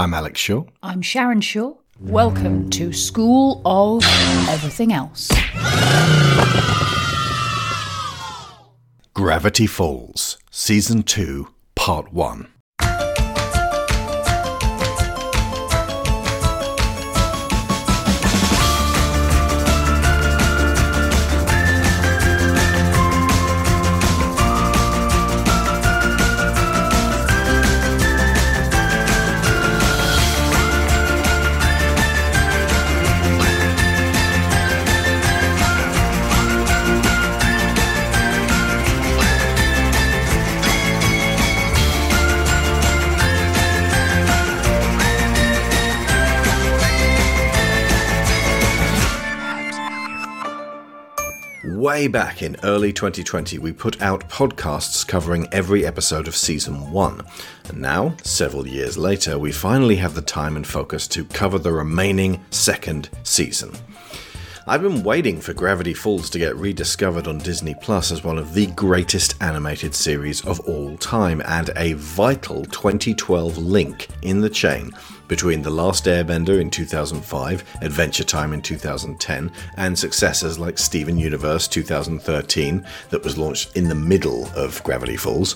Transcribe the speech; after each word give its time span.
I'm 0.00 0.14
Alex 0.14 0.40
Shaw. 0.40 0.64
I'm 0.82 1.02
Sharon 1.02 1.42
Shaw. 1.42 1.74
Welcome 2.00 2.70
to 2.70 2.90
School 2.90 3.60
of 3.66 4.02
Everything 4.48 4.94
Else. 4.94 5.30
Gravity 9.12 9.66
Falls, 9.66 10.38
Season 10.50 11.02
2, 11.02 11.48
Part 11.74 12.14
1. 12.14 12.48
Way 52.00 52.08
back 52.08 52.40
in 52.40 52.56
early 52.62 52.94
2020, 52.94 53.58
we 53.58 53.72
put 53.72 54.00
out 54.00 54.26
podcasts 54.30 55.06
covering 55.06 55.46
every 55.52 55.84
episode 55.84 56.28
of 56.28 56.34
Season 56.34 56.90
1. 56.90 57.20
And 57.68 57.78
now, 57.82 58.14
several 58.22 58.66
years 58.66 58.96
later, 58.96 59.38
we 59.38 59.52
finally 59.52 59.96
have 59.96 60.14
the 60.14 60.22
time 60.22 60.56
and 60.56 60.66
focus 60.66 61.06
to 61.08 61.26
cover 61.26 61.58
the 61.58 61.72
remaining 61.72 62.42
second 62.48 63.10
season. 63.22 63.74
I've 64.66 64.80
been 64.80 65.02
waiting 65.02 65.42
for 65.42 65.52
Gravity 65.52 65.92
Falls 65.92 66.30
to 66.30 66.38
get 66.38 66.56
rediscovered 66.56 67.28
on 67.28 67.36
Disney 67.36 67.74
Plus 67.82 68.10
as 68.10 68.24
one 68.24 68.38
of 68.38 68.54
the 68.54 68.68
greatest 68.68 69.34
animated 69.42 69.94
series 69.94 70.42
of 70.46 70.58
all 70.60 70.96
time 70.96 71.42
and 71.44 71.68
a 71.76 71.92
vital 71.92 72.64
2012 72.64 73.58
link 73.58 74.08
in 74.22 74.40
the 74.40 74.48
chain 74.48 74.90
between 75.30 75.62
The 75.62 75.70
Last 75.70 76.06
Airbender 76.06 76.60
in 76.60 76.70
2005, 76.70 77.78
Adventure 77.82 78.24
Time 78.24 78.52
in 78.52 78.60
2010, 78.60 79.52
and 79.76 79.96
successors 79.96 80.58
like 80.58 80.76
Steven 80.76 81.16
Universe 81.16 81.68
2013, 81.68 82.84
that 83.10 83.22
was 83.22 83.38
launched 83.38 83.76
in 83.76 83.88
the 83.88 83.94
middle 83.94 84.50
of 84.56 84.82
Gravity 84.82 85.16
Falls, 85.16 85.54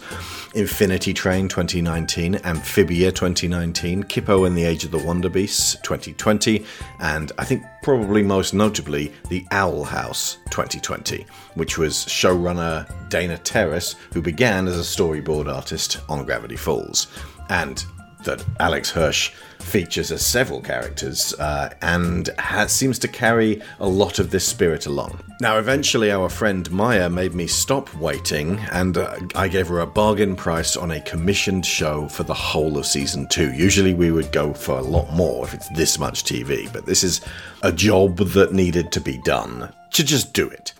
Infinity 0.55 1.13
Train 1.13 1.49
2019, 1.49 2.37
Amphibia 2.37 3.11
2019, 3.11 4.05
Kipo 4.05 4.47
and 4.47 4.57
the 4.57 4.63
Age 4.63 4.85
of 4.85 4.93
the 4.93 4.99
Wonder 4.99 5.29
Beasts 5.29 5.75
2020, 5.83 6.65
and 7.01 7.33
I 7.37 7.45
think 7.45 7.65
probably 7.83 8.23
most 8.23 8.55
notably 8.55 9.13
The 9.29 9.45
Owl 9.51 9.83
House 9.83 10.39
2020, 10.51 11.27
which 11.55 11.79
was 11.79 11.97
showrunner 12.05 12.87
Dana 13.11 13.39
Terrace, 13.39 13.97
who 14.13 14.23
began 14.23 14.69
as 14.69 14.79
a 14.79 14.83
storyboard 14.83 15.53
artist 15.53 15.99
on 16.09 16.25
Gravity 16.25 16.57
Falls. 16.57 17.09
And 17.51 17.85
that 18.25 18.45
Alex 18.61 18.91
Hirsch 18.91 19.33
features 19.59 20.13
as 20.13 20.25
several 20.25 20.61
characters 20.61 21.33
uh, 21.35 21.75
and 21.81 22.29
has, 22.39 22.73
seems 22.73 22.99
to 23.01 23.09
carry 23.09 23.63
a 23.81 23.89
lot 23.89 24.19
of 24.19 24.31
this 24.31 24.47
spirit 24.47 24.87
along. 24.87 25.19
Now, 25.41 25.59
eventually, 25.59 26.11
our 26.11 26.29
friend 26.29 26.71
Maya 26.71 27.09
made 27.09 27.35
me 27.35 27.47
stop 27.47 27.93
waiting, 27.95 28.59
and 28.71 28.97
uh, 28.97 29.17
I 29.35 29.49
gave 29.49 29.69
her 29.69 29.81
a 29.81 29.87
bargain 29.87 30.37
price 30.37 30.77
on 30.77 30.91
a 30.91 31.01
commissioned 31.01 31.67
show 31.67 32.09
for 32.09 32.23
the 32.23 32.35
whole 32.35 32.79
of 32.79 32.87
season 32.87 33.27
two. 33.29 33.53
Usually, 33.53 33.95
we 33.95 34.11
would 34.11 34.33
go 34.33 34.53
for 34.53 34.79
a 34.79 34.83
lot 34.83 35.13
more 35.13 35.45
if 35.45 35.55
it's 35.55 35.69
this 35.71 35.99
much 35.99 36.25
TV, 36.25 36.73
but 36.73 36.87
this 36.87 37.03
is 37.03 37.21
a 37.63 37.73
job 37.73 38.19
that 38.19 38.53
needed 38.53 38.93
to 38.93 39.01
be 39.01 39.19
done 39.19 39.73
to 39.93 40.05
just 40.05 40.33
do 40.33 40.49
it. 40.49 40.73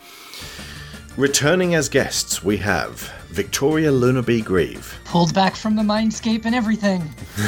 Returning 1.17 1.75
as 1.75 1.89
guests, 1.89 2.43
we 2.43 2.57
have 2.59 3.13
Victoria 3.35 3.91
Luna 3.91 4.23
B. 4.23 4.41
Grieve. 4.41 4.97
Pulled 5.05 5.35
back 5.35 5.57
from 5.57 5.75
the 5.75 5.83
mindscape 5.83 6.45
and 6.45 6.55
everything. 6.55 7.03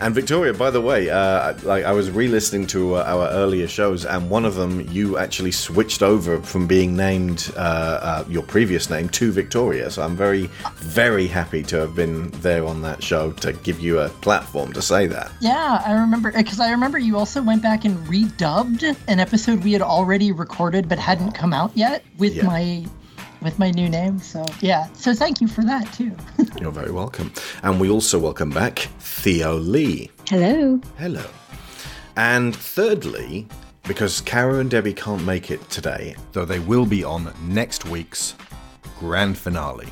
And 0.00 0.12
Victoria, 0.16 0.52
by 0.52 0.70
the 0.70 0.80
way, 0.80 1.08
uh, 1.10 1.54
like 1.62 1.84
I 1.84 1.92
was 1.92 2.10
re-listening 2.10 2.66
to 2.68 2.96
uh, 2.96 3.04
our 3.06 3.28
earlier 3.28 3.68
shows, 3.68 4.04
and 4.04 4.28
one 4.28 4.44
of 4.44 4.56
them 4.56 4.80
you 4.90 5.16
actually 5.16 5.52
switched 5.52 6.02
over 6.02 6.40
from 6.42 6.66
being 6.66 6.96
named 6.96 7.52
uh, 7.56 7.60
uh, 7.60 8.24
your 8.28 8.42
previous 8.42 8.90
name 8.90 9.08
to 9.10 9.30
Victoria. 9.30 9.92
So 9.92 10.02
I'm 10.02 10.16
very, 10.16 10.48
very 10.74 11.28
happy 11.28 11.62
to 11.64 11.76
have 11.76 11.94
been 11.94 12.30
there 12.40 12.66
on 12.66 12.82
that 12.82 13.00
show 13.00 13.30
to 13.32 13.52
give 13.52 13.78
you 13.78 14.00
a 14.00 14.08
platform 14.08 14.72
to 14.72 14.82
say 14.82 15.06
that. 15.06 15.30
Yeah, 15.40 15.80
I 15.86 15.92
remember 15.92 16.32
because 16.32 16.58
I 16.58 16.72
remember 16.72 16.98
you 16.98 17.16
also 17.16 17.40
went 17.40 17.62
back 17.62 17.84
and 17.84 17.96
redubbed 18.08 18.82
an 19.06 19.20
episode 19.20 19.62
we 19.62 19.72
had 19.72 19.82
already 19.82 20.32
recorded 20.32 20.88
but 20.88 20.98
hadn't 20.98 21.30
come 21.32 21.52
out 21.52 21.70
yet 21.76 22.02
with 22.18 22.34
Yeah. 22.34 22.46
my 22.46 22.86
with 23.42 23.58
my 23.58 23.70
new 23.70 23.88
name. 23.88 24.18
So 24.18 24.44
yeah, 24.60 24.86
so 24.92 25.14
thank 25.14 25.40
you 25.40 25.48
for 25.48 25.62
that 25.64 25.92
too. 25.92 26.14
You're 26.60 26.72
very 26.72 26.92
welcome. 26.92 27.32
And 27.62 27.80
we 27.80 27.90
also 27.90 28.18
welcome 28.18 28.50
back 28.50 28.78
Theo 29.00 29.56
Leigh. 29.56 30.10
Hello. 30.28 30.80
Hello. 30.98 31.24
And 32.16 32.54
thirdly, 32.54 33.46
because 33.84 34.20
Cara 34.20 34.58
and 34.58 34.70
Debbie 34.70 34.94
can't 34.94 35.24
make 35.24 35.50
it 35.50 35.68
today, 35.70 36.14
though 36.32 36.44
they 36.44 36.60
will 36.60 36.86
be 36.86 37.02
on 37.02 37.32
next 37.42 37.84
week's 37.86 38.34
grand 38.98 39.36
finale, 39.36 39.88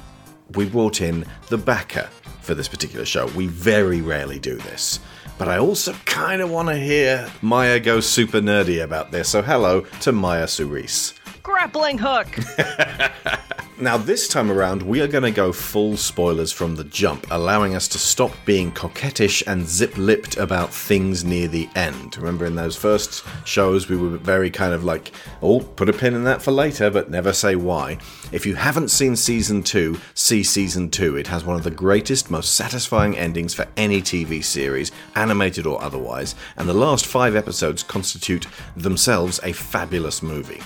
we 0.55 0.67
brought 0.67 1.01
in 1.01 1.25
the 1.49 1.59
backer 1.59 2.09
for 2.41 2.55
this 2.55 2.69
particular 2.69 3.05
show. 3.05 3.27
We 3.29 3.47
very 3.47 4.01
rarely 4.01 4.39
do 4.39 4.57
this. 4.57 5.01
But 5.39 5.49
I 5.49 5.59
also 5.59 5.95
kind 6.05 6.43
of 6.43 6.51
want 6.51 6.69
to 6.69 6.77
hear 6.77 7.31
Maya 7.41 7.81
go 7.81 8.01
super 8.01 8.41
nerdy 8.41 8.85
about 8.85 9.11
this. 9.11 9.29
So 9.31 9.41
hello 9.41 9.83
to 10.03 10.13
Maya 10.13 10.47
Souris. 10.47 11.15
Grappling 11.51 11.99
hook. 11.99 12.29
Now, 13.81 13.97
this 13.97 14.29
time 14.29 14.53
around, 14.53 14.83
we 14.83 15.01
are 15.01 15.07
going 15.07 15.25
to 15.25 15.31
go 15.31 15.53
full 15.55 15.97
spoilers 15.97 16.53
from 16.53 16.77
the 16.77 16.85
jump, 16.85 17.27
allowing 17.31 17.75
us 17.75 17.89
to 17.89 17.99
stop 17.99 18.31
being 18.45 18.73
coquettish 18.73 19.43
and 19.47 19.67
zip 19.67 19.97
lipped 19.97 20.37
about 20.37 20.71
things 20.71 21.25
near 21.25 21.49
the 21.49 21.67
end. 21.75 22.19
Remember, 22.19 22.45
in 22.45 22.57
those 22.57 22.77
first 22.77 23.25
shows, 23.47 23.89
we 23.89 23.97
were 23.97 24.19
very 24.19 24.51
kind 24.51 24.75
of 24.75 24.85
like, 24.85 25.13
oh, 25.41 25.61
put 25.61 25.89
a 25.89 25.95
pin 25.95 26.13
in 26.13 26.25
that 26.25 26.43
for 26.43 26.51
later, 26.51 26.91
but 26.91 27.11
never 27.11 27.33
say 27.33 27.57
why. 27.57 27.97
If 28.33 28.45
you 28.45 28.55
haven't 28.55 28.89
seen 28.89 29.17
season 29.17 29.63
two, 29.63 29.99
see 30.13 30.43
season 30.43 30.91
two. 30.91 31.17
It 31.17 31.29
has 31.29 31.43
one 31.43 31.57
of 31.57 31.65
the 31.65 31.71
greatest, 31.71 32.31
most 32.31 32.57
satisfying 32.57 33.17
endings 33.17 33.55
for 33.55 33.67
any 33.79 34.03
TV 34.03 34.45
series, 34.45 34.93
animated 35.15 35.65
or 35.67 35.83
otherwise, 35.83 36.35
and 36.59 36.69
the 36.69 36.75
last 36.75 37.07
five 37.07 37.35
episodes 37.35 37.83
constitute 37.83 38.47
themselves 38.77 39.41
a 39.43 39.55
fabulous 39.55 40.23
movie. 40.23 40.61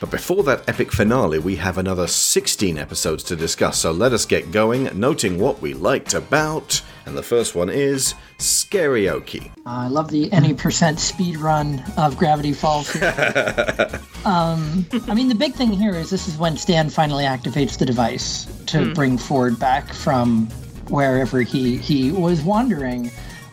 But 0.00 0.10
before 0.10 0.42
that 0.44 0.66
epic 0.66 0.92
finale, 0.92 1.38
we 1.38 1.56
have 1.56 1.76
another 1.76 2.06
16 2.06 2.78
episodes 2.78 3.22
to 3.24 3.36
discuss, 3.36 3.80
so 3.80 3.92
let 3.92 4.14
us 4.14 4.24
get 4.24 4.50
going, 4.50 4.88
noting 4.98 5.38
what 5.38 5.60
we 5.60 5.74
liked 5.74 6.14
about. 6.14 6.80
And 7.04 7.18
the 7.18 7.22
first 7.22 7.54
one 7.54 7.68
is 7.68 8.14
Scary-oke. 8.38 9.50
I 9.66 9.88
love 9.88 10.10
the 10.10 10.32
any 10.32 10.54
percent 10.54 11.00
speed 11.00 11.36
run 11.36 11.84
of 11.98 12.16
Gravity 12.16 12.54
Falls. 12.54 12.90
Here. 12.90 13.12
um, 14.24 14.86
I 15.06 15.12
mean, 15.12 15.28
the 15.28 15.34
big 15.34 15.52
thing 15.52 15.70
here 15.70 15.94
is 15.94 16.08
this 16.08 16.26
is 16.26 16.38
when 16.38 16.56
Stan 16.56 16.88
finally 16.88 17.24
activates 17.24 17.76
the 17.76 17.84
device 17.84 18.46
to 18.68 18.94
bring 18.94 19.18
Ford 19.18 19.58
back 19.58 19.92
from 19.92 20.46
wherever 20.88 21.42
he 21.42 21.76
he 21.76 22.10
was 22.10 22.40
wandering. 22.40 23.10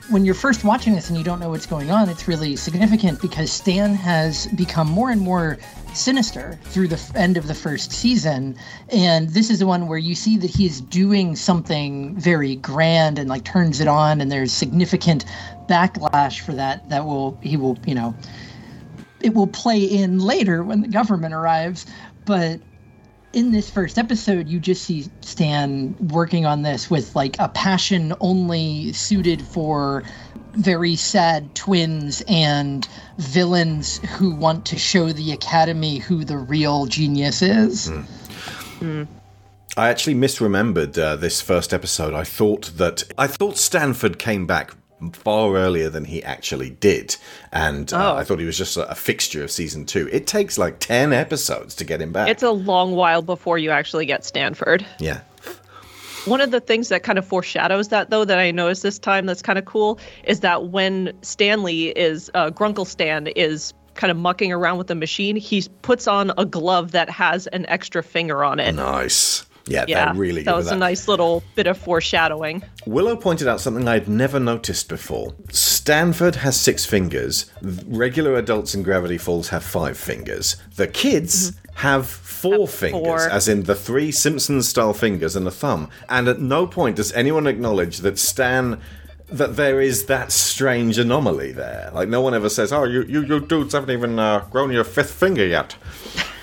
When 0.09 0.23
you're 0.23 0.35
first 0.35 0.63
watching 0.63 0.93
this 0.93 1.09
and 1.09 1.17
you 1.17 1.25
don't 1.25 1.41
know 1.41 1.49
what's 1.49 1.65
going 1.65 1.91
on, 1.91 2.07
it's 2.07 2.29
really 2.29 2.55
significant 2.55 3.21
because 3.21 3.51
Stan 3.51 3.93
has 3.95 4.47
become 4.47 4.89
more 4.89 5.09
and 5.09 5.19
more 5.19 5.57
sinister 5.97 6.59
through 6.63 6.87
the 6.87 7.11
end 7.15 7.37
of 7.37 7.47
the 7.47 7.55
first 7.55 7.91
season 7.91 8.55
and 8.89 9.29
this 9.31 9.49
is 9.49 9.59
the 9.59 9.65
one 9.67 9.87
where 9.87 9.97
you 9.97 10.13
see 10.15 10.37
that 10.37 10.49
he's 10.49 10.79
doing 10.79 11.35
something 11.35 12.17
very 12.17 12.55
grand 12.55 13.17
and 13.17 13.29
like 13.29 13.43
turns 13.43 13.79
it 13.81 13.87
on 13.87 14.21
and 14.21 14.31
there's 14.31 14.53
significant 14.53 15.25
backlash 15.67 16.39
for 16.39 16.53
that 16.53 16.87
that 16.87 17.05
will 17.05 17.37
he 17.41 17.57
will 17.57 17.77
you 17.85 17.95
know 17.95 18.15
it 19.19 19.33
will 19.33 19.47
play 19.47 19.83
in 19.83 20.19
later 20.19 20.63
when 20.63 20.81
the 20.81 20.87
government 20.87 21.33
arrives 21.33 21.85
but 22.25 22.61
in 23.37 23.51
this 23.51 23.69
first 23.69 23.99
episode 23.99 24.49
you 24.49 24.59
just 24.59 24.81
see 24.81 25.05
stan 25.21 25.95
working 26.07 26.47
on 26.47 26.63
this 26.63 26.89
with 26.89 27.15
like 27.15 27.35
a 27.37 27.47
passion 27.49 28.11
only 28.19 28.91
suited 28.93 29.39
for 29.43 30.01
very 30.53 30.95
sad 30.95 31.53
twins 31.53 32.23
and 32.27 32.87
villains 33.19 33.99
who 33.99 34.31
want 34.33 34.65
to 34.65 34.75
show 34.75 35.11
the 35.11 35.31
academy 35.31 35.99
who 35.99 36.25
the 36.25 36.35
real 36.35 36.87
genius 36.87 37.43
is. 37.43 37.91
I 38.81 39.89
actually 39.89 40.15
misremembered 40.15 40.97
uh, 40.97 41.15
this 41.15 41.39
first 41.39 41.75
episode. 41.75 42.15
I 42.15 42.23
thought 42.23 42.71
that 42.77 43.03
I 43.19 43.27
thought 43.27 43.57
Stanford 43.57 44.17
came 44.17 44.47
back 44.47 44.73
far 45.13 45.55
earlier 45.55 45.89
than 45.89 46.05
he 46.05 46.23
actually 46.23 46.69
did, 46.71 47.15
and 47.51 47.91
uh, 47.93 48.13
Oh. 48.13 48.17
I 48.17 48.23
thought 48.23 48.39
he 48.39 48.45
was 48.45 48.57
just 48.57 48.77
a, 48.77 48.89
a 48.89 48.95
fixture 48.95 49.43
of 49.43 49.51
season 49.51 49.85
two. 49.85 50.09
It 50.11 50.27
takes 50.27 50.57
like 50.57 50.79
ten 50.79 51.13
episodes 51.13 51.75
to 51.75 51.83
get 51.85 52.01
him 52.01 52.11
back. 52.11 52.29
It's 52.29 52.43
a 52.43 52.51
long 52.51 52.93
while 52.93 53.21
before 53.21 53.57
you 53.57 53.69
actually 53.71 54.05
get 54.05 54.25
Stanford. 54.25 54.85
yeah. 54.99 55.21
One 56.25 56.41
of 56.41 56.51
the 56.51 56.59
things 56.59 56.89
that 56.89 57.03
kind 57.03 57.17
of 57.17 57.25
foreshadows 57.25 57.87
that, 57.87 58.09
though, 58.09 58.25
that 58.25 58.37
I 58.37 58.51
noticed 58.51 58.83
this 58.83 58.99
time 58.99 59.27
that's 59.27 59.41
kind 59.41 59.57
of 59.57 59.63
cool 59.63 59.97
is 60.25 60.41
that 60.41 60.65
when 60.67 61.13
Stanley 61.21 61.89
is, 61.97 62.29
uh, 62.33 62.49
Grunkle 62.49 62.85
Stan 62.85 63.27
is 63.27 63.73
kind 63.93 64.11
of 64.11 64.17
mucking 64.17 64.51
around 64.51 64.77
with 64.77 64.87
the 64.87 64.95
machine, 64.95 65.37
he 65.37 65.63
puts 65.83 66.05
on 66.05 66.33
a 66.37 66.43
glove 66.43 66.91
that 66.91 67.09
has 67.09 67.47
an 67.47 67.65
extra 67.67 68.03
finger 68.03 68.43
on 68.43 68.59
it. 68.59 68.73
Nice. 68.73 69.45
Yeah, 69.67 69.85
yeah, 69.87 70.13
really 70.15 70.43
that 70.43 70.55
was 70.55 70.71
a 70.71 70.77
nice 70.77 71.07
little 71.07 71.43
bit 71.55 71.67
of 71.67 71.77
foreshadowing. 71.77 72.63
Willow 72.85 73.15
pointed 73.15 73.47
out 73.47 73.59
something 73.59 73.87
I'd 73.87 74.07
never 74.07 74.39
noticed 74.39 74.89
before. 74.89 75.33
Stanford 75.49 76.35
has 76.37 76.59
six 76.59 76.85
fingers. 76.85 77.51
Regular 77.61 78.35
adults 78.35 78.73
in 78.75 78.83
Gravity 78.83 79.17
Falls 79.17 79.49
have 79.49 79.63
five 79.63 79.97
fingers. 79.97 80.57
The 80.75 80.87
kids 80.87 81.53
have 81.75 82.07
four 82.07 82.67
fingers, 82.67 83.25
four. 83.25 83.29
as 83.29 83.47
in 83.47 83.63
the 83.63 83.75
three 83.75 84.11
Simpsons 84.11 84.67
style 84.67 84.93
fingers 84.93 85.35
and 85.35 85.47
a 85.47 85.51
thumb. 85.51 85.89
And 86.09 86.27
at 86.27 86.39
no 86.39 86.65
point 86.67 86.95
does 86.95 87.11
anyone 87.13 87.47
acknowledge 87.47 87.99
that 87.99 88.17
Stan. 88.17 88.81
That 89.29 89.57
there 89.57 89.81
is 89.81 90.05
that 90.05 90.31
strange 90.31 90.97
anomaly 90.97 91.51
there. 91.51 91.91
Like, 91.93 92.07
no 92.07 92.21
one 92.21 92.33
ever 92.33 92.47
says, 92.47 92.71
oh, 92.71 92.85
you, 92.85 93.03
you, 93.03 93.25
you 93.25 93.41
dudes 93.41 93.73
haven't 93.73 93.91
even 93.91 94.17
uh, 94.17 94.47
grown 94.49 94.71
your 94.71 94.85
fifth 94.85 95.11
finger 95.11 95.45
yet. 95.45 95.75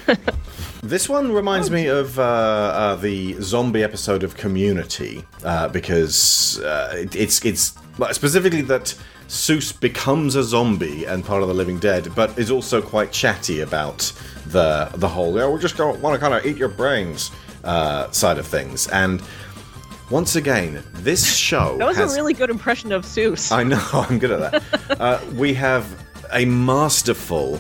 This 0.85 1.09
one 1.09 1.33
reminds 1.33 1.71
me 1.71 1.87
of 1.87 2.19
uh, 2.19 2.23
uh, 2.23 2.97
the 2.97 3.41
zombie 3.41 3.83
episode 3.83 4.23
of 4.23 4.37
Community 4.37 5.25
uh, 5.43 5.67
because 5.69 6.61
uh, 6.61 6.93
it, 6.95 7.17
it's 7.17 7.43
it's 7.43 7.73
specifically 8.13 8.61
that 8.61 8.95
Soos 9.27 9.73
becomes 9.81 10.37
a 10.37 10.43
zombie 10.43 11.07
and 11.07 11.25
part 11.25 11.41
of 11.41 11.49
the 11.49 11.55
Living 11.55 11.79
Dead, 11.79 12.15
but 12.15 12.39
is 12.39 12.51
also 12.51 12.83
quite 12.83 13.13
chatty 13.13 13.61
about 13.63 14.13
the 14.49 14.91
the 14.97 15.09
whole 15.09 15.35
yeah 15.39 15.49
we 15.49 15.59
just 15.59 15.79
don't 15.79 15.99
want 16.03 16.13
to 16.17 16.21
kind 16.21 16.35
of 16.35 16.45
eat 16.45 16.59
your 16.59 16.69
brains 16.69 17.31
uh, 17.65 18.11
side 18.11 18.37
of 18.37 18.47
things. 18.47 18.87
And 18.89 19.23
once 20.11 20.37
again, 20.37 20.85
this 20.93 21.25
show 21.35 21.79
That 21.79 21.89
was 21.89 21.97
has 21.97 22.13
a 22.13 22.17
really 22.17 22.35
good 22.35 22.51
impression 22.51 22.93
of 22.93 23.07
Soos. 23.07 23.51
I 23.51 23.63
know, 23.63 23.83
I'm 23.95 24.19
good 24.19 24.33
at 24.33 24.53
that. 24.53 25.01
uh, 25.01 25.21
we 25.33 25.55
have 25.55 25.87
a 26.31 26.45
masterful 26.45 27.59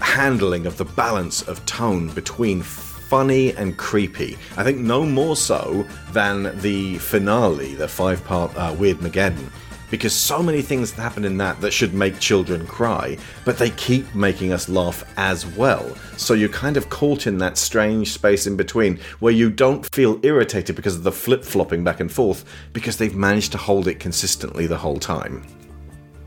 handling 0.00 0.66
of 0.66 0.76
the 0.76 0.84
balance 0.84 1.42
of 1.42 1.64
tone 1.66 2.08
between 2.10 2.62
funny 2.62 3.52
and 3.52 3.76
creepy. 3.76 4.36
I 4.56 4.64
think 4.64 4.78
no 4.78 5.04
more 5.06 5.36
so 5.36 5.86
than 6.12 6.58
the 6.60 6.98
finale, 6.98 7.74
the 7.74 7.88
five 7.88 8.24
part 8.24 8.54
uh, 8.56 8.74
Weirdmageddon. 8.74 9.50
Because 9.88 10.12
so 10.12 10.42
many 10.42 10.62
things 10.62 10.90
happen 10.90 11.24
in 11.24 11.36
that 11.36 11.60
that 11.60 11.70
should 11.70 11.94
make 11.94 12.18
children 12.18 12.66
cry, 12.66 13.16
but 13.44 13.56
they 13.56 13.70
keep 13.70 14.12
making 14.16 14.52
us 14.52 14.68
laugh 14.68 15.04
as 15.16 15.46
well. 15.46 15.96
So 16.16 16.34
you're 16.34 16.48
kind 16.48 16.76
of 16.76 16.90
caught 16.90 17.28
in 17.28 17.38
that 17.38 17.56
strange 17.56 18.10
space 18.10 18.48
in 18.48 18.56
between 18.56 18.98
where 19.20 19.32
you 19.32 19.48
don't 19.48 19.86
feel 19.94 20.18
irritated 20.24 20.74
because 20.74 20.96
of 20.96 21.04
the 21.04 21.12
flip 21.12 21.44
flopping 21.44 21.84
back 21.84 22.00
and 22.00 22.10
forth, 22.10 22.44
because 22.72 22.96
they've 22.96 23.14
managed 23.14 23.52
to 23.52 23.58
hold 23.58 23.86
it 23.86 24.00
consistently 24.00 24.66
the 24.66 24.76
whole 24.76 24.98
time. 24.98 25.46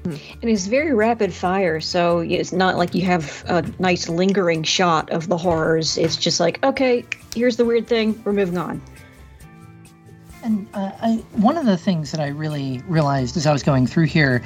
And 0.05 0.49
it's 0.49 0.67
very 0.67 0.93
rapid 0.93 1.33
fire, 1.33 1.79
so 1.79 2.19
it's 2.19 2.51
not 2.51 2.77
like 2.77 2.95
you 2.95 3.03
have 3.03 3.43
a 3.47 3.63
nice 3.79 4.07
lingering 4.07 4.63
shot 4.63 5.09
of 5.09 5.27
the 5.27 5.37
horrors. 5.37 5.97
It's 5.97 6.15
just 6.15 6.39
like, 6.39 6.63
okay, 6.63 7.05
here's 7.35 7.57
the 7.57 7.65
weird 7.65 7.87
thing, 7.87 8.19
we're 8.23 8.33
moving 8.33 8.57
on. 8.57 8.81
And 10.41 10.67
uh, 10.73 10.91
I, 11.01 11.15
one 11.33 11.57
of 11.57 11.65
the 11.65 11.77
things 11.77 12.11
that 12.11 12.21
I 12.21 12.27
really 12.27 12.81
realized 12.87 13.35
as 13.35 13.45
I 13.45 13.51
was 13.51 13.61
going 13.61 13.87
through 13.87 14.05
here, 14.05 14.41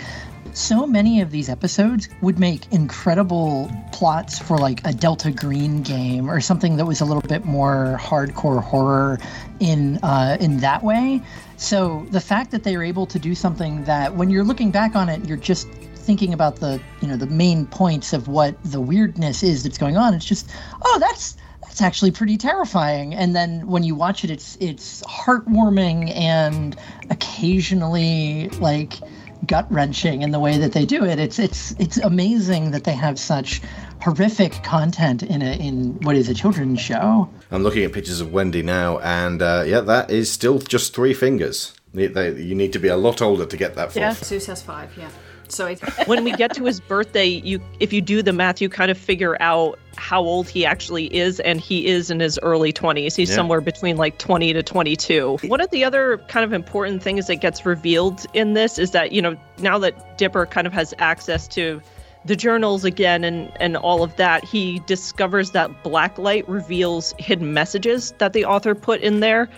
so 0.53 0.85
many 0.85 1.21
of 1.21 1.31
these 1.31 1.49
episodes 1.49 2.09
would 2.21 2.39
make 2.39 2.71
incredible 2.71 3.71
plots 3.91 4.39
for 4.39 4.57
like 4.57 4.85
a 4.85 4.93
Delta 4.93 5.31
Green 5.31 5.81
game 5.81 6.29
or 6.29 6.41
something 6.41 6.77
that 6.77 6.85
was 6.85 7.01
a 7.01 7.05
little 7.05 7.21
bit 7.21 7.45
more 7.45 7.97
hardcore 8.01 8.61
horror 8.61 9.19
in 9.59 9.97
uh, 10.03 10.37
in 10.39 10.57
that 10.57 10.83
way. 10.83 11.21
So 11.57 12.05
the 12.11 12.21
fact 12.21 12.51
that 12.51 12.63
they 12.63 12.75
were 12.75 12.83
able 12.83 13.05
to 13.07 13.19
do 13.19 13.35
something 13.35 13.83
that, 13.85 14.15
when 14.15 14.29
you're 14.29 14.43
looking 14.43 14.71
back 14.71 14.95
on 14.95 15.09
it, 15.09 15.25
you're 15.25 15.37
just 15.37 15.67
thinking 16.03 16.33
about 16.33 16.57
the 16.57 16.81
you 17.01 17.07
know 17.07 17.15
the 17.15 17.27
main 17.27 17.65
points 17.65 18.11
of 18.11 18.27
what 18.27 18.61
the 18.63 18.81
weirdness 18.81 19.43
is 19.43 19.63
that's 19.63 19.77
going 19.77 19.97
on. 19.97 20.13
It's 20.13 20.25
just, 20.25 20.49
oh, 20.83 20.97
that's 20.99 21.37
that's 21.61 21.81
actually 21.81 22.11
pretty 22.11 22.37
terrifying. 22.37 23.15
And 23.15 23.35
then 23.35 23.65
when 23.67 23.83
you 23.83 23.95
watch 23.95 24.23
it, 24.23 24.29
it's 24.29 24.57
it's 24.59 25.01
heartwarming 25.03 26.15
and 26.15 26.75
occasionally 27.09 28.49
like 28.59 28.99
gut 29.47 29.69
wrenching 29.71 30.21
in 30.21 30.31
the 30.31 30.39
way 30.39 30.57
that 30.57 30.73
they 30.73 30.85
do 30.85 31.03
it. 31.05 31.19
It's 31.19 31.39
it's 31.39 31.71
it's 31.79 31.97
amazing 31.97 32.71
that 32.71 32.83
they 32.83 32.93
have 32.93 33.17
such 33.17 33.61
horrific 34.01 34.63
content 34.63 35.23
in 35.23 35.41
a 35.41 35.53
in 35.53 35.99
what 36.01 36.15
is 36.15 36.29
a 36.29 36.33
children's 36.33 36.79
show. 36.79 37.29
I'm 37.53 37.61
looking 37.63 37.83
at 37.83 37.93
pictures 37.93 38.19
of 38.19 38.33
Wendy 38.33 38.63
now, 38.63 38.97
and 38.99 39.41
uh, 39.41 39.63
yeah, 39.65 39.81
that 39.81 40.09
is 40.09 40.31
still 40.31 40.57
just 40.59 40.95
three 40.95 41.13
fingers. 41.13 41.73
You 41.93 42.09
they- 42.09 42.31
you 42.41 42.55
need 42.55 42.73
to 42.73 42.79
be 42.79 42.87
a 42.87 42.97
lot 42.97 43.21
older 43.21 43.45
to 43.45 43.57
get 43.57 43.75
that 43.75 43.93
fourth. 43.93 43.97
Yeah. 43.97 44.09
Soos 44.13 44.47
has 44.47 44.61
five, 44.63 44.89
yeah. 44.97 45.09
So 45.49 45.67
it, 45.67 45.79
when 46.07 46.23
we 46.23 46.31
get 46.31 46.55
to 46.55 46.63
his 46.65 46.79
birthday, 46.79 47.27
you 47.27 47.61
if 47.79 47.93
you 47.93 48.01
do 48.01 48.23
the 48.23 48.33
math, 48.33 48.59
you 48.59 48.69
kind 48.69 48.89
of 48.89 48.97
figure 48.97 49.37
out 49.39 49.77
how 49.95 50.21
old 50.23 50.49
he 50.49 50.65
actually 50.65 51.13
is, 51.15 51.39
and 51.41 51.61
he 51.61 51.85
is 51.85 52.09
in 52.09 52.19
his 52.19 52.39
early 52.41 52.73
20s. 52.73 53.15
He's 53.15 53.29
Yeah. 53.29 53.35
somewhere 53.35 53.61
between 53.61 53.97
like 53.97 54.17
20 54.17 54.51
to 54.53 54.63
22. 54.63 55.37
One 55.43 55.61
of 55.61 55.69
the 55.69 55.83
other 55.83 56.17
kind 56.29 56.43
of 56.43 56.53
important 56.53 57.03
things 57.03 57.27
that 57.27 57.35
gets 57.35 57.63
revealed 57.67 58.25
in 58.33 58.53
this 58.53 58.79
is 58.79 58.89
that, 58.91 59.11
you 59.11 59.21
know, 59.21 59.37
now 59.59 59.77
that 59.77 60.17
Dipper 60.17 60.47
kind 60.47 60.65
of 60.65 60.73
has 60.73 60.95
access 60.97 61.47
to 61.49 61.79
the 62.25 62.35
journals 62.35 62.85
again 62.85 63.23
and 63.23 63.51
and 63.59 63.77
all 63.77 64.03
of 64.03 64.15
that, 64.15 64.43
he 64.43 64.79
discovers 64.85 65.51
that 65.51 65.83
blacklight 65.83 66.45
reveals 66.47 67.13
hidden 67.17 67.53
messages 67.53 68.13
that 68.19 68.33
the 68.33 68.45
author 68.45 68.75
put 68.75 69.01
in 69.01 69.19
there. 69.19 69.49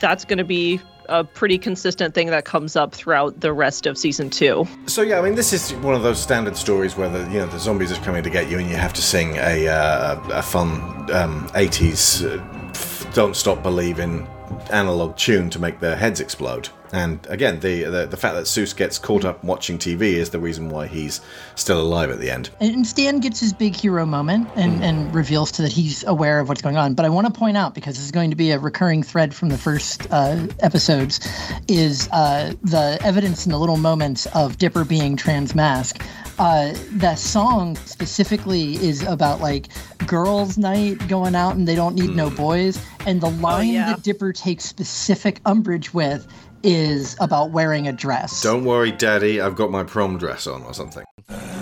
That's 0.00 0.24
going 0.24 0.38
to 0.38 0.44
be 0.44 0.80
a 1.08 1.24
pretty 1.24 1.58
consistent 1.58 2.14
thing 2.14 2.28
that 2.28 2.44
comes 2.44 2.76
up 2.76 2.94
throughout 2.94 3.40
the 3.40 3.52
rest 3.52 3.86
of 3.86 3.96
season 3.96 4.28
2. 4.30 4.66
So 4.86 5.02
yeah, 5.02 5.18
I 5.18 5.22
mean, 5.22 5.34
this 5.34 5.52
is 5.52 5.72
one 5.74 5.94
of 5.94 6.02
those 6.02 6.20
standard 6.20 6.56
stories 6.56 6.96
where 6.96 7.08
the 7.08 7.20
you 7.32 7.38
know 7.38 7.46
the 7.46 7.58
zombies 7.58 7.92
are 7.92 8.02
coming 8.02 8.22
to 8.22 8.30
get 8.30 8.50
you, 8.50 8.58
and 8.58 8.68
you 8.68 8.76
have 8.76 8.92
to 8.94 9.02
sing 9.02 9.36
a 9.36 9.68
uh, 9.68 10.20
a 10.30 10.42
fun 10.42 10.80
um, 11.12 11.48
'80s 11.54 12.24
uh, 12.24 13.12
"Don't 13.12 13.36
Stop 13.36 13.62
Believing" 13.62 14.28
analog 14.70 15.16
tune 15.16 15.50
to 15.50 15.58
make 15.58 15.80
their 15.80 15.96
heads 15.96 16.20
explode. 16.20 16.68
And 16.92 17.26
again, 17.28 17.60
the, 17.60 17.84
the 17.84 18.06
the 18.06 18.16
fact 18.16 18.34
that 18.34 18.44
Soos 18.44 18.74
gets 18.74 18.98
caught 18.98 19.24
up 19.24 19.44
watching 19.44 19.78
TV 19.78 20.14
is 20.14 20.30
the 20.30 20.38
reason 20.38 20.70
why 20.70 20.86
he's 20.86 21.20
still 21.54 21.80
alive 21.80 22.10
at 22.10 22.18
the 22.18 22.30
end. 22.30 22.50
And 22.60 22.86
Stan 22.86 23.20
gets 23.20 23.40
his 23.40 23.52
big 23.52 23.76
hero 23.76 24.06
moment 24.06 24.48
and, 24.56 24.82
and 24.82 25.14
reveals 25.14 25.52
to 25.52 25.62
that 25.62 25.72
he's 25.72 26.04
aware 26.04 26.40
of 26.40 26.48
what's 26.48 26.62
going 26.62 26.76
on. 26.76 26.94
But 26.94 27.04
I 27.04 27.10
want 27.10 27.26
to 27.26 27.38
point 27.38 27.56
out 27.56 27.74
because 27.74 27.96
this 27.96 28.04
is 28.04 28.10
going 28.10 28.30
to 28.30 28.36
be 28.36 28.50
a 28.52 28.58
recurring 28.58 29.02
thread 29.02 29.34
from 29.34 29.50
the 29.50 29.58
first 29.58 30.06
uh, 30.10 30.46
episodes, 30.60 31.20
is 31.68 32.08
uh, 32.12 32.54
the 32.62 32.98
evidence 33.02 33.44
in 33.44 33.52
the 33.52 33.58
little 33.58 33.76
moments 33.76 34.26
of 34.34 34.56
Dipper 34.56 34.84
being 34.84 35.16
transmasc. 35.16 36.02
Uh, 36.38 36.72
that 36.92 37.18
song 37.18 37.74
specifically 37.84 38.74
is 38.76 39.02
about 39.02 39.40
like 39.40 39.66
girls' 40.06 40.56
night 40.56 40.96
going 41.08 41.34
out 41.34 41.56
and 41.56 41.66
they 41.66 41.74
don't 41.74 41.96
need 41.96 42.10
no 42.10 42.30
boys. 42.30 42.80
And 43.06 43.20
the 43.20 43.30
line 43.30 43.70
yeah. 43.70 43.92
that 43.92 44.04
Dipper 44.04 44.32
takes 44.32 44.64
specific 44.64 45.40
umbrage 45.46 45.92
with 45.92 46.28
is 46.62 47.16
about 47.20 47.50
wearing 47.50 47.88
a 47.88 47.92
dress. 47.92 48.40
Don't 48.42 48.64
worry, 48.64 48.92
Daddy, 48.92 49.40
I've 49.40 49.56
got 49.56 49.72
my 49.72 49.82
prom 49.82 50.16
dress 50.16 50.46
on 50.46 50.62
or 50.62 50.74
something. 50.74 51.04
Zombies 51.28 51.56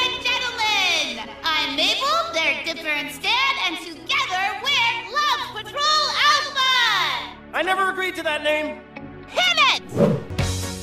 and 0.00 0.24
gentlemen! 0.24 1.28
I'm 1.44 1.76
Mabel, 1.76 2.32
they're 2.32 2.64
Dipper 2.64 2.88
and 2.88 3.10
Stan, 3.12 3.54
and 3.66 3.76
together 3.78 4.60
we're 4.62 5.12
Love 5.12 5.54
Patrol 5.54 6.08
Alpha! 6.32 7.36
I 7.52 7.62
never 7.62 7.90
agreed 7.90 8.14
to 8.16 8.22
that 8.22 8.42
name. 8.42 8.80
Hit 9.34 9.58
it! 9.74 9.82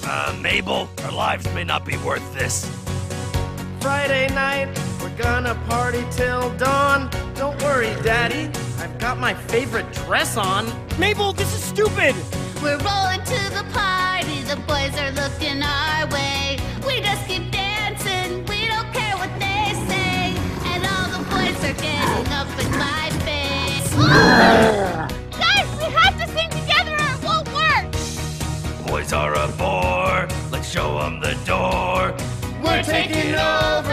Uh, 0.04 0.36
Mabel, 0.42 0.90
our 1.04 1.12
lives 1.12 1.46
may 1.54 1.64
not 1.64 1.86
be 1.86 1.98
worth 1.98 2.34
this. 2.34 2.66
Friday 3.80 4.28
night, 4.36 4.68
we're 5.02 5.16
gonna 5.18 5.56
party 5.68 6.04
till 6.12 6.56
dawn. 6.58 7.10
Don't 7.36 7.60
worry, 7.64 7.94
Daddy, 8.04 8.50
I've 8.80 8.98
got 9.00 9.18
my 9.18 9.34
favorite 9.34 9.92
dress 9.94 10.38
on. 10.38 10.66
Mabel, 11.00 11.34
this 11.34 11.54
is 11.54 11.64
stupid! 11.64 12.16
We're 12.62 12.78
rolling 12.78 13.24
to 13.24 13.50
the 13.58 13.66
party, 13.74 14.42
the 14.44 14.58
boys 14.68 14.96
are 15.00 15.12
looking 15.12 15.64
our 15.64 16.06
way. 16.10 16.60
We 16.86 17.02
just 17.02 17.26
keep 17.28 17.52
dancing, 17.52 18.46
we 18.46 18.68
don't 18.68 18.92
care 18.94 19.18
what 19.18 19.34
they 19.40 19.74
say. 19.90 20.36
And 20.70 20.86
all 20.86 21.10
the 21.18 21.24
boys 21.32 21.58
are 21.66 21.74
getting 21.82 22.32
up 22.34 22.48
in 22.60 22.72
my 22.78 23.10
face. 23.26 25.21
Boys 28.92 29.14
are 29.14 29.34
a 29.34 29.48
bore. 29.58 30.28
Let's 30.52 30.70
show 30.70 31.00
them 31.00 31.22
the 31.22 31.34
door. 31.46 32.14
We're 32.62 32.84
taking 32.84 33.36
over 33.36 33.91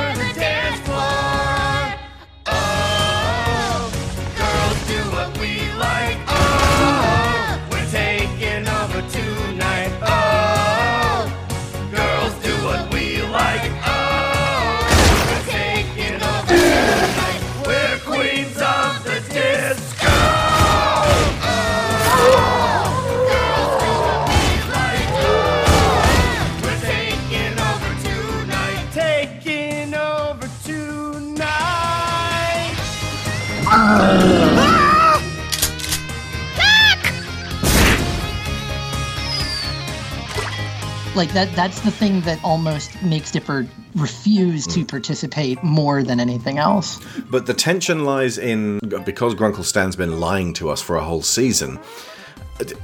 Like 41.19 41.33
that 41.33 41.51
that's 41.57 41.81
the 41.81 41.91
thing 41.91 42.21
that 42.21 42.39
almost 42.45 43.03
makes 43.03 43.31
Dipper 43.31 43.67
refuse 43.97 44.67
to 44.69 44.85
participate 44.85 45.63
more 45.65 46.03
than 46.03 46.21
anything 46.21 46.59
else. 46.59 47.01
But 47.31 47.47
the 47.47 47.55
tension 47.55 48.05
lies 48.05 48.37
in 48.37 48.79
because 49.07 49.35
Grunkle 49.35 49.65
Stan's 49.65 49.97
been 49.97 50.21
lying 50.21 50.53
to 50.55 50.69
us 50.69 50.83
for 50.83 50.97
a 50.97 51.03
whole 51.03 51.23
season 51.23 51.81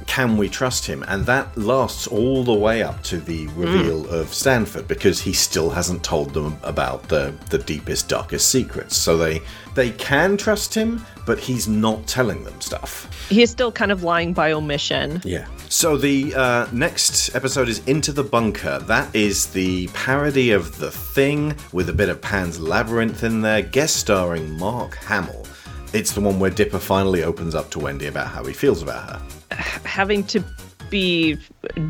can 0.07 0.37
we 0.37 0.49
trust 0.49 0.85
him? 0.85 1.03
And 1.07 1.25
that 1.25 1.57
lasts 1.57 2.07
all 2.07 2.43
the 2.43 2.53
way 2.53 2.83
up 2.83 3.03
to 3.03 3.17
the 3.17 3.47
reveal 3.47 4.07
of 4.09 4.33
Stanford 4.33 4.87
because 4.87 5.19
he 5.21 5.33
still 5.33 5.69
hasn't 5.69 6.03
told 6.03 6.33
them 6.33 6.57
about 6.63 7.07
the, 7.09 7.33
the 7.49 7.57
deepest, 7.57 8.07
darkest 8.07 8.49
secrets. 8.49 8.95
So 8.95 9.17
they 9.17 9.41
they 9.75 9.91
can 9.91 10.37
trust 10.37 10.73
him, 10.73 11.05
but 11.25 11.37
he's 11.37 11.67
not 11.67 12.07
telling 12.07 12.45
them 12.45 12.59
stuff. 12.61 13.09
He's 13.29 13.51
still 13.51 13.71
kind 13.71 13.91
of 13.91 14.03
lying 14.03 14.31
by 14.31 14.53
omission. 14.53 15.21
Yeah. 15.25 15.47
So 15.67 15.97
the 15.97 16.33
uh, 16.33 16.67
next 16.71 17.35
episode 17.35 17.67
is 17.67 17.85
Into 17.85 18.13
the 18.13 18.23
Bunker. 18.23 18.79
That 18.79 19.13
is 19.13 19.47
the 19.47 19.87
parody 19.87 20.51
of 20.51 20.77
The 20.77 20.91
Thing 20.91 21.55
with 21.73 21.89
a 21.89 21.93
bit 21.93 22.07
of 22.07 22.21
Pan's 22.21 22.59
Labyrinth 22.59 23.23
in 23.23 23.41
there, 23.41 23.61
guest 23.61 23.97
starring 23.97 24.57
Mark 24.57 24.95
Hamill. 24.95 25.45
It's 25.95 26.11
the 26.11 26.19
one 26.19 26.39
where 26.41 26.51
Dipper 26.51 26.79
finally 26.79 27.23
opens 27.23 27.55
up 27.55 27.71
to 27.71 27.79
Wendy 27.79 28.07
about 28.07 28.27
how 28.27 28.43
he 28.43 28.51
feels 28.51 28.81
about 28.81 29.09
her. 29.09 29.55
having 29.85 30.25
to 30.25 30.43
be 30.89 31.37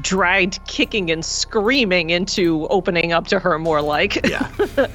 dragged 0.01 0.63
kicking 0.67 1.09
and 1.09 1.25
screaming 1.25 2.12
into 2.12 2.67
opening 2.67 3.13
up 3.13 3.25
to 3.27 3.39
her 3.39 3.57
more 3.57 3.81
like 3.81 4.24
Yeah. 4.27 4.47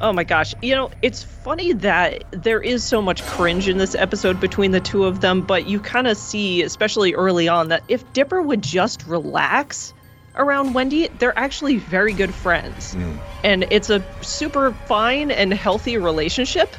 oh 0.00 0.12
my 0.12 0.24
gosh 0.24 0.52
you 0.60 0.74
know 0.74 0.90
it's 1.00 1.22
funny 1.22 1.72
that 1.72 2.24
there 2.32 2.60
is 2.60 2.84
so 2.84 3.00
much 3.00 3.22
cringe 3.22 3.68
in 3.68 3.78
this 3.78 3.94
episode 3.94 4.40
between 4.40 4.72
the 4.72 4.80
two 4.80 5.04
of 5.04 5.20
them 5.20 5.40
but 5.40 5.66
you 5.66 5.80
kind 5.80 6.06
of 6.06 6.18
see 6.18 6.62
especially 6.62 7.14
early 7.14 7.48
on 7.48 7.68
that 7.68 7.82
if 7.88 8.12
dipper 8.12 8.42
would 8.42 8.60
just 8.60 9.06
relax 9.06 9.94
around 10.36 10.74
wendy 10.74 11.08
they're 11.18 11.38
actually 11.38 11.78
very 11.78 12.12
good 12.12 12.34
friends 12.34 12.94
mm. 12.94 13.18
and 13.42 13.64
it's 13.70 13.88
a 13.88 14.04
super 14.20 14.72
fine 14.86 15.30
and 15.30 15.54
healthy 15.54 15.96
relationship 15.96 16.76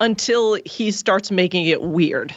until 0.00 0.58
he 0.64 0.90
starts 0.90 1.30
making 1.30 1.66
it 1.66 1.82
weird 1.82 2.34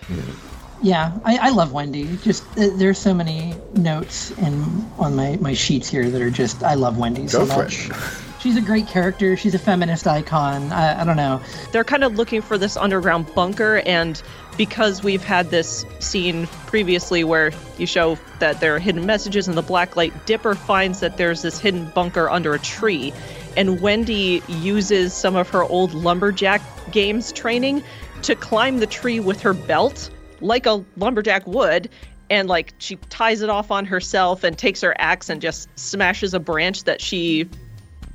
Yeah, 0.84 1.12
I, 1.24 1.38
I 1.38 1.50
love 1.52 1.74
Wendy. 1.74 2.18
Just 2.24 2.44
uh, 2.58 2.70
there's 2.76 2.98
so 2.98 3.14
many 3.14 3.54
notes 3.76 4.32
in 4.40 4.64
on 4.98 5.16
my, 5.16 5.38
my 5.40 5.54
sheets 5.54 5.88
here 5.88 6.10
that 6.10 6.22
are 6.22 6.32
just 6.32 6.64
I 6.64 6.74
love 6.74 6.98
Wendy 6.98 7.28
so 7.28 7.46
Go 7.46 7.54
for 7.54 7.64
much. 7.64 7.90
it. 7.90 7.96
She's 8.42 8.58
a 8.58 8.62
great 8.62 8.88
character. 8.88 9.38
She's 9.38 9.54
a 9.54 9.60
feminist 9.60 10.08
icon. 10.08 10.72
I, 10.72 11.02
I 11.02 11.04
don't 11.04 11.18
know. 11.18 11.40
they're 11.72 11.84
kind 11.84 12.04
of 12.04 12.16
looking 12.16 12.42
for 12.42 12.58
this 12.58 12.76
underground 12.76 13.32
bunker 13.36 13.84
and 13.86 14.20
because 14.58 15.04
we've 15.04 15.24
had 15.24 15.52
this 15.52 15.86
scene 16.00 16.48
previously 16.66 17.24
where 17.24 17.52
you 17.78 17.86
show 17.86 18.18
that 18.40 18.60
there 18.60 18.76
are 18.76 18.80
hidden 18.80 19.06
messages 19.06 19.48
in 19.48 19.54
the 19.54 19.62
black 19.62 19.96
light 19.96 20.26
dipper 20.26 20.56
finds 20.56 21.00
that 21.02 21.18
there's 21.18 21.44
this 21.44 21.60
hidden 21.60 21.86
bunker 21.92 22.28
under 22.28 22.56
a 22.56 22.60
tree 22.60 23.14
and 23.56 23.80
wendy 23.82 24.42
uses 24.48 25.14
some 25.14 25.36
of 25.36 25.48
her 25.50 25.64
old 25.64 25.94
lumberjack 25.94 26.62
games 26.92 27.32
training 27.32 27.84
to 28.24 28.36
climb 28.36 28.80
the 28.80 28.88
tree 28.88 29.20
with 29.20 29.42
her 29.42 29.54
belt 29.54 30.10
like 30.42 30.66
a 30.66 30.84
lumberjack 30.98 31.46
would 31.48 31.90
and 32.32 32.48
like 32.48 32.74
she 32.78 32.96
ties 33.10 33.42
it 33.42 33.50
off 33.50 33.72
on 33.72 33.86
herself 33.86 34.44
and 34.44 34.58
takes 34.58 34.82
her 34.82 34.96
axe 34.98 35.30
and 35.30 35.42
just 35.42 35.68
smashes 35.78 36.34
a 36.34 36.40
branch 36.40 36.86
that 36.86 37.02
she 37.02 37.48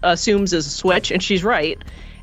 assumes 0.03 0.53
is 0.53 0.67
a 0.67 0.71
switch, 0.71 1.11
and 1.11 1.23
she's 1.23 1.45
right. 1.45 1.79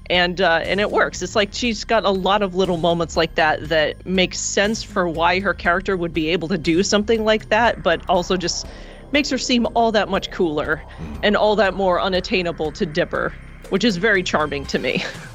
And 0.10 0.42
uh, 0.42 0.62
and 0.64 0.82
it 0.82 0.92
works. 0.92 1.22
It's 1.22 1.36
like 1.36 1.50
she's 1.54 1.86
got 1.86 2.04
a 2.04 2.10
lot 2.10 2.42
of 2.42 2.56
little 2.56 2.78
moments 2.78 3.16
like 3.16 3.36
that 3.36 3.70
that 3.70 4.06
make 4.06 4.34
sense 4.34 4.84
for 4.84 5.08
why 5.08 5.40
her 5.40 5.54
character 5.54 5.96
would 5.96 6.14
be 6.14 6.30
able 6.30 6.50
to 6.50 6.58
do 6.58 6.84
something 6.84 7.24
like 7.24 7.50
that, 7.50 7.84
but 7.84 8.02
also 8.10 8.36
just 8.36 8.68
makes 9.14 9.30
her 9.30 9.38
seem 9.38 9.66
all 9.76 9.92
that 9.94 10.10
much 10.10 10.30
cooler 10.32 10.82
and 11.22 11.38
all 11.38 11.56
that 11.56 11.76
more 11.76 12.02
unattainable 12.02 12.72
to 12.74 12.86
Dipper, 12.86 13.34
which 13.70 13.84
is 13.86 13.96
very 13.96 14.24
charming 14.24 14.66
to 14.66 14.80
me. 14.80 15.04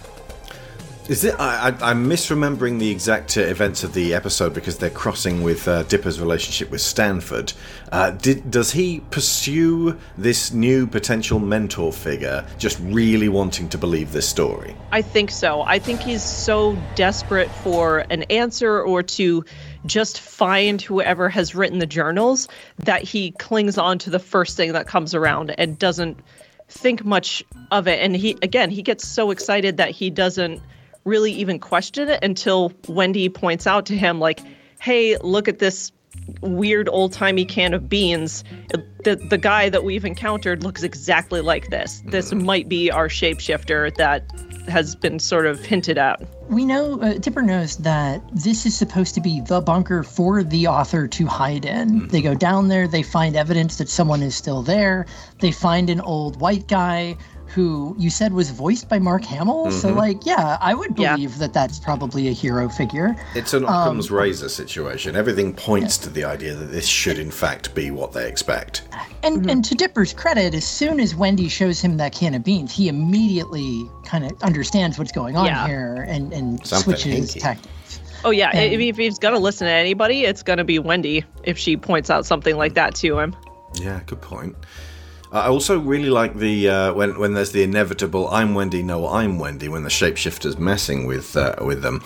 Is 1.08 1.24
it? 1.24 1.34
I, 1.38 1.74
I'm 1.80 2.06
misremembering 2.06 2.78
the 2.78 2.90
exact 2.90 3.38
events 3.38 3.82
of 3.82 3.94
the 3.94 4.12
episode 4.12 4.52
because 4.52 4.76
they're 4.76 4.90
crossing 4.90 5.42
with 5.42 5.66
uh, 5.66 5.84
Dipper's 5.84 6.20
relationship 6.20 6.70
with 6.70 6.82
Stanford. 6.82 7.54
Uh, 7.90 8.10
did, 8.10 8.50
does 8.50 8.72
he 8.72 9.00
pursue 9.10 9.98
this 10.18 10.52
new 10.52 10.86
potential 10.86 11.38
mentor 11.38 11.94
figure, 11.94 12.46
just 12.58 12.78
really 12.80 13.30
wanting 13.30 13.70
to 13.70 13.78
believe 13.78 14.12
this 14.12 14.28
story? 14.28 14.76
I 14.92 15.00
think 15.00 15.30
so. 15.30 15.62
I 15.62 15.78
think 15.78 16.00
he's 16.00 16.22
so 16.22 16.76
desperate 16.94 17.50
for 17.50 18.00
an 18.10 18.24
answer 18.24 18.82
or 18.82 19.02
to 19.04 19.46
just 19.86 20.20
find 20.20 20.82
whoever 20.82 21.30
has 21.30 21.54
written 21.54 21.78
the 21.78 21.86
journals 21.86 22.48
that 22.80 23.02
he 23.02 23.30
clings 23.30 23.78
on 23.78 23.98
to 24.00 24.10
the 24.10 24.18
first 24.18 24.58
thing 24.58 24.74
that 24.74 24.86
comes 24.86 25.14
around 25.14 25.54
and 25.56 25.78
doesn't 25.78 26.18
think 26.68 27.02
much 27.02 27.42
of 27.70 27.88
it. 27.88 27.98
And 28.02 28.14
he, 28.14 28.36
again, 28.42 28.68
he 28.68 28.82
gets 28.82 29.08
so 29.08 29.30
excited 29.30 29.78
that 29.78 29.90
he 29.90 30.10
doesn't 30.10 30.60
really 31.08 31.32
even 31.32 31.58
question 31.58 32.08
it 32.08 32.22
until 32.22 32.72
Wendy 32.86 33.28
points 33.28 33.66
out 33.66 33.86
to 33.86 33.96
him, 33.96 34.20
like, 34.20 34.40
hey, 34.80 35.16
look 35.18 35.48
at 35.48 35.58
this 35.58 35.90
weird 36.42 36.88
old 36.88 37.12
timey 37.12 37.44
can 37.44 37.74
of 37.74 37.88
beans. 37.88 38.44
The, 39.04 39.16
the 39.16 39.38
guy 39.38 39.68
that 39.70 39.84
we've 39.84 40.04
encountered 40.04 40.62
looks 40.62 40.82
exactly 40.82 41.40
like 41.40 41.70
this. 41.70 42.02
This 42.06 42.32
might 42.32 42.68
be 42.68 42.90
our 42.90 43.08
shapeshifter 43.08 43.94
that 43.96 44.30
has 44.68 44.94
been 44.94 45.18
sort 45.18 45.46
of 45.46 45.64
hinted 45.64 45.96
at. 45.96 46.20
We 46.50 46.64
know 46.64 47.00
uh, 47.00 47.14
Dipper 47.14 47.42
knows 47.42 47.76
that 47.78 48.22
this 48.32 48.66
is 48.66 48.76
supposed 48.76 49.14
to 49.14 49.20
be 49.20 49.40
the 49.40 49.60
bunker 49.60 50.02
for 50.02 50.42
the 50.42 50.66
author 50.66 51.06
to 51.08 51.26
hide 51.26 51.64
in. 51.64 52.08
They 52.08 52.20
go 52.20 52.34
down 52.34 52.68
there, 52.68 52.86
they 52.88 53.02
find 53.02 53.36
evidence 53.36 53.76
that 53.76 53.88
someone 53.88 54.22
is 54.22 54.34
still 54.34 54.62
there. 54.62 55.06
They 55.40 55.52
find 55.52 55.88
an 55.88 56.00
old 56.00 56.40
white 56.40 56.68
guy 56.68 57.16
who 57.48 57.96
you 57.98 58.10
said 58.10 58.32
was 58.32 58.50
voiced 58.50 58.88
by 58.88 58.98
Mark 58.98 59.24
Hamill. 59.24 59.70
So, 59.70 59.88
mm-hmm. 59.88 59.98
like, 59.98 60.26
yeah, 60.26 60.58
I 60.60 60.74
would 60.74 60.98
Yeah. 60.98 61.14
believe 61.16 61.38
that 61.38 61.52
that's 61.52 61.78
probably 61.78 62.28
a 62.28 62.32
hero 62.32 62.68
figure. 62.68 63.16
It's 63.34 63.54
an 63.54 63.64
Occam's 63.64 64.10
um, 64.10 64.16
razor 64.16 64.48
situation. 64.48 65.16
Everything 65.16 65.54
points 65.54 65.96
to 65.98 66.10
the 66.10 66.24
idea 66.24 66.54
that 66.54 66.66
this 66.66 66.86
should, 66.86 67.18
in 67.18 67.30
fact, 67.30 67.74
be 67.74 67.90
what 67.90 68.12
they 68.12 68.28
expect. 68.28 68.82
And 69.22 69.40
mm-hmm. 69.40 69.50
and 69.50 69.64
to 69.64 69.74
Dipper's 69.74 70.12
credit, 70.12 70.54
as 70.54 70.66
soon 70.66 71.00
as 71.00 71.14
Wendy 71.14 71.48
shows 71.48 71.80
him 71.80 71.96
that 71.96 72.12
can 72.12 72.34
of 72.34 72.44
beans, 72.44 72.72
he 72.72 72.88
immediately 72.88 73.88
kind 74.04 74.24
of 74.24 74.32
understands 74.42 74.98
what's 74.98 75.12
going 75.12 75.36
on 75.36 75.46
Yeah. 75.46 75.66
here 75.66 76.04
and 76.08 76.32
and 76.32 76.64
Something 76.66 76.94
switches 76.96 77.34
hinky. 77.34 77.40
tactics. 77.40 78.00
Oh 78.24 78.30
yeah, 78.30 78.50
And- 78.52 78.72
if, 78.74 78.80
if 78.80 78.96
he's 78.96 79.18
gonna 79.18 79.38
listen 79.38 79.66
to 79.66 79.72
anybody, 79.72 80.24
it's 80.24 80.42
gonna 80.42 80.64
be 80.64 80.78
Wendy 80.78 81.24
if 81.44 81.56
she 81.56 81.76
points 81.76 82.10
out 82.10 82.26
something 82.26 82.56
like 82.56 82.74
that 82.74 82.94
to 82.96 83.18
him. 83.18 83.34
Yeah, 83.80 84.00
good 84.06 84.20
point. 84.20 84.56
I 85.30 85.49
also 85.49 85.78
really 85.78 86.11
like 86.11 86.35
the 86.37 86.68
uh, 86.68 86.94
when 86.94 87.18
when 87.18 87.35
there's 87.35 87.52
the 87.52 87.62
inevitable 87.62 88.28
"I'm 88.28 88.54
Wendy, 88.54 88.82
no, 88.82 89.08
I'm 89.08 89.38
Wendy" 89.38 89.68
when 89.68 89.82
the 89.82 89.90
shapeshifter's 89.90 90.58
messing 90.58 91.06
with 91.06 91.37
uh, 91.37 91.56
with 91.61 91.82
them. 91.82 92.02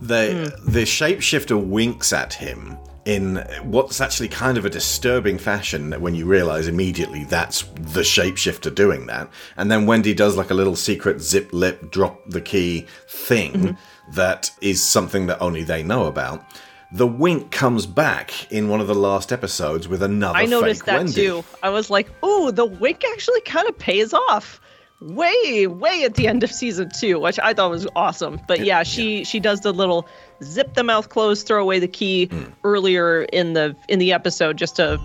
The 0.00 0.56
the 0.66 0.82
shapeshifter 0.82 1.62
winks 1.62 2.12
at 2.12 2.34
him 2.34 2.78
in 3.06 3.36
what's 3.64 4.00
actually 4.00 4.28
kind 4.28 4.58
of 4.58 4.64
a 4.64 4.70
disturbing 4.70 5.38
fashion 5.38 5.92
when 6.00 6.14
you 6.14 6.26
realize 6.26 6.68
immediately 6.68 7.24
that's 7.24 7.62
the 7.74 8.02
shapeshifter 8.02 8.72
doing 8.74 9.06
that. 9.06 9.28
And 9.56 9.70
then 9.70 9.86
Wendy 9.86 10.14
does 10.14 10.36
like 10.36 10.50
a 10.50 10.54
little 10.54 10.76
secret 10.76 11.20
zip 11.20 11.52
lip 11.52 11.90
drop 11.90 12.20
the 12.26 12.40
key 12.40 12.86
thing 13.08 13.76
that 14.12 14.50
is 14.60 14.86
something 14.86 15.26
that 15.26 15.40
only 15.40 15.64
they 15.64 15.82
know 15.82 16.06
about. 16.06 16.44
The 16.92 17.06
wink 17.06 17.50
comes 17.52 17.86
back 17.86 18.50
in 18.52 18.68
one 18.68 18.80
of 18.80 18.86
the 18.88 18.94
last 18.94 19.32
episodes 19.32 19.86
with 19.86 20.02
another 20.02 20.38
I 20.38 20.46
noticed 20.46 20.86
that 20.86 20.96
Wendy. 20.98 21.12
too. 21.12 21.44
I 21.62 21.70
was 21.70 21.88
like, 21.90 22.08
ooh, 22.24 22.50
the 22.50 22.66
wink 22.66 23.04
actually 23.12 23.40
kind 23.42 23.68
of 23.68 23.78
pays 23.78 24.12
off. 24.12 24.60
Way, 25.00 25.66
way 25.66 26.04
at 26.04 26.14
the 26.16 26.28
end 26.28 26.42
of 26.42 26.52
season 26.52 26.90
two, 26.98 27.18
which 27.20 27.38
I 27.38 27.54
thought 27.54 27.70
was 27.70 27.86
awesome. 27.96 28.38
But 28.46 28.64
yeah, 28.66 28.82
she 28.82 29.24
she 29.24 29.40
does 29.40 29.60
the 29.60 29.72
little 29.72 30.06
zip 30.42 30.74
the 30.74 30.82
mouth 30.82 31.08
closed, 31.08 31.46
throw 31.46 31.62
away 31.62 31.78
the 31.78 31.88
key 31.88 32.26
Hmm. 32.26 32.42
earlier 32.64 33.22
in 33.32 33.54
the 33.54 33.74
in 33.88 33.98
the 33.98 34.12
episode 34.12 34.58
just 34.58 34.76
to 34.76 34.98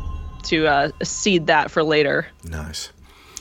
to 0.46 0.68
uh, 0.68 0.90
seed 1.02 1.48
that 1.48 1.72
for 1.72 1.82
later. 1.82 2.28
Nice. 2.44 2.90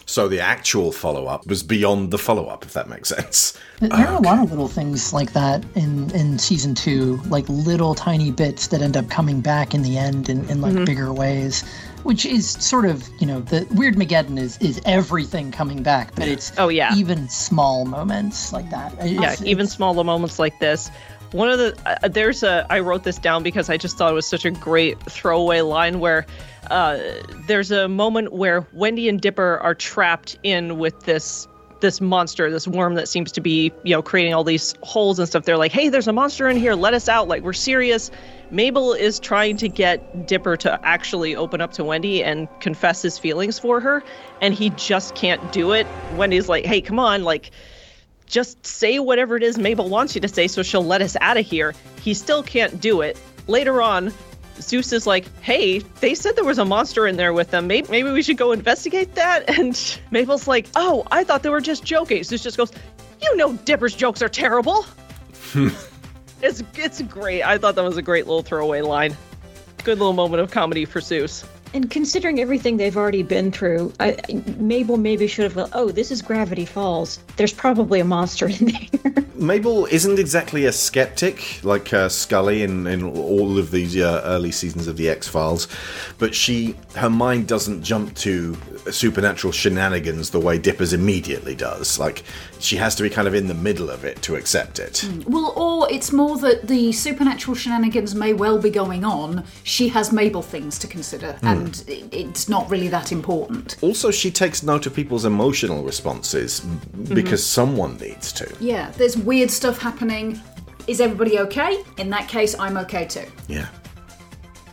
So 0.06 0.28
the 0.28 0.38
actual 0.40 0.92
follow 0.92 1.26
up 1.26 1.46
was 1.46 1.62
beyond 1.62 2.10
the 2.10 2.18
follow 2.18 2.46
up, 2.46 2.64
if 2.64 2.72
that 2.74 2.88
makes 2.88 3.08
sense. 3.08 3.58
There 3.80 3.92
are 3.92 4.14
a 4.14 4.20
lot 4.20 4.38
of 4.42 4.50
little 4.50 4.68
things 4.68 5.12
like 5.12 5.32
that 5.32 5.64
in, 5.74 6.10
in 6.12 6.38
season 6.38 6.74
two, 6.74 7.16
like 7.28 7.48
little 7.48 7.94
tiny 7.94 8.30
bits 8.30 8.68
that 8.68 8.82
end 8.82 8.96
up 8.96 9.08
coming 9.10 9.40
back 9.40 9.74
in 9.74 9.82
the 9.82 9.96
end 9.98 10.28
in, 10.28 10.48
in 10.50 10.60
like 10.60 10.84
bigger 10.84 11.12
ways, 11.12 11.62
which 12.02 12.24
is 12.26 12.50
sort 12.50 12.84
of, 12.84 13.08
you 13.18 13.26
know, 13.26 13.40
the 13.40 13.60
Weirdmageddon 13.72 14.38
is, 14.38 14.58
is 14.58 14.80
everything 14.84 15.50
coming 15.50 15.82
back, 15.82 16.14
but 16.14 16.28
it's 16.28 16.52
Oh, 16.58 16.68
yeah. 16.68 16.94
even 16.94 17.28
small 17.28 17.84
moments 17.86 18.52
like 18.52 18.68
that. 18.70 18.92
yeah, 19.06 19.32
It's- 19.32 19.42
even 19.42 19.66
smaller 19.66 20.04
moments 20.04 20.38
like 20.38 20.58
this. 20.60 20.90
One 21.32 21.50
of 21.50 21.58
the 21.58 21.76
uh, 21.84 22.06
there's 22.06 22.44
a 22.44 22.64
I 22.70 22.78
wrote 22.78 23.02
this 23.02 23.18
down 23.18 23.42
because 23.42 23.68
I 23.68 23.76
just 23.76 23.98
thought 23.98 24.08
it 24.12 24.14
was 24.14 24.24
such 24.26 24.44
a 24.44 24.52
great 24.52 25.00
throwaway 25.10 25.62
line 25.62 25.98
where 25.98 26.26
uh, 26.70 26.98
there's 27.46 27.70
a 27.70 27.88
moment 27.88 28.32
where 28.32 28.66
Wendy 28.72 29.08
and 29.08 29.20
Dipper 29.20 29.58
are 29.58 29.74
trapped 29.74 30.38
in 30.42 30.78
with 30.78 31.00
this 31.00 31.48
this 31.80 32.00
monster, 32.00 32.50
this 32.50 32.66
worm 32.66 32.94
that 32.94 33.08
seems 33.08 33.30
to 33.30 33.42
be, 33.42 33.70
you 33.82 33.94
know, 33.94 34.00
creating 34.00 34.32
all 34.32 34.42
these 34.42 34.74
holes 34.82 35.18
and 35.18 35.28
stuff. 35.28 35.44
They're 35.44 35.58
like, 35.58 35.72
"Hey, 35.72 35.90
there's 35.90 36.08
a 36.08 36.14
monster 36.14 36.48
in 36.48 36.56
here. 36.56 36.74
Let 36.74 36.94
us 36.94 37.08
out. 37.08 37.28
Like, 37.28 37.42
we're 37.42 37.52
serious." 37.52 38.10
Mabel 38.50 38.92
is 38.92 39.18
trying 39.20 39.56
to 39.58 39.68
get 39.68 40.26
Dipper 40.26 40.56
to 40.58 40.80
actually 40.86 41.34
open 41.36 41.60
up 41.60 41.72
to 41.72 41.84
Wendy 41.84 42.22
and 42.22 42.48
confess 42.60 43.02
his 43.02 43.18
feelings 43.18 43.58
for 43.58 43.80
her, 43.80 44.02
and 44.40 44.54
he 44.54 44.70
just 44.70 45.14
can't 45.14 45.52
do 45.52 45.72
it. 45.72 45.86
Wendy's 46.16 46.48
like, 46.48 46.64
"Hey, 46.64 46.80
come 46.80 46.98
on, 46.98 47.22
like 47.24 47.50
just 48.26 48.64
say 48.64 48.98
whatever 48.98 49.36
it 49.36 49.42
is 49.42 49.58
Mabel 49.58 49.90
wants 49.90 50.14
you 50.14 50.20
to 50.22 50.28
say 50.28 50.48
so 50.48 50.62
she'll 50.62 50.84
let 50.84 51.02
us 51.02 51.16
out 51.20 51.36
of 51.36 51.44
here." 51.44 51.74
He 52.00 52.14
still 52.14 52.42
can't 52.42 52.80
do 52.80 53.02
it. 53.02 53.18
Later 53.46 53.82
on, 53.82 54.12
Soos 54.58 54.92
is 54.92 55.06
like, 55.06 55.24
"Hey, 55.42 55.80
they 56.00 56.14
said 56.14 56.36
there 56.36 56.44
was 56.44 56.58
a 56.58 56.64
monster 56.64 57.06
in 57.06 57.16
there 57.16 57.32
with 57.32 57.50
them. 57.50 57.66
Maybe, 57.66 57.88
maybe 57.90 58.10
we 58.10 58.22
should 58.22 58.36
go 58.36 58.52
investigate 58.52 59.14
that." 59.14 59.48
And 59.58 59.98
Mabel's 60.10 60.46
like, 60.48 60.66
"Oh, 60.76 61.04
I 61.10 61.24
thought 61.24 61.42
they 61.42 61.48
were 61.48 61.60
just 61.60 61.84
joking." 61.84 62.22
Soos 62.22 62.42
just 62.42 62.56
goes, 62.56 62.72
"You 63.22 63.36
know, 63.36 63.54
Dipper's 63.64 63.94
jokes 63.94 64.22
are 64.22 64.28
terrible." 64.28 64.86
it's 66.42 66.62
it's 66.76 67.02
great. 67.02 67.42
I 67.42 67.58
thought 67.58 67.74
that 67.74 67.84
was 67.84 67.96
a 67.96 68.02
great 68.02 68.26
little 68.26 68.42
throwaway 68.42 68.80
line. 68.80 69.16
Good 69.84 69.98
little 69.98 70.14
moment 70.14 70.42
of 70.42 70.50
comedy 70.50 70.84
for 70.84 71.00
Soos. 71.00 71.44
And 71.74 71.90
considering 71.90 72.40
everything 72.40 72.76
they've 72.76 72.96
already 72.96 73.24
been 73.24 73.50
through, 73.50 73.92
I, 73.98 74.16
Mabel 74.58 74.96
maybe 74.96 75.26
should 75.26 75.50
have. 75.50 75.70
Oh, 75.72 75.90
this 75.90 76.12
is 76.12 76.22
Gravity 76.22 76.64
Falls. 76.64 77.18
There's 77.36 77.52
probably 77.52 77.98
a 77.98 78.04
monster 78.04 78.46
in 78.60 78.66
there. 78.66 79.24
Mabel 79.34 79.86
isn't 79.86 80.18
exactly 80.20 80.64
a 80.64 80.72
skeptic 80.72 81.62
like 81.64 81.92
uh, 81.92 82.08
Scully 82.08 82.62
in, 82.62 82.86
in 82.86 83.02
all 83.02 83.58
of 83.58 83.72
these 83.72 83.96
uh, 83.96 84.22
early 84.24 84.52
seasons 84.52 84.86
of 84.86 84.96
the 84.96 85.08
X 85.08 85.26
Files, 85.26 85.66
but 86.18 86.34
she 86.34 86.76
her 86.94 87.10
mind 87.10 87.48
doesn't 87.48 87.82
jump 87.82 88.14
to 88.18 88.56
supernatural 88.90 89.52
shenanigans 89.52 90.30
the 90.30 90.38
way 90.38 90.58
Dipper's 90.58 90.92
immediately 90.92 91.56
does. 91.56 91.98
Like 91.98 92.22
she 92.60 92.76
has 92.76 92.94
to 92.94 93.02
be 93.02 93.10
kind 93.10 93.26
of 93.26 93.34
in 93.34 93.48
the 93.48 93.54
middle 93.54 93.90
of 93.90 94.04
it 94.04 94.22
to 94.22 94.36
accept 94.36 94.78
it. 94.78 95.06
Well, 95.26 95.52
or 95.56 95.92
it's 95.92 96.12
more 96.12 96.38
that 96.38 96.68
the 96.68 96.92
supernatural 96.92 97.56
shenanigans 97.56 98.14
may 98.14 98.32
well 98.32 98.58
be 98.58 98.70
going 98.70 99.04
on. 99.04 99.44
She 99.64 99.88
has 99.88 100.12
Mabel 100.12 100.42
things 100.42 100.78
to 100.78 100.86
consider, 100.86 101.36
and 101.42 101.63
it, 101.66 102.12
it's 102.12 102.48
not 102.48 102.68
really 102.70 102.88
that 102.88 103.12
important. 103.12 103.76
Also, 103.82 104.10
she 104.10 104.30
takes 104.30 104.62
note 104.62 104.86
of 104.86 104.94
people's 104.94 105.24
emotional 105.24 105.82
responses 105.82 106.60
because 107.12 107.44
someone 107.44 107.96
needs 107.98 108.32
to. 108.32 108.56
Yeah, 108.60 108.90
there's 108.92 109.16
weird 109.16 109.50
stuff 109.50 109.78
happening. 109.78 110.40
Is 110.86 111.00
everybody 111.00 111.38
okay? 111.40 111.82
In 111.98 112.10
that 112.10 112.28
case, 112.28 112.58
I'm 112.58 112.76
okay 112.78 113.06
too. 113.06 113.26
Yeah. 113.48 113.68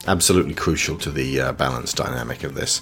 Absolutely 0.07 0.55
crucial 0.55 0.97
to 0.97 1.11
the 1.11 1.39
uh, 1.39 1.51
balance 1.53 1.93
dynamic 1.93 2.43
of 2.43 2.55
this. 2.55 2.81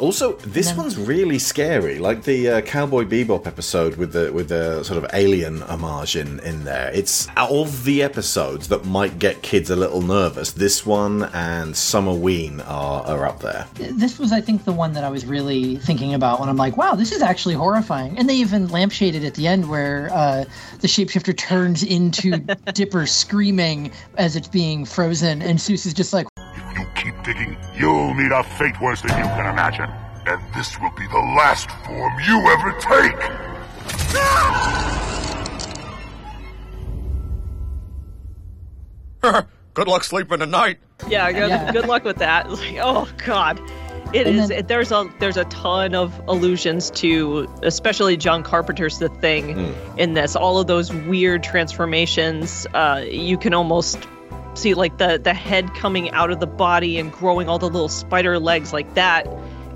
Also, 0.00 0.32
this 0.36 0.74
one's 0.74 0.96
really 0.96 1.38
scary. 1.38 1.98
Like 1.98 2.22
the 2.24 2.48
uh, 2.48 2.60
Cowboy 2.62 3.04
Bebop 3.04 3.46
episode 3.46 3.96
with 3.96 4.12
the 4.12 4.32
with 4.32 4.48
the 4.48 4.82
sort 4.82 5.02
of 5.02 5.10
alien 5.12 5.62
homage 5.62 6.16
in 6.16 6.40
in 6.40 6.64
there. 6.64 6.90
It's 6.92 7.28
out 7.36 7.50
of 7.50 7.84
the 7.84 8.02
episodes 8.02 8.68
that 8.68 8.84
might 8.86 9.18
get 9.18 9.42
kids 9.42 9.70
a 9.70 9.76
little 9.76 10.02
nervous. 10.02 10.52
This 10.52 10.86
one 10.86 11.24
and 11.34 11.74
Summerween 11.74 12.66
are 12.66 13.02
are 13.02 13.26
up 13.26 13.40
there. 13.40 13.66
This 13.74 14.18
was, 14.18 14.32
I 14.32 14.40
think, 14.40 14.64
the 14.64 14.72
one 14.72 14.92
that 14.94 15.04
I 15.04 15.10
was 15.10 15.26
really 15.26 15.76
thinking 15.76 16.14
about 16.14 16.40
when 16.40 16.48
I'm 16.48 16.56
like, 16.56 16.76
wow, 16.76 16.94
this 16.94 17.12
is 17.12 17.22
actually 17.22 17.54
horrifying. 17.54 18.18
And 18.18 18.28
they 18.28 18.36
even 18.36 18.68
lampshaded 18.68 19.26
at 19.26 19.34
the 19.34 19.46
end 19.46 19.68
where 19.68 20.08
uh, 20.12 20.44
the 20.80 20.88
shapeshifter 20.88 21.36
turns 21.36 21.82
into 21.82 22.38
Dipper 22.74 23.06
screaming 23.06 23.92
as 24.16 24.36
it's 24.36 24.48
being 24.48 24.84
frozen, 24.84 25.42
and 25.42 25.58
Soos 25.58 25.86
is 25.86 25.92
just 25.94 26.12
like, 26.12 26.26
If 26.36 26.42
you 26.46 26.49
keep 26.94 27.14
digging, 27.22 27.56
you'll 27.76 28.14
meet 28.14 28.32
a 28.32 28.42
fate 28.42 28.80
worse 28.80 29.00
than 29.02 29.10
you 29.18 29.24
can 29.24 29.46
imagine. 29.52 29.90
And 30.26 30.40
this 30.54 30.78
will 30.80 30.92
be 30.96 31.06
the 31.08 31.18
last 31.36 31.70
form 31.86 32.12
you 32.26 32.38
ever 32.50 32.72
take. 32.80 34.20
Good 39.74 39.88
luck 39.88 40.04
sleeping 40.04 40.38
tonight. 40.38 40.78
Yeah, 41.08 41.30
good, 41.32 41.48
Yeah. 41.50 41.72
good 41.72 41.86
luck 41.86 42.04
with 42.04 42.16
that. 42.16 42.48
Like, 42.50 42.78
oh 42.82 43.08
god. 43.24 43.60
It 44.12 44.26
And 44.26 44.36
is. 44.40 44.48
then- 44.48 44.66
there's 44.66 44.90
a 44.90 45.08
there's 45.20 45.36
a 45.36 45.44
ton 45.44 45.94
of 45.94 46.20
allusions 46.26 46.90
to, 46.92 47.46
especially 47.62 48.16
John 48.16 48.42
Carpenter's 48.42 48.98
The 48.98 49.08
Thing, 49.08 49.54
Hmm. 49.54 49.98
in 49.98 50.14
this. 50.14 50.34
All 50.34 50.58
of 50.58 50.66
those 50.66 50.92
weird 50.92 51.42
transformations. 51.44 52.66
Uh, 52.74 53.04
you 53.08 53.38
can 53.38 53.54
almost 53.54 53.98
see 54.54 54.74
like 54.74 54.98
the 54.98 55.20
the 55.22 55.34
head 55.34 55.74
coming 55.74 56.10
out 56.10 56.30
of 56.30 56.40
the 56.40 56.46
body 56.46 56.98
and 56.98 57.12
growing 57.12 57.48
all 57.48 57.58
the 57.58 57.68
little 57.68 57.88
spider 57.88 58.38
legs. 58.38 58.72
Like 58.72 58.94
that 58.94 59.26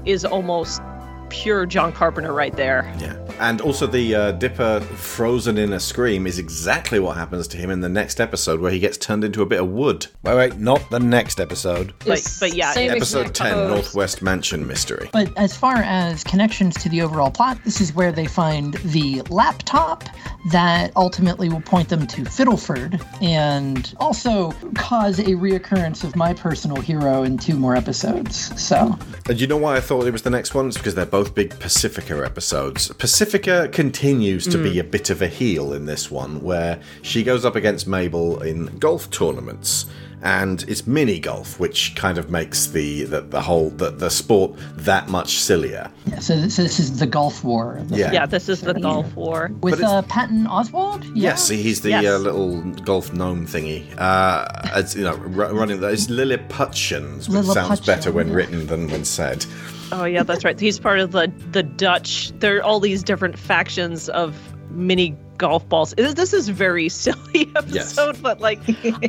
is 0.05 0.25
almost 0.25 0.83
pure 1.29 1.67
John 1.67 1.93
Carpenter 1.93 2.33
right 2.33 2.55
there. 2.55 2.93
Yeah. 2.99 3.17
And 3.41 3.61
also 3.61 3.87
the 3.87 4.15
uh, 4.15 4.33
Dipper 4.33 4.81
frozen 4.81 5.59
in 5.59 5.73
a 5.73 5.81
scream 5.81 6.27
is 6.27 6.39
exactly 6.39 7.01
what 7.01 7.17
happens 7.17 7.49
to 7.49 7.57
him 7.57 7.71
in 7.71 7.81
the 7.81 7.89
next 7.89 8.21
episode 8.21 8.61
where 8.61 8.71
he 8.71 8.79
gets 8.79 8.97
turned 8.97 9.25
into 9.25 9.43
a 9.43 9.47
bit 9.47 9.61
of 9.61 9.69
wood. 9.69 10.07
Wait, 10.23 10.37
wait, 10.37 10.59
not 10.59 10.89
the 10.91 11.01
next 11.01 11.41
episode. 11.41 11.93
But 12.07 12.37
but 12.41 12.55
yeah, 12.55 12.73
Same 12.73 12.91
Episode 12.91 13.35
10, 13.35 13.53
pose. 13.55 13.71
Northwest 13.71 14.23
Mansion 14.23 14.67
Mystery. 14.67 15.11
But 15.13 15.37
as 15.37 15.57
far 15.57 15.77
as 15.77 16.23
connections 16.23 16.75
to 16.77 16.89
the 16.89 17.03
overall 17.03 17.31
plot, 17.31 17.59
this 17.65 17.81
is 17.81 17.95
where 17.95 18.13
they 18.13 18.27
find 18.27 18.75
the 18.75 19.23
laptop 19.23 20.05
that 20.51 20.93
ultimately 20.95 21.49
will 21.49 21.61
point 21.61 21.89
them 21.89 22.07
to 22.07 22.23
Fiddleford 22.23 23.03
and 23.23 23.95
also 23.99 24.53
cause 24.77 25.19
a 25.19 25.25
reoccurrence 25.25 26.05
of 26.05 26.15
my 26.17 26.35
personal 26.35 26.81
hero 26.81 27.23
in 27.23 27.39
two 27.39 27.57
more 27.57 27.75
episodes. 27.75 28.61
So, 28.63 28.97
And 29.29 29.41
you 29.41 29.47
know 29.47 29.57
why 29.57 29.77
I 29.77 29.81
thought 29.81 30.07
it 30.07 30.13
was 30.13 30.23
the 30.23 30.31
next 30.31 30.55
one? 30.55 30.69
It's 30.69 30.77
because 30.77 30.95
they're 30.95 31.07
both 31.15 31.33
big 31.33 31.57
Pacifica 31.61 32.25
episodes. 32.25 32.93
Pacifica 32.95 33.69
continues 33.69 34.49
to 34.49 34.59
be 34.59 34.75
mm. 34.75 34.81
a 34.81 34.83
bit 34.83 35.11
of 35.11 35.23
a 35.23 35.29
heel 35.29 35.73
in 35.73 35.87
this 35.87 36.11
one, 36.11 36.43
where 36.43 36.81
she 37.03 37.23
goes 37.23 37.45
up 37.45 37.55
against 37.55 37.87
Mabel 37.87 38.43
in 38.43 38.67
golf 38.81 39.09
tournaments. 39.11 39.87
And 40.25 40.65
it's 40.69 40.87
mini 40.87 41.21
golf, 41.21 41.61
which 41.61 41.95
kind 41.97 42.17
of 42.17 42.31
makes 42.31 42.67
the 42.69 43.05
the, 43.05 43.21
the 43.21 43.43
whole 43.43 43.69
the, 43.69 43.91
the 43.91 44.09
sport 44.09 44.53
that 44.77 45.09
much 45.11 45.39
sillier. 45.39 45.91
yeah, 46.07 46.19
so, 46.19 46.49
so 46.49 46.63
this 46.63 46.81
is 46.81 46.99
the 46.99 47.07
Golf 47.07 47.45
War. 47.45 47.81
The- 47.89 47.99
Yeah. 47.99 48.13
yeah. 48.13 48.27
This 48.27 48.49
is 48.49 48.63
the 48.63 48.73
Golf 48.73 49.15
War. 49.15 49.51
With 49.61 49.83
uh, 49.83 50.01
Patton 50.03 50.47
Oswalt? 50.47 51.05
Yeah. 51.09 51.31
Yes, 51.31 51.49
he's 51.51 51.83
the 51.83 51.91
Yes. 51.91 52.07
uh, 52.07 52.19
little 52.19 52.63
golf 52.85 53.13
gnome 53.13 53.47
thingy. 53.47 53.85
Uh, 53.99 54.47
it's, 54.77 54.97
you 54.97 55.05
know, 55.05 55.13
r- 55.13 55.53
running 55.55 55.81
that. 55.81 55.93
It's 55.93 56.07
Lilliputtians, 56.07 57.29
which 57.29 57.45
sounds 57.47 57.81
better 57.81 58.11
when 58.11 58.29
Lilliputtian. 58.31 58.35
written 58.35 58.67
than 58.67 58.89
when 58.89 59.05
said. 59.05 59.45
Oh 59.93 60.05
yeah, 60.05 60.23
that's 60.23 60.45
right. 60.45 60.59
He's 60.59 60.79
part 60.79 60.99
of 61.01 61.13
the 61.13 61.31
the 61.53 61.63
Dutch. 61.63 62.33
There 62.39 62.57
are 62.59 62.63
all 62.63 62.81
these 62.81 63.03
different 63.03 63.39
factions 63.39 64.09
of 64.09 64.35
mini 64.71 65.15
golf 65.37 65.69
balls. 65.69 65.95
This 65.99 66.33
is 66.33 66.49
very 66.49 66.89
silly 67.05 67.51
episode, 67.55 68.23
but 68.23 68.41
like 68.41 68.61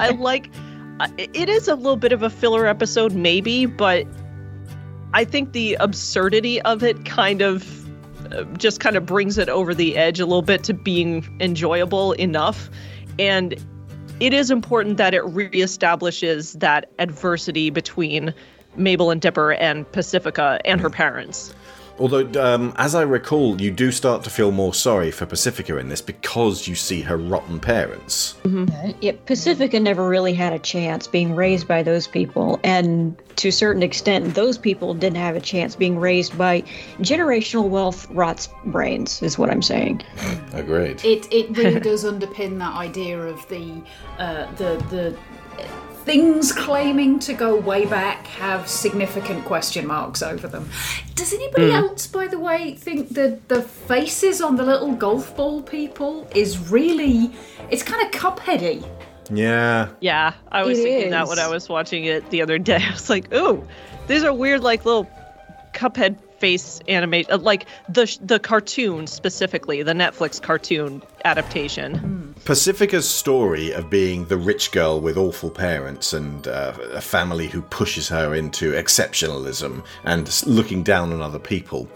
I 0.02 0.10
like 0.10 0.48
I- 0.48 0.75
it 1.18 1.50
is 1.50 1.68
a 1.68 1.76
little 1.76 1.98
bit 1.98 2.12
of 2.12 2.24
a 2.24 2.30
filler 2.30 2.66
episode 2.66 3.14
maybe, 3.14 3.66
but 3.66 4.08
I 5.14 5.26
think 5.26 5.54
the 5.54 5.76
absurdity 5.80 6.62
of 6.62 6.84
it 6.84 7.06
kind 7.06 7.42
of 7.42 7.86
uh, 8.34 8.44
just 8.58 8.80
kind 8.80 8.96
of 8.96 9.06
brings 9.06 9.38
it 9.38 9.50
over 9.50 9.74
the 9.74 9.98
edge 9.98 10.20
a 10.20 10.26
little 10.26 10.42
bit 10.42 10.64
to 10.66 10.74
being 10.74 11.38
enjoyable 11.40 12.14
enough 12.14 12.70
and 13.20 13.56
it 14.20 14.34
is 14.34 14.50
important 14.50 14.98
that 14.98 15.14
it 15.14 15.24
reestablishes 15.24 16.58
that 16.60 16.90
adversity 17.00 17.70
between 17.70 18.34
Mabel 18.76 19.12
and 19.12 19.22
Dipper 19.22 19.54
and 19.54 19.90
Pacifica 19.92 20.60
and 20.66 20.80
her 20.80 20.90
parents. 20.90 21.54
Although, 21.98 22.30
um, 22.42 22.74
as 22.76 22.94
I 22.94 23.04
recall, 23.04 23.60
you 23.62 23.72
do 23.72 23.92
start 23.92 24.24
to 24.26 24.30
feel 24.30 24.52
more 24.52 24.74
sorry 24.74 25.12
for 25.12 25.26
Pacifica 25.26 25.78
in 25.78 25.88
this 25.88 26.02
because 26.02 26.68
you 26.68 26.76
see 26.76 27.02
her 27.02 27.18
rotten 27.18 27.60
parents. 27.60 28.36
Yeah, 29.00 29.14
Pacifica 29.26 29.80
never 29.80 30.08
really 30.08 30.34
had 30.34 30.52
a 30.52 30.60
chance 30.60 31.08
being 31.08 31.36
raised 31.36 31.68
by 31.68 31.84
those 31.84 32.08
people, 32.08 32.60
and 32.64 33.16
to 33.38 33.48
a 33.48 33.52
certain 33.52 33.84
extent, 33.84 34.36
those 34.36 34.58
people 34.58 34.94
didn't 34.94 35.18
have 35.18 35.36
a 35.36 35.42
chance 35.42 35.76
being 35.76 35.98
raised 35.98 36.38
by 36.38 36.62
generational 37.00 37.70
wealth 37.70 38.10
rots 38.12 38.50
brains. 38.66 39.22
Is 39.22 39.38
what 39.38 39.50
I'm 39.50 39.62
saying. 39.62 40.04
Agreed. 40.54 41.04
It 41.06 41.32
it 41.32 41.56
really 41.58 41.80
does 41.92 42.04
underpin 42.04 42.60
that 42.60 42.76
idea 42.76 43.22
of 43.22 43.48
the 43.48 43.82
uh, 44.20 44.52
the 44.56 44.84
the 44.90 45.18
things 46.06 46.52
claiming 46.52 47.20
to 47.20 47.34
go 47.34 47.56
way 47.56 47.86
back 47.86 48.28
have 48.28 48.68
significant 48.70 49.44
question 49.44 49.88
marks 49.88 50.22
over 50.22 50.48
them. 50.48 50.70
Does 51.16 51.34
anybody 51.34 51.70
hmm. 51.70 51.76
else, 51.76 52.08
by 52.08 52.28
the 52.28 52.40
way, 52.40 52.76
think 52.76 53.10
that 53.10 53.50
the 53.50 53.64
faces 53.64 54.40
on 54.40 54.56
the 54.56 54.64
little 54.64 54.94
golf 54.94 55.36
ball 55.36 55.62
people 55.64 56.28
is 56.36 56.70
really 56.70 57.32
it's 57.70 57.84
kind 57.84 58.06
of 58.06 58.12
cupheady? 58.12 58.88
Yeah. 59.32 59.90
Yeah, 60.00 60.34
I 60.52 60.64
was 60.64 60.78
It 60.78 60.84
thinking 60.84 61.10
that 61.10 61.28
when 61.28 61.40
I 61.40 61.48
was 61.48 61.68
watching 61.68 62.06
it 62.06 62.30
the 62.30 62.42
other 62.44 62.60
day. 62.60 62.78
I 62.88 62.92
was 62.92 63.10
like, 63.10 63.34
"Ooh, 63.34 63.68
these 64.08 64.24
are 64.24 64.34
weird, 64.34 64.62
like 64.62 64.86
little 64.86 65.10
Cuphead 65.74 66.18
face 66.46 66.80
animation, 66.88 67.32
uh, 67.32 67.38
like 67.40 67.66
the 67.90 68.06
the 68.22 68.40
cartoon 68.40 69.08
specifically, 69.08 69.82
the 69.82 69.94
Netflix 69.94 70.40
cartoon 70.40 71.02
adaptation." 71.24 72.36
Pacifica's 72.46 73.10
story 73.10 73.72
of 73.72 73.90
being 73.90 74.26
the 74.26 74.38
rich 74.38 74.72
girl 74.72 75.02
with 75.02 75.18
awful 75.18 75.50
parents 75.50 76.14
and 76.14 76.48
uh, 76.48 76.74
a 76.94 77.02
family 77.02 77.48
who 77.48 77.62
pushes 77.64 78.08
her 78.10 78.36
into 78.36 78.74
exceptionalism 78.74 79.84
and 80.04 80.44
looking 80.46 80.84
down 80.84 81.12
on 81.12 81.22
other 81.22 81.40
people 81.40 81.90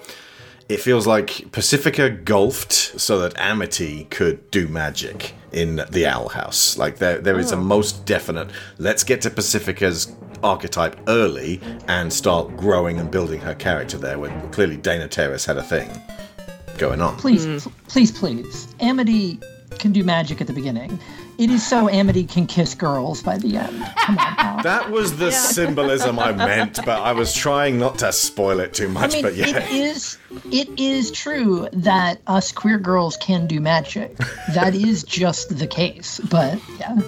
it 0.70 0.80
feels 0.80 1.08
like 1.08 1.52
Pacifica 1.52 2.12
golfed 2.12 2.74
so 2.74 3.18
that 3.20 3.34
Amity 3.40 4.06
could 4.12 4.52
do 4.52 4.68
magic 4.68 5.34
in 5.52 5.82
the 5.90 6.06
Owl 6.06 6.30
House. 6.30 6.78
Like 6.78 6.98
there, 6.98 7.20
there 7.20 7.40
is 7.40 7.52
a 7.52 7.58
most 7.58 8.06
definite. 8.06 8.50
Let's 8.78 9.04
get 9.04 9.22
to 9.24 9.32
Pacifica's 9.32 10.16
archetype 10.44 11.00
early 11.08 11.62
and 11.88 12.12
start 12.12 12.56
growing 12.58 13.00
and 13.00 13.10
building 13.10 13.40
her 13.42 13.56
character 13.56 13.98
there. 13.98 14.20
When 14.20 14.50
clearly 14.52 14.78
Dana 14.78 15.08
Terrace 15.08 15.46
had 15.46 15.58
a 15.58 15.64
thing 15.64 15.90
going 16.78 17.02
on. 17.02 17.18
Please, 17.18 17.46
mm. 17.46 17.62
pl- 17.62 17.72
please, 17.88 18.12
please. 18.12 18.74
Amity 18.80 19.40
can 19.78 19.92
do 19.92 20.04
magic 20.04 20.42
at 20.42 20.48
the 20.48 20.54
beginning. 20.54 21.00
It 21.38 21.50
is 21.50 21.66
so 21.66 21.90
Amity 21.90 22.26
can 22.26 22.48
kiss 22.48 22.76
girls 22.76 23.24
by 23.24 23.38
the 23.38 23.58
end. 23.58 23.86
Come 23.98 24.18
on 24.18 24.36
now. 24.36 24.50
That 24.64 24.92
was 24.92 25.16
the 25.16 25.32
symbolism 25.32 26.20
I 26.20 26.34
meant, 26.34 26.80
but 26.86 27.02
I 27.02 27.14
was 27.14 27.34
trying 27.34 27.80
not 27.80 27.98
to 28.00 28.12
spoil 28.12 28.60
it 28.60 28.74
too 28.74 28.88
I 28.88 28.92
much. 28.92 29.14
mean, 29.14 29.22
but 29.22 29.36
yeah, 29.36 29.58
it 29.58 29.72
is 29.72 30.18
it 30.52 30.70
is 30.80 31.12
true 31.12 31.68
that 31.74 32.20
us 32.28 32.52
queer 32.52 32.78
girls 32.78 33.18
can 33.18 33.48
do 33.48 33.60
magic. 33.60 34.16
That 34.54 34.76
is 34.76 35.04
just 35.04 35.58
the 35.58 35.68
case. 35.68 36.20
But 36.30 36.60
yeah, 36.80 37.00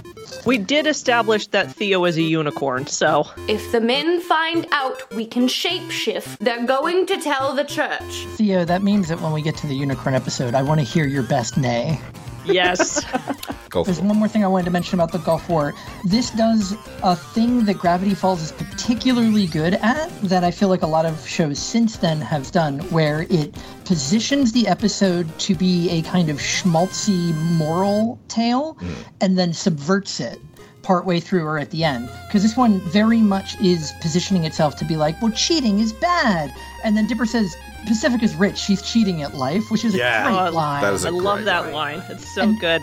We 0.45 0.57
did 0.57 0.88
establish 0.88 1.47
that 1.47 1.71
Theo 1.71 2.05
is 2.05 2.17
a 2.17 2.21
unicorn, 2.21 2.88
so 2.88 3.27
If 3.47 3.71
the 3.71 3.81
men 3.81 4.21
find 4.21 4.65
out 4.71 5.12
we 5.13 5.25
can 5.25 5.47
shapeshift, 5.47 6.38
they're 6.39 6.65
going 6.65 7.05
to 7.07 7.17
tell 7.21 7.53
the 7.53 7.63
church. 7.63 8.25
Theo, 8.38 8.65
that 8.65 8.81
means 8.84 9.07
that 9.10 9.19
when 9.21 9.31
we 9.31 9.41
get 9.41 9.55
to 9.57 9.67
the 9.67 9.75
unicorn 9.75 10.15
episode, 10.15 10.55
I 10.55 10.62
want 10.63 10.79
to 10.79 10.86
hear 10.86 11.05
your 11.05 11.23
best 11.23 11.57
nay. 11.57 11.99
yes. 12.45 13.03
Golf 13.69 13.86
There's 13.86 13.99
ball. 13.99 14.10
one 14.10 14.17
more 14.17 14.27
thing 14.27 14.43
I 14.43 14.47
wanted 14.47 14.65
to 14.65 14.71
mention 14.71 14.99
about 14.99 15.13
the 15.13 15.19
Golf 15.19 15.47
War. 15.47 15.73
This 16.03 16.29
does 16.31 16.75
a 17.03 17.15
thing 17.15 17.63
that 17.65 17.75
Gravity 17.77 18.13
Falls 18.13 18.41
is 18.41 18.51
particularly 18.51 19.47
good 19.47 19.75
at 19.75 20.10
that 20.23 20.43
I 20.43 20.51
feel 20.51 20.67
like 20.67 20.81
a 20.81 20.88
lot 20.88 21.05
of 21.05 21.25
shows 21.25 21.57
since 21.57 21.95
then 21.95 22.19
have 22.19 22.51
done, 22.51 22.79
where 22.89 23.11
it 23.19 23.56
positions 23.86 24.52
the 24.52 24.67
episode 24.67 25.28
to 25.39 25.56
be 25.56 25.89
a 25.89 26.02
kind 26.04 26.30
of 26.30 26.38
schmaltzy 26.38 27.34
moral 27.58 28.19
tale 28.28 28.76
mm. 28.76 28.93
and 29.21 29.38
then 29.38 29.54
subverts 29.54 30.19
it 30.19 30.39
partway 30.82 31.19
through 31.19 31.43
or 31.45 31.60
at 31.60 31.69
the 31.71 31.84
end. 31.84 32.10
Because 32.28 32.41
this 32.41 32.58
one 32.58 32.80
very 32.82 33.19
much 33.21 33.60
is 33.62 33.91
positioning 34.02 34.45
itself 34.45 34.76
to 34.78 34.86
be 34.86 34.95
like, 34.95 35.21
well, 35.21 35.32
cheating 35.32 35.80
is 35.80 35.93
bad. 35.93 36.52
And 36.84 36.97
then 36.97 37.06
Dipper 37.08 37.28
says, 37.28 37.56
Pacific 37.86 38.24
is 38.24 38.34
rich, 38.36 38.58
she's 38.58 38.82
cheating 38.82 39.21
at 39.21 39.36
life, 39.36 39.69
which 39.69 39.86
is 39.86 39.93
Yeah. 39.93 40.24
a 40.28 40.32
great 40.32 40.47
Oh, 40.54 40.56
line. 40.56 40.82
That 40.82 40.93
is 40.93 41.06
a 41.06 41.10
I 41.10 41.12
love 41.12 41.43
that 41.45 41.71
line. 41.71 42.00
line. 42.00 42.04
It's 42.10 42.34
so 42.34 42.41
And- 42.43 42.60
good. 42.60 42.82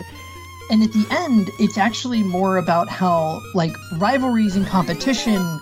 and 0.71 0.83
at 0.83 0.93
the 0.93 1.05
end 1.09 1.49
it's 1.59 1.77
actually 1.77 2.21
more 2.23 2.57
about 2.57 2.87
how 2.89 3.41
like 3.55 3.75
rivalries 3.97 4.55
and 4.55 4.65
competition 4.67 5.59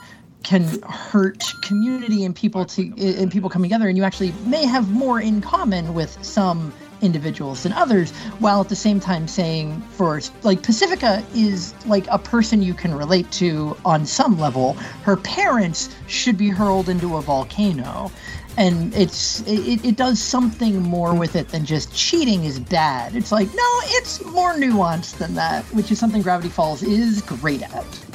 can 0.47 0.81
hurt 0.83 1.43
community 1.61 2.23
and 2.23 2.33
people 2.33 2.63
to 2.63 2.83
and 2.97 3.29
people 3.29 3.49
coming 3.49 3.69
together 3.69 3.89
and 3.89 3.97
you 3.97 4.05
actually 4.05 4.31
may 4.45 4.65
have 4.65 4.89
more 4.91 5.19
in 5.19 5.41
common 5.41 5.93
with 5.93 6.17
some 6.23 6.71
individuals 7.01 7.63
than 7.63 7.73
others 7.73 8.11
while 8.39 8.61
at 8.61 8.69
the 8.69 8.75
same 8.75 8.97
time 8.97 9.27
saying 9.27 9.81
for 9.91 10.21
like 10.43 10.63
pacifica 10.63 11.21
is 11.35 11.73
like 11.85 12.07
a 12.09 12.17
person 12.17 12.61
you 12.61 12.73
can 12.73 12.95
relate 12.95 13.29
to 13.29 13.75
on 13.83 14.05
some 14.05 14.39
level. 14.39 14.73
Her 15.03 15.17
parents 15.17 15.93
should 16.07 16.37
be 16.37 16.47
hurled 16.47 16.87
into 16.87 17.17
a 17.17 17.21
volcano. 17.21 18.09
And 18.55 18.95
it's 18.95 19.41
it, 19.41 19.83
it 19.85 19.97
does 19.97 20.17
something 20.17 20.81
more 20.81 21.13
with 21.13 21.35
it 21.35 21.49
than 21.49 21.65
just 21.65 21.93
cheating 21.93 22.45
is 22.45 22.57
bad. 22.57 23.17
It's 23.17 23.33
like 23.33 23.53
no 23.53 23.71
it's 23.97 24.23
more 24.23 24.53
nuanced 24.53 25.17
than 25.17 25.35
that 25.35 25.65
which 25.65 25.91
is 25.91 25.99
something 25.99 26.21
gravity 26.21 26.49
falls 26.49 26.83
is 26.83 27.21
great 27.21 27.63
at 27.63 28.06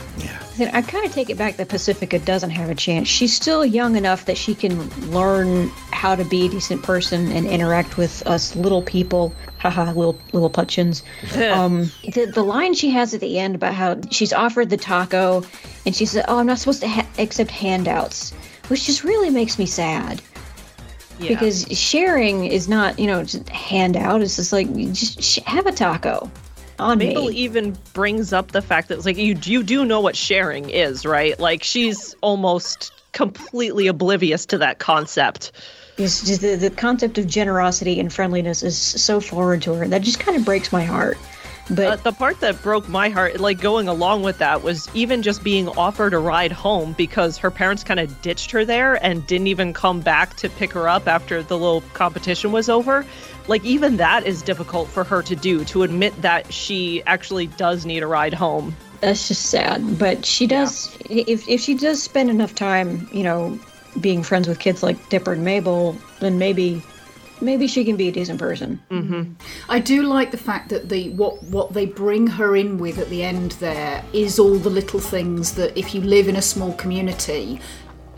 I 0.60 0.82
kind 0.82 1.06
of 1.06 1.12
take 1.12 1.30
it 1.30 1.38
back 1.38 1.56
that 1.56 1.68
Pacifica 1.68 2.18
doesn't 2.18 2.50
have 2.50 2.68
a 2.68 2.74
chance. 2.74 3.08
She's 3.08 3.34
still 3.34 3.64
young 3.64 3.96
enough 3.96 4.26
that 4.26 4.36
she 4.36 4.54
can 4.54 4.88
learn 5.10 5.68
how 5.92 6.14
to 6.14 6.24
be 6.24 6.46
a 6.46 6.48
decent 6.48 6.82
person 6.82 7.32
and 7.32 7.46
interact 7.46 7.96
with 7.96 8.26
us 8.26 8.54
little 8.54 8.82
people. 8.82 9.32
Haha, 9.58 9.92
little 9.92 10.18
little 10.32 10.50
putchins. 10.50 11.02
um, 11.36 11.90
the 12.14 12.30
the 12.34 12.42
line 12.42 12.74
she 12.74 12.90
has 12.90 13.14
at 13.14 13.20
the 13.20 13.38
end 13.38 13.54
about 13.54 13.74
how 13.74 13.98
she's 14.10 14.32
offered 14.32 14.68
the 14.68 14.76
taco, 14.76 15.42
and 15.86 15.94
she 15.96 16.04
said, 16.04 16.24
"Oh, 16.28 16.38
I'm 16.38 16.46
not 16.46 16.58
supposed 16.58 16.82
to 16.82 16.88
ha- 16.88 17.06
accept 17.18 17.50
handouts," 17.50 18.32
which 18.68 18.84
just 18.84 19.04
really 19.04 19.30
makes 19.30 19.58
me 19.58 19.66
sad. 19.66 20.20
Yeah. 21.18 21.28
Because 21.28 21.66
sharing 21.78 22.46
is 22.46 22.68
not, 22.68 22.98
you 22.98 23.06
know, 23.06 23.22
just 23.22 23.48
handout. 23.48 24.22
It's 24.22 24.36
just 24.36 24.52
like 24.52 24.74
just 24.92 25.22
sh- 25.22 25.38
have 25.46 25.66
a 25.66 25.72
taco 25.72 26.30
on 26.82 26.98
Mabel 26.98 27.28
me. 27.28 27.36
even 27.36 27.76
brings 27.94 28.32
up 28.32 28.52
the 28.52 28.62
fact 28.62 28.88
that 28.88 28.96
it's 28.96 29.06
like 29.06 29.16
you 29.16 29.38
you 29.44 29.62
do 29.62 29.84
know 29.84 30.00
what 30.00 30.16
sharing 30.16 30.70
is, 30.70 31.06
right? 31.06 31.38
Like 31.38 31.62
she's 31.62 32.14
almost 32.20 32.92
completely 33.12 33.86
oblivious 33.86 34.46
to 34.46 34.58
that 34.58 34.78
concept. 34.78 35.52
The, 35.96 36.56
the 36.58 36.70
concept 36.70 37.18
of 37.18 37.26
generosity 37.26 38.00
and 38.00 38.12
friendliness 38.12 38.62
is 38.62 38.78
so 38.78 39.20
foreign 39.20 39.60
to 39.60 39.74
her. 39.74 39.86
That 39.86 40.02
just 40.02 40.18
kind 40.18 40.36
of 40.36 40.44
breaks 40.44 40.72
my 40.72 40.84
heart. 40.84 41.18
But 41.70 41.86
Uh, 41.86 41.96
the 41.96 42.12
part 42.12 42.40
that 42.40 42.60
broke 42.60 42.88
my 42.88 43.08
heart, 43.08 43.38
like 43.38 43.60
going 43.60 43.88
along 43.88 44.24
with 44.24 44.38
that, 44.38 44.62
was 44.62 44.88
even 44.94 45.22
just 45.22 45.44
being 45.44 45.68
offered 45.68 46.12
a 46.12 46.18
ride 46.18 46.50
home 46.50 46.92
because 46.94 47.38
her 47.38 47.50
parents 47.50 47.84
kind 47.84 48.00
of 48.00 48.20
ditched 48.20 48.50
her 48.50 48.64
there 48.64 49.02
and 49.04 49.24
didn't 49.26 49.46
even 49.46 49.72
come 49.72 50.00
back 50.00 50.34
to 50.38 50.50
pick 50.50 50.72
her 50.72 50.88
up 50.88 51.06
after 51.06 51.42
the 51.42 51.56
little 51.56 51.82
competition 51.94 52.50
was 52.50 52.68
over. 52.68 53.06
Like, 53.48 53.64
even 53.64 53.96
that 53.96 54.24
is 54.26 54.42
difficult 54.42 54.88
for 54.88 55.04
her 55.04 55.22
to 55.22 55.34
do, 55.36 55.64
to 55.66 55.82
admit 55.82 56.20
that 56.22 56.52
she 56.52 57.02
actually 57.06 57.48
does 57.48 57.84
need 57.84 58.02
a 58.02 58.06
ride 58.06 58.34
home. 58.34 58.74
that's 59.00 59.28
just 59.28 59.46
sad. 59.46 59.98
But 59.98 60.24
she 60.24 60.46
does, 60.46 60.96
if, 61.10 61.48
if 61.48 61.60
she 61.60 61.74
does 61.74 62.02
spend 62.02 62.30
enough 62.30 62.54
time, 62.54 63.08
you 63.12 63.24
know, 63.24 63.58
being 64.00 64.22
friends 64.22 64.48
with 64.48 64.58
kids 64.58 64.82
like 64.82 65.08
Dipper 65.08 65.32
and 65.32 65.44
Mabel, 65.44 65.96
then 66.20 66.38
maybe, 66.38 66.82
maybe 67.40 67.66
she 67.66 67.84
can 67.84 67.96
be 67.96 68.08
a 68.08 68.12
decent 68.12 68.38
person. 68.38 68.80
Mm-hmm. 68.90 69.32
I 69.68 69.80
do 69.80 70.04
like 70.04 70.30
the 70.30 70.38
fact 70.38 70.68
that 70.68 70.88
the 70.88 71.10
what 71.10 71.42
what 71.42 71.72
they 71.74 71.84
bring 71.84 72.28
her 72.28 72.56
in 72.56 72.78
with 72.78 72.98
at 72.98 73.10
the 73.10 73.22
end 73.24 73.52
there 73.52 74.04
is 74.12 74.38
all 74.38 74.54
the 74.56 74.70
little 74.70 75.00
things 75.00 75.56
that 75.56 75.76
if 75.76 75.94
you 75.94 76.00
live 76.00 76.28
in 76.28 76.36
a 76.36 76.42
small 76.42 76.72
community 76.74 77.60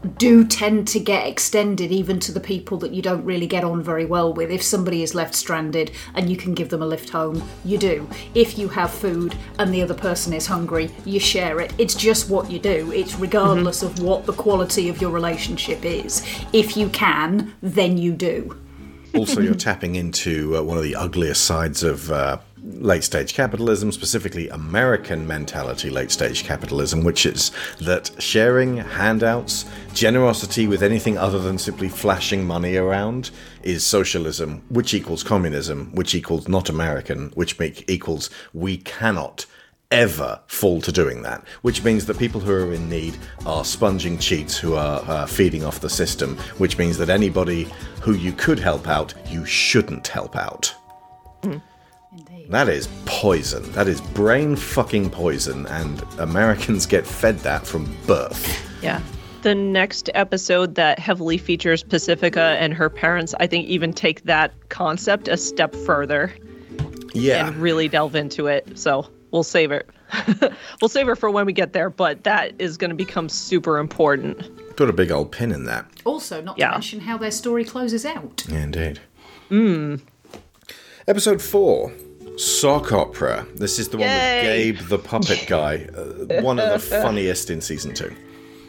do 0.05 0.45
tend 0.45 0.87
to 0.89 1.01
get 1.01 1.27
extended 1.27 1.91
even 1.91 2.21
to 2.21 2.33
the 2.33 2.41
people 2.41 2.79
that 2.79 2.93
you 2.93 3.03
don't 3.03 3.25
really 3.25 3.47
get 3.47 3.65
on 3.65 3.83
very 3.83 4.05
well 4.05 4.33
with. 4.33 4.51
If 4.51 4.63
somebody 4.63 5.03
is 5.03 5.15
left 5.15 5.35
stranded 5.35 5.91
and 6.15 6.31
you 6.31 6.37
can 6.37 6.55
give 6.55 6.69
them 6.69 6.83
a 6.83 6.87
lift 6.87 7.11
home, 7.11 7.43
you 7.65 7.79
do. 7.79 8.09
If 8.35 8.59
you 8.59 8.69
have 8.69 8.91
food 8.91 9.35
and 9.59 9.73
the 9.73 9.83
other 9.83 9.95
person 9.95 10.33
is 10.33 10.47
hungry, 10.47 10.91
you 11.05 11.21
share 11.21 11.61
it. 11.61 11.73
It's 11.79 11.95
just 11.95 12.31
what 12.31 12.51
you 12.51 12.59
do. 12.59 12.93
It's 12.93 13.19
regardless 13.19 13.83
of 13.83 14.03
what 14.03 14.27
the 14.27 14.33
quality 14.33 14.89
of 14.89 15.01
your 15.01 15.11
relationship 15.11 15.85
is. 15.85 16.23
If 16.53 16.77
you 16.77 16.89
can, 16.91 17.55
then 17.63 17.99
you 17.99 18.13
do. 18.13 18.57
also, 19.15 19.41
you're 19.41 19.55
tapping 19.71 19.95
into 19.95 20.57
uh, 20.57 20.63
one 20.63 20.77
of 20.77 20.83
the 20.83 20.95
ugliest 20.97 21.45
sides 21.45 21.83
of 21.83 22.11
uh, 22.11 22.39
late 22.65 23.05
stage 23.05 23.35
capitalism, 23.35 23.93
specifically 23.93 24.49
American 24.49 25.27
mentality 25.27 25.91
late 25.91 26.11
stage 26.11 26.45
capitalism, 26.45 27.05
which 27.05 27.27
is 27.27 27.51
that 27.81 28.11
sharing 28.19 28.79
handouts, 28.79 29.65
generosity 29.93 30.67
with 30.67 30.83
anything 30.83 31.19
other 31.19 31.39
than 31.39 31.59
simply 31.59 31.89
flashing 31.89 32.47
money 32.47 32.77
around 32.77 33.31
is 33.63 33.85
socialism, 33.85 34.63
which 34.69 34.95
equals 34.95 35.23
communism, 35.23 35.91
which 35.95 36.15
equals 36.15 36.49
not 36.49 36.69
American, 36.69 37.31
which 37.35 37.59
make, 37.59 37.89
equals 37.91 38.31
we 38.53 38.79
cannot 38.79 39.47
ever 39.91 40.41
fall 40.47 40.81
to 40.81 40.91
doing 40.91 41.23
that, 41.23 41.47
which 41.63 41.85
means 41.85 42.07
that 42.07 42.19
people 42.19 42.41
who 42.41 42.53
are 42.53 42.73
in 42.73 42.89
need 42.89 43.17
are 43.47 43.65
sponging 43.65 44.19
cheats 44.19 44.57
who 44.57 44.75
are 44.75 45.01
uh, 45.07 45.27
feeding 45.27 45.65
off 45.65 45.81
the 45.81 45.91
system, 45.91 46.37
which 46.59 46.79
means 46.79 46.99
that 46.99 47.11
anybody 47.11 47.69
who 48.01 48.15
you 48.15 48.33
could 48.33 48.59
help 48.59 48.89
out, 48.89 49.15
you 49.29 49.45
shouldn't 49.45 50.09
help 50.09 50.35
out. 50.35 50.75
That 52.49 52.69
is 52.69 52.89
poison. 53.07 53.71
That 53.73 53.89
is 53.89 54.01
brain 54.01 54.55
fucking 54.57 55.11
poison, 55.11 55.67
and 55.67 56.03
Americans 56.19 56.87
get 56.87 57.07
fed 57.07 57.39
that 57.41 57.67
from 57.67 57.95
birth. 58.07 58.63
Yeah. 58.83 59.01
The 59.43 59.55
next 59.55 60.09
episode 60.15 60.75
that 60.77 60.99
heavily 60.99 61.37
features 61.39 61.83
Pacifica 61.83 62.57
and 62.59 62.73
her 62.75 62.89
parents, 62.89 63.35
I 63.41 63.47
think, 63.47 63.67
even 63.67 63.93
take 63.93 64.25
that 64.25 64.53
concept 64.69 65.29
a 65.29 65.37
step 65.37 65.75
further 65.75 66.33
Yeah. 67.13 67.47
and 67.49 67.57
really 67.57 67.89
delve 67.89 68.15
into 68.15 68.47
it. 68.47 68.79
So 68.79 69.07
we'll 69.33 69.43
save 69.43 69.71
it. 69.71 69.89
we'll 70.81 70.89
save 70.89 71.09
it 71.09 71.17
for 71.17 71.31
when 71.31 71.45
we 71.47 71.53
get 71.53 71.73
there, 71.73 71.91
but 71.91 72.25
that 72.25 72.53
is 72.59 72.77
going 72.77 72.91
to 72.91 72.95
become 72.97 73.29
super 73.29 73.79
important. 73.79 74.77
Put 74.77 74.89
a 74.89 74.93
big 74.93 75.11
old 75.11 75.31
pin 75.33 75.51
in 75.53 75.65
that. 75.65 75.87
Also, 76.05 76.41
not 76.41 76.59
Yeah. 76.59 76.69
to 76.69 76.73
mention 76.77 77.01
how 77.01 77.19
their 77.19 77.31
story 77.31 77.65
closes 77.65 78.05
out. 78.07 78.45
Indeed. 78.49 79.01
Hmm. 79.49 79.97
Episode 81.07 81.43
4 81.43 81.93
Sock 82.37 82.93
Opera. 82.93 83.47
This 83.55 83.79
is 83.79 83.89
the 83.89 83.99
one 83.99 84.09
Yay. 84.09 84.73
with 84.73 84.79
Gabe 84.81 84.89
the 84.89 84.99
puppet 84.99 85.45
guy. 85.49 85.87
Uh, 85.97 86.43
one 86.43 86.59
of 86.59 86.73
the 86.73 86.79
funniest 86.79 87.51
in 87.51 87.61
season 87.61 87.95
2. 87.95 88.15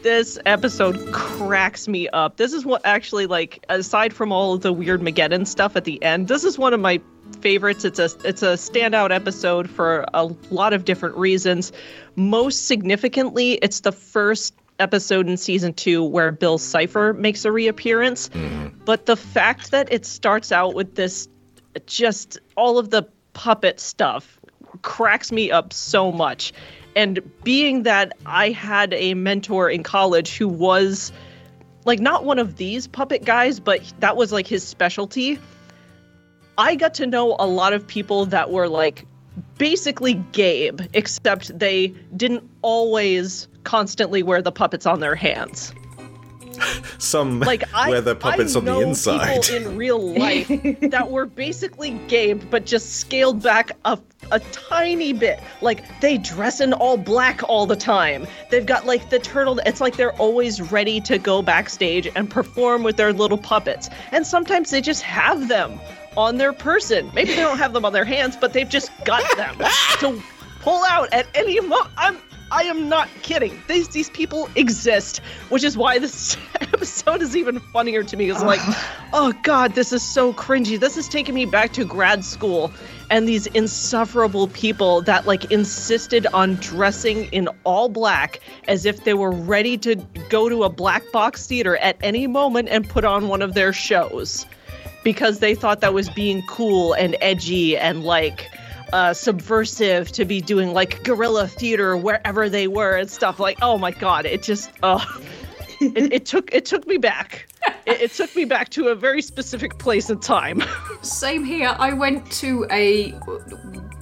This 0.02 0.38
episode 0.46 1.12
cracks 1.12 1.88
me 1.88 2.08
up. 2.10 2.36
This 2.36 2.52
is 2.52 2.64
what 2.64 2.80
actually 2.84 3.26
like 3.26 3.64
aside 3.68 4.12
from 4.12 4.30
all 4.30 4.54
of 4.54 4.60
the 4.60 4.72
Weirdmageddon 4.72 5.46
stuff 5.46 5.74
at 5.74 5.84
the 5.84 6.00
end, 6.02 6.28
this 6.28 6.44
is 6.44 6.58
one 6.58 6.72
of 6.72 6.78
my 6.78 7.00
favorites. 7.40 7.84
It's 7.84 7.98
a 7.98 8.08
it's 8.24 8.42
a 8.42 8.54
standout 8.54 9.10
episode 9.10 9.68
for 9.68 10.04
a 10.14 10.26
lot 10.50 10.72
of 10.72 10.84
different 10.84 11.16
reasons. 11.16 11.72
Most 12.14 12.68
significantly, 12.68 13.54
it's 13.54 13.80
the 13.80 13.90
first 13.90 14.54
episode 14.78 15.26
in 15.28 15.36
season 15.36 15.72
two 15.74 16.04
where 16.04 16.30
Bill 16.30 16.58
Cipher 16.58 17.12
makes 17.14 17.44
a 17.44 17.50
reappearance. 17.50 18.30
But 18.84 19.06
the 19.06 19.16
fact 19.16 19.72
that 19.72 19.92
it 19.92 20.06
starts 20.06 20.52
out 20.52 20.74
with 20.74 20.94
this, 20.94 21.26
just 21.86 22.38
all 22.56 22.78
of 22.78 22.90
the 22.90 23.08
puppet 23.36 23.78
stuff 23.78 24.40
cracks 24.80 25.30
me 25.30 25.50
up 25.50 25.70
so 25.70 26.10
much. 26.10 26.54
And 26.96 27.20
being 27.44 27.82
that 27.82 28.16
I 28.24 28.48
had 28.48 28.94
a 28.94 29.12
mentor 29.12 29.68
in 29.68 29.82
college 29.82 30.38
who 30.38 30.48
was 30.48 31.12
like 31.84 32.00
not 32.00 32.24
one 32.24 32.38
of 32.38 32.56
these 32.56 32.86
puppet 32.88 33.26
guys, 33.26 33.60
but 33.60 33.82
that 34.00 34.16
was 34.16 34.32
like 34.32 34.46
his 34.46 34.66
specialty. 34.66 35.38
I 36.56 36.76
got 36.76 36.94
to 36.94 37.06
know 37.06 37.36
a 37.38 37.46
lot 37.46 37.74
of 37.74 37.86
people 37.86 38.24
that 38.24 38.50
were 38.50 38.68
like 38.68 39.06
basically 39.58 40.14
Gabe, 40.32 40.80
except 40.94 41.58
they 41.58 41.88
didn't 42.16 42.48
always 42.62 43.48
constantly 43.64 44.22
wear 44.22 44.40
the 44.40 44.52
puppets 44.52 44.86
on 44.86 45.00
their 45.00 45.14
hands. 45.14 45.74
Some 46.98 47.40
Like 47.40 47.64
I 47.74 47.90
wear 47.90 48.00
the 48.00 48.14
puppets 48.14 48.56
I 48.56 48.58
on 48.58 48.64
the 48.64 48.80
inside. 48.80 49.42
people 49.42 49.56
in 49.56 49.76
real 49.76 50.14
life 50.18 50.48
that 50.48 51.10
were 51.10 51.26
basically 51.26 51.90
Gabe, 52.08 52.42
but 52.50 52.66
just 52.66 52.96
scaled 52.96 53.42
back 53.42 53.72
a 53.84 53.98
a 54.32 54.40
tiny 54.40 55.12
bit. 55.12 55.40
Like 55.60 56.00
they 56.00 56.18
dress 56.18 56.60
in 56.60 56.72
all 56.72 56.96
black 56.96 57.42
all 57.48 57.66
the 57.66 57.76
time. 57.76 58.26
They've 58.50 58.66
got 58.66 58.86
like 58.86 59.10
the 59.10 59.18
turtle. 59.18 59.60
It's 59.66 59.80
like 59.80 59.96
they're 59.96 60.14
always 60.14 60.60
ready 60.72 61.00
to 61.02 61.18
go 61.18 61.42
backstage 61.42 62.08
and 62.14 62.28
perform 62.28 62.82
with 62.82 62.96
their 62.96 63.12
little 63.12 63.38
puppets. 63.38 63.88
And 64.12 64.26
sometimes 64.26 64.70
they 64.70 64.80
just 64.80 65.02
have 65.02 65.48
them 65.48 65.78
on 66.16 66.38
their 66.38 66.52
person. 66.52 67.10
Maybe 67.14 67.30
they 67.30 67.42
don't 67.42 67.58
have 67.58 67.72
them 67.72 67.84
on 67.84 67.92
their 67.92 68.04
hands, 68.04 68.36
but 68.36 68.52
they've 68.52 68.68
just 68.68 68.90
got 69.04 69.22
them 69.36 69.56
to 70.00 70.22
pull 70.60 70.82
out 70.84 71.12
at 71.12 71.26
any 71.34 71.60
moment. 71.60 71.90
I'm 71.96 72.16
I 72.50 72.62
am 72.62 72.88
not 72.88 73.08
kidding. 73.22 73.60
These 73.66 73.88
these 73.88 74.10
people 74.10 74.48
exist, 74.54 75.18
which 75.48 75.64
is 75.64 75.76
why 75.76 75.98
this 75.98 76.36
episode 76.60 77.20
is 77.22 77.36
even 77.36 77.58
funnier 77.58 78.02
to 78.04 78.16
me. 78.16 78.30
It's 78.30 78.42
like, 78.42 78.60
oh 79.12 79.32
god, 79.42 79.74
this 79.74 79.92
is 79.92 80.02
so 80.02 80.32
cringy. 80.32 80.78
This 80.78 80.96
is 80.96 81.08
taking 81.08 81.34
me 81.34 81.44
back 81.44 81.72
to 81.72 81.84
grad 81.84 82.24
school 82.24 82.72
and 83.10 83.28
these 83.28 83.46
insufferable 83.48 84.48
people 84.48 85.02
that 85.02 85.26
like 85.26 85.50
insisted 85.50 86.26
on 86.28 86.54
dressing 86.56 87.24
in 87.26 87.48
all 87.64 87.88
black 87.88 88.40
as 88.68 88.84
if 88.84 89.04
they 89.04 89.14
were 89.14 89.32
ready 89.32 89.76
to 89.78 89.96
go 90.28 90.48
to 90.48 90.64
a 90.64 90.68
black 90.68 91.10
box 91.12 91.46
theater 91.46 91.76
at 91.78 91.96
any 92.00 92.26
moment 92.26 92.68
and 92.68 92.88
put 92.88 93.04
on 93.04 93.28
one 93.28 93.42
of 93.42 93.54
their 93.54 93.72
shows 93.72 94.46
because 95.04 95.38
they 95.38 95.54
thought 95.54 95.80
that 95.80 95.94
was 95.94 96.10
being 96.10 96.42
cool 96.48 96.92
and 96.94 97.16
edgy 97.20 97.76
and 97.76 98.02
like 98.02 98.48
uh, 98.92 99.12
subversive 99.12 100.12
to 100.12 100.24
be 100.24 100.40
doing 100.40 100.72
like 100.72 101.02
guerrilla 101.02 101.48
theater 101.48 101.96
wherever 101.96 102.48
they 102.48 102.68
were 102.68 102.96
and 102.96 103.10
stuff. 103.10 103.40
Like, 103.40 103.58
oh 103.62 103.78
my 103.78 103.90
god, 103.90 104.26
it 104.26 104.42
just 104.42 104.70
uh, 104.82 105.04
it, 105.80 106.12
it 106.12 106.26
took 106.26 106.52
it 106.54 106.64
took 106.64 106.86
me 106.86 106.96
back. 106.96 107.48
It, 107.86 108.00
it 108.00 108.12
took 108.12 108.34
me 108.36 108.44
back 108.44 108.68
to 108.70 108.88
a 108.88 108.94
very 108.94 109.22
specific 109.22 109.78
place 109.78 110.10
and 110.10 110.22
time. 110.22 110.62
Same 111.02 111.44
here. 111.44 111.74
I 111.78 111.92
went 111.92 112.30
to 112.32 112.66
a 112.70 113.10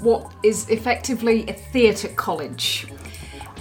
what 0.01 0.33
is 0.43 0.69
effectively 0.69 1.49
a 1.49 1.55
theatre 1.55 2.09
college, 2.09 2.87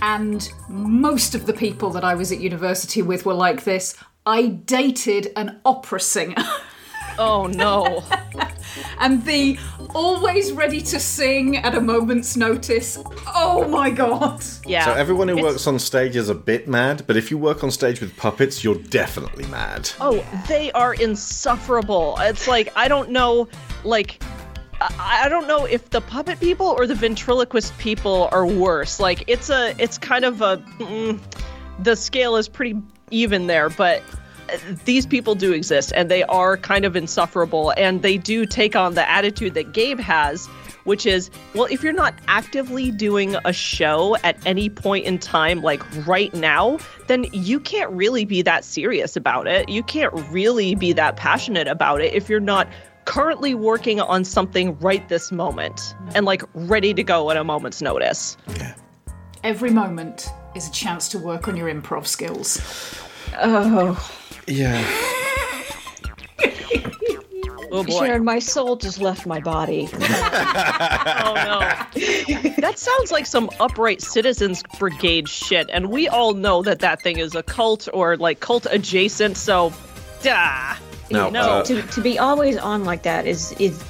and 0.01 0.49
most 0.67 1.35
of 1.35 1.45
the 1.45 1.53
people 1.53 1.89
that 1.91 2.03
I 2.03 2.15
was 2.15 2.31
at 2.31 2.39
university 2.39 3.01
with 3.01 3.25
were 3.25 3.33
like 3.33 3.63
this. 3.63 3.95
I 4.25 4.47
dated 4.47 5.33
an 5.35 5.59
opera 5.65 5.99
singer. 5.99 6.35
Oh 7.17 7.47
no. 7.47 8.03
and 8.99 9.23
the 9.25 9.57
always 9.93 10.51
ready 10.51 10.81
to 10.81 10.99
sing 10.99 11.57
at 11.57 11.75
a 11.75 11.81
moment's 11.81 12.35
notice. 12.35 12.97
Oh 13.27 13.67
my 13.67 13.89
god. 13.89 14.43
Yeah. 14.65 14.85
So 14.85 14.93
everyone 14.93 15.27
who 15.27 15.41
works 15.41 15.67
on 15.67 15.79
stage 15.79 16.15
is 16.15 16.29
a 16.29 16.35
bit 16.35 16.67
mad, 16.67 17.03
but 17.07 17.17
if 17.17 17.29
you 17.31 17.37
work 17.37 17.63
on 17.63 17.71
stage 17.71 18.01
with 18.01 18.15
puppets, 18.17 18.63
you're 18.63 18.75
definitely 18.75 19.45
mad. 19.47 19.89
Oh, 19.99 20.25
they 20.47 20.71
are 20.71 20.93
insufferable. 20.95 22.17
It's 22.19 22.47
like 22.47 22.71
I 22.75 22.87
don't 22.87 23.09
know, 23.09 23.47
like 23.83 24.21
I 24.81 25.23
I 25.23 25.29
don't 25.29 25.47
know 25.47 25.65
if 25.65 25.89
the 25.89 26.01
puppet 26.01 26.39
people 26.39 26.67
or 26.67 26.87
the 26.87 26.95
ventriloquist 26.95 27.77
people 27.77 28.29
are 28.31 28.45
worse. 28.45 28.99
Like 28.99 29.23
it's 29.27 29.49
a, 29.49 29.73
it's 29.81 29.97
kind 29.97 30.25
of 30.25 30.41
a, 30.41 30.57
mm, 30.79 31.19
the 31.79 31.95
scale 31.95 32.35
is 32.35 32.49
pretty 32.49 32.75
even 33.09 33.47
there, 33.47 33.69
but 33.69 34.03
these 34.85 35.05
people 35.05 35.35
do 35.35 35.53
exist 35.53 35.91
and 35.95 36.09
they 36.09 36.23
are 36.23 36.57
kind 36.57 36.85
of 36.85 36.95
insufferable 36.95 37.73
and 37.77 38.01
they 38.01 38.17
do 38.17 38.45
take 38.45 38.75
on 38.75 38.93
the 38.95 39.09
attitude 39.09 39.53
that 39.55 39.73
Gabe 39.73 39.99
has. 39.99 40.47
Which 40.83 41.05
is, 41.05 41.31
well, 41.55 41.67
if 41.71 41.81
you're 41.81 41.93
not 41.93 42.13
actively 42.27 42.91
doing 42.91 43.37
a 43.45 43.53
show 43.53 44.17
at 44.17 44.35
any 44.45 44.69
point 44.69 45.05
in 45.05 45.17
time, 45.17 45.61
like 45.61 45.81
right 46.05 46.33
now, 46.33 46.77
then 47.07 47.25
you 47.31 47.61
can't 47.61 47.89
really 47.91 48.25
be 48.25 48.41
that 48.41 48.65
serious 48.65 49.15
about 49.15 49.47
it. 49.47 49.69
You 49.69 49.81
can't 49.81 50.13
really 50.29 50.75
be 50.75 50.91
that 50.91 51.15
passionate 51.15 51.69
about 51.69 52.01
it 52.01 52.13
if 52.13 52.27
you're 52.27 52.41
not 52.41 52.67
currently 53.05 53.53
working 53.53 54.01
on 54.01 54.25
something 54.25 54.77
right 54.79 55.07
this 55.07 55.31
moment 55.31 55.95
and 56.15 56.25
like 56.25 56.43
ready 56.53 56.93
to 56.93 57.03
go 57.03 57.31
at 57.31 57.37
a 57.37 57.45
moment's 57.45 57.81
notice. 57.81 58.35
yeah. 58.57 58.75
Every 59.43 59.71
moment 59.71 60.29
is 60.55 60.67
a 60.67 60.71
chance 60.71 61.09
to 61.09 61.19
work 61.19 61.47
on 61.47 61.57
your 61.57 61.69
improv 61.73 62.07
skills. 62.07 62.61
Oh. 63.41 64.09
Yeah. 64.47 64.83
Oh 67.75 67.83
boy. 67.83 68.05
Sharon, 68.05 68.23
my 68.23 68.37
soul 68.37 68.75
just 68.75 69.01
left 69.01 69.25
my 69.25 69.39
body. 69.39 69.89
oh 69.93 71.33
no. 71.35 71.59
That 72.59 72.73
sounds 72.75 73.11
like 73.11 73.25
some 73.25 73.49
upright 73.59 73.99
citizens 73.99 74.61
brigade 74.77 75.27
shit, 75.27 75.71
and 75.73 75.89
we 75.89 76.07
all 76.07 76.35
know 76.35 76.61
that 76.61 76.79
that 76.79 77.01
thing 77.01 77.17
is 77.17 77.33
a 77.33 77.41
cult 77.41 77.89
or 77.91 78.15
like 78.17 78.39
cult 78.41 78.67
adjacent. 78.69 79.37
So, 79.37 79.73
duh. 80.21 80.75
Now, 81.09 81.25
you 81.25 81.31
know. 81.31 81.41
uh, 81.41 81.63
to, 81.63 81.81
to 81.81 82.01
be 82.01 82.19
always 82.19 82.57
on 82.57 82.85
like 82.85 83.03
that 83.03 83.25
is 83.25 83.53
is 83.53 83.83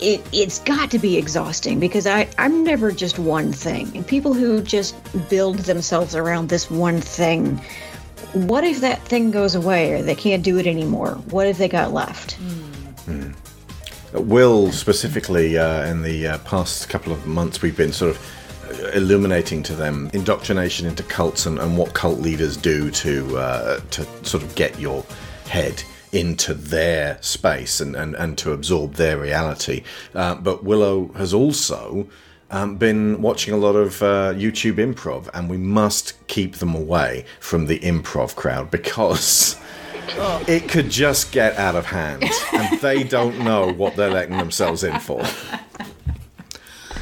it 0.00 0.20
it's 0.32 0.58
got 0.60 0.90
to 0.90 0.98
be 0.98 1.16
exhausting 1.16 1.78
because 1.78 2.06
I 2.08 2.28
I'm 2.38 2.64
never 2.64 2.90
just 2.90 3.20
one 3.20 3.52
thing. 3.52 3.96
And 3.96 4.04
people 4.06 4.34
who 4.34 4.60
just 4.62 4.96
build 5.30 5.58
themselves 5.60 6.16
around 6.16 6.48
this 6.48 6.68
one 6.70 7.00
thing, 7.00 7.60
what 8.32 8.64
if 8.64 8.80
that 8.80 9.02
thing 9.02 9.30
goes 9.30 9.54
away 9.54 9.92
or 9.92 10.02
they 10.02 10.14
can't 10.14 10.42
do 10.42 10.58
it 10.58 10.66
anymore? 10.66 11.14
What 11.30 11.46
if 11.46 11.58
they 11.58 11.68
got 11.68 11.92
left? 11.92 12.38
Will 14.12 14.72
specifically 14.72 15.58
uh, 15.58 15.86
in 15.86 16.02
the 16.02 16.26
uh, 16.28 16.38
past 16.38 16.88
couple 16.88 17.12
of 17.12 17.26
months 17.26 17.62
we've 17.62 17.76
been 17.76 17.92
sort 17.92 18.14
of 18.14 18.84
uh, 18.84 18.88
illuminating 18.90 19.62
to 19.64 19.74
them 19.74 20.10
indoctrination 20.12 20.86
into 20.86 21.02
cults 21.02 21.46
and, 21.46 21.58
and 21.58 21.78
what 21.78 21.94
cult 21.94 22.18
leaders 22.18 22.56
do 22.56 22.90
to 22.90 23.38
uh, 23.38 23.80
to 23.90 24.04
sort 24.24 24.42
of 24.42 24.54
get 24.54 24.78
your 24.78 25.04
head 25.48 25.82
into 26.12 26.52
their 26.52 27.16
space 27.22 27.80
and, 27.80 27.96
and, 27.96 28.14
and 28.16 28.36
to 28.36 28.52
absorb 28.52 28.94
their 28.94 29.18
reality. 29.18 29.82
Uh, 30.14 30.34
but 30.34 30.62
Willow 30.62 31.08
has 31.14 31.32
also 31.32 32.06
um, 32.52 32.76
been 32.76 33.20
watching 33.20 33.54
a 33.54 33.56
lot 33.56 33.74
of 33.74 34.02
uh, 34.02 34.34
YouTube 34.34 34.74
improv, 34.74 35.28
and 35.34 35.50
we 35.50 35.56
must 35.56 36.14
keep 36.28 36.56
them 36.56 36.74
away 36.74 37.24
from 37.40 37.66
the 37.66 37.78
improv 37.80 38.36
crowd 38.36 38.70
because 38.70 39.56
it 40.46 40.68
could 40.68 40.90
just 40.90 41.32
get 41.32 41.56
out 41.56 41.74
of 41.74 41.86
hand, 41.86 42.24
and 42.52 42.80
they 42.80 43.02
don't 43.02 43.38
know 43.40 43.72
what 43.72 43.96
they're 43.96 44.10
letting 44.10 44.36
themselves 44.36 44.84
in 44.84 45.00
for. 45.00 45.22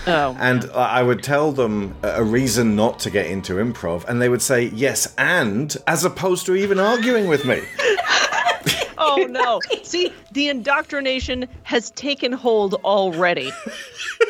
Oh. 0.06 0.34
And 0.40 0.70
I 0.70 1.00
I 1.00 1.02
would 1.02 1.22
tell 1.22 1.52
them 1.52 1.94
a 2.02 2.20
a 2.20 2.24
reason 2.24 2.76
not 2.76 2.98
to 3.00 3.10
get 3.10 3.26
into 3.26 3.54
improv, 3.54 4.04
and 4.04 4.22
they 4.22 4.28
would 4.28 4.42
say 4.42 4.64
yes, 4.64 5.12
and 5.18 5.76
as 5.86 6.04
opposed 6.04 6.46
to 6.46 6.54
even 6.54 6.78
arguing 6.78 7.28
with 7.28 7.44
me. 7.44 7.60
Oh 9.02 9.26
no. 9.30 9.60
See, 9.82 10.12
the 10.32 10.48
indoctrination 10.48 11.48
has 11.62 11.90
taken 11.92 12.32
hold 12.32 12.74
already. 12.84 13.50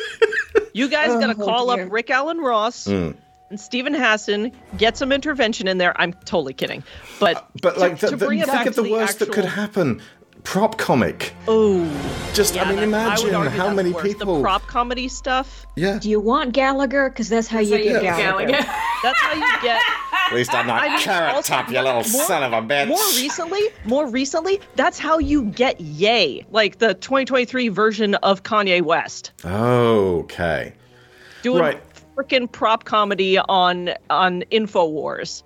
You 0.73 0.89
guys 0.89 1.09
gotta 1.09 1.35
Oh, 1.41 1.45
call 1.45 1.75
dear. 1.75 1.85
up 1.85 1.91
Rick 1.91 2.09
Alan 2.09 2.39
Ross 2.39 2.85
Mm. 2.87 3.15
and 3.49 3.59
Steven 3.59 3.93
Hassan, 3.93 4.51
get 4.77 4.97
some 4.97 5.11
intervention 5.11 5.67
in 5.67 5.77
there. 5.77 5.99
I'm 5.99 6.13
totally 6.25 6.53
kidding. 6.53 6.83
But 7.19 7.47
But 7.61 7.77
like, 7.77 7.95
to, 7.99 8.05
the, 8.05 8.11
to 8.11 8.15
the, 8.17 8.25
bring 8.25 8.39
it 8.39 8.45
think 8.45 8.57
back 8.57 8.67
of 8.67 8.75
the 8.75 8.83
to 8.83 8.91
worst 8.91 9.19
that 9.19 9.31
could 9.31 9.45
happen. 9.45 10.01
Prop 10.43 10.77
comic. 10.79 11.33
Oh, 11.47 11.85
Just, 12.33 12.55
yeah, 12.55 12.63
I 12.63 12.67
mean, 12.69 12.77
that- 12.77 12.83
imagine 12.83 13.35
argue 13.35 13.49
how 13.51 13.69
many 13.69 13.91
worse. 13.91 14.01
people. 14.03 14.37
The 14.37 14.41
prop 14.41 14.63
comedy 14.65 15.07
stuff. 15.07 15.67
Yeah. 15.75 15.99
Do 15.99 16.09
you 16.09 16.19
want 16.19 16.53
Gallagher? 16.53 17.09
Because 17.09 17.29
that's 17.29 17.47
how 17.47 17.59
you 17.59 17.77
get 17.77 18.01
Gallagher. 18.01 18.65
That's 19.03 19.19
how 19.21 19.33
you 19.33 19.61
get. 19.61 19.81
At 20.29 20.33
least 20.35 20.53
I'm 20.53 20.67
not 20.67 20.81
I 20.81 20.89
mean, 20.89 20.99
carrot 20.99 21.35
also- 21.35 21.53
top, 21.53 21.67
you 21.69 21.75
little 21.77 21.93
more- 21.95 22.03
son 22.03 22.43
of 22.43 22.53
a 22.53 22.61
bitch. 22.65 22.87
More 22.87 22.97
recently, 23.17 23.61
more 23.85 24.07
recently, 24.07 24.61
that's 24.75 24.97
how 24.99 25.17
you 25.19 25.43
get 25.43 25.79
Yay, 25.81 26.45
like 26.51 26.77
the 26.79 26.93
2023 26.95 27.67
version 27.69 28.15
of 28.15 28.43
Kanye 28.43 28.81
West, 28.81 29.31
Okay. 29.43 30.73
doing 31.41 31.59
Right. 31.61 31.81
freaking 32.15 32.49
prop 32.51 32.83
comedy 32.85 33.37
on 33.39 33.91
on 34.09 34.43
Infowars. 34.51 35.43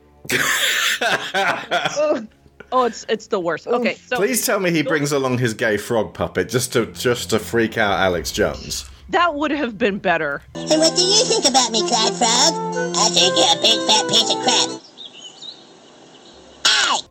oh, 1.03 2.27
oh, 2.71 2.85
it's 2.85 3.05
it's 3.09 3.27
the 3.27 3.39
worst. 3.39 3.67
Okay, 3.67 3.95
so 3.95 4.17
Please 4.17 4.45
tell 4.45 4.59
me 4.59 4.71
he 4.71 4.81
brings 4.81 5.11
along 5.11 5.37
his 5.37 5.53
gay 5.53 5.77
frog 5.77 6.13
puppet 6.13 6.49
just 6.49 6.73
to 6.73 6.87
just 6.87 7.29
to 7.31 7.39
freak 7.39 7.77
out 7.77 7.99
Alex 7.99 8.31
Jones. 8.31 8.85
That 9.09 9.35
would 9.35 9.51
have 9.51 9.77
been 9.77 9.99
better. 9.99 10.41
And 10.55 10.79
what 10.79 10.95
do 10.95 11.03
you 11.03 11.23
think 11.25 11.45
about 11.45 11.71
me, 11.71 11.81
Cloud 11.87 12.13
Frog? 12.15 12.53
I 12.97 13.09
think 13.09 13.35
you're 13.37 13.57
a 13.57 13.61
big 13.61 13.79
fat 13.87 14.07
piece 14.09 14.29
of 14.33 14.39
crap. 14.43 14.69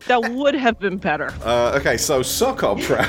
That 0.06 0.32
would 0.34 0.54
have 0.54 0.78
been 0.78 0.98
better. 0.98 1.32
Uh, 1.42 1.72
okay, 1.80 1.96
so 1.96 2.20
sock 2.22 2.62
opera. 2.62 3.08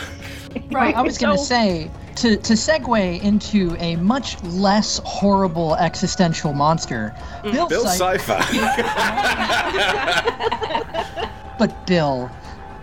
Right. 0.71 0.95
I 0.95 1.01
was 1.01 1.17
going 1.17 1.35
to 1.35 1.43
So- 1.43 1.49
say 1.49 1.91
to 2.15 2.37
to 2.37 2.53
segue 2.53 3.21
into 3.21 3.75
a 3.79 3.97
much 3.97 4.41
less 4.43 5.01
horrible 5.03 5.75
existential 5.75 6.53
monster. 6.53 7.13
Bill, 7.43 7.67
Bill 7.67 7.83
Cy- 7.85 8.15
Cipher. 8.15 8.39
but 11.59 11.85
Bill, 11.85 12.29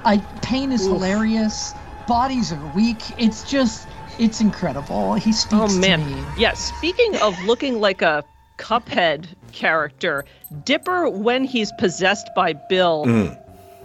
I 0.05 0.19
pain 0.43 0.73
is 0.73 0.83
hilarious. 0.85 1.73
Bodies 2.07 2.53
are 2.53 2.61
weak. 2.77 3.01
It's 3.17 3.43
just 3.51 3.88
it's 4.18 4.40
incredible. 4.40 5.14
He 5.14 5.33
speaks 5.33 5.55
Oh 5.55 5.68
to 5.68 5.75
man. 5.81 6.05
me. 6.07 6.25
Yeah, 6.38 6.53
speaking 6.55 7.16
of 7.16 7.42
looking 7.44 7.81
like 7.81 8.03
a 8.03 8.25
Cuphead 8.59 9.27
character, 9.53 10.25
Dipper 10.64 11.09
when 11.09 11.44
he's 11.44 11.72
possessed 11.79 12.29
by 12.35 12.53
Bill 12.53 13.37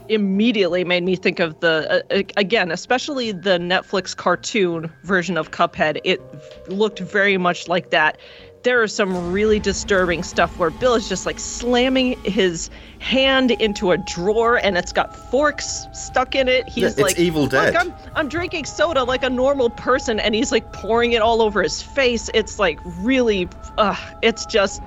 immediately 0.09 0.83
made 0.85 1.03
me 1.03 1.15
think 1.15 1.39
of 1.39 1.59
the 1.59 2.03
uh, 2.11 2.23
again, 2.37 2.71
especially 2.71 3.31
the 3.31 3.57
Netflix 3.57 4.15
cartoon 4.15 4.91
version 5.03 5.37
of 5.37 5.51
Cuphead. 5.51 5.99
It 6.03 6.21
looked 6.69 6.99
very 6.99 7.37
much 7.37 7.67
like 7.67 7.89
that. 7.89 8.17
There 8.63 8.84
is 8.84 8.93
some 8.93 9.32
really 9.32 9.60
disturbing 9.60 10.24
stuff 10.24 10.58
where 10.58 10.70
Bill 10.70 10.96
is 10.96 11.08
just 11.08 11.26
like 11.26 11.39
slamming 11.39 12.20
his 12.24 12.70
hand 13.00 13.52
into 13.52 13.91
a 13.91 13.98
drawer 13.98 14.58
and 14.58 14.78
it's 14.78 14.91
got 14.91 15.15
forks 15.30 15.88
stuck 15.93 16.36
in 16.36 16.48
it. 16.48 16.67
He's 16.67 16.78
Yeah, 16.78 16.88
it's 16.89 17.00
like 17.00 17.20
Evil 17.20 17.43
"Look, 17.43 17.52
Dead." 17.52 17.76
I'm 17.76 17.93
I'm 18.15 18.28
drinking 18.30 18.65
soda 18.65 19.04
like 19.04 19.24
a 19.24 19.30
normal 19.30 19.70
person, 19.70 20.20
and 20.20 20.36
he's 20.36 20.52
like 20.52 20.74
pouring 20.74 21.13
it 21.13 21.22
all 21.22 21.41
over 21.41 21.62
his 21.63 21.82
face. 21.82 22.30
It's 22.34 22.60
like 22.60 22.80
really, 22.84 23.48
uh, 23.78 23.96
it's 24.22 24.46
just 24.46 24.82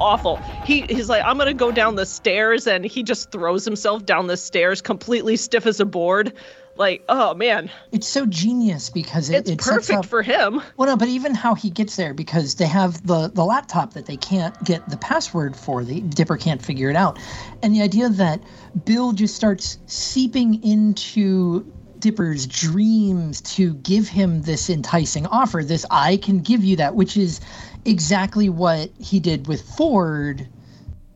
awful. 0.00 0.36
He 0.64 0.82
he's 0.82 1.08
like, 1.08 1.22
I'm 1.24 1.38
gonna 1.38 1.54
go 1.54 1.70
down 1.72 1.96
the 1.96 2.06
stairs, 2.06 2.66
and 2.66 2.84
he 2.84 3.02
just 3.02 3.30
throws 3.30 3.64
himself 3.64 4.04
down 4.06 4.26
the 4.26 4.36
stairs, 4.36 4.80
completely 4.80 5.36
stiff 5.36 5.66
as 5.66 5.80
a 5.80 5.84
board. 5.84 6.32
Like, 6.76 7.04
oh 7.08 7.34
man, 7.34 7.70
It's 7.90 8.08
so 8.08 8.24
genius 8.24 8.88
because 8.88 9.28
it, 9.28 9.40
it's 9.40 9.50
it 9.50 9.58
perfect 9.58 9.98
up, 10.00 10.06
for 10.06 10.22
him. 10.22 10.62
Well, 10.76 10.88
no, 10.88 10.96
but 10.96 11.08
even 11.08 11.34
how 11.34 11.54
he 11.54 11.68
gets 11.70 11.96
there 11.96 12.14
because 12.14 12.54
they 12.54 12.66
have 12.66 13.06
the 13.06 13.28
the 13.28 13.44
laptop 13.44 13.92
that 13.94 14.06
they 14.06 14.16
can't 14.16 14.62
get 14.64 14.88
the 14.88 14.96
password 14.96 15.54
for. 15.54 15.84
The 15.84 16.00
Dipper 16.00 16.38
can't 16.38 16.62
figure 16.62 16.88
it 16.88 16.96
out, 16.96 17.18
and 17.62 17.74
the 17.74 17.82
idea 17.82 18.08
that 18.08 18.42
Bill 18.84 19.12
just 19.12 19.36
starts 19.36 19.78
seeping 19.86 20.62
into 20.64 21.70
Dipper's 21.98 22.46
dreams 22.46 23.40
to 23.42 23.74
give 23.74 24.08
him 24.08 24.42
this 24.42 24.70
enticing 24.70 25.26
offer. 25.26 25.62
This 25.62 25.84
I 25.90 26.16
can 26.16 26.40
give 26.40 26.64
you 26.64 26.76
that, 26.76 26.94
which 26.94 27.16
is 27.16 27.40
exactly 27.84 28.48
what 28.48 28.90
he 28.98 29.20
did 29.20 29.46
with 29.46 29.62
Ford 29.62 30.48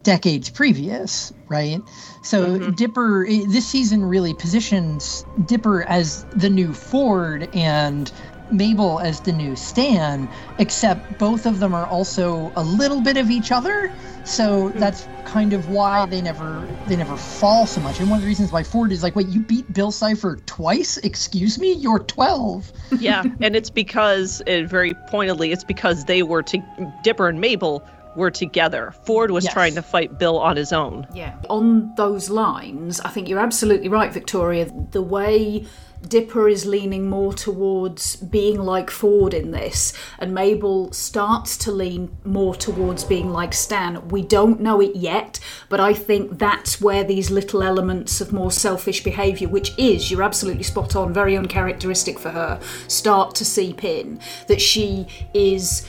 decades 0.07 0.49
previous, 0.49 1.33
right? 1.49 1.83
So 2.23 2.47
mm-hmm. 2.47 2.71
Dipper, 2.75 3.27
this 3.27 3.67
season 3.67 4.05
really 4.05 4.35
positions 4.35 5.27
Dipper 5.47 5.83
as 5.83 6.25
the 6.27 6.49
new 6.49 6.73
Ford 6.73 7.49
and 7.53 8.11
Mabel 8.53 9.01
as 9.01 9.21
the 9.21 9.33
new 9.33 9.57
Stan, 9.57 10.29
except 10.59 11.19
both 11.19 11.45
of 11.45 11.59
them 11.59 11.75
are 11.75 11.87
also 11.87 12.53
a 12.55 12.63
little 12.63 13.01
bit 13.01 13.17
of 13.17 13.31
each 13.31 13.51
other. 13.51 13.93
So 14.25 14.69
hmm. 14.69 14.79
that's 14.79 15.09
kind 15.25 15.53
of 15.53 15.69
why 15.69 16.07
they 16.07 16.21
never 16.21 16.67
they 16.87 16.95
never 16.95 17.17
fall 17.17 17.67
so 17.67 17.81
much. 17.81 17.99
And 17.99 18.09
one 18.09 18.19
of 18.19 18.23
the 18.23 18.29
reasons 18.29 18.53
why 18.53 18.63
Ford 18.63 18.93
is 18.93 19.03
like, 19.03 19.17
wait, 19.17 19.27
you 19.27 19.41
beat 19.41 19.73
Bill 19.73 19.91
Cipher 19.91 20.37
twice? 20.47 20.99
Excuse 20.99 21.59
me, 21.59 21.73
you're 21.73 21.99
twelve. 21.99 22.73
Yeah, 23.01 23.25
and 23.41 23.57
it's 23.57 23.71
because, 23.71 24.43
it, 24.47 24.69
very 24.69 24.95
pointedly, 25.09 25.51
it's 25.51 25.65
because 25.65 26.05
they 26.05 26.23
were 26.23 26.45
to 26.45 26.63
Dipper 27.03 27.29
and 27.29 27.41
Mabel 27.41 27.85
were 28.17 28.31
together. 28.31 28.95
Ford 29.05 29.31
was 29.31 29.45
Yes. 29.45 29.53
trying 29.53 29.75
to 29.75 29.83
fight 29.83 30.19
Bill 30.19 30.39
on 30.39 30.57
his 30.57 30.73
own. 30.73 31.07
Yeah. 31.15 31.35
On 31.49 31.93
those 31.97 32.31
lines, 32.31 33.01
I 33.01 33.09
think 33.09 33.29
you're 33.29 33.41
absolutely 33.41 33.89
right, 33.89 34.13
Victoria. 34.13 34.71
The 34.91 35.03
way 35.03 35.65
Dipper 36.07 36.49
is 36.49 36.67
leaning 36.67 37.09
more 37.09 37.33
towards 37.33 38.17
being 38.17 38.61
like 38.61 38.91
Ford 38.91 39.35
in 39.35 39.51
this, 39.51 39.93
and 40.21 40.33
Mabel 40.33 40.93
starts 40.93 41.57
to 41.59 41.73
lean 41.73 42.17
more 42.23 42.55
towards 42.55 43.03
being 43.03 43.33
like 43.33 43.53
Stan. 43.55 44.07
We 44.09 44.23
don't 44.23 44.61
know 44.61 44.81
it 44.81 44.95
yet, 44.95 45.41
but 45.69 45.81
I 45.81 45.95
think 45.95 46.39
that's 46.39 46.81
where 46.81 47.03
these 47.03 47.31
little 47.31 47.63
elements 47.63 48.21
of 48.21 48.33
more 48.33 48.53
selfish 48.53 49.03
behaviour, 49.03 49.49
which 49.49 49.73
is, 49.79 50.11
you're 50.11 50.23
absolutely 50.23 50.63
spot 50.65 50.95
on, 50.95 51.13
very 51.13 51.37
uncharacteristic 51.37 52.19
for 52.21 52.31
her, 52.31 52.61
start 52.87 53.35
to 53.37 53.45
seep 53.45 53.83
in. 53.83 54.21
That 54.47 54.61
she 54.61 55.07
is 55.35 55.89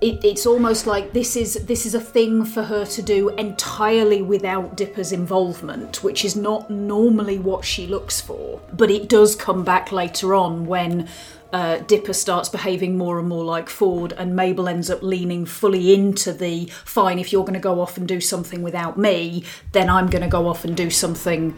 it, 0.00 0.22
it's 0.24 0.44
almost 0.44 0.86
like 0.86 1.12
this 1.12 1.36
is 1.36 1.54
this 1.66 1.86
is 1.86 1.94
a 1.94 2.00
thing 2.00 2.44
for 2.44 2.62
her 2.64 2.84
to 2.84 3.02
do 3.02 3.30
entirely 3.30 4.20
without 4.20 4.76
Dipper's 4.76 5.12
involvement, 5.12 6.02
which 6.02 6.24
is 6.24 6.36
not 6.36 6.68
normally 6.70 7.38
what 7.38 7.64
she 7.64 7.86
looks 7.86 8.20
for. 8.20 8.60
But 8.72 8.90
it 8.90 9.08
does 9.08 9.34
come 9.34 9.64
back 9.64 9.92
later 9.92 10.34
on 10.34 10.66
when 10.66 11.08
uh, 11.52 11.78
Dipper 11.78 12.12
starts 12.12 12.50
behaving 12.50 12.98
more 12.98 13.18
and 13.18 13.28
more 13.28 13.44
like 13.44 13.70
Ford, 13.70 14.12
and 14.18 14.36
Mabel 14.36 14.68
ends 14.68 14.90
up 14.90 15.02
leaning 15.02 15.46
fully 15.46 15.94
into 15.94 16.32
the 16.32 16.66
fine. 16.84 17.18
If 17.18 17.32
you're 17.32 17.44
going 17.44 17.54
to 17.54 17.60
go 17.60 17.80
off 17.80 17.96
and 17.96 18.06
do 18.06 18.20
something 18.20 18.62
without 18.62 18.98
me, 18.98 19.44
then 19.72 19.88
I'm 19.88 20.08
going 20.08 20.22
to 20.22 20.28
go 20.28 20.46
off 20.48 20.64
and 20.66 20.76
do 20.76 20.90
something 20.90 21.56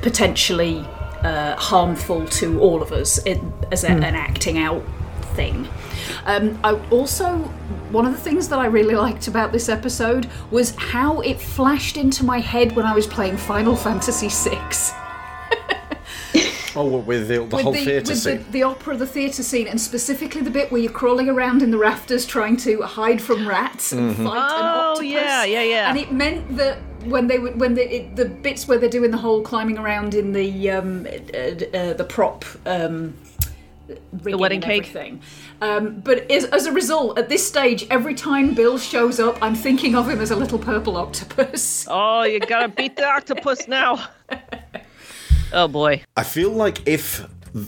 potentially 0.00 0.78
uh, 1.22 1.56
harmful 1.56 2.26
to 2.26 2.60
all 2.60 2.82
of 2.82 2.92
us 2.92 3.18
in, 3.24 3.52
as 3.70 3.84
a, 3.84 3.88
an 3.88 4.14
acting 4.14 4.58
out 4.58 4.82
thing. 5.34 5.68
Um, 6.26 6.58
I 6.64 6.74
also 6.90 7.38
one 7.90 8.06
of 8.06 8.12
the 8.12 8.18
things 8.20 8.48
that 8.48 8.58
I 8.58 8.66
really 8.66 8.94
liked 8.94 9.28
about 9.28 9.52
this 9.52 9.68
episode 9.68 10.28
was 10.50 10.74
how 10.76 11.20
it 11.20 11.40
flashed 11.40 11.96
into 11.96 12.24
my 12.24 12.38
head 12.40 12.74
when 12.74 12.86
I 12.86 12.94
was 12.94 13.06
playing 13.06 13.36
Final 13.36 13.76
Fantasy 13.76 14.28
VI. 14.28 14.70
oh, 16.74 16.98
with 16.98 17.28
the, 17.28 17.34
the 17.36 17.42
with 17.44 17.62
whole 17.64 17.72
the, 17.72 17.84
theatre 17.84 18.14
scene. 18.14 18.38
The, 18.38 18.44
the 18.50 18.62
opera, 18.62 18.96
the 18.96 19.06
theatre 19.06 19.42
scene, 19.42 19.66
and 19.68 19.80
specifically 19.80 20.40
the 20.40 20.50
bit 20.50 20.72
where 20.72 20.80
you're 20.80 20.90
crawling 20.92 21.28
around 21.28 21.60
in 21.62 21.70
the 21.70 21.78
rafters 21.78 22.24
trying 22.26 22.56
to 22.58 22.80
hide 22.82 23.20
from 23.20 23.46
rats 23.46 23.92
and 23.92 24.12
Mm-hmm. 24.12 24.26
fight 24.26 24.36
an 24.36 24.42
Oh, 24.64 24.90
octopus. 24.92 25.10
yeah, 25.12 25.44
yeah, 25.44 25.62
yeah. 25.62 25.90
And 25.90 25.98
it 25.98 26.12
meant 26.12 26.56
that 26.56 26.78
when 27.04 27.26
they 27.26 27.38
would, 27.38 27.60
when 27.60 27.74
the 27.74 27.96
it, 27.96 28.16
the 28.16 28.24
bits 28.26 28.66
where 28.68 28.78
they're 28.78 28.88
doing 28.88 29.10
the 29.10 29.18
whole 29.18 29.42
climbing 29.42 29.76
around 29.78 30.14
in 30.14 30.32
the 30.32 30.70
um, 30.70 31.06
uh, 31.06 31.38
uh, 31.76 31.92
the 31.94 32.06
prop. 32.08 32.44
Um, 32.64 33.14
rigging 34.22 34.40
wedding 34.40 34.60
cake? 34.60 34.86
thing. 34.86 35.20
Um, 35.60 36.00
but 36.00 36.30
as, 36.30 36.44
as 36.46 36.66
a 36.66 36.72
result, 36.72 37.18
at 37.18 37.28
this 37.28 37.46
stage, 37.46 37.86
every 37.90 38.14
time 38.14 38.54
Bill 38.54 38.78
shows 38.78 39.20
up, 39.20 39.38
I'm 39.42 39.54
thinking 39.54 39.94
of 39.94 40.08
him 40.08 40.20
as 40.20 40.30
a 40.30 40.36
little 40.36 40.58
purple 40.58 40.96
octopus. 40.96 41.86
Oh, 41.94 42.22
you 42.22 42.40
gotta 42.40 42.68
beat 42.68 42.96
the 42.96 43.06
octopus 43.06 43.68
now. 43.68 44.08
Oh 45.52 45.68
boy. 45.68 46.02
I 46.16 46.22
feel 46.22 46.50
like 46.50 46.86
if 46.88 47.26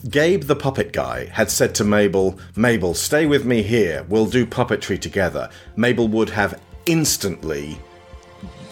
Gabe 0.09 0.44
the 0.44 0.57
puppet 0.57 0.92
guy 0.92 1.27
had 1.27 1.50
said 1.50 1.74
to 1.77 1.85
Mabel, 1.85 2.38
Mabel, 2.57 2.94
stay 2.94 3.27
with 3.27 3.44
me 3.44 3.62
here, 3.62 4.07
we'll 4.09 4.27
do 4.27 4.46
puppetry 4.46 4.98
together, 4.98 5.50
Mabel 5.77 6.09
would 6.09 6.31
have 6.31 6.61
instantly 6.87 7.79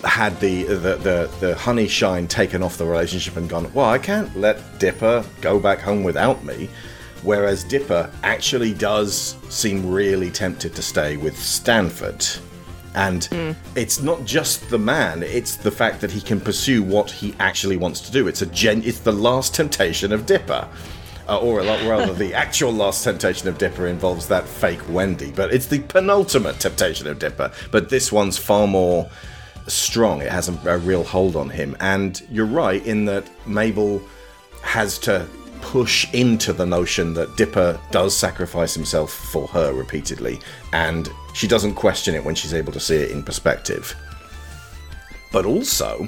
had 0.04 0.38
the, 0.40 0.64
the, 0.64 0.96
the, 0.96 1.30
the 1.40 1.54
honey 1.56 1.86
shine 1.86 2.26
taken 2.26 2.62
off 2.62 2.78
the 2.78 2.86
relationship 2.86 3.36
and 3.36 3.48
gone, 3.48 3.72
well, 3.74 3.88
I 3.88 3.98
can't 3.98 4.34
let 4.36 4.78
Dipper 4.78 5.24
go 5.40 5.60
back 5.60 5.80
home 5.80 6.02
without 6.02 6.42
me. 6.44 6.68
Whereas 7.22 7.64
Dipper 7.64 8.10
actually 8.22 8.74
does 8.74 9.36
seem 9.48 9.88
really 9.90 10.30
tempted 10.30 10.74
to 10.74 10.82
stay 10.82 11.16
with 11.16 11.38
Stanford. 11.38 12.26
And 12.94 13.56
it's 13.74 14.02
not 14.02 14.24
just 14.24 14.68
the 14.68 14.78
man; 14.78 15.22
it's 15.22 15.56
the 15.56 15.70
fact 15.70 16.00
that 16.02 16.10
he 16.10 16.20
can 16.20 16.40
pursue 16.40 16.82
what 16.82 17.10
he 17.10 17.34
actually 17.38 17.78
wants 17.78 18.00
to 18.02 18.12
do. 18.12 18.28
It's 18.28 18.42
a 18.42 18.46
gen. 18.46 18.82
It's 18.84 19.00
the 19.00 19.12
last 19.12 19.54
temptation 19.54 20.12
of 20.12 20.26
Dipper, 20.26 20.68
uh, 21.28 21.38
or 21.38 21.60
a 21.60 21.64
lot 21.64 21.82
rather, 21.84 22.12
the 22.12 22.34
actual 22.34 22.72
last 22.72 23.04
temptation 23.04 23.48
of 23.48 23.56
Dipper 23.56 23.86
involves 23.86 24.26
that 24.28 24.46
fake 24.46 24.86
Wendy. 24.90 25.30
But 25.30 25.54
it's 25.54 25.66
the 25.66 25.80
penultimate 25.80 26.60
temptation 26.60 27.06
of 27.06 27.18
Dipper. 27.18 27.52
But 27.70 27.88
this 27.88 28.12
one's 28.12 28.36
far 28.36 28.66
more 28.66 29.08
strong. 29.68 30.20
It 30.20 30.30
has 30.30 30.48
a, 30.48 30.58
a 30.68 30.78
real 30.78 31.04
hold 31.04 31.36
on 31.36 31.48
him. 31.48 31.76
And 31.80 32.20
you're 32.30 32.44
right 32.44 32.84
in 32.84 33.04
that 33.06 33.26
Mabel 33.46 34.02
has 34.62 34.98
to 34.98 35.26
push 35.62 36.12
into 36.12 36.52
the 36.52 36.66
notion 36.66 37.14
that 37.14 37.36
Dipper 37.36 37.80
does 37.90 38.14
sacrifice 38.14 38.74
himself 38.74 39.10
for 39.10 39.46
her 39.48 39.72
repeatedly, 39.72 40.38
and 40.72 41.08
she 41.32 41.48
doesn't 41.48 41.74
question 41.74 42.14
it 42.14 42.22
when 42.22 42.34
she's 42.34 42.52
able 42.52 42.72
to 42.72 42.80
see 42.80 42.96
it 42.96 43.10
in 43.10 43.22
perspective. 43.22 43.94
But 45.32 45.46
also, 45.46 46.06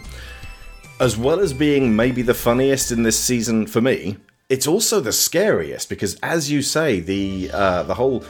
as 1.00 1.16
well 1.16 1.40
as 1.40 1.54
being 1.54 1.96
maybe 1.96 2.20
the 2.20 2.34
funniest 2.34 2.92
in 2.92 3.02
this 3.02 3.18
season 3.18 3.66
for 3.66 3.80
me, 3.80 4.18
it's 4.50 4.66
also 4.66 5.00
the 5.00 5.12
scariest 5.12 5.88
because, 5.88 6.16
as 6.22 6.50
you 6.50 6.60
say, 6.60 7.00
the 7.00 7.50
uh, 7.52 7.82
the 7.84 7.94
whole 7.94 8.24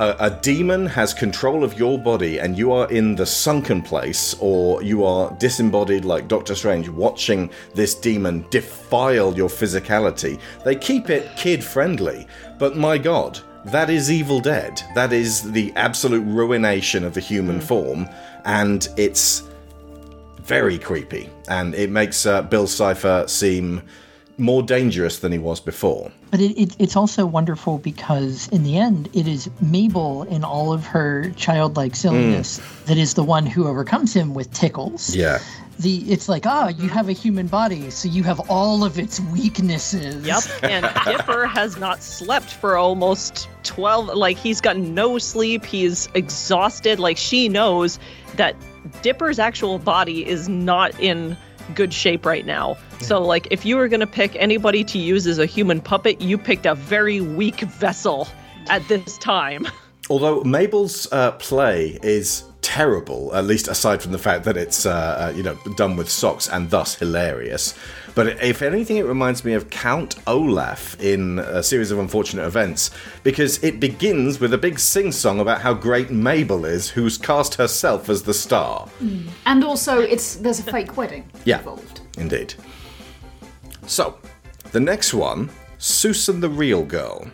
uh, 0.00 0.16
a 0.18 0.30
demon 0.30 0.86
has 0.86 1.12
control 1.12 1.62
of 1.62 1.78
your 1.78 1.98
body 1.98 2.38
and 2.38 2.56
you 2.56 2.72
are 2.72 2.90
in 2.90 3.14
the 3.14 3.26
sunken 3.26 3.82
place, 3.82 4.34
or 4.40 4.82
you 4.82 5.04
are 5.04 5.30
disembodied 5.38 6.06
like 6.06 6.26
Doctor 6.26 6.54
Strange, 6.54 6.88
watching 6.88 7.50
this 7.74 7.94
demon 7.94 8.46
defile 8.48 9.36
your 9.36 9.50
physicality. 9.50 10.40
They 10.64 10.74
keep 10.74 11.10
it 11.10 11.36
kid 11.36 11.62
friendly, 11.62 12.26
but 12.58 12.78
my 12.78 12.96
God, 12.96 13.40
that 13.66 13.90
is 13.90 14.10
Evil 14.10 14.40
Dead. 14.40 14.82
That 14.94 15.12
is 15.12 15.52
the 15.52 15.70
absolute 15.76 16.24
ruination 16.24 17.04
of 17.04 17.12
the 17.12 17.20
human 17.20 17.60
form, 17.60 18.08
and 18.46 18.88
it's 18.96 19.42
very 20.38 20.78
creepy, 20.78 21.28
and 21.48 21.74
it 21.74 21.90
makes 21.90 22.24
uh, 22.24 22.40
Bill 22.40 22.66
Cipher 22.66 23.26
seem 23.28 23.82
more 24.40 24.62
dangerous 24.62 25.18
than 25.18 25.32
he 25.32 25.38
was 25.38 25.60
before. 25.60 26.10
But 26.30 26.40
it, 26.40 26.58
it, 26.60 26.76
it's 26.78 26.96
also 26.96 27.26
wonderful 27.26 27.78
because 27.78 28.48
in 28.48 28.62
the 28.64 28.78
end, 28.78 29.08
it 29.12 29.28
is 29.28 29.50
Mabel 29.60 30.22
in 30.24 30.42
all 30.42 30.72
of 30.72 30.84
her 30.86 31.30
childlike 31.36 31.94
silliness 31.94 32.60
that 32.86 32.96
is 32.96 33.14
the 33.14 33.22
one 33.22 33.46
who 33.46 33.68
overcomes 33.68 34.14
him 34.14 34.34
with 34.34 34.52
tickles. 34.52 35.14
Yeah. 35.14 35.38
The 35.78 35.98
it's 36.12 36.28
like 36.28 36.44
ah, 36.44 36.68
you 36.68 36.90
have 36.90 37.08
a 37.08 37.12
human 37.12 37.46
body, 37.46 37.88
so 37.88 38.06
you 38.06 38.22
have 38.24 38.38
all 38.50 38.84
of 38.84 38.98
its 38.98 39.18
weaknesses. 39.18 40.26
Yep, 40.26 40.42
and 40.62 40.90
Dipper 41.06 41.46
has 41.46 41.78
not 41.78 42.02
slept 42.02 42.50
for 42.50 42.76
almost 42.76 43.48
12 43.62 44.14
like 44.14 44.36
he's 44.36 44.60
got 44.60 44.76
no 44.76 45.16
sleep, 45.16 45.64
he's 45.64 46.08
exhausted, 46.12 47.00
like 47.00 47.16
she 47.16 47.48
knows 47.48 47.98
that 48.36 48.56
Dipper's 49.00 49.38
actual 49.38 49.78
body 49.78 50.26
is 50.26 50.50
not 50.50 50.98
in 51.00 51.36
good 51.74 51.92
shape 51.94 52.26
right 52.26 52.44
now. 52.44 52.76
So 53.00 53.22
like 53.22 53.48
if 53.50 53.64
you 53.64 53.76
were 53.76 53.88
going 53.88 54.00
to 54.00 54.06
pick 54.06 54.36
anybody 54.36 54.84
to 54.84 54.98
use 54.98 55.26
as 55.26 55.38
a 55.38 55.46
human 55.46 55.80
puppet, 55.80 56.20
you 56.20 56.36
picked 56.36 56.66
a 56.66 56.74
very 56.74 57.20
weak 57.20 57.60
vessel 57.60 58.28
at 58.68 58.86
this 58.88 59.18
time. 59.18 59.66
Although 60.10 60.42
Mabel's 60.42 61.06
uh, 61.12 61.32
play 61.32 61.98
is 62.02 62.44
terrible, 62.62 63.34
at 63.34 63.44
least 63.44 63.68
aside 63.68 64.02
from 64.02 64.12
the 64.12 64.18
fact 64.18 64.44
that 64.44 64.56
it's 64.56 64.86
uh, 64.86 64.90
uh, 65.30 65.32
you 65.36 65.42
know 65.42 65.56
done 65.76 65.96
with 65.96 66.08
socks 66.10 66.48
and 66.48 66.70
thus 66.70 66.94
hilarious. 66.94 67.74
But 68.14 68.42
if 68.42 68.60
anything, 68.60 68.96
it 68.96 69.06
reminds 69.06 69.44
me 69.44 69.52
of 69.54 69.70
Count 69.70 70.16
Olaf 70.26 71.00
in 71.00 71.38
a 71.38 71.62
series 71.62 71.90
of 71.92 71.98
unfortunate 71.98 72.44
events 72.44 72.90
because 73.22 73.62
it 73.62 73.78
begins 73.80 74.40
with 74.40 74.52
a 74.52 74.58
big 74.58 74.78
sing 74.80 75.12
song 75.12 75.38
about 75.40 75.60
how 75.60 75.72
great 75.74 76.10
Mabel 76.10 76.64
is, 76.64 76.90
who's 76.90 77.16
cast 77.16 77.54
herself 77.54 78.08
as 78.08 78.22
the 78.24 78.34
star. 78.34 78.88
And 79.46 79.62
also, 79.64 80.00
it's 80.00 80.36
there's 80.36 80.58
a 80.60 80.64
fake 80.64 80.96
wedding 80.96 81.30
Yeah, 81.44 81.58
involved. 81.58 82.00
indeed. 82.18 82.54
So, 83.86 84.18
the 84.72 84.80
next 84.80 85.14
one, 85.14 85.50
Soos 85.78 86.28
and 86.28 86.42
the 86.42 86.48
Real 86.50 86.84
Girl. 86.84 87.30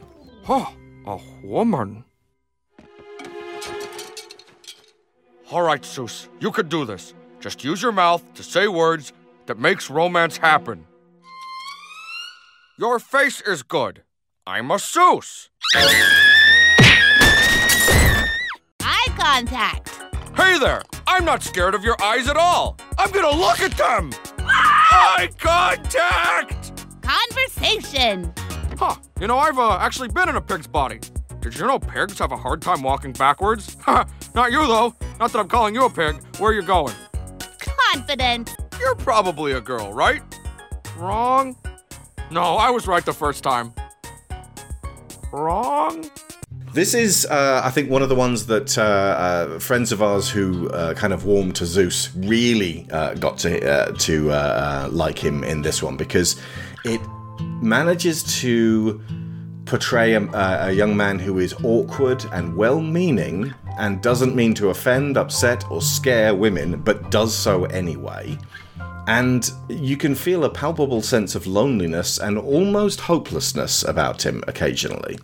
Oh, 0.49 0.73
a 1.07 1.19
woman. 1.45 2.05
All 5.53 5.63
right, 5.63 5.83
Soos, 5.83 6.27
you 6.41 6.51
could 6.51 6.69
do 6.69 6.85
this. 6.85 7.15
Just 7.39 7.63
use 7.63 7.81
your 7.81 7.93
mouth 7.93 8.35
to 8.35 8.43
say 8.43 8.67
words 8.67 9.13
that 9.47 9.61
makes 9.61 9.89
romance 9.89 10.37
happen. 10.39 10.85
Your 12.81 12.99
face 12.99 13.41
is 13.43 13.63
good. 13.63 14.03
I'm 14.45 14.73
a 14.73 14.75
Soos. 14.75 15.51
Eye 18.81 19.07
contact. 19.17 19.91
Hey 20.37 20.59
there! 20.59 20.83
I'm 21.07 21.25
not 21.25 21.45
scared 21.45 21.77
of 21.77 21.85
your 21.85 21.97
eyes 22.03 22.27
at 22.27 22.37
all. 22.37 22.77
I'm 22.99 23.13
gonna 23.13 23.39
look 23.39 23.61
at 23.61 23.77
them. 23.77 24.11
Eye 24.41 25.29
contact. 25.39 26.85
Conversation. 27.03 28.35
Huh? 28.77 28.97
You 29.21 29.29
know, 29.29 29.39
I've 29.39 29.61
uh, 29.61 29.79
actually 29.79 30.09
been 30.09 30.29
in 30.29 30.35
a 30.35 30.41
pig's 30.41 30.67
body. 30.67 30.99
Did 31.41 31.57
you 31.57 31.67
know 31.67 31.79
pigs 31.79 32.19
have 32.19 32.33
a 32.33 32.37
hard 32.37 32.61
time 32.61 32.83
walking 32.83 33.13
backwards? 33.13 33.77
not 33.87 34.51
you 34.51 34.67
though. 34.67 34.97
Not 35.19 35.33
that 35.33 35.39
I'm 35.39 35.49
calling 35.49 35.75
you 35.75 35.85
a 35.85 35.91
pig. 35.91 36.17
Where 36.39 36.51
are 36.51 36.55
you 36.55 36.63
going? 36.63 36.95
Confident. 37.59 38.55
You're 38.79 38.95
probably 38.97 39.53
a 39.53 39.61
girl, 39.61 39.93
right? 39.93 40.23
Wrong? 40.99 41.57
No, 42.31 42.57
I 42.57 42.69
was 42.71 42.87
right 42.87 43.05
the 43.05 43.15
first 43.15 43.43
time. 43.43 43.73
Wrong? 45.33 46.05
This 46.75 46.93
is, 46.93 47.27
uh, 47.31 47.63
I 47.65 47.71
think, 47.71 47.89
one 47.89 48.03
of 48.03 48.11
the 48.11 48.15
ones 48.15 48.47
that 48.47 48.77
uh, 48.77 48.83
uh, 48.83 49.59
friends 49.59 49.93
of 49.93 50.03
ours 50.03 50.29
who 50.29 50.69
uh, 50.69 50.93
kind 50.93 51.15
of 51.15 51.25
warmed 51.25 51.57
to 51.57 51.65
Zeus 51.65 52.15
really 52.15 52.87
uh, 52.91 53.15
got 53.15 53.39
to 53.39 53.67
uh, 53.67 53.93
to 53.93 54.31
uh, 54.31 54.35
uh, 54.35 54.89
like 54.93 55.19
him 55.19 55.43
in 55.43 55.63
this 55.63 55.83
one 55.83 55.97
because 55.97 56.37
it 56.85 57.01
manages 57.63 58.23
to 58.41 59.01
portray 59.65 60.13
a, 60.13 60.29
a 60.67 60.73
young 60.73 60.95
man 60.95 61.19
who 61.19 61.39
is 61.39 61.55
awkward 61.65 62.23
and 62.33 62.55
well-meaning 62.55 63.55
and 63.79 64.03
doesn't 64.03 64.35
mean 64.35 64.55
to 64.55 64.71
offend, 64.71 65.17
upset, 65.17 65.65
or 65.71 65.83
scare 65.83 66.35
women, 66.35 66.81
but 66.83 67.11
does 67.11 67.35
so 67.35 67.65
anyway. 67.67 68.37
And 69.09 69.49
you 69.69 69.97
can 69.97 70.15
feel 70.15 70.45
a 70.45 70.51
palpable 70.51 71.01
sense 71.03 71.35
of 71.35 71.47
loneliness 71.47 72.19
and 72.19 72.37
almost 72.39 73.01
hopelessness 73.01 73.85
about 73.85 74.25
him 74.27 74.43
occasionally. 74.49 75.19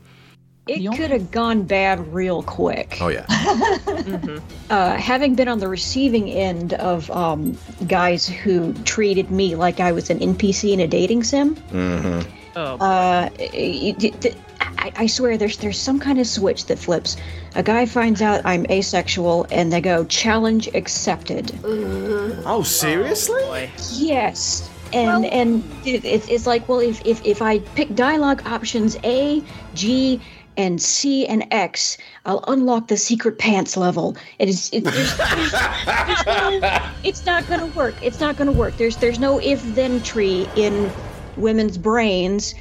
It 0.68 0.88
could 0.96 1.10
have 1.10 1.32
gone 1.32 1.64
bad 1.64 2.12
real 2.14 2.44
quick. 2.44 2.98
Oh 3.00 3.08
yeah. 3.08 3.26
uh, 4.70 4.96
having 4.96 5.34
been 5.34 5.48
on 5.48 5.58
the 5.58 5.66
receiving 5.66 6.30
end 6.30 6.74
of 6.74 7.10
um, 7.10 7.58
guys 7.88 8.28
who 8.28 8.72
treated 8.84 9.30
me 9.32 9.56
like 9.56 9.80
I 9.80 9.90
was 9.90 10.08
an 10.10 10.20
NPC 10.20 10.72
in 10.72 10.78
a 10.78 10.86
dating 10.86 11.24
sim, 11.24 11.56
Mm-hmm. 11.56 12.30
Oh. 12.54 12.76
uh, 12.76 13.28
it- 13.40 14.04
it- 14.04 14.24
it- 14.26 14.36
I, 14.82 14.92
I 14.96 15.06
swear 15.06 15.36
there's 15.36 15.58
there's 15.58 15.78
some 15.78 16.00
kind 16.00 16.18
of 16.18 16.26
switch 16.26 16.66
that 16.66 16.78
flips. 16.78 17.16
A 17.54 17.62
guy 17.62 17.86
finds 17.86 18.20
out 18.20 18.42
I'm 18.44 18.66
asexual, 18.68 19.46
and 19.50 19.72
they 19.72 19.80
go 19.80 20.04
challenge 20.04 20.66
accepted. 20.74 21.52
Oh, 21.64 22.64
seriously? 22.64 23.42
Oh, 23.44 23.68
yes. 23.92 24.68
And 24.92 25.24
and 25.26 25.62
it, 25.86 26.04
it's 26.04 26.28
it's 26.28 26.46
like 26.48 26.68
well 26.68 26.80
if, 26.80 27.00
if 27.06 27.24
if 27.24 27.40
I 27.40 27.60
pick 27.60 27.94
dialogue 27.94 28.42
options 28.44 28.96
A, 29.04 29.42
G, 29.74 30.20
and 30.56 30.82
C 30.82 31.26
and 31.28 31.46
X, 31.52 31.96
I'll 32.26 32.44
unlock 32.48 32.88
the 32.88 32.96
secret 32.96 33.38
pants 33.38 33.76
level. 33.76 34.16
It 34.40 34.48
is 34.48 34.68
it, 34.72 34.82
there's, 34.82 35.16
there's, 35.16 35.52
there's 35.86 36.26
no, 36.26 36.90
it's 37.04 37.24
not 37.24 37.46
gonna 37.48 37.66
work. 37.66 37.94
It's 38.02 38.18
not 38.18 38.36
gonna 38.36 38.52
work. 38.52 38.76
There's 38.78 38.96
there's 38.96 39.20
no 39.20 39.38
if 39.38 39.62
then 39.76 40.02
tree 40.02 40.48
in 40.56 40.90
women's 41.36 41.78
brains 41.78 42.54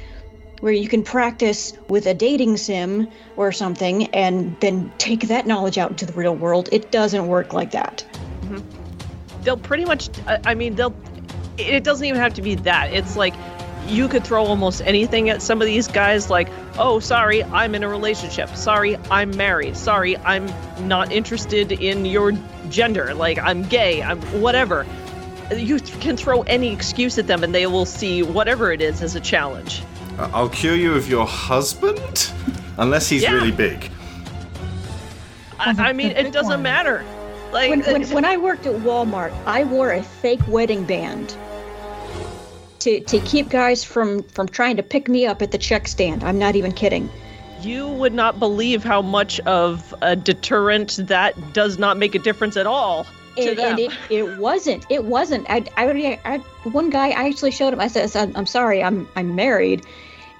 where 0.62 0.72
you 0.72 0.88
can 0.88 1.02
practice 1.02 1.72
with 1.88 2.06
a 2.06 2.14
dating 2.14 2.56
sim 2.56 3.08
or 3.36 3.50
something 3.50 4.06
and 4.14 4.56
then 4.60 4.92
take 4.96 5.22
that 5.22 5.44
knowledge 5.44 5.76
out 5.76 5.90
into 5.90 6.06
the 6.06 6.12
real 6.12 6.36
world. 6.36 6.68
It 6.70 6.92
doesn't 6.92 7.26
work 7.26 7.52
like 7.52 7.72
that. 7.72 8.06
Mm-hmm. 8.42 9.42
they'll 9.42 9.56
pretty 9.56 9.84
much 9.84 10.08
I 10.26 10.54
mean 10.54 10.76
they'll 10.76 10.94
it 11.58 11.82
doesn't 11.82 12.06
even 12.06 12.20
have 12.20 12.34
to 12.34 12.42
be 12.42 12.54
that. 12.54 12.92
It's 12.92 13.16
like 13.16 13.34
you 13.88 14.06
could 14.06 14.24
throw 14.24 14.44
almost 14.44 14.82
anything 14.82 15.30
at 15.30 15.42
some 15.42 15.60
of 15.60 15.66
these 15.66 15.88
guys 15.88 16.30
like, 16.30 16.48
"Oh, 16.78 17.00
sorry, 17.00 17.42
I'm 17.42 17.74
in 17.74 17.82
a 17.82 17.88
relationship. 17.88 18.48
Sorry, 18.50 18.96
I'm 19.10 19.36
married. 19.36 19.76
Sorry, 19.76 20.16
I'm 20.18 20.46
not 20.86 21.10
interested 21.10 21.72
in 21.72 22.06
your 22.06 22.32
gender. 22.70 23.14
Like 23.14 23.38
I'm 23.38 23.64
gay. 23.64 24.00
I'm 24.00 24.20
whatever." 24.40 24.86
You 25.54 25.80
can 25.80 26.16
throw 26.16 26.42
any 26.42 26.72
excuse 26.72 27.18
at 27.18 27.26
them 27.26 27.42
and 27.42 27.52
they 27.52 27.66
will 27.66 27.84
see 27.84 28.22
whatever 28.22 28.72
it 28.72 28.80
is 28.80 29.02
as 29.02 29.16
a 29.16 29.20
challenge. 29.20 29.82
Uh, 30.18 30.30
I'll 30.32 30.48
cure 30.48 30.74
you 30.76 30.94
of 30.94 31.08
your 31.08 31.26
husband? 31.26 32.30
Unless 32.78 33.08
he's 33.08 33.22
Yeah. 33.22 33.32
really 33.32 33.52
big. 33.52 33.90
I, 35.58 35.74
I 35.90 35.92
mean, 35.92 36.10
it 36.12 36.32
doesn't 36.32 36.62
matter. 36.62 37.04
Like 37.52 37.70
when, 37.70 37.80
when, 37.82 38.02
when 38.10 38.24
I 38.24 38.36
worked 38.36 38.66
at 38.66 38.74
Walmart, 38.80 39.32
I 39.46 39.64
wore 39.64 39.92
a 39.92 40.02
fake 40.02 40.40
wedding 40.48 40.84
band 40.84 41.36
to 42.80 43.00
to 43.00 43.20
keep 43.20 43.48
guys 43.50 43.84
from 43.84 44.22
from 44.24 44.48
trying 44.48 44.76
to 44.78 44.82
pick 44.82 45.08
me 45.08 45.26
up 45.26 45.42
at 45.42 45.50
the 45.52 45.58
check 45.58 45.86
stand. 45.86 46.24
I'm 46.24 46.38
not 46.38 46.56
even 46.56 46.72
kidding. 46.72 47.08
you 47.60 47.86
would 47.86 48.12
not 48.14 48.40
believe 48.40 48.82
how 48.82 49.00
much 49.02 49.38
of 49.40 49.94
a 50.02 50.16
deterrent 50.16 50.96
that 51.06 51.34
does 51.52 51.78
not 51.78 51.96
make 51.96 52.14
a 52.16 52.18
difference 52.18 52.56
at 52.56 52.66
all 52.66 53.04
to 53.04 53.10
And, 53.36 53.58
them. 53.58 53.70
and 53.70 53.78
it, 53.78 53.92
it 54.10 54.38
wasn't. 54.38 54.86
It 54.90 55.04
wasn't. 55.04 55.48
I, 55.48 55.64
I, 55.76 55.84
already- 55.84 56.18
I, 56.24 56.38
one 56.64 56.90
guy, 56.90 57.08
I 57.10 57.28
actually 57.28 57.50
showed 57.50 57.72
him. 57.72 57.80
I 57.80 57.88
said, 57.88 58.14
"I'm, 58.14 58.36
I'm 58.36 58.46
sorry, 58.46 58.82
I'm 58.82 59.08
I'm 59.16 59.34
married," 59.34 59.86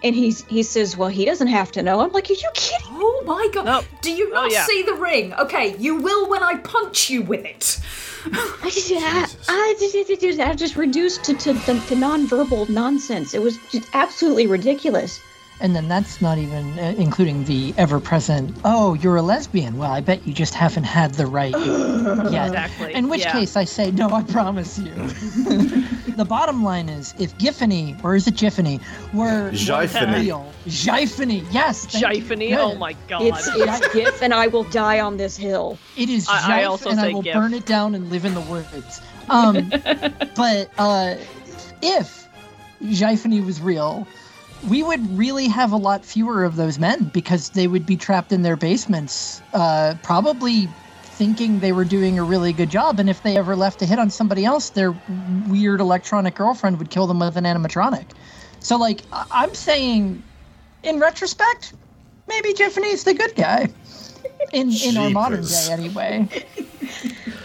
and 0.02 0.14
he's 0.14 0.44
he 0.44 0.62
says, 0.62 0.96
"Well, 0.96 1.08
he 1.08 1.24
doesn't 1.24 1.48
have 1.48 1.72
to 1.72 1.82
know." 1.82 2.00
I'm 2.00 2.12
like, 2.12 2.28
"Are 2.28 2.34
you 2.34 2.50
kidding?" 2.54 2.86
Oh 2.90 3.22
my 3.26 3.48
god! 3.52 3.84
Do 4.02 4.12
you 4.12 4.28
oh, 4.30 4.34
not 4.34 4.52
yeah. 4.52 4.64
see 4.64 4.82
the 4.82 4.94
ring? 4.94 5.32
Okay, 5.34 5.76
you 5.78 5.96
will 5.96 6.28
when 6.28 6.42
I 6.42 6.56
punch 6.56 7.08
you 7.08 7.22
with 7.22 7.44
it. 7.44 7.80
I 8.24 8.70
just, 8.70 8.92
I, 8.92 9.26
I 9.48 9.74
just, 9.78 10.40
I 10.40 10.54
just 10.54 10.76
reduced 10.76 11.24
to, 11.24 11.34
to, 11.34 11.54
to, 11.54 11.60
to 11.60 11.94
nonverbal 11.94 12.68
nonsense. 12.68 13.34
It 13.34 13.42
was 13.42 13.58
just 13.70 13.88
absolutely 13.94 14.46
ridiculous. 14.46 15.20
And 15.62 15.76
then 15.76 15.86
that's 15.86 16.20
not 16.20 16.38
even 16.38 16.76
uh, 16.76 16.94
including 16.98 17.44
the 17.44 17.72
ever 17.78 18.00
present, 18.00 18.52
oh, 18.64 18.94
you're 18.94 19.14
a 19.14 19.22
lesbian. 19.22 19.76
Well, 19.78 19.92
I 19.92 20.00
bet 20.00 20.26
you 20.26 20.34
just 20.34 20.54
haven't 20.54 20.82
had 20.82 21.14
the 21.14 21.24
right 21.26 21.52
yet. 22.32 22.48
Exactly, 22.48 22.92
In 22.94 23.08
which 23.08 23.20
yeah. 23.20 23.30
case, 23.32 23.56
I 23.56 23.62
say, 23.62 23.92
no, 23.92 24.10
I 24.10 24.24
promise 24.24 24.76
you. 24.76 24.90
the 26.16 26.26
bottom 26.28 26.64
line 26.64 26.88
is 26.88 27.14
if 27.20 27.38
Giffany, 27.38 28.02
or 28.02 28.16
is 28.16 28.26
it 28.26 28.34
Giffany, 28.34 28.80
were 29.14 29.44
were 29.44 29.50
Giffany. 29.52 30.20
real. 30.24 30.52
Giffany, 30.66 31.44
yes. 31.52 31.86
thank 31.86 32.16
you. 32.16 32.22
Giffany, 32.24 32.48
Good. 32.48 32.58
oh 32.58 32.74
my 32.74 32.96
god. 33.06 33.22
It's, 33.22 33.48
it's 33.54 33.94
GIF, 33.94 34.20
and 34.20 34.34
I 34.34 34.48
will 34.48 34.64
die 34.64 34.98
on 34.98 35.16
this 35.16 35.36
hill. 35.36 35.78
It 35.96 36.08
is 36.10 36.26
I- 36.28 36.32
I 36.58 36.62
Jife, 36.62 36.70
also 36.70 36.90
and 36.90 36.98
I 36.98 37.12
will 37.12 37.22
GIF. 37.22 37.34
burn 37.34 37.54
it 37.54 37.66
down 37.66 37.94
and 37.94 38.10
live 38.10 38.24
in 38.24 38.34
the 38.34 38.40
woods. 38.40 39.00
Um, 39.30 39.70
but 40.34 40.70
uh, 40.76 41.14
if 41.80 42.26
Jiphany 42.82 43.46
was 43.46 43.60
real, 43.60 44.08
we 44.68 44.82
would 44.82 45.18
really 45.18 45.48
have 45.48 45.72
a 45.72 45.76
lot 45.76 46.04
fewer 46.04 46.44
of 46.44 46.56
those 46.56 46.78
men 46.78 47.04
because 47.12 47.50
they 47.50 47.66
would 47.66 47.84
be 47.86 47.96
trapped 47.96 48.32
in 48.32 48.42
their 48.42 48.56
basements, 48.56 49.42
uh, 49.54 49.94
probably 50.02 50.68
thinking 51.02 51.60
they 51.60 51.72
were 51.72 51.84
doing 51.84 52.18
a 52.18 52.22
really 52.22 52.52
good 52.52 52.70
job. 52.70 52.98
And 52.98 53.08
if 53.10 53.22
they 53.22 53.36
ever 53.36 53.54
left 53.56 53.82
a 53.82 53.86
hit 53.86 53.98
on 53.98 54.10
somebody 54.10 54.44
else, 54.44 54.70
their 54.70 54.94
weird 55.48 55.80
electronic 55.80 56.34
girlfriend 56.34 56.78
would 56.78 56.90
kill 56.90 57.06
them 57.06 57.18
with 57.18 57.36
an 57.36 57.44
animatronic. 57.44 58.06
So, 58.60 58.76
like, 58.76 59.02
I- 59.12 59.26
I'm 59.30 59.54
saying, 59.54 60.22
in 60.82 61.00
retrospect, 61.00 61.74
maybe 62.28 62.52
Tiffany's 62.52 63.04
the 63.04 63.14
good 63.14 63.34
guy. 63.34 63.68
In, 64.52 64.70
in 64.70 64.96
our 64.96 65.10
modern 65.10 65.44
day, 65.44 65.68
anyway. 65.70 66.28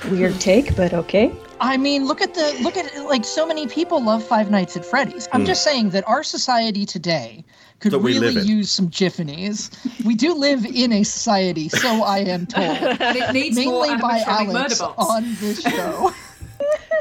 Weird 0.09 0.39
take, 0.39 0.76
but 0.76 0.93
okay. 0.93 1.32
I 1.59 1.77
mean, 1.77 2.05
look 2.05 2.21
at 2.21 2.33
the 2.33 2.57
look 2.61 2.77
at 2.77 3.05
like 3.05 3.25
so 3.25 3.45
many 3.45 3.67
people 3.67 4.03
love 4.03 4.23
Five 4.23 4.51
Nights 4.51 4.77
at 4.77 4.85
Freddy's. 4.85 5.27
I'm 5.31 5.41
Hmm. 5.41 5.47
just 5.47 5.63
saying 5.63 5.89
that 5.91 6.07
our 6.07 6.23
society 6.23 6.85
today 6.85 7.43
could 7.79 7.91
That 7.93 7.99
we 7.99 8.13
really 8.13 8.31
live 8.35 8.45
use 8.45 8.71
some 8.71 8.89
Jiffinies. 8.89 9.69
We 10.05 10.15
do 10.15 10.33
live 10.33 10.65
in 10.65 10.91
a 10.91 11.03
society, 11.03 11.69
so 11.69 12.03
I 12.03 12.19
am 12.19 12.45
told. 12.45 12.77
And 12.77 13.17
it 13.17 13.33
needs 13.33 13.55
more 13.65 13.85
Mainly 13.87 14.01
by 14.01 14.19
Alex 14.25 14.81
on 14.81 15.35
this 15.39 15.61
show. 15.73 16.11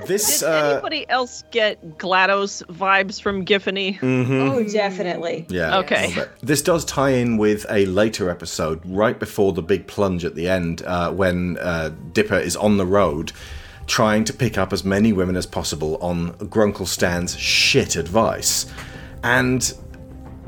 This 0.06 0.40
Did 0.40 0.48
uh, 0.48 0.70
anybody 0.74 1.08
else 1.08 1.42
get 1.50 1.96
GLaDOS 1.98 2.62
vibes 2.66 3.20
from 3.20 3.44
Giffany? 3.44 3.98
mhm. 3.98 4.50
Oh, 4.52 4.62
definitely. 4.62 5.46
Yeah. 5.48 5.78
Okay. 5.78 6.14
This 6.42 6.60
does 6.60 6.84
tie 6.84 7.10
in 7.10 7.38
with 7.38 7.64
a 7.70 7.86
later 7.86 8.28
episode, 8.30 8.80
right 8.84 9.18
before 9.18 9.52
the 9.54 9.62
big 9.62 9.86
plunge 9.86 10.24
at 10.24 10.34
the 10.34 10.48
end, 10.48 10.82
uh, 10.82 11.10
when 11.10 11.56
uh, 11.58 11.90
Dipper 12.12 12.38
is 12.38 12.54
on 12.56 12.76
the 12.76 12.86
road 12.86 13.32
trying 13.86 14.24
to 14.24 14.32
pick 14.32 14.58
up 14.58 14.72
as 14.72 14.84
many 14.84 15.12
women 15.12 15.36
as 15.36 15.46
possible 15.46 15.96
on 16.00 16.32
Grunkle 16.34 16.86
Stan's 16.86 17.38
shit 17.38 17.96
advice. 17.96 18.66
And 19.22 19.72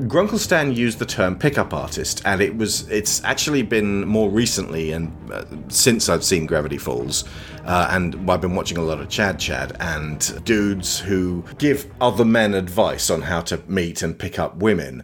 Grunkle 0.03 0.37
Stan 0.37 0.73
used 0.73 0.99
the 0.99 1.05
term 1.05 1.37
pickup 1.37 1.73
artist, 1.73 2.21
and 2.23 2.39
it 2.39 2.55
was 2.55 2.89
it's 2.89 3.21
actually 3.25 3.63
been 3.63 4.07
more 4.07 4.29
recently 4.29 4.93
and 4.93 5.11
uh, 5.29 5.43
since 5.67 6.07
I've 6.07 6.23
seen 6.23 6.45
Gravity 6.45 6.77
Falls, 6.77 7.25
uh, 7.65 7.89
and 7.91 8.31
I've 8.31 8.39
been 8.39 8.55
watching 8.55 8.77
a 8.77 8.81
lot 8.81 9.01
of 9.01 9.09
Chad 9.09 9.39
Chad 9.39 9.75
and 9.81 10.45
dudes 10.45 10.99
who 10.99 11.43
give 11.57 11.91
other 11.99 12.23
men 12.23 12.53
advice 12.53 13.09
on 13.09 13.23
how 13.23 13.41
to 13.41 13.61
meet 13.67 14.01
and 14.01 14.17
pick 14.17 14.39
up 14.39 14.55
women. 14.55 15.03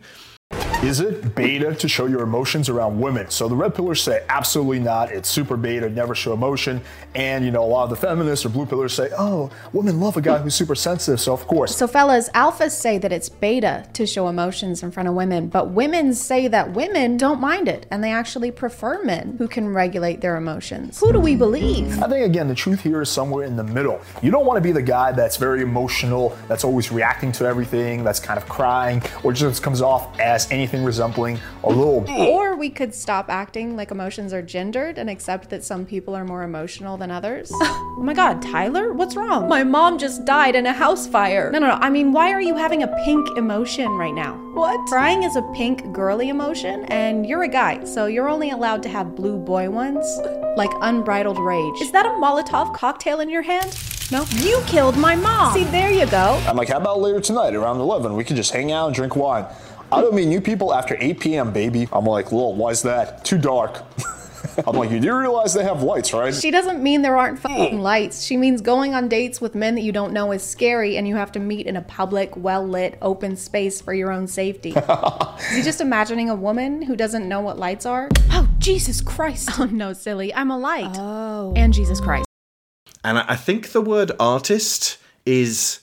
Is 0.86 0.99
it 0.99 1.33
beta 1.33 1.73
to 1.73 1.88
show 1.88 2.05
your 2.05 2.21
emotions 2.21 2.69
around 2.69 2.99
women? 2.99 3.31
So 3.31 3.47
the 3.47 3.55
red 3.55 3.73
pillars 3.73 4.03
say 4.03 4.23
absolutely 4.29 4.77
not. 4.77 5.11
It's 5.11 5.27
super 5.27 5.57
beta, 5.57 5.89
never 5.89 6.13
show 6.13 6.31
emotion. 6.31 6.79
And 7.15 7.43
you 7.43 7.49
know, 7.49 7.63
a 7.63 7.65
lot 7.65 7.86
of 7.86 7.89
the 7.89 7.95
feminists 7.95 8.45
or 8.45 8.49
blue 8.49 8.67
pillars 8.67 8.93
say, 8.93 9.09
oh, 9.17 9.49
women 9.73 9.99
love 9.99 10.15
a 10.15 10.21
guy 10.21 10.38
who's 10.38 10.53
super 10.53 10.75
sensitive. 10.75 11.19
So 11.19 11.33
of 11.33 11.47
course, 11.47 11.75
So, 11.75 11.88
fellas, 11.88 12.29
alphas 12.36 12.69
say 12.69 12.99
that 12.99 13.11
it's 13.11 13.29
beta 13.29 13.88
to 13.93 14.05
show 14.05 14.27
emotions 14.27 14.83
in 14.83 14.91
front 14.91 15.09
of 15.09 15.15
women, 15.15 15.47
but 15.47 15.71
women 15.71 16.13
say 16.13 16.47
that 16.49 16.73
women 16.73 17.17
don't 17.17 17.41
mind 17.41 17.67
it 17.67 17.88
and 17.89 18.03
they 18.03 18.11
actually 18.11 18.51
prefer 18.51 19.01
men 19.03 19.38
who 19.39 19.47
can 19.47 19.73
regulate 19.73 20.21
their 20.21 20.36
emotions. 20.36 20.99
Who 20.99 21.11
do 21.11 21.19
we 21.19 21.36
believe? 21.36 21.99
I 22.03 22.07
think 22.07 22.23
again 22.27 22.47
the 22.47 22.53
truth 22.53 22.81
here 22.81 23.01
is 23.01 23.09
somewhere 23.09 23.45
in 23.45 23.55
the 23.55 23.63
middle. 23.63 23.99
You 24.21 24.29
don't 24.29 24.45
want 24.45 24.57
to 24.57 24.61
be 24.61 24.71
the 24.71 24.83
guy 24.83 25.13
that's 25.13 25.38
very 25.38 25.63
emotional, 25.63 26.38
that's 26.47 26.63
always 26.63 26.91
reacting 26.91 27.31
to 27.31 27.45
everything, 27.47 28.03
that's 28.03 28.19
kind 28.19 28.38
of 28.38 28.47
crying, 28.47 29.01
or 29.23 29.33
just 29.33 29.63
comes 29.63 29.81
off 29.81 30.19
as 30.19 30.51
anything 30.51 30.74
resembling 30.84 31.39
a 31.63 31.69
little. 31.69 32.05
Or 32.09 32.55
we 32.55 32.69
could 32.69 32.93
stop 32.93 33.30
acting 33.30 33.76
like 33.76 33.91
emotions 33.91 34.34
are 34.34 34.41
gendered 34.41 34.97
and 34.97 35.09
accept 35.09 35.49
that 35.49 35.63
some 35.63 35.86
people 35.86 36.15
are 36.15 36.26
more 36.26 36.43
emotional 36.43 36.97
than 36.97 37.11
others. 37.11 37.51
oh 37.53 38.01
my 38.01 38.13
god, 38.13 38.41
Tyler, 38.41 38.93
what's 38.93 39.15
wrong? 39.15 39.47
My 39.47 39.63
mom 39.63 39.97
just 39.97 40.26
died 40.26 40.55
in 40.55 40.65
a 40.65 40.73
house 40.73 41.07
fire. 41.07 41.51
No, 41.51 41.59
no, 41.59 41.67
no. 41.67 41.76
I 41.76 41.89
mean, 41.89 42.11
why 42.11 42.32
are 42.32 42.41
you 42.41 42.55
having 42.55 42.84
a 42.84 42.88
pink 43.05 43.38
emotion 43.38 43.91
right 43.91 44.13
now? 44.13 44.36
What? 44.53 44.88
Crying 44.88 45.23
is 45.23 45.36
a 45.36 45.41
pink 45.53 45.91
girly 45.91 46.30
emotion, 46.30 46.86
and 46.86 47.26
you're 47.26 47.43
a 47.43 47.47
guy, 47.47 47.84
so 47.84 48.05
you're 48.05 48.30
only 48.30 48.51
allowed 48.51 48.84
to 48.84 48.89
have 48.89 49.15
blue 49.15 49.38
boy 49.38 49.69
ones, 49.69 50.05
like 50.55 50.71
unbridled 50.82 51.38
rage. 51.38 51.82
Is 51.82 51.91
that 51.91 52.05
a 52.05 52.09
Molotov 52.09 52.73
cocktail 52.73 53.19
in 53.19 53.30
your 53.30 53.41
hand? 53.41 53.78
No? 54.11 54.23
You 54.36 54.61
killed 54.67 54.97
my 54.97 55.15
mom! 55.15 55.53
See, 55.53 55.63
there 55.65 55.91
you 55.91 56.05
go. 56.05 56.41
I'm 56.47 56.55
like, 56.55 56.69
how 56.69 56.78
about 56.78 56.99
later 56.99 57.19
tonight 57.19 57.55
around 57.55 57.80
11? 57.80 58.15
We 58.15 58.23
can 58.23 58.36
just 58.36 58.51
hang 58.51 58.71
out 58.71 58.86
and 58.88 58.95
drink 58.95 59.15
wine. 59.15 59.45
I 59.95 60.01
don't 60.01 60.13
mean 60.13 60.27
new 60.27 60.41
people 60.41 60.73
after 60.73 60.97
8 60.99 61.21
p.m., 61.21 61.53
baby. 61.53 61.87
I'm 61.93 62.05
like, 62.05 62.33
lol, 62.33 62.53
why's 62.53 62.81
that? 62.81 63.23
Too 63.23 63.37
dark. 63.37 63.81
I'm 64.67 64.75
like, 64.75 64.91
you 64.91 64.99
do 64.99 65.15
realize 65.15 65.53
they 65.53 65.63
have 65.63 65.83
lights, 65.83 66.11
right? 66.11 66.35
She 66.35 66.51
doesn't 66.51 66.83
mean 66.83 67.01
there 67.01 67.15
aren't 67.15 67.39
fucking 67.39 67.79
lights. 67.79 68.21
She 68.21 68.35
means 68.35 68.59
going 68.59 68.93
on 68.93 69.07
dates 69.07 69.39
with 69.39 69.55
men 69.55 69.75
that 69.75 69.81
you 69.81 69.93
don't 69.93 70.11
know 70.11 70.33
is 70.33 70.43
scary 70.43 70.97
and 70.97 71.07
you 71.07 71.15
have 71.15 71.31
to 71.31 71.39
meet 71.39 71.65
in 71.65 71.77
a 71.77 71.81
public, 71.81 72.35
well 72.35 72.67
lit, 72.67 72.97
open 73.01 73.37
space 73.37 73.79
for 73.79 73.93
your 73.93 74.11
own 74.11 74.27
safety. 74.27 74.71
is 75.49 75.55
he 75.55 75.61
just 75.61 75.79
imagining 75.79 76.29
a 76.29 76.35
woman 76.35 76.81
who 76.81 76.97
doesn't 76.97 77.27
know 77.27 77.39
what 77.39 77.57
lights 77.57 77.85
are? 77.85 78.09
Oh, 78.31 78.49
Jesus 78.59 78.99
Christ. 78.99 79.49
Oh, 79.57 79.65
no, 79.65 79.93
silly. 79.93 80.33
I'm 80.33 80.51
a 80.51 80.57
light. 80.57 80.93
Oh. 80.95 81.53
And 81.55 81.73
Jesus 81.73 82.01
Christ. 82.01 82.25
And 83.05 83.17
I 83.17 83.25
I 83.29 83.35
think 83.37 83.71
the 83.71 83.81
word 83.81 84.11
artist 84.19 84.97
is 85.25 85.79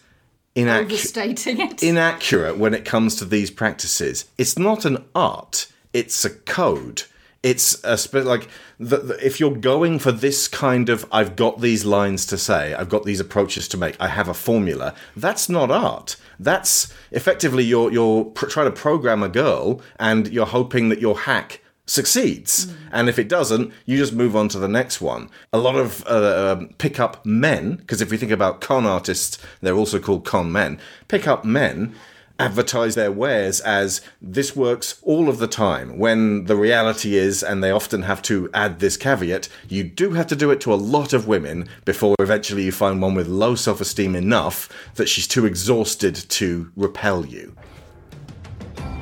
inaccurate. 0.55 0.92
Overstating 0.92 1.61
it. 1.61 1.82
inaccurate 1.82 2.59
when 2.59 2.74
it 2.74 2.84
comes 2.84 3.16
to 3.16 3.24
these 3.24 3.50
practices. 3.50 4.26
It's 4.38 4.59
not 4.59 4.84
an 4.84 5.05
art; 5.14 5.66
it's 5.92 6.24
a 6.24 6.30
code. 6.30 7.05
It's 7.42 7.82
a 7.82 7.98
spe- 7.98 8.24
like 8.24 8.48
the, 8.78 8.98
the, 8.98 9.26
if 9.26 9.40
you're 9.40 9.57
going 9.57 9.98
for 9.98 10.12
this 10.12 10.46
kind 10.46 10.88
of 10.88 11.05
I've 11.11 11.34
got 11.34 11.61
these 11.61 11.84
lines 11.84 12.24
to 12.26 12.38
say, 12.38 12.72
I've 12.72 12.88
got 12.88 13.05
these 13.05 13.18
approaches 13.18 13.66
to 13.68 13.76
make, 13.76 13.96
I 13.98 14.07
have 14.07 14.28
a 14.28 14.34
formula. 14.34 14.94
That's 15.16 15.48
not 15.48 15.68
art. 15.70 16.14
That's 16.38 16.92
effectively 17.11 17.64
you're 17.64 17.90
you're 17.90 18.26
pr- 18.26 18.46
trying 18.46 18.66
to 18.66 18.72
program 18.72 19.24
a 19.24 19.28
girl 19.28 19.82
and 19.98 20.28
you're 20.28 20.46
hoping 20.46 20.88
that 20.90 21.00
your 21.00 21.18
hack 21.18 21.61
succeeds. 21.87 22.72
And 22.91 23.09
if 23.09 23.18
it 23.18 23.28
doesn't, 23.28 23.72
you 23.87 23.97
just 23.99 24.12
move 24.12 24.37
on 24.37 24.49
to 24.49 24.59
the 24.59 24.68
next 24.68 25.01
one. 25.01 25.28
A 25.53 25.59
lot 25.59 25.76
of 25.76 26.07
uh, 26.07 26.57
um, 26.59 26.68
pick 26.78 27.01
up 27.01 27.24
men, 27.26 27.76
because 27.76 28.01
if 28.01 28.11
we 28.11 28.16
think 28.16 28.33
about 28.33 28.61
con 28.61 28.87
artists, 28.87 29.39
they're 29.61 29.76
also 29.76 29.99
called 29.99 30.24
con 30.24 30.53
men. 30.53 30.78
Pick 31.09 31.26
up 31.26 31.45
men 31.45 31.95
advertise 32.39 32.95
their 32.95 33.12
wares 33.12 33.61
as 33.61 34.01
this 34.20 34.57
works 34.57 34.99
all 35.03 35.28
of 35.28 35.39
the 35.39 35.47
time 35.47 35.99
when 35.99 36.47
the 36.47 36.57
reality 36.57 37.14
is 37.14 37.43
and 37.43 37.62
they 37.62 37.70
often 37.70 38.03
have 38.03 38.22
to 38.22 38.51
add 38.53 38.80
this 38.80 38.97
caveat 38.97 39.49
you 39.68 39.85
do 39.85 40.12
have 40.12 40.26
to 40.26 40.35
do 40.35 40.51
it 40.51 40.61
to 40.61 40.72
a 40.72 40.74
lot 40.74 41.12
of 41.12 41.28
women 41.28 41.68
before 41.85 42.16
eventually 42.18 42.64
you 42.64 42.72
find 42.72 43.01
one 43.01 43.14
with 43.14 43.28
low 43.28 43.55
self-esteem 43.55 44.16
enough 44.16 44.68
that 44.95 45.09
she's 45.09 45.28
too 45.28 45.47
exhausted 45.47 46.14
to 46.14 46.72
repel 46.74 47.24
you 47.24 47.55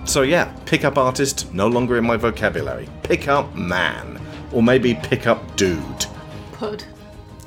so 0.04 0.22
yeah, 0.22 0.44
pickup 0.66 0.96
artist 0.98 1.52
no 1.54 1.66
longer 1.68 1.96
in 1.98 2.04
my 2.04 2.16
vocabulary. 2.16 2.88
Pickup 3.02 3.54
man, 3.54 4.20
or 4.52 4.62
maybe 4.62 4.94
pickup 4.94 5.56
dude. 5.56 6.06
Pud. 6.52 6.84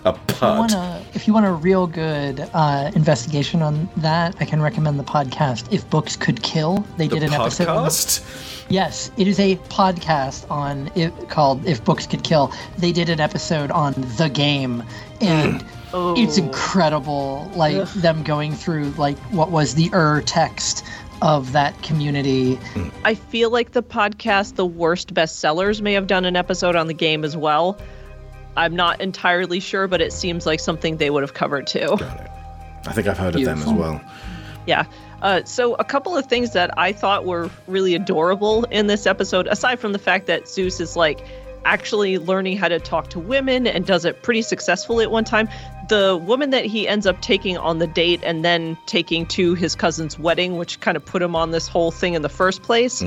A 0.05 0.09
If 0.09 0.17
you 0.17 0.35
pud. 0.35 0.57
want 0.59 0.73
a, 0.73 1.01
if 1.13 1.27
you 1.27 1.33
want 1.33 1.45
a 1.45 1.51
real 1.53 1.87
good 1.87 2.45
uh, 2.53 2.91
investigation 2.93 3.61
on 3.61 3.87
that, 3.97 4.35
I 4.41 4.45
can 4.45 4.61
recommend 4.61 4.99
the 4.99 5.03
podcast 5.05 5.71
"If 5.71 5.89
Books 5.89 6.17
Could 6.17 6.43
Kill." 6.43 6.85
They 6.97 7.07
The 7.07 7.19
did 7.19 7.23
an 7.29 7.33
episode. 7.33 7.67
podcast. 7.67 8.65
Yes, 8.69 9.11
it 9.17 9.27
is 9.29 9.39
a 9.39 9.55
podcast 9.69 10.49
on 10.51 10.91
it 10.95 11.13
called 11.29 11.65
"If 11.65 11.83
Books 11.85 12.05
Could 12.05 12.23
Kill." 12.23 12.51
They 12.77 12.91
did 12.91 13.09
an 13.09 13.21
episode 13.21 13.71
on 13.71 13.93
the 14.17 14.27
game, 14.29 14.83
and 15.21 15.63
it's 15.93 16.37
incredible. 16.37 17.49
Like 17.55 17.87
them 17.93 18.23
going 18.23 18.55
through 18.55 18.89
like 18.97 19.17
what 19.31 19.51
was 19.51 19.75
the 19.75 19.89
Ur 19.93 20.21
text 20.25 20.83
of 21.23 21.53
that 21.53 21.81
community. 21.81 22.59
I 23.05 23.15
feel 23.15 23.49
like 23.49 23.71
the 23.71 23.81
podcast, 23.81 24.55
The 24.55 24.65
Worst 24.65 25.13
Bestsellers, 25.13 25.79
may 25.79 25.93
have 25.93 26.05
done 26.05 26.25
an 26.25 26.35
episode 26.35 26.75
on 26.75 26.87
the 26.87 26.93
game 26.93 27.23
as 27.23 27.37
well. 27.37 27.79
I'm 28.57 28.75
not 28.75 28.99
entirely 28.99 29.61
sure, 29.61 29.87
but 29.87 30.01
it 30.01 30.11
seems 30.11 30.45
like 30.45 30.59
something 30.59 30.97
they 30.97 31.09
would 31.09 31.23
have 31.23 31.33
covered 31.33 31.65
too. 31.65 31.97
I 32.85 32.91
think 32.91 33.07
I've 33.07 33.17
heard 33.17 33.37
of 33.37 33.45
them 33.45 33.57
as 33.57 33.71
well. 33.71 34.01
Yeah. 34.67 34.83
Uh, 35.21 35.45
so, 35.45 35.75
a 35.75 35.85
couple 35.85 36.17
of 36.17 36.25
things 36.25 36.51
that 36.51 36.77
I 36.77 36.91
thought 36.91 37.25
were 37.25 37.49
really 37.67 37.95
adorable 37.95 38.65
in 38.65 38.87
this 38.87 39.07
episode, 39.07 39.47
aside 39.47 39.79
from 39.79 39.93
the 39.93 39.99
fact 39.99 40.27
that 40.27 40.49
Zeus 40.49 40.81
is 40.81 40.97
like 40.97 41.25
actually 41.65 42.17
learning 42.17 42.57
how 42.57 42.67
to 42.67 42.79
talk 42.79 43.09
to 43.11 43.19
women 43.19 43.67
and 43.67 43.85
does 43.85 44.05
it 44.05 44.23
pretty 44.23 44.41
successfully 44.41 45.03
at 45.03 45.11
one 45.11 45.23
time. 45.23 45.49
The 45.89 46.17
woman 46.17 46.51
that 46.51 46.65
he 46.65 46.87
ends 46.87 47.05
up 47.05 47.21
taking 47.21 47.57
on 47.57 47.79
the 47.79 47.87
date 47.87 48.21
and 48.23 48.43
then 48.43 48.77
taking 48.85 49.25
to 49.27 49.53
his 49.53 49.75
cousin's 49.75 50.17
wedding, 50.17 50.57
which 50.57 50.79
kind 50.79 50.97
of 50.97 51.05
put 51.05 51.21
him 51.21 51.35
on 51.35 51.51
this 51.51 51.67
whole 51.67 51.91
thing 51.91 52.13
in 52.13 52.21
the 52.21 52.29
first 52.29 52.63
place. 52.63 53.03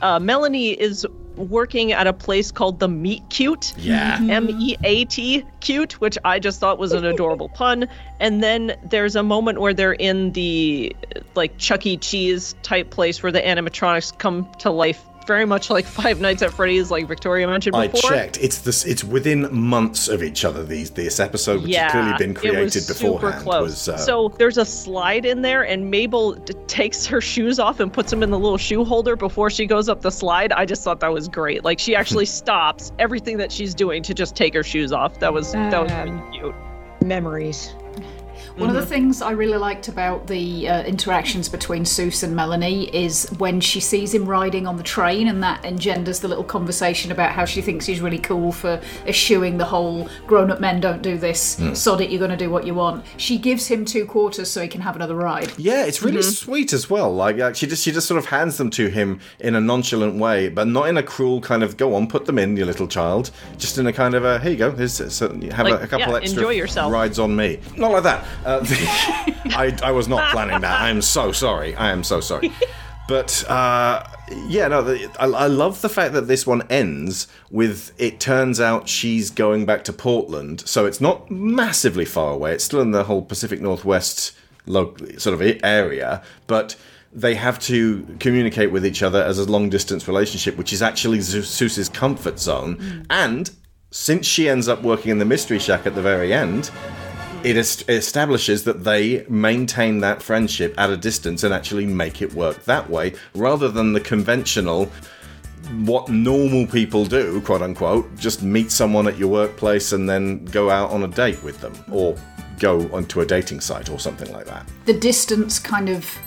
Uh, 0.00 0.18
Melanie 0.18 0.70
is 0.70 1.06
working 1.36 1.92
at 1.92 2.06
a 2.06 2.12
place 2.12 2.52
called 2.52 2.78
the 2.78 2.88
Meat 2.88 3.22
Cute. 3.30 3.72
Yeah. 3.78 4.18
M 4.20 4.50
E 4.50 4.76
A 4.84 5.04
T 5.06 5.44
cute, 5.60 6.00
which 6.00 6.18
I 6.24 6.38
just 6.38 6.60
thought 6.60 6.78
was 6.78 6.92
an 6.92 7.04
adorable 7.04 7.48
pun. 7.54 7.88
And 8.20 8.42
then 8.42 8.76
there's 8.84 9.16
a 9.16 9.22
moment 9.22 9.60
where 9.60 9.74
they're 9.74 9.94
in 9.94 10.32
the 10.32 10.94
like 11.34 11.56
Chuck 11.58 11.86
E. 11.86 11.96
Cheese 11.96 12.54
type 12.62 12.90
place 12.90 13.22
where 13.22 13.32
the 13.32 13.40
animatronics 13.40 14.16
come 14.18 14.50
to 14.58 14.70
life 14.70 15.02
very 15.26 15.44
much 15.44 15.70
like 15.70 15.84
Five 16.02 16.20
Nights 16.20 16.42
at 16.42 16.52
Freddy's, 16.52 16.90
like 16.90 17.06
Victoria 17.06 17.46
mentioned 17.46 17.72
before. 17.72 18.12
I 18.12 18.16
checked. 18.16 18.38
It's 18.40 18.58
this. 18.58 18.84
It's 18.84 19.04
within 19.04 19.52
months 19.54 20.08
of 20.08 20.22
each 20.22 20.44
other. 20.44 20.64
These 20.64 20.90
this 20.90 21.20
episode, 21.20 21.62
which 21.62 21.72
yeah, 21.72 21.90
had 21.90 21.92
clearly 21.92 22.18
been 22.18 22.30
it 22.30 22.36
created 22.36 22.64
was 22.64 22.86
beforehand, 22.86 23.34
super 23.34 23.42
close. 23.42 23.62
was 23.62 23.88
uh, 23.88 23.96
so 23.98 24.28
there's 24.38 24.58
a 24.58 24.64
slide 24.64 25.24
in 25.24 25.42
there, 25.42 25.62
and 25.62 25.90
Mabel 25.90 26.32
d- 26.32 26.54
takes 26.66 27.06
her 27.06 27.20
shoes 27.20 27.58
off 27.58 27.80
and 27.80 27.92
puts 27.92 28.10
them 28.10 28.22
in 28.22 28.30
the 28.30 28.38
little 28.38 28.58
shoe 28.58 28.84
holder 28.84 29.16
before 29.16 29.50
she 29.50 29.66
goes 29.66 29.88
up 29.88 30.00
the 30.02 30.10
slide. 30.10 30.52
I 30.52 30.64
just 30.64 30.82
thought 30.84 31.00
that 31.00 31.12
was 31.12 31.28
great. 31.28 31.64
Like 31.64 31.78
she 31.78 31.94
actually 31.94 32.26
stops 32.42 32.92
everything 32.98 33.36
that 33.38 33.52
she's 33.52 33.74
doing 33.74 34.02
to 34.04 34.14
just 34.14 34.36
take 34.36 34.54
her 34.54 34.62
shoes 34.62 34.92
off. 34.92 35.18
That 35.20 35.32
was 35.32 35.52
that 35.52 35.82
was 35.82 35.92
really 35.92 36.30
cute. 36.32 36.54
Memories. 37.04 37.74
One 38.56 38.68
of 38.68 38.76
the 38.76 38.84
things 38.84 39.22
I 39.22 39.30
really 39.30 39.56
liked 39.56 39.88
about 39.88 40.26
the 40.26 40.68
uh, 40.68 40.82
interactions 40.84 41.48
between 41.48 41.84
Soos 41.84 42.22
and 42.22 42.36
Melanie 42.36 42.94
is 42.94 43.26
when 43.38 43.60
she 43.60 43.80
sees 43.80 44.12
him 44.14 44.26
riding 44.26 44.66
on 44.66 44.76
the 44.76 44.82
train, 44.82 45.28
and 45.28 45.42
that 45.42 45.64
engenders 45.64 46.20
the 46.20 46.28
little 46.28 46.44
conversation 46.44 47.10
about 47.10 47.32
how 47.32 47.44
she 47.46 47.62
thinks 47.62 47.86
he's 47.86 48.00
really 48.00 48.18
cool 48.18 48.52
for 48.52 48.80
eschewing 49.06 49.56
the 49.58 49.64
whole 49.64 50.08
grown 50.26 50.50
up 50.50 50.60
men 50.60 50.80
don't 50.80 51.00
do 51.02 51.16
this, 51.16 51.56
Mm. 51.56 51.76
sod 51.76 52.00
it, 52.02 52.10
you're 52.10 52.18
going 52.18 52.30
to 52.30 52.36
do 52.36 52.50
what 52.50 52.66
you 52.66 52.74
want. 52.74 53.04
She 53.16 53.38
gives 53.38 53.66
him 53.68 53.84
two 53.84 54.04
quarters 54.04 54.50
so 54.50 54.60
he 54.60 54.68
can 54.68 54.82
have 54.82 54.96
another 54.96 55.14
ride. 55.16 55.52
Yeah, 55.56 55.84
it's 55.86 56.02
really 56.02 56.22
sweet 56.22 56.72
as 56.72 56.90
well. 56.90 57.12
Like 57.14 57.38
uh, 57.38 57.52
she 57.54 57.66
just 57.66 57.82
she 57.82 57.90
just 57.92 58.06
sort 58.06 58.18
of 58.18 58.26
hands 58.26 58.58
them 58.58 58.68
to 58.70 58.88
him 58.88 59.20
in 59.40 59.54
a 59.54 59.60
nonchalant 59.60 60.16
way, 60.18 60.48
but 60.50 60.68
not 60.68 60.88
in 60.88 60.96
a 60.98 61.02
cruel 61.02 61.40
kind 61.40 61.62
of 61.62 61.76
go 61.76 61.94
on, 61.94 62.06
put 62.06 62.26
them 62.26 62.38
in, 62.38 62.56
you 62.56 62.64
little 62.66 62.86
child. 62.86 63.30
Just 63.56 63.78
in 63.78 63.86
a 63.86 63.92
kind 63.92 64.14
of 64.14 64.24
a 64.24 64.38
here 64.40 64.50
you 64.52 64.56
go, 64.58 64.70
here's, 64.72 64.94
so 65.14 65.28
have 65.52 65.66
Like, 65.66 65.80
a, 65.80 65.84
a 65.84 65.86
couple 65.88 66.12
yeah, 66.12 66.16
extra 66.18 66.42
enjoy 66.42 66.50
yourself. 66.50 66.92
rides 66.92 67.18
on 67.18 67.34
me. 67.34 67.58
Not 67.76 67.92
like 67.92 68.02
that. 68.04 68.24
Uh, 68.44 68.64
I 69.54 69.76
I 69.82 69.90
was 69.92 70.08
not 70.08 70.30
planning 70.32 70.60
that. 70.60 70.80
I 70.80 70.90
am 70.90 71.02
so 71.02 71.32
sorry. 71.32 71.74
I 71.76 71.90
am 71.90 72.04
so 72.04 72.20
sorry. 72.20 72.52
But 73.08 73.44
uh, 73.50 74.06
yeah, 74.46 74.68
no, 74.68 74.80
the, 74.80 75.10
I, 75.18 75.26
I 75.26 75.46
love 75.48 75.82
the 75.82 75.88
fact 75.88 76.14
that 76.14 76.28
this 76.28 76.46
one 76.46 76.62
ends 76.70 77.26
with 77.50 77.92
it 77.98 78.20
turns 78.20 78.60
out 78.60 78.88
she's 78.88 79.28
going 79.28 79.66
back 79.66 79.82
to 79.84 79.92
Portland, 79.92 80.62
so 80.66 80.86
it's 80.86 81.00
not 81.00 81.30
massively 81.30 82.04
far 82.04 82.32
away. 82.32 82.52
It's 82.54 82.64
still 82.64 82.80
in 82.80 82.92
the 82.92 83.04
whole 83.04 83.20
Pacific 83.20 83.60
Northwest 83.60 84.32
lo- 84.66 84.94
sort 85.18 85.34
of 85.38 85.60
area, 85.64 86.22
but 86.46 86.76
they 87.12 87.34
have 87.34 87.58
to 87.58 88.06
communicate 88.20 88.70
with 88.72 88.86
each 88.86 89.02
other 89.02 89.22
as 89.22 89.38
a 89.38 89.50
long 89.50 89.68
distance 89.68 90.06
relationship, 90.08 90.56
which 90.56 90.72
is 90.72 90.80
actually 90.80 91.20
Zeus- 91.20 91.50
Soos's 91.50 91.88
comfort 91.88 92.38
zone. 92.38 93.04
And 93.10 93.50
since 93.90 94.26
she 94.26 94.48
ends 94.48 94.68
up 94.68 94.82
working 94.82 95.10
in 95.10 95.18
the 95.18 95.26
Mystery 95.26 95.58
Shack 95.58 95.86
at 95.86 95.94
the 95.94 96.00
very 96.02 96.32
end, 96.32 96.70
it 97.44 97.56
est- 97.56 97.88
establishes 97.88 98.64
that 98.64 98.84
they 98.84 99.24
maintain 99.28 100.00
that 100.00 100.22
friendship 100.22 100.74
at 100.78 100.90
a 100.90 100.96
distance 100.96 101.42
and 101.42 101.52
actually 101.52 101.86
make 101.86 102.22
it 102.22 102.32
work 102.34 102.64
that 102.64 102.88
way 102.88 103.14
rather 103.34 103.68
than 103.68 103.92
the 103.92 104.00
conventional 104.00 104.90
what 105.84 106.08
normal 106.08 106.66
people 106.66 107.04
do 107.04 107.40
quote 107.42 107.62
unquote 107.62 108.14
just 108.16 108.42
meet 108.42 108.70
someone 108.70 109.06
at 109.06 109.16
your 109.16 109.28
workplace 109.28 109.92
and 109.92 110.08
then 110.08 110.44
go 110.46 110.70
out 110.70 110.90
on 110.90 111.04
a 111.04 111.08
date 111.08 111.42
with 111.42 111.60
them 111.60 111.72
or 111.90 112.16
go 112.58 112.80
onto 112.92 113.20
a 113.20 113.26
dating 113.26 113.60
site 113.60 113.88
or 113.90 113.98
something 113.98 114.30
like 114.32 114.46
that 114.46 114.66
The 114.86 114.94
distance 114.94 115.58
kind 115.58 115.88
of 115.88 116.18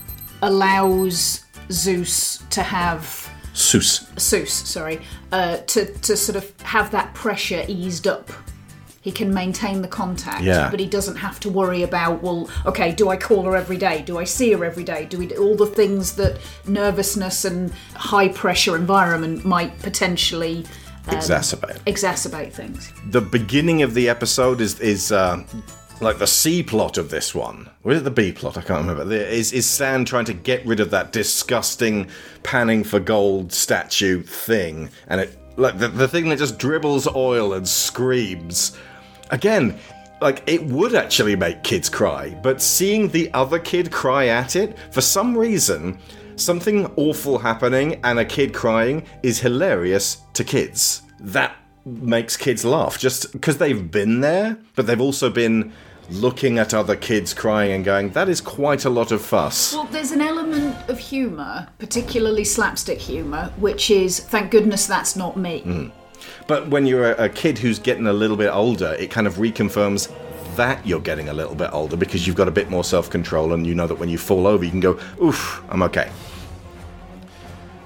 allows 0.41 1.43
Zeus 1.71 2.43
to 2.51 2.61
have 2.61 3.29
Soos. 3.53 4.05
Soos, 4.15 4.49
sorry, 4.49 4.99
uh, 5.31 5.57
to 5.67 5.85
to 5.85 6.17
sort 6.17 6.35
of 6.35 6.61
have 6.61 6.91
that 6.91 7.13
pressure 7.13 7.63
eased 7.69 8.05
up. 8.05 8.29
He 9.05 9.11
can 9.11 9.31
maintain 9.31 9.83
the 9.83 9.87
contact, 9.87 10.41
Yeah. 10.43 10.67
but 10.71 10.79
he 10.79 10.87
doesn't 10.87 11.17
have 11.17 11.39
to 11.41 11.49
worry 11.49 11.83
about 11.83 12.23
well, 12.23 12.49
okay, 12.65 12.91
do 12.91 13.09
I 13.09 13.17
call 13.17 13.43
her 13.43 13.55
every 13.55 13.77
day? 13.77 14.01
Do 14.01 14.17
I 14.17 14.23
see 14.23 14.51
her 14.53 14.65
every 14.65 14.83
day? 14.83 15.05
Do 15.05 15.19
we 15.19 15.27
do 15.27 15.35
all 15.35 15.55
the 15.55 15.67
things 15.67 16.13
that 16.13 16.39
nervousness 16.65 17.45
and 17.45 17.71
high 17.93 18.29
pressure 18.29 18.75
environment 18.75 19.45
might 19.45 19.77
potentially 19.83 20.65
um, 21.07 21.17
Exacerbate. 21.17 21.77
exacerbate 21.85 22.51
things? 22.51 22.91
the 23.11 23.21
beginning 23.21 23.83
of 23.83 23.93
the 23.93 24.09
episode 24.09 24.59
is 24.59 24.79
is 24.79 25.11
uh, 25.11 25.43
like 26.01 26.17
the 26.17 26.25
C 26.25 26.63
plot 26.63 26.97
of 26.97 27.11
this 27.11 27.35
one. 27.35 27.69
Was 27.83 27.99
it 27.99 28.05
the 28.05 28.11
B 28.11 28.31
plot? 28.31 28.57
I 28.57 28.61
can't 28.61 28.81
remember. 28.81 29.05
There 29.05 29.27
is 29.27 29.53
is 29.53 29.69
Stan 29.69 30.05
trying 30.05 30.25
to 30.25 30.33
get 30.33 30.65
rid 30.65 30.79
of 30.79 30.89
that 30.89 31.11
disgusting 31.11 32.07
panning 32.41 32.83
for 32.83 32.99
gold 32.99 33.53
statue 33.53 34.23
thing, 34.23 34.89
and 35.07 35.21
it 35.21 35.37
like 35.57 35.77
the, 35.77 35.87
the 35.89 36.07
thing 36.07 36.27
that 36.29 36.39
just 36.39 36.57
dribbles 36.57 37.07
oil 37.15 37.53
and 37.53 37.67
screams. 37.67 38.75
Again, 39.31 39.77
like 40.21 40.43
it 40.47 40.63
would 40.65 40.95
actually 40.95 41.35
make 41.35 41.63
kids 41.63 41.89
cry, 41.89 42.37
but 42.41 42.61
seeing 42.61 43.09
the 43.09 43.31
other 43.33 43.59
kid 43.59 43.91
cry 43.91 44.27
at 44.27 44.55
it 44.55 44.77
for 44.91 45.01
some 45.01 45.37
reason. 45.37 45.99
Something 46.37 46.85
awful 46.97 47.37
happening 47.37 47.99
and 48.03 48.19
a 48.19 48.25
kid 48.25 48.53
crying 48.53 49.05
is 49.23 49.39
hilarious 49.39 50.17
to 50.33 50.43
kids. 50.43 51.01
That 51.19 51.55
makes 51.85 52.35
kids 52.35 52.65
laugh 52.65 52.97
just 52.97 53.31
because 53.31 53.57
they've 53.57 53.89
been 53.89 54.21
there, 54.21 54.57
but 54.75 54.87
they've 54.87 54.99
also 54.99 55.29
been 55.29 55.71
looking 56.09 56.59
at 56.59 56.73
other 56.73 56.95
kids 56.95 57.33
crying 57.33 57.71
and 57.71 57.85
going, 57.85 58.09
that 58.11 58.29
is 58.29 58.41
quite 58.41 58.85
a 58.85 58.89
lot 58.89 59.11
of 59.11 59.21
fuss. 59.21 59.73
Well, 59.73 59.85
there's 59.85 60.11
an 60.11 60.21
element 60.21 60.75
of 60.89 60.99
humour, 60.99 61.67
particularly 61.79 62.43
slapstick 62.43 62.99
humour, 62.99 63.51
which 63.57 63.89
is 63.89 64.19
thank 64.19 64.51
goodness 64.51 64.87
that's 64.87 65.15
not 65.15 65.37
me. 65.37 65.61
Mm. 65.61 65.91
But 66.47 66.67
when 66.67 66.85
you're 66.85 67.11
a, 67.13 67.25
a 67.25 67.29
kid 67.29 67.57
who's 67.57 67.79
getting 67.79 68.07
a 68.07 68.13
little 68.13 68.37
bit 68.37 68.49
older, 68.49 68.95
it 68.99 69.11
kind 69.11 69.27
of 69.27 69.35
reconfirms 69.35 70.11
that 70.55 70.85
you're 70.87 71.01
getting 71.01 71.27
a 71.29 71.33
little 71.33 71.55
bit 71.55 71.69
older 71.73 71.97
because 71.97 72.25
you've 72.25 72.35
got 72.37 72.47
a 72.47 72.51
bit 72.51 72.69
more 72.69 72.83
self 72.83 73.09
control 73.09 73.51
and 73.53 73.67
you 73.67 73.75
know 73.75 73.87
that 73.87 73.95
when 73.95 74.09
you 74.09 74.17
fall 74.17 74.47
over, 74.47 74.63
you 74.63 74.71
can 74.71 74.79
go, 74.79 74.99
oof, 75.21 75.61
I'm 75.69 75.83
okay. 75.83 76.09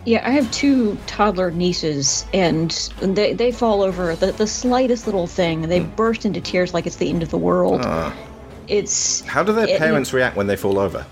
Yeah, 0.06 0.26
I 0.26 0.32
have 0.32 0.50
two 0.52 0.98
toddler 1.08 1.52
nieces, 1.52 2.26
and 2.34 2.72
they, 3.02 3.34
they 3.34 3.52
fall 3.52 3.84
over 3.84 4.16
the, 4.16 4.32
the 4.32 4.48
slightest 4.48 5.06
little 5.06 5.28
thing, 5.28 5.62
and 5.64 5.72
they 5.72 5.82
burst 5.82 6.26
into 6.26 6.40
tears 6.40 6.74
like 6.74 6.88
it's 6.88 6.96
the 6.96 7.10
end 7.10 7.22
of 7.22 7.30
the 7.30 7.38
world. 7.38 7.82
Ah. 7.84 8.16
It's 8.68 9.22
How 9.22 9.44
do 9.44 9.52
their 9.52 9.68
it- 9.68 9.78
parents 9.78 10.14
react 10.14 10.38
when 10.38 10.48
they 10.48 10.56
fall 10.56 10.80
over? 10.80 11.06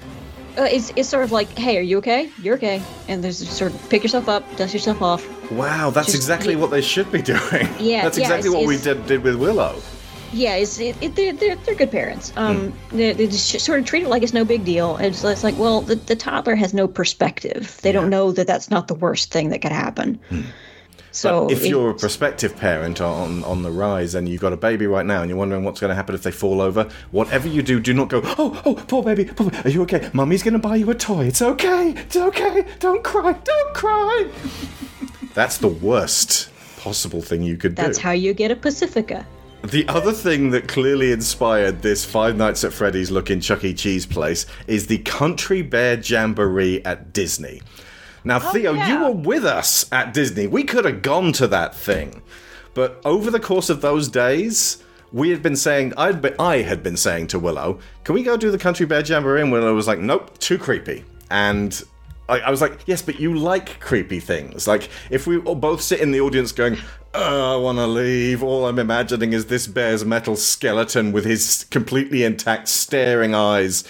Uh, 0.57 0.63
it's 0.63 0.91
it's 0.95 1.07
sort 1.07 1.23
of 1.23 1.31
like, 1.31 1.49
hey, 1.57 1.77
are 1.77 1.81
you 1.81 1.97
okay? 1.99 2.31
You're 2.41 2.55
okay, 2.55 2.81
and 3.07 3.23
there's 3.23 3.47
sort 3.47 3.73
of 3.73 3.89
pick 3.89 4.01
yourself 4.03 4.27
up, 4.27 4.43
dust 4.57 4.73
yourself 4.73 5.01
off. 5.01 5.51
Wow, 5.51 5.91
that's 5.91 6.07
Just- 6.07 6.17
exactly 6.17 6.55
what 6.55 6.71
they 6.71 6.81
should 6.81 7.11
be 7.11 7.21
doing. 7.33 7.67
Yeah, 7.79 8.03
that's 8.03 8.17
yeah, 8.17 8.23
exactly 8.25 8.49
it's- 8.49 8.53
what 8.53 8.65
we 8.67 8.77
did, 8.77 9.05
did 9.05 9.23
with 9.23 9.35
Willow. 9.35 9.79
Yeah, 10.33 10.55
it's 10.55 10.77
it, 10.79 10.95
it, 11.01 11.15
they're, 11.15 11.31
they're 11.31 11.55
they're 11.55 11.75
good 11.75 11.89
parents. 11.91 12.33
Um, 12.35 12.73
they, 12.91 13.13
they 13.13 13.27
just 13.27 13.59
sort 13.61 13.79
of 13.79 13.85
treat 13.85 14.03
it 14.03 14.09
like 14.09 14.23
it's 14.23 14.33
no 14.33 14.43
big 14.43 14.65
deal. 14.65 14.97
And 14.97 15.05
it's, 15.05 15.23
it's 15.23 15.41
like, 15.43 15.57
well, 15.57 15.79
the, 15.79 15.95
the 15.95 16.17
toddler 16.17 16.55
has 16.55 16.73
no 16.73 16.85
perspective. 16.85 17.79
They 17.81 17.93
don't 17.93 18.09
know 18.09 18.33
that 18.33 18.45
that's 18.45 18.69
not 18.69 18.89
the 18.89 18.93
worst 18.95 19.31
thing 19.31 19.49
that 19.51 19.61
could 19.61 19.71
happen. 19.71 20.19
So 21.17 21.45
But 21.47 21.51
if 21.51 21.63
it- 21.63 21.69
you're 21.69 21.89
a 21.89 21.95
prospective 21.95 22.55
parent 22.55 23.01
on 23.01 23.43
on 23.43 23.63
the 23.63 23.71
rise 23.71 24.13
and 24.13 24.29
you've 24.29 24.39
got 24.39 24.53
a 24.53 24.57
baby 24.57 24.85
right 24.85 25.05
now 25.05 25.21
and 25.21 25.29
you're 25.29 25.37
wondering 25.39 25.63
what's 25.63 25.79
going 25.79 25.89
to 25.89 25.95
happen 25.95 26.13
if 26.13 26.21
they 26.21 26.29
fall 26.29 26.61
over, 26.61 26.87
whatever 27.09 27.47
you 27.47 27.63
do, 27.63 27.79
do 27.79 27.91
not 27.91 28.09
go. 28.09 28.21
Oh, 28.23 28.61
oh, 28.65 28.75
poor 28.75 29.01
baby, 29.01 29.25
poor. 29.25 29.49
Are 29.65 29.69
you 29.69 29.81
okay? 29.81 30.11
Mummy's 30.13 30.43
going 30.43 30.53
to 30.53 30.59
buy 30.59 30.75
you 30.75 30.91
a 30.91 30.93
toy. 30.93 31.25
It's 31.25 31.41
okay. 31.41 31.95
It's 31.97 32.15
okay. 32.15 32.65
Don't 32.79 33.03
cry. 33.03 33.31
Don't 33.31 33.73
cry. 33.73 34.29
That's 35.33 35.57
the 35.57 35.69
worst 35.69 36.49
possible 36.77 37.23
thing 37.23 37.41
you 37.41 37.57
could 37.57 37.75
that's 37.75 37.85
do. 37.85 37.87
That's 37.93 37.97
how 37.97 38.11
you 38.11 38.35
get 38.35 38.51
a 38.51 38.55
Pacifica. 38.55 39.25
The 39.63 39.87
other 39.87 40.13
thing 40.13 40.51
that 40.51 40.67
clearly 40.67 41.11
inspired 41.11 41.81
this 41.81 42.05
Five 42.05 42.37
Nights 42.37 42.63
at 42.63 42.73
Freddy's 42.73 43.09
looking 43.09 43.39
Chuck 43.39 43.63
E. 43.63 43.73
Cheese 43.73 44.05
place 44.05 44.45
is 44.67 44.85
the 44.85 44.99
Country 44.99 45.63
Bear 45.63 45.97
Jamboree 45.97 46.85
at 46.85 47.11
Disney. 47.11 47.61
Now, 48.27 48.41
oh, 48.43 48.51
Theo, 48.51 48.73
you 48.73 49.05
were 49.05 49.11
with 49.11 49.45
us 49.45 49.89
at 49.91 50.13
Disney. 50.13 50.47
We 50.47 50.65
could 50.65 50.83
have 50.83 51.01
gone 51.01 51.31
to 51.33 51.47
that 51.47 51.73
thing. 51.73 52.21
But 52.73 53.01
over 53.05 53.31
the 53.31 53.39
course 53.39 53.69
of 53.69 53.79
those 53.79 54.09
days, 54.09 54.83
we 55.13 55.29
had 55.29 55.41
been 55.41 55.55
saying, 55.55 55.93
I'd 55.95 56.21
be, 56.21 56.31
I 56.37 56.61
had 56.61 56.83
been 56.83 56.97
saying 56.97 57.27
to 57.27 57.39
Willow, 57.39 57.79
can 58.03 58.15
we 58.15 58.23
go 58.23 58.35
do 58.35 58.51
the 58.51 58.57
Country 58.57 58.85
Bear 58.85 59.01
Jamboree? 59.01 59.41
And 59.41 59.51
Willow 59.51 59.73
was 59.73 59.87
like, 59.87 59.99
nope, 59.99 60.37
too 60.39 60.57
creepy. 60.57 61.05
And 61.31 61.81
I, 62.27 62.39
I 62.39 62.49
was 62.49 62.59
like, 62.59 62.79
yes, 62.85 63.01
but 63.01 63.17
you 63.17 63.33
like 63.33 63.79
creepy 63.79 64.19
things. 64.19 64.67
Like, 64.67 64.89
if 65.09 65.25
we 65.25 65.39
both 65.39 65.81
sit 65.81 66.01
in 66.01 66.11
the 66.11 66.19
audience 66.19 66.51
going, 66.51 66.77
oh, 67.13 67.53
I 67.53 67.63
want 67.63 67.77
to 67.77 67.87
leave, 67.87 68.43
all 68.43 68.67
I'm 68.67 68.77
imagining 68.77 69.31
is 69.31 69.45
this 69.45 69.67
bear's 69.67 70.03
metal 70.03 70.35
skeleton 70.35 71.13
with 71.13 71.23
his 71.23 71.65
completely 71.71 72.25
intact 72.25 72.67
staring 72.67 73.33
eyes. 73.33 73.85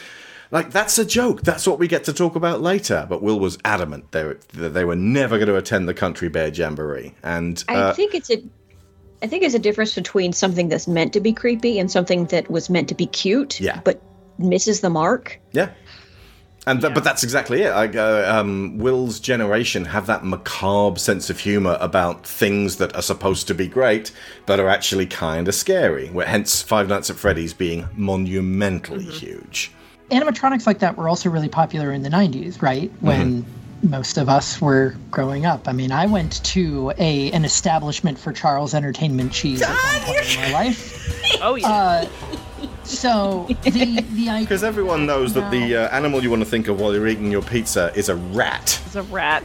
Like, 0.51 0.71
that's 0.71 0.97
a 0.97 1.05
joke. 1.05 1.41
That's 1.41 1.67
what 1.67 1.79
we 1.79 1.87
get 1.87 2.05
to 2.05 2.13
talk 2.13 2.35
about 2.35 2.61
later. 2.61 3.05
But 3.09 3.21
Will 3.21 3.39
was 3.39 3.57
adamant 3.65 4.11
they 4.11 4.23
were, 4.23 4.39
that 4.53 4.69
they 4.69 4.85
were 4.85 4.95
never 4.95 5.37
going 5.37 5.49
to 5.49 5.57
attend 5.57 5.87
the 5.87 5.93
Country 5.93 6.29
Bear 6.29 6.47
Jamboree. 6.47 7.13
And 7.23 7.63
I 7.67 7.75
uh, 7.75 7.93
think 7.93 8.15
it's 8.15 8.29
a 8.29 8.41
I 9.21 9.27
think 9.27 9.43
it's 9.43 9.55
a 9.55 9.59
difference 9.59 9.95
between 9.95 10.31
something 10.31 10.69
that's 10.69 10.87
meant 10.87 11.13
to 11.13 11.19
be 11.19 11.33
creepy 11.33 11.79
and 11.79 11.89
something 11.89 12.25
that 12.25 12.51
was 12.51 12.69
meant 12.69 12.87
to 12.89 12.95
be 12.95 13.07
cute, 13.07 13.59
Yeah. 13.59 13.81
but 13.83 14.01
misses 14.37 14.81
the 14.81 14.91
mark. 14.91 15.39
Yeah. 15.53 15.69
And 16.67 16.81
th- 16.81 16.93
but 16.93 17.03
that's 17.03 17.23
exactly 17.23 17.61
it. 17.63 17.71
Like, 17.71 17.95
uh, 17.95 18.25
um, 18.27 18.77
Will's 18.77 19.19
generation 19.19 19.85
have 19.85 20.05
that 20.07 20.25
macabre 20.25 20.99
sense 20.99 21.29
of 21.29 21.39
humor 21.39 21.77
about 21.79 22.27
things 22.27 22.75
that 22.75 22.93
are 22.93 23.01
supposed 23.01 23.47
to 23.47 23.55
be 23.55 23.67
great, 23.67 24.11
but 24.45 24.59
are 24.59 24.67
actually 24.67 25.05
kind 25.05 25.47
of 25.47 25.55
scary. 25.55 26.09
Where, 26.09 26.27
hence, 26.27 26.61
Five 26.61 26.89
Nights 26.89 27.09
at 27.09 27.15
Freddy's 27.15 27.53
being 27.53 27.87
monumentally 27.95 29.05
huge. 29.05 29.71
Animatronics 30.09 30.65
like 30.65 30.79
that 30.79 30.97
were 30.97 31.09
also 31.09 31.29
really 31.29 31.49
popular 31.49 31.91
in 31.91 32.01
the 32.01 32.09
90s 32.09 32.61
right 32.61 32.91
when 33.01 33.45
most 33.83 34.17
of 34.17 34.27
us 34.27 34.59
were 34.59 34.95
growing 35.11 35.45
up. 35.45 35.67
I 35.67 35.71
mean, 35.71 35.91
I 35.91 36.07
went 36.07 36.43
to 36.45 36.91
a 36.97 37.31
an 37.31 37.45
establishment 37.45 38.17
for 38.17 38.33
Charles 38.33 38.73
Entertainment 38.73 39.31
cheese 39.31 39.61
at 39.61 39.69
one 39.69 40.01
point 40.01 40.35
in 40.35 40.41
my 40.41 40.51
life. 40.51 41.03
Oh 41.39 41.55
yeah. 41.55 41.69
Uh, 41.69 42.07
so 42.87 43.45
the 43.63 44.01
the 44.11 44.29
idea 44.29 44.39
Because 44.41 44.63
everyone 44.63 45.05
knows 45.05 45.33
that 45.33 45.51
the 45.51 45.75
uh, 45.75 45.89
animal 45.89 46.23
you 46.23 46.29
want 46.29 46.41
to 46.43 46.49
think 46.49 46.67
of 46.67 46.79
while 46.79 46.93
you're 46.93 47.07
eating 47.07 47.31
your 47.31 47.41
pizza 47.41 47.91
is 47.95 48.09
a 48.09 48.15
rat. 48.15 48.81
It's 48.85 48.95
a 48.95 49.03
rat. 49.03 49.43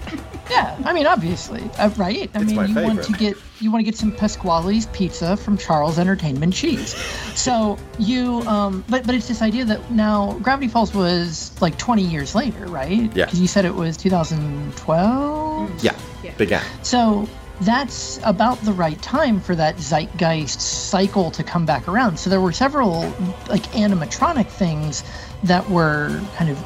Yeah, 0.50 0.78
I 0.84 0.92
mean, 0.92 1.06
obviously, 1.06 1.62
uh, 1.78 1.90
right? 1.96 2.30
I 2.34 2.42
mean, 2.42 2.56
my 2.56 2.66
you 2.66 2.74
want 2.74 3.02
to 3.02 3.12
get 3.12 3.36
you 3.60 3.70
want 3.70 3.80
to 3.80 3.84
get 3.84 3.96
some 3.96 4.12
Pasqually's 4.12 4.86
pizza 4.86 5.36
from 5.36 5.56
Charles 5.56 5.98
Entertainment 5.98 6.52
Cheese. 6.52 6.94
So 7.34 7.78
you, 7.98 8.40
um, 8.42 8.84
but 8.88 9.06
but 9.06 9.14
it's 9.14 9.28
this 9.28 9.42
idea 9.42 9.64
that 9.64 9.90
now 9.90 10.32
Gravity 10.40 10.68
Falls 10.68 10.94
was 10.94 11.60
like 11.62 11.78
20 11.78 12.02
years 12.02 12.34
later, 12.34 12.66
right? 12.66 13.14
Yeah. 13.14 13.26
Because 13.26 13.40
you 13.40 13.46
said 13.46 13.64
it 13.64 13.74
was 13.74 13.96
2012. 13.96 15.84
Yeah, 15.84 15.96
began. 16.36 16.64
So 16.82 17.28
that's 17.64 18.18
about 18.24 18.60
the 18.62 18.72
right 18.72 19.00
time 19.02 19.40
for 19.40 19.54
that 19.54 19.76
zeitgeist 19.76 20.60
cycle 20.60 21.30
to 21.30 21.44
come 21.44 21.64
back 21.64 21.88
around. 21.88 22.18
So 22.18 22.28
there 22.30 22.40
were 22.40 22.52
several 22.52 23.02
like 23.48 23.62
animatronic 23.72 24.48
things 24.48 25.04
that 25.44 25.68
were 25.70 26.20
kind 26.36 26.50
of 26.50 26.58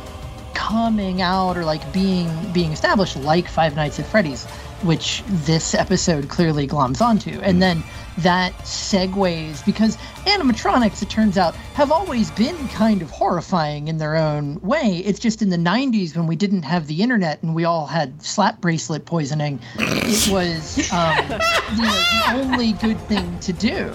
coming 0.54 1.20
out 1.20 1.56
or 1.56 1.64
like 1.64 1.92
being 1.92 2.30
being 2.52 2.72
established 2.72 3.16
like 3.16 3.46
Five 3.46 3.76
Nights 3.76 4.00
at 4.00 4.06
Freddy's, 4.06 4.46
which 4.82 5.22
this 5.26 5.74
episode 5.74 6.28
clearly 6.28 6.66
gloms 6.66 7.00
onto. 7.00 7.40
And 7.40 7.62
then 7.62 7.82
that 8.18 8.52
segues 8.58 9.64
because 9.64 9.96
animatronics, 10.24 11.02
it 11.02 11.10
turns 11.10 11.36
out, 11.36 11.54
have 11.74 11.92
always 11.92 12.30
been 12.30 12.68
kind 12.68 13.02
of 13.02 13.10
horrifying 13.10 13.88
in 13.88 13.98
their 13.98 14.16
own 14.16 14.60
way. 14.60 15.02
It's 15.04 15.18
just 15.18 15.42
in 15.42 15.50
the 15.50 15.56
90s 15.56 16.16
when 16.16 16.26
we 16.26 16.36
didn't 16.36 16.62
have 16.62 16.86
the 16.86 17.02
internet 17.02 17.42
and 17.42 17.54
we 17.54 17.64
all 17.64 17.86
had 17.86 18.22
slap 18.22 18.60
bracelet 18.60 19.04
poisoning, 19.04 19.60
it 19.76 20.32
was 20.32 20.90
um, 20.92 21.16
you 21.74 21.82
know, 21.82 21.92
the 21.92 22.22
only 22.34 22.72
good 22.72 22.98
thing 23.00 23.38
to 23.40 23.52
do. 23.52 23.92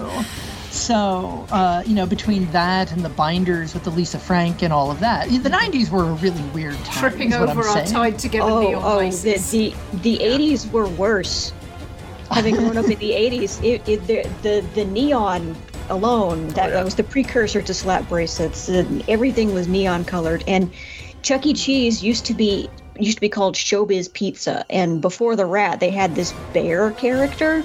So, 0.72 1.46
uh, 1.50 1.82
you 1.86 1.94
know, 1.94 2.06
between 2.06 2.50
that 2.52 2.92
and 2.92 3.04
the 3.04 3.10
binders 3.10 3.74
with 3.74 3.84
the 3.84 3.90
Lisa 3.90 4.18
Frank 4.18 4.62
and 4.62 4.72
all 4.72 4.90
of 4.90 5.00
that, 5.00 5.28
the 5.28 5.50
90s 5.50 5.90
were 5.90 6.04
a 6.04 6.14
really 6.14 6.42
weird 6.54 6.76
time. 6.76 7.10
Tripping 7.10 7.30
is 7.32 7.38
what 7.38 7.50
I'm 7.50 7.58
over 7.58 7.68
our 7.68 7.74
saying. 7.84 7.92
tied 7.92 8.18
together 8.18 8.50
Oh, 8.50 8.60
neon 8.62 8.82
oh, 8.82 8.90
the, 8.92 8.96
laces. 9.04 9.50
the 9.50 9.74
the 9.98 10.18
80s 10.18 10.70
were 10.72 10.88
worse. 10.88 11.52
Having 12.30 12.56
grown 12.56 12.78
up 12.78 12.84
in 12.86 12.98
the 12.98 13.10
80s, 13.10 13.62
it, 13.62 13.86
it, 13.86 14.06
the, 14.06 14.22
the 14.42 14.66
the 14.74 14.84
neon 14.86 15.54
alone 15.90 16.48
that, 16.48 16.70
that 16.70 16.84
was 16.84 16.94
the 16.94 17.04
precursor 17.04 17.60
to 17.60 17.74
slap 17.74 18.08
bracelets. 18.08 18.70
Uh, 18.70 18.84
everything 19.08 19.52
was 19.52 19.68
neon 19.68 20.06
colored, 20.06 20.42
and 20.46 20.72
Chuck 21.20 21.44
E. 21.44 21.52
Cheese 21.52 22.02
used 22.02 22.24
to 22.26 22.32
be 22.34 22.70
used 22.98 23.18
to 23.18 23.20
be 23.20 23.28
called 23.28 23.56
Showbiz 23.56 24.10
Pizza. 24.10 24.64
And 24.70 25.02
before 25.02 25.36
the 25.36 25.44
rat, 25.44 25.80
they 25.80 25.90
had 25.90 26.14
this 26.14 26.32
bear 26.54 26.92
character. 26.92 27.62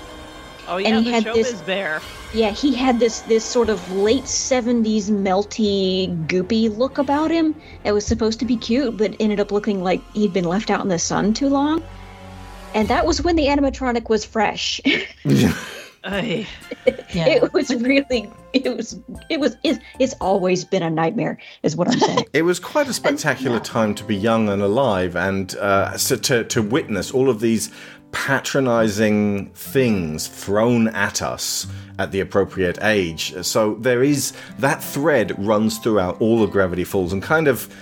Oh 0.67 0.77
yeah, 0.77 0.89
and 0.89 1.05
he 1.05 1.05
the 1.05 1.11
had 1.11 1.23
this 1.23 1.53
bear. 1.61 2.01
yeah, 2.33 2.51
he 2.51 2.75
had 2.75 2.99
this 2.99 3.21
this 3.21 3.45
sort 3.45 3.69
of 3.69 3.91
late 3.91 4.25
'70s 4.25 5.09
melty, 5.09 6.27
goopy 6.27 6.75
look 6.75 6.97
about 6.97 7.31
him. 7.31 7.55
That 7.83 7.93
was 7.93 8.05
supposed 8.05 8.39
to 8.39 8.45
be 8.45 8.57
cute, 8.57 8.97
but 8.97 9.15
ended 9.19 9.39
up 9.39 9.51
looking 9.51 9.81
like 9.83 10.01
he'd 10.13 10.33
been 10.33 10.45
left 10.45 10.69
out 10.69 10.81
in 10.81 10.89
the 10.89 10.99
sun 10.99 11.33
too 11.33 11.49
long. 11.49 11.83
And 12.73 12.87
that 12.89 13.05
was 13.05 13.21
when 13.21 13.37
the 13.37 13.45
animatronic 13.45 14.09
was 14.09 14.25
fresh. 14.25 14.81
Ay. 16.03 16.47
It 17.09 17.51
was 17.53 17.73
really, 17.75 18.31
it 18.53 18.75
was, 18.75 18.99
it 19.29 19.39
was, 19.39 19.57
it's, 19.63 19.79
it's 19.99 20.13
always 20.21 20.63
been 20.63 20.83
a 20.83 20.89
nightmare, 20.89 21.37
is 21.63 21.75
what 21.75 21.87
I'm 21.87 21.99
saying. 21.99 22.25
It 22.33 22.43
was 22.43 22.59
quite 22.59 22.87
a 22.87 22.93
spectacular 22.93 23.59
time 23.59 23.95
to 23.95 24.03
be 24.03 24.15
young 24.15 24.49
and 24.49 24.61
alive, 24.61 25.15
and 25.15 25.55
uh, 25.55 25.97
so 25.97 26.15
to 26.15 26.43
to 26.45 26.61
witness 26.61 27.11
all 27.11 27.29
of 27.29 27.39
these 27.39 27.71
patronizing 28.11 29.49
things 29.51 30.27
thrown 30.27 30.87
at 30.89 31.21
us 31.21 31.67
at 31.99 32.11
the 32.11 32.19
appropriate 32.19 32.77
age. 32.83 33.33
So 33.43 33.75
there 33.75 34.03
is 34.03 34.33
that 34.59 34.83
thread 34.83 35.33
runs 35.43 35.77
throughout 35.77 36.19
all 36.21 36.43
of 36.43 36.51
Gravity 36.51 36.83
Falls 36.83 37.13
and 37.13 37.21
kind 37.21 37.47
of 37.47 37.73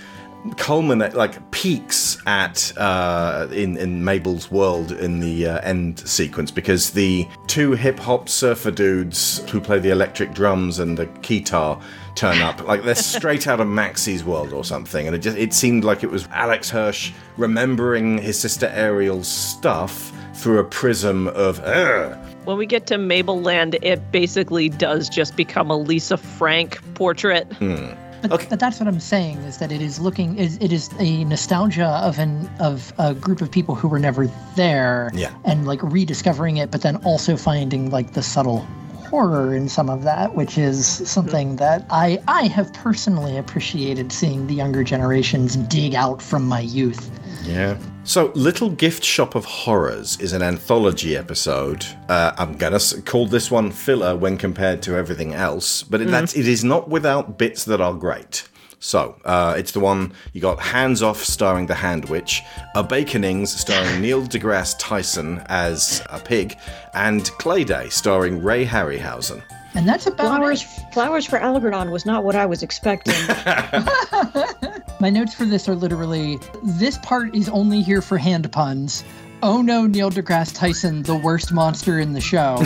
culminate 0.56 1.14
like 1.14 1.50
peaks 1.50 2.18
at 2.26 2.72
uh, 2.76 3.48
in 3.50 3.76
in 3.76 4.04
Mabel's 4.04 4.50
world 4.50 4.92
in 4.92 5.20
the 5.20 5.46
uh, 5.46 5.58
end 5.60 5.98
sequence 6.00 6.50
because 6.50 6.90
the 6.90 7.26
two 7.46 7.72
hip 7.72 7.98
hop 7.98 8.28
surfer 8.28 8.70
dudes 8.70 9.38
who 9.50 9.60
play 9.60 9.78
the 9.78 9.90
electric 9.90 10.32
drums 10.34 10.78
and 10.78 10.96
the 10.96 11.06
guitar 11.22 11.80
turn 12.16 12.40
up 12.40 12.66
like 12.66 12.82
they're 12.82 12.94
straight 12.94 13.46
out 13.46 13.60
of 13.60 13.68
Maxie's 13.68 14.24
world 14.24 14.52
or 14.52 14.64
something 14.64 15.06
and 15.06 15.14
it 15.14 15.20
just 15.20 15.36
it 15.36 15.52
seemed 15.52 15.84
like 15.84 16.02
it 16.02 16.10
was 16.10 16.26
Alex 16.32 16.70
Hirsch 16.70 17.12
remembering 17.36 18.18
his 18.18 18.38
sister 18.40 18.66
Ariel's 18.74 19.28
stuff 19.28 20.12
through 20.34 20.58
a 20.58 20.64
prism 20.64 21.28
of 21.28 21.60
Ugh. 21.60 22.16
When 22.44 22.58
we 22.58 22.66
get 22.66 22.86
to 22.88 22.98
Mabel 22.98 23.40
Land, 23.40 23.76
it 23.82 24.12
basically 24.12 24.68
does 24.68 25.08
just 25.08 25.34
become 25.36 25.70
a 25.70 25.76
Lisa 25.76 26.16
Frank 26.16 26.78
portrait. 26.94 27.52
Hmm. 27.54 27.88
But, 28.22 28.46
but 28.48 28.58
that's 28.60 28.80
what 28.80 28.88
I'm 28.88 28.98
saying 29.00 29.36
is 29.38 29.58
that 29.58 29.70
it 29.70 29.80
is 29.82 30.00
looking 30.00 30.36
is 30.38 30.56
it 30.58 30.72
is 30.72 30.90
a 30.98 31.22
nostalgia 31.24 31.86
of 32.02 32.18
an 32.18 32.50
of 32.60 32.92
a 32.98 33.14
group 33.14 33.40
of 33.40 33.50
people 33.50 33.74
who 33.74 33.88
were 33.88 33.98
never 33.98 34.26
there 34.56 35.10
Yeah. 35.14 35.32
and 35.44 35.66
like 35.66 35.80
rediscovering 35.82 36.56
it 36.56 36.70
but 36.70 36.82
then 36.82 36.96
also 37.04 37.36
finding 37.36 37.90
like 37.90 38.14
the 38.14 38.22
subtle 38.22 38.66
horror 39.08 39.54
in 39.54 39.68
some 39.68 39.88
of 39.88 40.02
that 40.02 40.34
which 40.34 40.58
is 40.58 40.86
something 40.86 41.56
that 41.56 41.84
I 41.90 42.18
I 42.28 42.46
have 42.48 42.72
personally 42.72 43.36
appreciated 43.36 44.12
seeing 44.12 44.46
the 44.46 44.54
younger 44.54 44.84
generations 44.84 45.56
dig 45.56 45.94
out 45.94 46.20
from 46.20 46.46
my 46.46 46.60
youth. 46.60 47.10
Yeah. 47.44 47.78
So, 48.04 48.30
Little 48.34 48.70
Gift 48.70 49.04
Shop 49.04 49.34
of 49.34 49.44
Horrors 49.44 50.20
is 50.20 50.32
an 50.32 50.42
anthology 50.42 51.16
episode. 51.16 51.84
Uh, 52.08 52.32
I'm 52.38 52.56
gonna 52.56 52.78
call 53.04 53.26
this 53.26 53.50
one 53.50 53.70
filler 53.70 54.16
when 54.16 54.36
compared 54.36 54.82
to 54.82 54.96
everything 54.96 55.34
else, 55.34 55.82
but 55.82 56.00
it, 56.00 56.08
that's, 56.08 56.36
it 56.36 56.46
is 56.46 56.62
not 56.62 56.88
without 56.88 57.36
bits 57.36 57.64
that 57.64 57.80
are 57.80 57.94
great. 57.94 58.48
So, 58.78 59.16
uh, 59.24 59.54
it's 59.56 59.72
the 59.72 59.80
one 59.80 60.12
you 60.32 60.40
got 60.40 60.60
Hands 60.60 61.02
Off 61.02 61.22
starring 61.22 61.66
the 61.66 61.74
Hand 61.74 62.08
Witch, 62.08 62.42
A 62.74 62.84
Baconings 62.84 63.48
starring 63.48 64.00
Neil 64.02 64.22
deGrasse 64.22 64.76
Tyson 64.78 65.42
as 65.46 66.02
a 66.10 66.18
pig, 66.18 66.56
and 66.94 67.24
Clay 67.38 67.64
Day 67.64 67.88
starring 67.88 68.42
Ray 68.42 68.66
Harryhausen. 68.66 69.42
And 69.74 69.86
that's 69.86 70.06
about 70.06 70.38
flowers. 70.38 70.62
Flowers 70.92 71.26
for 71.26 71.38
Algernon 71.38 71.90
was 71.90 72.06
not 72.06 72.24
what 72.24 72.34
I 72.34 72.46
was 72.46 72.62
expecting. 72.62 73.14
My 75.00 75.10
notes 75.10 75.34
for 75.34 75.44
this 75.44 75.68
are 75.68 75.74
literally 75.74 76.38
this 76.62 76.96
part 76.98 77.34
is 77.34 77.48
only 77.50 77.82
here 77.82 78.00
for 78.00 78.16
hand 78.16 78.50
puns. 78.52 79.04
Oh 79.42 79.60
no, 79.60 79.86
Neil 79.86 80.10
deGrasse 80.10 80.54
Tyson, 80.54 81.02
the 81.02 81.14
worst 81.16 81.52
monster 81.52 81.98
in 81.98 82.14
the 82.14 82.22
show. 82.22 82.56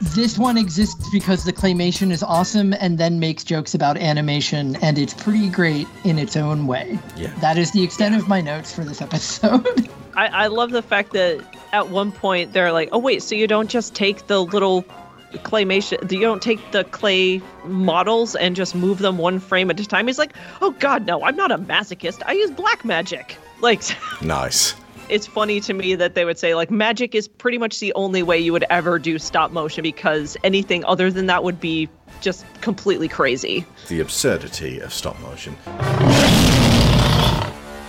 This 0.00 0.38
one 0.38 0.56
exists 0.56 1.08
because 1.10 1.44
the 1.44 1.52
claymation 1.52 2.10
is 2.10 2.22
awesome 2.22 2.74
and 2.74 2.98
then 2.98 3.18
makes 3.18 3.44
jokes 3.44 3.74
about 3.74 3.96
animation, 3.96 4.76
and 4.76 4.98
it's 4.98 5.14
pretty 5.14 5.48
great 5.48 5.86
in 6.04 6.18
its 6.18 6.36
own 6.36 6.66
way. 6.66 6.98
Yeah. 7.16 7.32
That 7.40 7.58
is 7.58 7.70
the 7.72 7.82
extent 7.82 8.14
of 8.14 8.28
my 8.28 8.40
notes 8.40 8.74
for 8.74 8.84
this 8.84 9.00
episode. 9.00 9.88
I, 10.14 10.26
I 10.26 10.46
love 10.46 10.70
the 10.70 10.82
fact 10.82 11.12
that 11.12 11.44
at 11.72 11.88
one 11.90 12.12
point 12.12 12.52
they're 12.52 12.72
like, 12.72 12.88
oh, 12.92 12.98
wait, 12.98 13.22
so 13.22 13.34
you 13.34 13.46
don't 13.46 13.70
just 13.70 13.94
take 13.94 14.26
the 14.26 14.42
little 14.42 14.84
claymation, 15.32 16.10
you 16.10 16.20
don't 16.20 16.42
take 16.42 16.70
the 16.72 16.84
clay 16.84 17.42
models 17.64 18.34
and 18.34 18.56
just 18.56 18.74
move 18.74 18.98
them 18.98 19.18
one 19.18 19.38
frame 19.38 19.70
at 19.70 19.78
a 19.78 19.86
time? 19.86 20.06
He's 20.06 20.18
like, 20.18 20.34
oh, 20.62 20.70
God, 20.72 21.06
no, 21.06 21.22
I'm 21.22 21.36
not 21.36 21.52
a 21.52 21.58
masochist. 21.58 22.22
I 22.26 22.32
use 22.32 22.50
black 22.50 22.84
magic. 22.84 23.36
Like, 23.60 23.82
Nice. 24.22 24.74
It's 25.08 25.26
funny 25.26 25.60
to 25.60 25.72
me 25.72 25.94
that 25.94 26.14
they 26.14 26.24
would 26.24 26.38
say, 26.38 26.54
like, 26.54 26.70
magic 26.70 27.14
is 27.14 27.28
pretty 27.28 27.58
much 27.58 27.80
the 27.80 27.92
only 27.94 28.22
way 28.22 28.38
you 28.38 28.52
would 28.52 28.64
ever 28.70 28.98
do 28.98 29.18
stop 29.18 29.50
motion 29.50 29.82
because 29.82 30.36
anything 30.44 30.84
other 30.84 31.10
than 31.10 31.26
that 31.26 31.44
would 31.44 31.60
be 31.60 31.88
just 32.20 32.44
completely 32.60 33.08
crazy. 33.08 33.64
The 33.88 34.00
absurdity 34.00 34.80
of 34.80 34.92
stop 34.92 35.18
motion. 35.20 35.56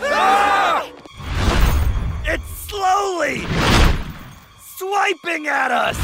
Ah! 0.03 0.89
It's 2.25 2.47
slowly 2.67 3.45
swiping 4.59 5.47
at 5.47 5.71
us. 5.71 5.97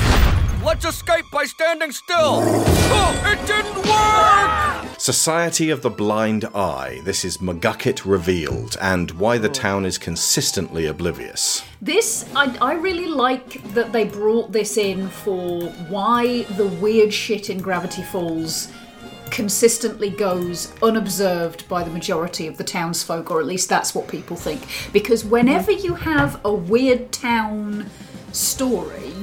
Let's 0.64 0.86
escape 0.86 1.26
by 1.32 1.44
standing 1.44 1.92
still. 1.92 2.40
Oh, 2.42 3.24
it 3.26 3.46
didn't 3.46 3.76
work! 3.76 4.63
Society 5.04 5.70
of 5.70 5.82
the 5.82 5.90
Blind 5.90 6.46
Eye. 6.56 7.02
This 7.04 7.26
is 7.26 7.40
McGucket 7.40 8.06
revealed, 8.06 8.78
and 8.80 9.12
why 9.12 9.38
the 9.38 9.50
oh. 9.50 9.52
town 9.52 9.86
is 9.86 9.98
consistently 9.98 10.86
oblivious. 10.86 11.62
This, 11.82 12.26
I, 12.34 12.56
I 12.62 12.76
really 12.76 13.08
like 13.08 13.62
that 13.74 13.92
they 13.92 14.06
brought 14.06 14.54
this 14.54 14.78
in 14.78 15.10
for 15.10 15.64
why 15.90 16.44
the 16.44 16.68
weird 16.68 17.14
shit 17.14 17.50
in 17.50 17.58
Gravity 17.58 18.02
Falls 18.02 18.72
consistently 19.30 20.10
goes 20.10 20.72
unobserved 20.82 21.68
by 21.68 21.84
the 21.84 21.92
majority 21.92 22.48
of 22.48 22.58
the 22.58 22.64
townsfolk, 22.64 23.30
or 23.30 23.42
at 23.42 23.46
least 23.46 23.68
that's 23.68 23.94
what 23.94 24.08
people 24.08 24.38
think. 24.38 24.62
Because 24.94 25.26
whenever 25.26 25.74
hmm. 25.74 25.86
you 25.86 25.96
have 25.96 26.40
a 26.46 26.54
weird 26.54 27.12
town 27.12 27.90
story, 28.32 29.23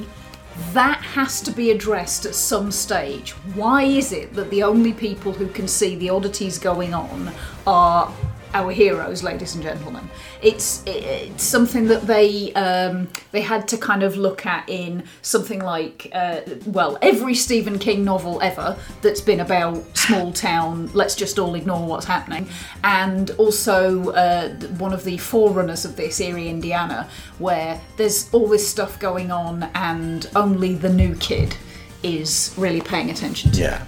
that 0.73 1.01
has 1.01 1.41
to 1.41 1.51
be 1.51 1.71
addressed 1.71 2.25
at 2.25 2.35
some 2.35 2.71
stage. 2.71 3.31
Why 3.55 3.83
is 3.83 4.11
it 4.11 4.33
that 4.33 4.49
the 4.49 4.63
only 4.63 4.93
people 4.93 5.33
who 5.33 5.47
can 5.47 5.67
see 5.67 5.95
the 5.95 6.09
oddities 6.09 6.57
going 6.57 6.93
on 6.93 7.31
are 7.67 8.13
our 8.53 8.71
heroes, 8.71 9.23
ladies 9.23 9.55
and 9.55 9.63
gentlemen. 9.63 10.09
It's 10.41 10.83
it's 10.85 11.43
something 11.43 11.87
that 11.87 12.07
they 12.07 12.53
um, 12.53 13.07
they 13.31 13.41
had 13.41 13.67
to 13.69 13.77
kind 13.77 14.03
of 14.03 14.17
look 14.17 14.45
at 14.45 14.67
in 14.67 15.03
something 15.21 15.61
like 15.61 16.09
uh, 16.13 16.41
well 16.65 16.97
every 17.01 17.35
Stephen 17.35 17.79
King 17.79 18.03
novel 18.03 18.41
ever 18.41 18.77
that's 19.01 19.21
been 19.21 19.39
about 19.39 19.97
small 19.97 20.31
town. 20.33 20.89
Let's 20.93 21.15
just 21.15 21.39
all 21.39 21.55
ignore 21.55 21.85
what's 21.87 22.05
happening, 22.05 22.47
and 22.83 23.31
also 23.31 24.11
uh, 24.11 24.49
one 24.77 24.93
of 24.93 25.03
the 25.03 25.17
forerunners 25.17 25.85
of 25.85 25.95
this, 25.95 26.19
Eerie, 26.19 26.49
Indiana, 26.49 27.09
where 27.39 27.79
there's 27.97 28.31
all 28.33 28.47
this 28.47 28.67
stuff 28.67 28.99
going 28.99 29.31
on 29.31 29.63
and 29.75 30.29
only 30.35 30.75
the 30.75 30.89
new 30.89 31.15
kid 31.15 31.55
is 32.03 32.53
really 32.57 32.81
paying 32.81 33.09
attention 33.09 33.51
to. 33.51 33.61
Yeah. 33.61 33.85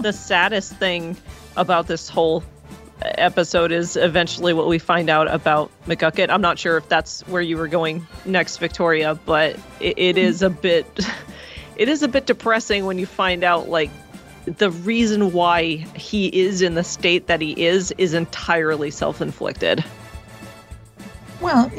The 0.00 0.12
saddest 0.12 0.76
thing 0.76 1.16
about 1.56 1.86
this 1.86 2.08
whole 2.08 2.42
episode 3.02 3.72
is 3.72 3.96
eventually 3.96 4.52
what 4.52 4.66
we 4.66 4.78
find 4.78 5.10
out 5.10 5.28
about 5.28 5.70
McGucket. 5.86 6.30
I'm 6.30 6.40
not 6.40 6.58
sure 6.58 6.76
if 6.76 6.88
that's 6.88 7.26
where 7.28 7.42
you 7.42 7.56
were 7.56 7.68
going 7.68 8.06
next, 8.24 8.58
Victoria, 8.58 9.18
but 9.26 9.58
it, 9.80 9.98
it 9.98 10.18
is 10.18 10.42
a 10.42 10.50
bit 10.50 10.86
it 11.76 11.88
is 11.88 12.02
a 12.02 12.08
bit 12.08 12.26
depressing 12.26 12.86
when 12.86 12.98
you 12.98 13.06
find 13.06 13.44
out 13.44 13.68
like 13.68 13.90
the 14.44 14.70
reason 14.70 15.32
why 15.32 15.76
he 15.94 16.26
is 16.26 16.62
in 16.62 16.74
the 16.74 16.84
state 16.84 17.26
that 17.28 17.40
he 17.40 17.64
is 17.64 17.92
is 17.92 18.14
entirely 18.14 18.90
self-inflicted. 18.90 19.82
Well, 21.40 21.70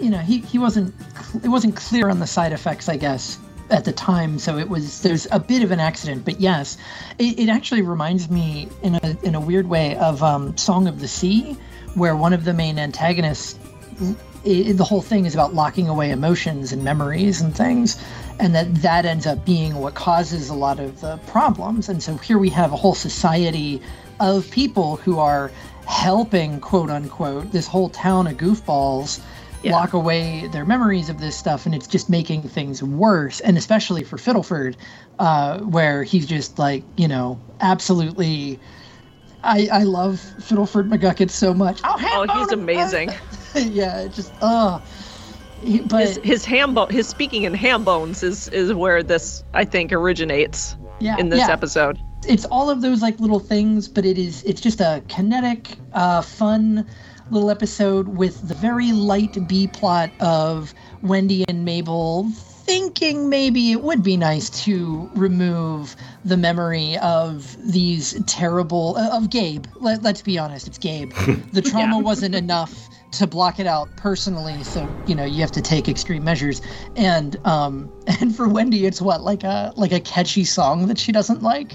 you 0.00 0.10
know, 0.10 0.18
he, 0.18 0.38
he 0.38 0.58
wasn't 0.58 0.94
it 1.42 1.48
wasn't 1.48 1.76
clear 1.76 2.08
on 2.08 2.20
the 2.20 2.26
side 2.26 2.52
effects, 2.52 2.88
I 2.88 2.96
guess, 2.96 3.38
at 3.70 3.84
the 3.84 3.92
time. 3.92 4.38
So 4.38 4.58
it 4.58 4.68
was 4.68 5.02
there's 5.02 5.26
a 5.30 5.40
bit 5.40 5.62
of 5.62 5.70
an 5.70 5.80
accident, 5.80 6.24
but 6.24 6.40
yes, 6.40 6.76
it, 7.18 7.38
it 7.38 7.48
actually 7.48 7.82
reminds 7.82 8.30
me 8.30 8.68
in 8.82 8.96
a 8.96 9.16
in 9.22 9.34
a 9.34 9.40
weird 9.40 9.68
way 9.68 9.96
of 9.96 10.22
um, 10.22 10.56
Song 10.56 10.86
of 10.86 11.00
the 11.00 11.08
Sea, 11.08 11.56
where 11.94 12.16
one 12.16 12.32
of 12.32 12.44
the 12.44 12.52
main 12.52 12.78
antagonists. 12.78 13.58
i 14.00 14.72
the 14.72 14.84
whole 14.84 15.02
thing 15.02 15.26
is 15.26 15.34
about 15.34 15.54
locking 15.54 15.88
away 15.88 16.10
emotions 16.10 16.72
and 16.72 16.84
memories 16.84 17.40
and 17.40 17.56
things, 17.56 18.00
and 18.38 18.54
that 18.54 18.72
that 18.76 19.04
ends 19.04 19.26
up 19.26 19.44
being 19.44 19.76
what 19.76 19.94
causes 19.94 20.48
a 20.48 20.54
lot 20.54 20.78
of 20.78 21.00
the 21.00 21.16
problems. 21.26 21.88
And 21.88 22.02
so 22.02 22.16
here 22.16 22.38
we 22.38 22.50
have 22.50 22.72
a 22.72 22.76
whole 22.76 22.94
society 22.94 23.82
of 24.20 24.50
people 24.50 24.96
who 24.96 25.18
are 25.18 25.50
helping, 25.86 26.60
quote 26.60 26.90
unquote, 26.90 27.52
this 27.52 27.66
whole 27.66 27.88
town 27.88 28.26
of 28.26 28.36
goofballs 28.36 29.20
lock 29.72 29.92
away 29.92 30.46
their 30.48 30.64
memories 30.64 31.08
of 31.08 31.20
this 31.20 31.36
stuff, 31.36 31.66
and 31.66 31.74
it's 31.74 31.86
just 31.86 32.08
making 32.10 32.42
things 32.42 32.82
worse. 32.82 33.40
And 33.40 33.56
especially 33.58 34.02
for 34.04 34.16
Fiddleford, 34.16 34.76
uh, 35.18 35.58
where 35.60 36.02
he's 36.02 36.26
just 36.26 36.58
like, 36.58 36.84
you 36.96 37.08
know, 37.08 37.38
absolutely. 37.60 38.58
I, 39.44 39.68
I 39.72 39.82
love 39.84 40.14
Fiddleford 40.40 40.88
McGucket 40.88 41.30
so 41.30 41.54
much. 41.54 41.80
Oh, 41.84 42.26
Oh, 42.28 42.38
he's 42.40 42.52
amazing. 42.52 43.10
yeah, 43.54 44.08
just 44.08 44.32
uh 44.42 44.80
he- 45.62 45.80
but 45.80 46.00
his, 46.08 46.16
his 46.24 46.44
ham 46.44 46.74
bo- 46.74 46.86
his 46.86 47.06
speaking 47.08 47.44
in 47.44 47.54
ham 47.54 47.84
bones 47.84 48.22
is 48.22 48.48
is 48.48 48.72
where 48.74 49.02
this 49.02 49.44
I 49.54 49.64
think 49.64 49.92
originates 49.92 50.76
Yeah, 51.00 51.16
in 51.18 51.28
this 51.28 51.40
yeah. 51.40 51.52
episode. 51.52 51.98
it's 52.28 52.44
all 52.46 52.70
of 52.70 52.80
those 52.82 53.02
like 53.02 53.20
little 53.20 53.38
things, 53.40 53.86
but 53.88 54.04
it 54.04 54.18
is 54.18 54.42
it's 54.42 54.60
just 54.60 54.80
a 54.80 55.02
kinetic, 55.08 55.78
uh, 55.92 56.22
fun 56.22 56.86
little 57.30 57.50
episode 57.50 58.08
with 58.08 58.46
the 58.46 58.54
very 58.54 58.92
light 58.92 59.46
B 59.48 59.66
plot 59.66 60.10
of 60.20 60.72
Wendy 61.02 61.44
and 61.48 61.64
Mabel 61.64 62.30
thinking 62.66 63.28
maybe 63.28 63.70
it 63.70 63.80
would 63.80 64.02
be 64.02 64.16
nice 64.16 64.50
to 64.64 65.08
remove 65.14 65.94
the 66.24 66.36
memory 66.36 66.98
of 66.98 67.56
these 67.72 68.20
terrible 68.26 68.96
uh, 68.96 69.16
of 69.16 69.30
Gabe. 69.30 69.64
Let, 69.76 70.02
let's 70.02 70.20
be 70.20 70.36
honest, 70.36 70.66
it's 70.66 70.78
Gabe. 70.78 71.12
The 71.52 71.62
trauma 71.62 72.00
wasn't 72.00 72.34
enough 72.34 72.88
to 73.12 73.26
block 73.26 73.58
it 73.60 73.66
out 73.66 73.88
personally, 73.96 74.62
so 74.62 74.90
you 75.06 75.14
know 75.14 75.24
you 75.24 75.40
have 75.40 75.52
to 75.52 75.62
take 75.62 75.88
extreme 75.88 76.24
measures. 76.24 76.60
And 76.96 77.36
um, 77.46 77.90
and 78.20 78.34
for 78.34 78.48
Wendy, 78.48 78.84
it's 78.84 79.00
what 79.00 79.22
like 79.22 79.42
a 79.44 79.72
like 79.76 79.92
a 79.92 80.00
catchy 80.00 80.44
song 80.44 80.88
that 80.88 80.98
she 80.98 81.12
doesn't 81.12 81.42
like. 81.42 81.72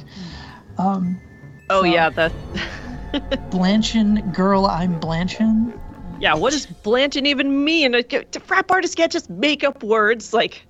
Um, 0.77 1.19
Oh 1.69 1.83
yeah, 1.83 2.09
the 2.09 2.31
Blanchin, 3.51 4.33
girl, 4.33 4.65
I'm 4.65 4.99
Blanchin. 4.99 5.77
yeah. 6.19 6.33
What 6.35 6.53
does 6.53 6.65
Blanching 6.65 7.25
even 7.25 7.63
mean? 7.63 7.95
A- 7.95 8.05
a 8.11 8.25
Rap 8.47 8.71
artists 8.71 8.95
can't 8.95 9.11
just 9.11 9.29
make 9.29 9.63
up 9.63 9.83
words 9.83 10.33
like. 10.33 10.63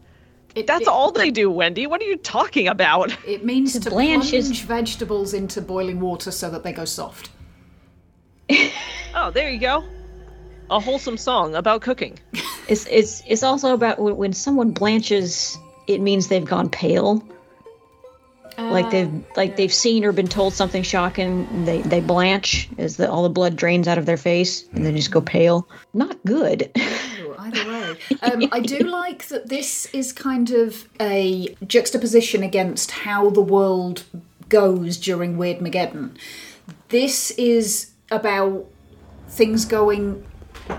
that's 0.68 0.88
all 0.88 1.12
they 1.12 1.32
do, 1.32 1.50
Wendy. 1.52 1.88
What 1.88 2.02
are 2.02 2.06
you 2.06 2.18
talking 2.18 2.68
about? 2.68 3.16
It 3.28 3.46
means 3.46 3.78
to, 3.80 3.90
blanch 3.90 4.30
plunge 4.30 4.34
is- 4.34 4.60
vegetables 4.62 5.34
into 5.34 5.62
boiling 5.62 6.00
water 6.00 6.32
so 6.32 6.50
that 6.50 6.64
they 6.64 6.74
go 6.74 6.86
soft. 6.86 7.30
Oh, 9.14 9.30
there 9.30 9.50
you 9.50 9.60
go. 9.60 9.84
A 10.70 10.80
wholesome 10.80 11.18
song 11.18 11.54
about 11.54 11.82
cooking. 11.82 12.18
It's 12.70 12.86
it's 12.88 13.22
it's 13.28 13.44
also 13.44 13.74
about 13.74 14.00
when, 14.00 14.16
when 14.16 14.32
someone 14.32 14.72
blanches, 14.72 15.58
it 15.88 16.00
means 16.00 16.30
they've 16.30 16.46
gone 16.46 16.70
pale. 16.70 17.22
Like 18.70 18.92
they've 18.92 19.24
like 19.36 19.56
they've 19.56 19.74
seen 19.74 20.04
or 20.04 20.12
been 20.12 20.28
told 20.28 20.54
something 20.54 20.84
shocking. 20.84 21.66
They 21.66 21.82
they 21.82 22.00
blanch 22.00 22.70
as 22.78 22.98
the 22.98 23.10
all 23.10 23.24
the 23.24 23.30
blood 23.30 23.56
drains 23.56 23.88
out 23.88 23.98
of 23.98 24.06
their 24.06 24.18
face 24.18 24.68
and 24.74 24.86
they 24.86 24.94
just 24.94 25.12
go 25.12 25.22
pale. 25.22 25.68
Not 25.94 26.24
good. 26.26 26.72
Either 27.40 27.68
way, 27.68 27.98
um, 28.22 28.44
I 28.52 28.60
do 28.60 28.80
like 28.80 29.28
that 29.30 29.50
this 29.50 29.88
is 29.94 30.14
kind 30.14 30.52
of 30.52 30.88
a 31.00 31.56
juxtaposition 31.66 32.44
against 32.44 32.92
how 32.92 33.30
the 33.30 33.42
world 33.42 34.04
goes 34.50 34.98
during 34.98 35.38
Weirdmageddon. 35.38 36.18
This 36.90 37.32
is 37.32 37.92
about 38.12 38.68
things 39.28 39.66
going 39.66 40.26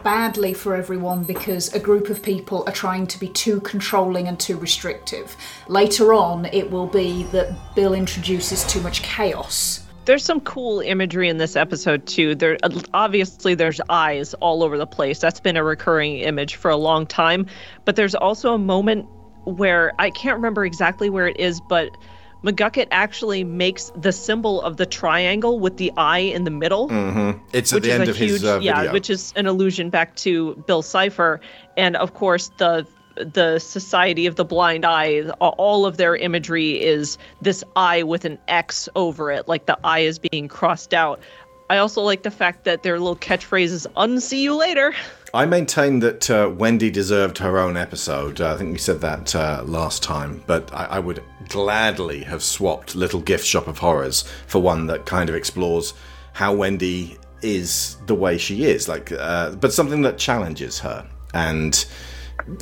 badly 0.03 0.55
for 0.55 0.75
everyone 0.75 1.25
because 1.25 1.73
a 1.75 1.81
group 1.81 2.09
of 2.09 2.23
people 2.23 2.65
are 2.67 2.73
trying 2.73 3.07
to 3.09 3.19
be 3.19 3.29
too 3.29 3.61
controlling 3.61 4.29
and 4.29 4.39
too 4.39 4.57
restrictive. 4.57 5.37
Later 5.69 6.15
on, 6.15 6.47
it 6.47 6.71
will 6.71 6.87
be 6.87 7.25
that 7.25 7.75
Bill 7.75 7.95
introduces 7.95 8.65
too 8.65 8.81
much 8.81 9.03
chaos. 9.03 9.87
There's 10.05 10.25
some 10.25 10.41
cool 10.41 10.81
imagery 10.81 11.29
in 11.29 11.39
this 11.39 11.55
episode 11.55 12.07
too. 12.07 12.35
There 12.35 12.59
obviously 12.93 13.55
there's 13.55 13.81
eyes 13.89 14.35
all 14.35 14.65
over 14.65 14.77
the 14.77 14.87
place. 14.87 15.21
That's 15.21 15.39
been 15.39 15.57
a 15.57 15.63
recurring 15.63 16.19
image 16.19 16.57
for 16.57 16.71
a 16.71 16.77
long 16.77 17.07
time. 17.07 17.47
But 17.85 17.95
there's 17.95 18.17
also 18.17 18.53
a 18.55 18.59
moment 18.59 19.07
where 19.45 19.93
I 19.99 20.11
can't 20.11 20.37
remember 20.37 20.65
exactly 20.65 21.09
where 21.09 21.29
it 21.29 21.37
is, 21.39 21.61
but 21.61 21.97
McGucket 22.45 22.89
actually 22.91 23.45
makes 23.45 23.93
the 23.97 24.13
symbol 24.13 24.61
of 24.63 24.77
the 24.77 24.87
triangle 24.87 25.61
with 25.61 25.77
the 25.77 25.93
eye 25.97 26.19
in 26.19 26.45
the 26.45 26.51
middle. 26.51 26.89
hmm 26.89 27.33
It's 27.53 27.73
at 27.73 27.77
which 27.77 27.85
the 27.85 27.91
is 27.91 28.01
end 28.01 28.09
of 28.11 28.17
huge, 28.17 28.31
his 28.31 28.45
uh, 28.45 28.59
yeah, 28.63 28.77
video. 28.79 28.93
which 28.93 29.11
is 29.11 29.33
an 29.37 29.47
allusion 29.47 29.91
back 29.91 30.15
to 30.17 30.55
Bill 30.67 30.83
Cipher, 30.83 31.41
and 31.77 31.97
of 31.97 32.15
course 32.15 32.51
the 32.59 32.87
the 33.17 33.59
Society 33.59 34.27
of 34.27 34.37
the 34.37 34.45
Blind 34.45 34.85
Eye. 34.87 35.21
All 35.39 35.85
of 35.85 35.99
their 35.99 36.17
imagery 36.17 36.83
is 36.83 37.19
this 37.43 37.63
eye 37.77 38.03
with 38.03 38.25
an 38.25 38.39
X 38.49 38.89
over 38.97 39.31
it, 39.31 39.47
like 39.49 39.67
the 39.67 39.79
eye 39.85 40.01
is 40.01 40.19
being 40.19 40.49
crossed 40.49 40.95
out. 40.95 41.21
I 41.69 41.77
also 41.77 42.01
like 42.03 42.23
the 42.23 42.31
fact 42.31 42.65
that 42.65 42.83
their 42.83 42.99
little 42.99 43.17
catchphrase 43.17 43.71
is 43.71 43.87
"unsee 43.97 44.41
you 44.41 44.55
later." 44.57 44.95
I 45.35 45.47
maintain 45.47 46.01
that 46.01 46.29
uh, 46.29 46.53
Wendy 46.55 46.91
deserved 46.91 47.39
her 47.39 47.59
own 47.59 47.79
episode. 47.79 48.41
Uh, 48.41 48.53
I 48.53 48.59
think 48.59 48.73
we 48.73 48.79
said 48.79 49.01
that 49.01 49.35
uh, 49.35 49.63
last 49.65 50.03
time, 50.03 50.43
but 50.47 50.71
I, 50.75 50.85
I 50.85 50.99
would 50.99 51.23
gladly 51.49 52.23
have 52.25 52.43
swapped 52.43 52.95
Little 52.95 53.21
Gift 53.21 53.47
Shop 53.47 53.67
of 53.67 53.79
Horrors 53.79 54.23
for 54.47 54.61
one 54.61 54.87
that 54.89 55.07
kind 55.07 55.31
of 55.31 55.35
explores 55.35 55.95
how 56.35 56.55
Wendy 56.55 57.19
is 57.41 57.97
the 58.07 58.15
way 58.15 58.37
she 58.37 58.65
is, 58.65 58.89
like, 58.89 59.11
uh, 59.11 59.53
but 59.53 59.73
something 59.73 60.03
that 60.03 60.19
challenges 60.19 60.79
her. 60.81 61.09
And 61.33 61.83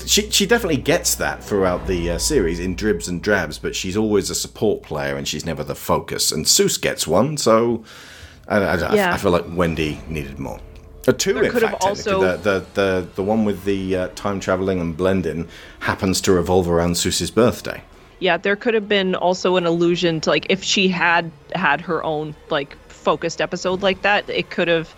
she 0.06 0.30
she 0.30 0.46
definitely 0.46 0.80
gets 0.80 1.16
that 1.16 1.42
throughout 1.42 1.88
the 1.88 2.12
uh, 2.12 2.18
series 2.18 2.60
in 2.60 2.76
dribs 2.76 3.08
and 3.08 3.20
drabs, 3.20 3.58
but 3.58 3.74
she's 3.74 3.96
always 3.96 4.30
a 4.30 4.34
support 4.34 4.82
player 4.84 5.16
and 5.16 5.26
she's 5.26 5.44
never 5.44 5.64
the 5.64 5.74
focus. 5.74 6.30
And 6.30 6.44
Soos 6.44 6.80
gets 6.80 7.04
one, 7.04 7.36
so 7.36 7.84
I, 8.46 8.58
I, 8.58 8.94
Yeah. 8.94 9.12
I 9.12 9.16
feel 9.16 9.32
like 9.32 9.46
Wendy 9.48 10.00
needed 10.08 10.38
more. 10.38 10.60
Uh, 11.08 11.12
two, 11.12 11.32
There 11.34 11.44
in 11.44 11.50
could 11.50 11.62
have 11.62 11.70
fact, 11.72 11.82
technically. 11.82 12.12
also- 12.12 12.36
The, 12.36 12.42
the, 12.42 12.66
the, 12.74 13.08
the 13.16 13.22
one 13.22 13.44
with 13.44 13.64
the 13.64 13.96
uh, 13.96 14.08
time 14.14 14.38
traveling 14.40 14.80
and 14.80 14.96
Blendin 14.96 15.48
happens 15.80 16.20
to 16.22 16.32
revolve 16.32 16.68
around 16.68 16.96
Soos's 16.96 17.30
birthday. 17.30 17.82
Yeah, 18.18 18.36
there 18.36 18.54
could 18.54 18.74
have 18.74 18.86
been 18.86 19.14
also 19.14 19.56
an 19.56 19.64
allusion 19.64 20.20
to 20.20 20.30
like 20.30 20.46
if 20.50 20.62
she 20.62 20.88
had 20.88 21.30
had 21.54 21.80
her 21.80 22.04
own 22.04 22.34
like 22.50 22.76
focused 22.88 23.40
episode 23.40 23.80
like 23.80 24.02
that, 24.02 24.28
it 24.28 24.50
could 24.50 24.68
have 24.68 24.94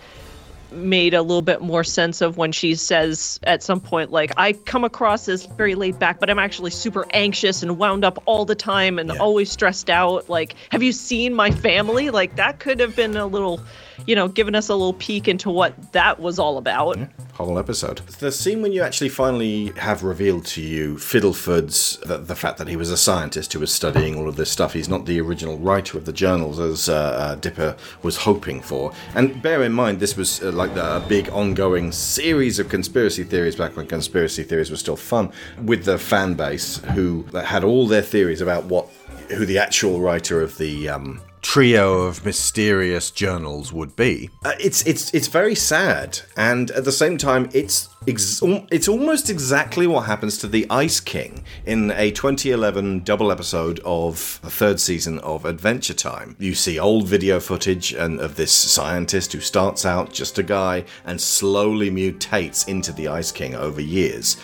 made 0.72 1.12
a 1.14 1.20
little 1.22 1.42
bit 1.42 1.60
more 1.60 1.84
sense 1.84 2.20
of 2.20 2.36
when 2.38 2.50
she 2.50 2.74
says 2.74 3.38
at 3.44 3.62
some 3.62 3.78
point 3.78 4.10
like 4.10 4.32
I 4.38 4.54
come 4.54 4.82
across 4.84 5.28
as 5.28 5.44
very 5.46 5.76
laid 5.76 5.98
back, 6.00 6.18
but 6.18 6.30
I'm 6.30 6.38
actually 6.40 6.70
super 6.72 7.06
anxious 7.12 7.62
and 7.62 7.78
wound 7.78 8.04
up 8.04 8.20
all 8.26 8.44
the 8.44 8.54
time 8.56 8.98
and 8.98 9.12
always 9.12 9.52
stressed 9.52 9.88
out. 9.90 10.28
Like, 10.28 10.54
have 10.70 10.82
you 10.82 10.90
seen 10.90 11.32
my 11.32 11.52
family? 11.52 12.10
Like 12.10 12.34
that 12.36 12.58
could 12.58 12.80
have 12.80 12.96
been 12.96 13.16
a 13.16 13.26
little 13.26 13.60
you 14.06 14.14
know, 14.14 14.28
giving 14.28 14.54
us 14.54 14.68
a 14.68 14.74
little 14.74 14.92
peek 14.94 15.28
into 15.28 15.50
what 15.50 15.92
that 15.92 16.20
was 16.20 16.38
all 16.38 16.58
about. 16.58 16.98
Yeah, 16.98 17.06
whole 17.34 17.58
episode. 17.58 17.98
The 18.18 18.32
scene 18.32 18.62
when 18.62 18.72
you 18.72 18.82
actually 18.82 19.08
finally 19.08 19.72
have 19.76 20.02
revealed 20.02 20.44
to 20.46 20.62
you 20.62 20.96
Fiddleford's 20.96 21.98
the, 21.98 22.18
the 22.18 22.34
fact 22.34 22.58
that 22.58 22.68
he 22.68 22.76
was 22.76 22.90
a 22.90 22.96
scientist 22.96 23.52
who 23.52 23.60
was 23.60 23.72
studying 23.72 24.16
all 24.16 24.28
of 24.28 24.36
this 24.36 24.50
stuff. 24.50 24.72
He's 24.72 24.88
not 24.88 25.06
the 25.06 25.20
original 25.20 25.58
writer 25.58 25.98
of 25.98 26.04
the 26.04 26.12
journals 26.12 26.58
as 26.58 26.88
uh, 26.88 26.94
uh, 26.94 27.34
Dipper 27.36 27.76
was 28.02 28.16
hoping 28.16 28.60
for. 28.60 28.92
And 29.14 29.40
bear 29.42 29.62
in 29.62 29.72
mind, 29.72 30.00
this 30.00 30.16
was 30.16 30.42
uh, 30.42 30.52
like 30.52 30.74
the, 30.74 30.96
a 30.96 31.00
big 31.00 31.28
ongoing 31.30 31.92
series 31.92 32.58
of 32.58 32.68
conspiracy 32.68 33.24
theories 33.24 33.56
back 33.56 33.76
when 33.76 33.86
conspiracy 33.86 34.42
theories 34.42 34.70
were 34.70 34.76
still 34.76 34.96
fun 34.96 35.32
with 35.62 35.84
the 35.84 35.98
fan 35.98 36.34
base 36.34 36.78
who 36.94 37.22
had 37.44 37.64
all 37.64 37.86
their 37.86 38.02
theories 38.02 38.40
about 38.40 38.64
what 38.64 38.88
who 39.28 39.46
the 39.46 39.58
actual 39.58 40.00
writer 40.00 40.42
of 40.42 40.58
the 40.58 40.88
um, 40.88 41.20
trio 41.42 42.02
of 42.02 42.24
mysterious 42.24 43.10
journals 43.10 43.72
would 43.72 43.94
be. 43.96 44.30
Uh, 44.44 44.52
it's 44.58 44.86
it's 44.86 45.12
it's 45.12 45.26
very 45.26 45.54
sad, 45.54 46.20
and 46.36 46.70
at 46.70 46.84
the 46.84 46.92
same 46.92 47.18
time, 47.18 47.50
it's 47.52 47.88
ex- 48.08 48.40
it's 48.70 48.88
almost 48.88 49.28
exactly 49.28 49.86
what 49.86 50.06
happens 50.06 50.38
to 50.38 50.46
the 50.46 50.66
Ice 50.70 51.00
King 51.00 51.44
in 51.66 51.90
a 51.90 52.10
2011 52.12 53.00
double 53.00 53.30
episode 53.30 53.80
of 53.84 54.38
the 54.42 54.50
third 54.50 54.80
season 54.80 55.18
of 55.18 55.44
Adventure 55.44 55.94
Time. 55.94 56.36
You 56.38 56.54
see 56.54 56.78
old 56.78 57.06
video 57.08 57.40
footage 57.40 57.92
and 57.92 58.20
of 58.20 58.36
this 58.36 58.52
scientist 58.52 59.32
who 59.32 59.40
starts 59.40 59.84
out 59.84 60.12
just 60.12 60.38
a 60.38 60.42
guy 60.42 60.84
and 61.04 61.20
slowly 61.20 61.90
mutates 61.90 62.66
into 62.68 62.92
the 62.92 63.08
Ice 63.08 63.32
King 63.32 63.54
over 63.56 63.80
years. 63.80 64.36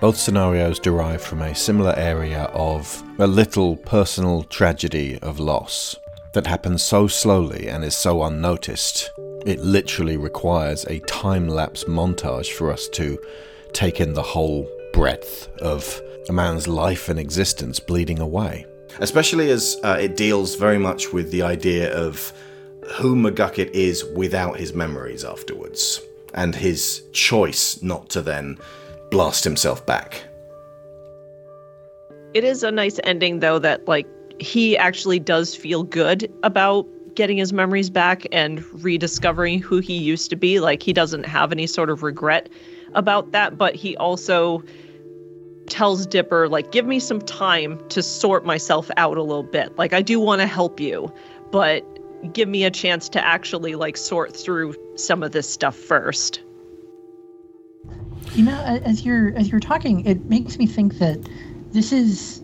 Both 0.00 0.16
scenarios 0.16 0.80
derive 0.80 1.22
from 1.22 1.42
a 1.42 1.54
similar 1.54 1.94
area 1.96 2.50
of 2.52 3.00
a 3.20 3.26
little 3.26 3.76
personal 3.76 4.42
tragedy 4.42 5.16
of 5.20 5.38
loss 5.38 5.96
that 6.32 6.46
happens 6.46 6.82
so 6.82 7.06
slowly 7.06 7.68
and 7.68 7.84
is 7.84 7.96
so 7.96 8.22
unnoticed. 8.22 9.10
It 9.44 9.60
literally 9.60 10.16
requires 10.16 10.84
a 10.86 11.00
time 11.00 11.48
lapse 11.48 11.84
montage 11.84 12.52
for 12.52 12.72
us 12.72 12.88
to 12.90 13.18
take 13.72 14.00
in 14.00 14.14
the 14.14 14.22
whole 14.22 14.68
breadth 14.92 15.48
of 15.60 16.00
a 16.28 16.32
man's 16.32 16.68
life 16.68 17.08
and 17.08 17.18
existence 17.18 17.80
bleeding 17.80 18.20
away. 18.20 18.66
Especially 18.98 19.50
as 19.50 19.78
uh, 19.84 19.96
it 20.00 20.16
deals 20.16 20.54
very 20.54 20.78
much 20.78 21.12
with 21.12 21.30
the 21.30 21.42
idea 21.42 21.92
of 21.94 22.32
who 22.94 23.16
McGucket 23.16 23.70
is 23.70 24.04
without 24.14 24.58
his 24.58 24.74
memories 24.74 25.24
afterwards, 25.24 26.00
and 26.34 26.54
his 26.54 27.02
choice 27.12 27.80
not 27.82 28.08
to 28.10 28.22
then 28.22 28.58
blast 29.10 29.44
himself 29.44 29.84
back. 29.86 30.24
It 32.34 32.44
is 32.44 32.62
a 32.62 32.70
nice 32.70 32.98
ending, 33.04 33.40
though, 33.40 33.58
that 33.58 33.86
like 33.86 34.06
he 34.42 34.76
actually 34.76 35.18
does 35.18 35.54
feel 35.54 35.82
good 35.84 36.32
about 36.42 36.86
getting 37.14 37.36
his 37.36 37.52
memories 37.52 37.90
back 37.90 38.26
and 38.32 38.64
rediscovering 38.82 39.60
who 39.60 39.78
he 39.78 39.96
used 39.96 40.30
to 40.30 40.36
be. 40.36 40.60
Like 40.60 40.82
he 40.82 40.92
doesn't 40.92 41.24
have 41.24 41.52
any 41.52 41.66
sort 41.66 41.90
of 41.90 42.02
regret 42.02 42.48
about 42.94 43.32
that, 43.32 43.56
but 43.56 43.74
he 43.74 43.96
also 43.96 44.62
tells 45.66 46.06
Dipper, 46.06 46.48
like, 46.48 46.72
give 46.72 46.86
me 46.86 46.98
some 46.98 47.20
time 47.20 47.78
to 47.88 48.02
sort 48.02 48.44
myself 48.44 48.90
out 48.96 49.16
a 49.16 49.22
little 49.22 49.44
bit. 49.44 49.78
Like, 49.78 49.92
I 49.92 50.02
do 50.02 50.18
want 50.18 50.40
to 50.40 50.46
help 50.46 50.80
you, 50.80 51.12
but 51.50 51.86
give 52.32 52.48
me 52.48 52.64
a 52.64 52.70
chance 52.70 53.08
to 53.10 53.24
actually 53.24 53.74
like 53.74 53.96
sort 53.96 54.36
through 54.36 54.74
some 54.96 55.22
of 55.22 55.32
this 55.32 55.48
stuff 55.48 55.76
first. 55.76 56.40
You 58.34 58.44
know, 58.44 58.60
as 58.62 59.04
you're 59.04 59.36
as 59.36 59.50
you're 59.50 59.60
talking, 59.60 60.06
it 60.06 60.24
makes 60.26 60.58
me 60.58 60.66
think 60.66 60.98
that 60.98 61.18
this 61.72 61.92
is, 61.92 62.41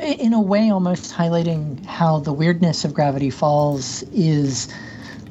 in 0.00 0.32
a 0.32 0.40
way, 0.40 0.70
almost 0.70 1.14
highlighting 1.14 1.84
how 1.84 2.18
the 2.18 2.32
weirdness 2.32 2.84
of 2.84 2.94
Gravity 2.94 3.30
Falls 3.30 4.02
is 4.12 4.68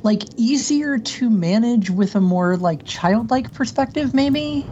like 0.03 0.23
easier 0.37 0.97
to 0.97 1.29
manage 1.29 1.89
with 1.89 2.15
a 2.15 2.21
more 2.21 2.57
like 2.57 2.85
childlike 2.85 3.53
perspective, 3.53 4.13
maybe, 4.13 4.65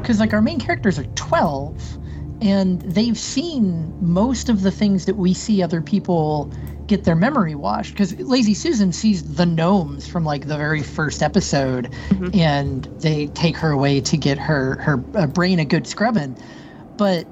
because 0.00 0.20
like 0.20 0.32
our 0.32 0.42
main 0.42 0.60
characters 0.60 0.98
are 0.98 1.06
twelve, 1.14 1.98
and 2.40 2.80
they've 2.82 3.18
seen 3.18 3.92
most 4.00 4.48
of 4.48 4.62
the 4.62 4.70
things 4.70 5.06
that 5.06 5.16
we 5.16 5.34
see 5.34 5.62
other 5.62 5.80
people 5.80 6.52
get 6.86 7.02
their 7.02 7.16
memory 7.16 7.54
washed. 7.54 7.92
Because 7.92 8.18
lazy 8.20 8.54
susan 8.54 8.92
sees 8.92 9.34
the 9.34 9.46
gnomes 9.46 10.06
from 10.06 10.24
like 10.24 10.46
the 10.46 10.56
very 10.56 10.82
first 10.82 11.22
episode 11.22 11.92
and 12.34 12.84
they 13.00 13.26
take 13.28 13.56
her 13.56 13.70
away 13.70 14.00
to 14.00 14.16
get 14.16 14.38
her 14.38 14.76
her 14.76 15.02
uh, 15.14 15.26
brain 15.26 15.58
a 15.58 15.64
good 15.64 15.86
scrubbing 15.86 16.36
but 16.96 17.26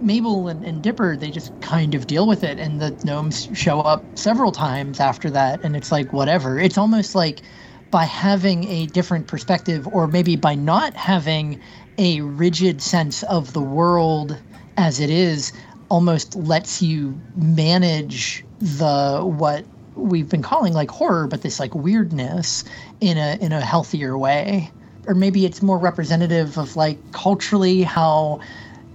Mabel 0.00 0.48
and, 0.48 0.64
and 0.64 0.82
Dipper, 0.82 1.16
they 1.16 1.30
just 1.30 1.58
kind 1.60 1.94
of 1.94 2.06
deal 2.06 2.26
with 2.26 2.44
it, 2.44 2.58
and 2.58 2.80
the 2.80 2.96
gnomes 3.04 3.48
show 3.54 3.80
up 3.80 4.06
several 4.16 4.52
times 4.52 5.00
after 5.00 5.30
that, 5.30 5.60
and 5.62 5.76
it's 5.76 5.92
like 5.92 6.12
whatever. 6.12 6.58
It's 6.58 6.78
almost 6.78 7.14
like 7.14 7.42
by 7.90 8.04
having 8.04 8.64
a 8.68 8.86
different 8.86 9.26
perspective, 9.26 9.88
or 9.88 10.06
maybe 10.06 10.36
by 10.36 10.54
not 10.54 10.94
having 10.94 11.60
a 11.98 12.20
rigid 12.20 12.80
sense 12.80 13.22
of 13.24 13.52
the 13.52 13.62
world 13.62 14.38
as 14.76 15.00
it 15.00 15.10
is, 15.10 15.52
almost 15.88 16.36
lets 16.36 16.82
you 16.82 17.20
manage 17.34 18.44
the 18.60 19.20
what 19.24 19.64
we've 19.94 20.28
been 20.28 20.42
calling 20.42 20.72
like 20.72 20.90
horror, 20.90 21.26
but 21.26 21.42
this 21.42 21.58
like 21.58 21.74
weirdness 21.74 22.64
in 23.00 23.18
a 23.18 23.36
in 23.40 23.52
a 23.52 23.60
healthier 23.60 24.16
way. 24.16 24.70
Or 25.06 25.14
maybe 25.14 25.46
it's 25.46 25.62
more 25.62 25.78
representative 25.78 26.58
of 26.58 26.76
like 26.76 26.98
culturally 27.12 27.82
how 27.82 28.40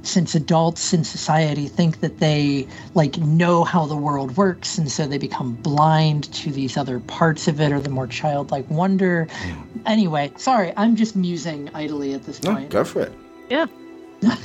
since 0.03 0.35
adults 0.35 0.93
in 0.93 1.03
society 1.03 1.67
think 1.67 2.01
that 2.01 2.19
they 2.19 2.67
like 2.93 3.17
know 3.17 3.63
how 3.63 3.85
the 3.85 3.95
world 3.95 4.35
works 4.37 4.77
and 4.77 4.91
so 4.91 5.07
they 5.07 5.17
become 5.17 5.53
blind 5.55 6.31
to 6.33 6.51
these 6.51 6.77
other 6.77 6.99
parts 6.99 7.47
of 7.47 7.59
it 7.59 7.71
or 7.71 7.79
the 7.79 7.89
more 7.89 8.07
childlike 8.07 8.69
wonder 8.69 9.27
hmm. 9.31 9.79
anyway 9.85 10.31
sorry 10.35 10.73
i'm 10.77 10.95
just 10.95 11.15
musing 11.15 11.69
idly 11.73 12.13
at 12.13 12.23
this 12.23 12.39
point 12.39 12.53
No, 12.53 12.59
point 12.59 12.69
go 12.69 12.83
for 12.83 13.01
it. 13.01 13.13
Yeah. 13.49 13.65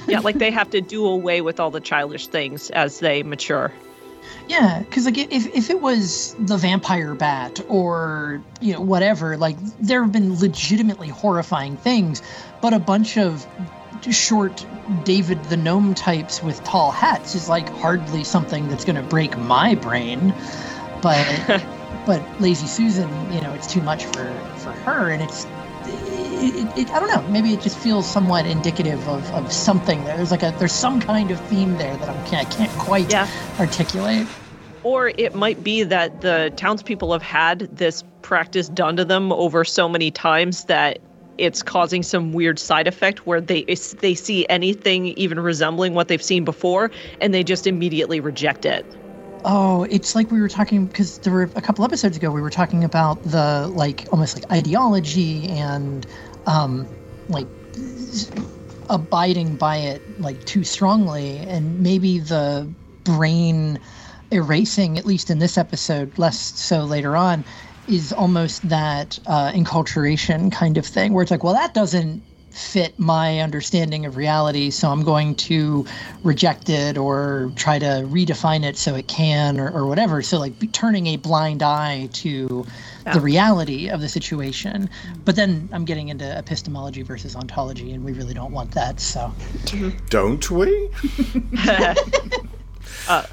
yeah, 0.08 0.20
like 0.20 0.36
they 0.36 0.50
have 0.50 0.70
to 0.70 0.80
do 0.80 1.06
away 1.06 1.40
with 1.40 1.60
all 1.60 1.70
the 1.70 1.80
childish 1.80 2.26
things 2.26 2.70
as 2.70 2.98
they 2.98 3.22
mature. 3.22 3.72
Yeah, 4.48 4.80
because 4.80 5.04
like 5.04 5.18
if 5.18 5.46
if 5.54 5.70
it 5.70 5.80
was 5.80 6.34
the 6.40 6.56
vampire 6.56 7.14
bat 7.14 7.60
or 7.68 8.42
you 8.60 8.72
know 8.72 8.80
whatever, 8.80 9.36
like 9.36 9.56
there 9.80 10.02
have 10.02 10.12
been 10.12 10.38
legitimately 10.38 11.08
horrifying 11.08 11.76
things, 11.76 12.22
but 12.60 12.72
a 12.72 12.78
bunch 12.78 13.16
of 13.16 13.46
short 14.10 14.64
David 15.04 15.42
the 15.44 15.56
gnome 15.56 15.94
types 15.94 16.42
with 16.42 16.62
tall 16.64 16.90
hats 16.90 17.34
is 17.34 17.48
like 17.48 17.68
hardly 17.68 18.24
something 18.24 18.68
that's 18.68 18.84
going 18.84 18.96
to 18.96 19.02
break 19.02 19.36
my 19.38 19.74
brain. 19.74 20.34
But 21.02 21.64
but 22.06 22.22
Lazy 22.40 22.66
Susan, 22.66 23.08
you 23.32 23.40
know, 23.40 23.52
it's 23.52 23.66
too 23.66 23.82
much 23.82 24.04
for 24.06 24.32
for 24.56 24.72
her, 24.72 25.10
and 25.10 25.22
it's. 25.22 25.46
It, 26.40 26.54
it, 26.54 26.78
it, 26.78 26.90
I 26.90 27.00
don't 27.00 27.08
know. 27.08 27.26
Maybe 27.32 27.52
it 27.52 27.60
just 27.60 27.76
feels 27.78 28.08
somewhat 28.08 28.46
indicative 28.46 29.08
of, 29.08 29.28
of 29.32 29.52
something. 29.52 30.04
There 30.04 30.16
there's 30.16 30.30
like 30.30 30.42
a 30.42 30.54
there's 30.58 30.72
some 30.72 31.00
kind 31.00 31.30
of 31.30 31.40
theme 31.46 31.76
there 31.78 31.96
that 31.96 32.08
I'm, 32.08 32.34
I 32.34 32.44
can't 32.44 32.70
quite 32.72 33.12
articulate. 33.58 34.26
Or 34.84 35.08
it 35.08 35.34
might 35.34 35.64
be 35.64 35.82
that 35.82 36.20
the 36.20 36.52
townspeople 36.56 37.12
have 37.12 37.22
had 37.22 37.60
this 37.76 38.04
practice 38.22 38.68
done 38.68 38.96
to 38.96 39.04
them 39.04 39.32
over 39.32 39.64
so 39.64 39.88
many 39.88 40.10
times 40.10 40.64
that 40.64 40.98
it's 41.38 41.62
causing 41.62 42.02
some 42.02 42.32
weird 42.32 42.58
side 42.58 42.86
effect 42.86 43.26
where 43.26 43.40
they 43.40 43.64
they 44.00 44.14
see 44.14 44.46
anything 44.48 45.06
even 45.08 45.40
resembling 45.40 45.94
what 45.94 46.08
they've 46.08 46.22
seen 46.22 46.44
before 46.44 46.90
and 47.20 47.32
they 47.32 47.44
just 47.44 47.66
immediately 47.66 48.20
reject 48.20 48.64
it. 48.64 48.94
Oh, 49.44 49.86
it's 49.88 50.14
like 50.14 50.30
we 50.30 50.40
were 50.40 50.48
talking 50.48 50.86
because 50.86 51.18
there 51.20 51.32
were 51.32 51.50
a 51.54 51.62
couple 51.62 51.84
episodes 51.84 52.16
ago 52.16 52.30
we 52.30 52.42
were 52.42 52.50
talking 52.50 52.84
about 52.84 53.22
the 53.22 53.68
like 53.72 54.06
almost 54.10 54.36
like 54.36 54.44
ideology 54.52 55.48
and 55.48 56.06
um 56.46 56.90
like 57.28 57.48
abiding 58.88 59.56
by 59.56 59.76
it 59.76 60.02
like 60.16 60.44
too 60.44 60.64
strongly 60.64 61.38
and 61.38 61.78
maybe 61.80 62.18
the 62.18 62.72
brain 63.04 63.78
erasing 64.30 64.98
at 64.98 65.06
least 65.06 65.30
in 65.30 65.38
this 65.38 65.56
episode 65.56 66.18
less 66.18 66.38
so 66.58 66.84
later 66.84 67.16
on 67.16 67.44
is 67.88 68.12
almost 68.12 68.68
that 68.68 69.18
uh, 69.26 69.50
enculturation 69.52 70.52
kind 70.52 70.76
of 70.78 70.86
thing 70.86 71.12
where 71.12 71.22
it's 71.22 71.30
like 71.30 71.44
well 71.44 71.54
that 71.54 71.74
doesn't 71.74 72.22
fit 72.50 72.98
my 72.98 73.40
understanding 73.40 74.04
of 74.06 74.16
reality 74.16 74.70
so 74.70 74.88
i'm 74.88 75.04
going 75.04 75.34
to 75.34 75.86
reject 76.24 76.68
it 76.68 76.98
or 76.98 77.52
try 77.56 77.78
to 77.78 77.86
redefine 78.06 78.64
it 78.64 78.76
so 78.76 78.94
it 78.94 79.06
can 79.06 79.58
or, 79.60 79.70
or 79.70 79.86
whatever. 79.86 80.22
So 80.22 80.38
like 80.38 80.72
turning 80.72 81.06
a 81.08 81.16
blind 81.16 81.62
eye 81.62 82.08
to 82.14 82.66
the 83.12 83.20
reality 83.20 83.88
of 83.88 84.00
the 84.00 84.08
situation. 84.08 84.90
But 85.24 85.36
then 85.36 85.68
i'm 85.72 85.84
getting 85.84 86.08
into 86.08 86.24
epistemology 86.24 87.02
versus 87.02 87.36
ontology 87.36 87.92
and 87.92 88.04
we 88.04 88.12
really 88.12 88.34
don't 88.34 88.52
want 88.52 88.72
that 88.72 89.00
so. 89.00 89.32
Don't 90.10 90.50
we? 90.50 90.90
uh, 93.08 93.24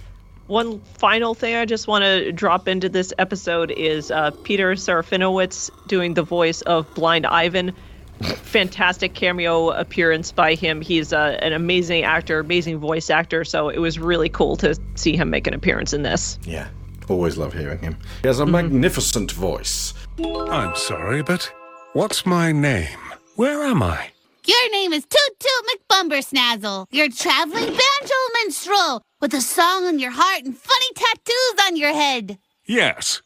one 0.48 0.80
final 0.82 1.34
thing 1.34 1.56
I 1.56 1.66
just 1.66 1.88
want 1.88 2.04
to 2.04 2.32
drop 2.32 2.68
into 2.68 2.90
this 2.90 3.14
episode 3.18 3.72
is 3.72 4.12
uh, 4.12 4.32
Peter 4.44 4.74
Serafinowicz 4.74 5.72
doing 5.88 6.14
the 6.14 6.24
voice 6.24 6.62
of 6.64 6.92
Blind 6.94 7.26
Ivan. 7.26 7.74
Fantastic 8.22 9.14
cameo 9.14 9.72
appearance 9.72 10.32
by 10.32 10.56
him. 10.56 10.82
He's 10.82 11.12
uh, 11.12 11.38
an 11.42 11.52
amazing 11.52 12.04
actor, 12.04 12.40
amazing 12.40 12.78
voice 12.78 13.10
actor. 13.10 13.44
So 13.44 13.70
it 13.70 13.80
was 13.80 14.00
really 14.00 14.30
cool 14.30 14.56
to 14.58 14.80
see 14.96 15.18
him 15.18 15.30
make 15.30 15.48
an 15.48 15.54
appearance 15.54 15.94
in 15.94 16.04
this. 16.04 16.40
Yeah. 16.44 16.68
Always 17.10 17.38
love 17.38 17.54
hearing 17.54 17.80
him. 17.80 17.98
He 18.22 18.28
has 18.28 18.40
a 18.40 18.46
magnificent 18.46 19.32
voice. 19.32 19.94
I'm 20.18 20.76
sorry, 20.76 21.22
but 21.22 21.52
what's 21.94 22.26
my 22.26 22.52
name? 22.52 22.98
Where 23.36 23.64
am 23.64 23.84
I? 23.84 24.12
Your 24.48 24.72
name 24.72 24.94
is 24.94 25.04
Toot 25.04 25.40
Toot 25.40 25.80
McBumbersnazzle. 25.90 26.86
You're 26.92 27.10
traveling 27.10 27.66
banjo 27.66 28.16
minstrel 28.34 29.02
with 29.26 29.34
a 29.34 29.42
song 29.42 29.88
on 29.88 29.98
your 29.98 30.12
heart 30.12 30.44
and 30.44 30.56
funny 30.56 30.86
tattoos 30.94 31.66
on 31.66 31.76
your 31.76 31.92
head. 31.92 32.38
Yes. 32.68 33.24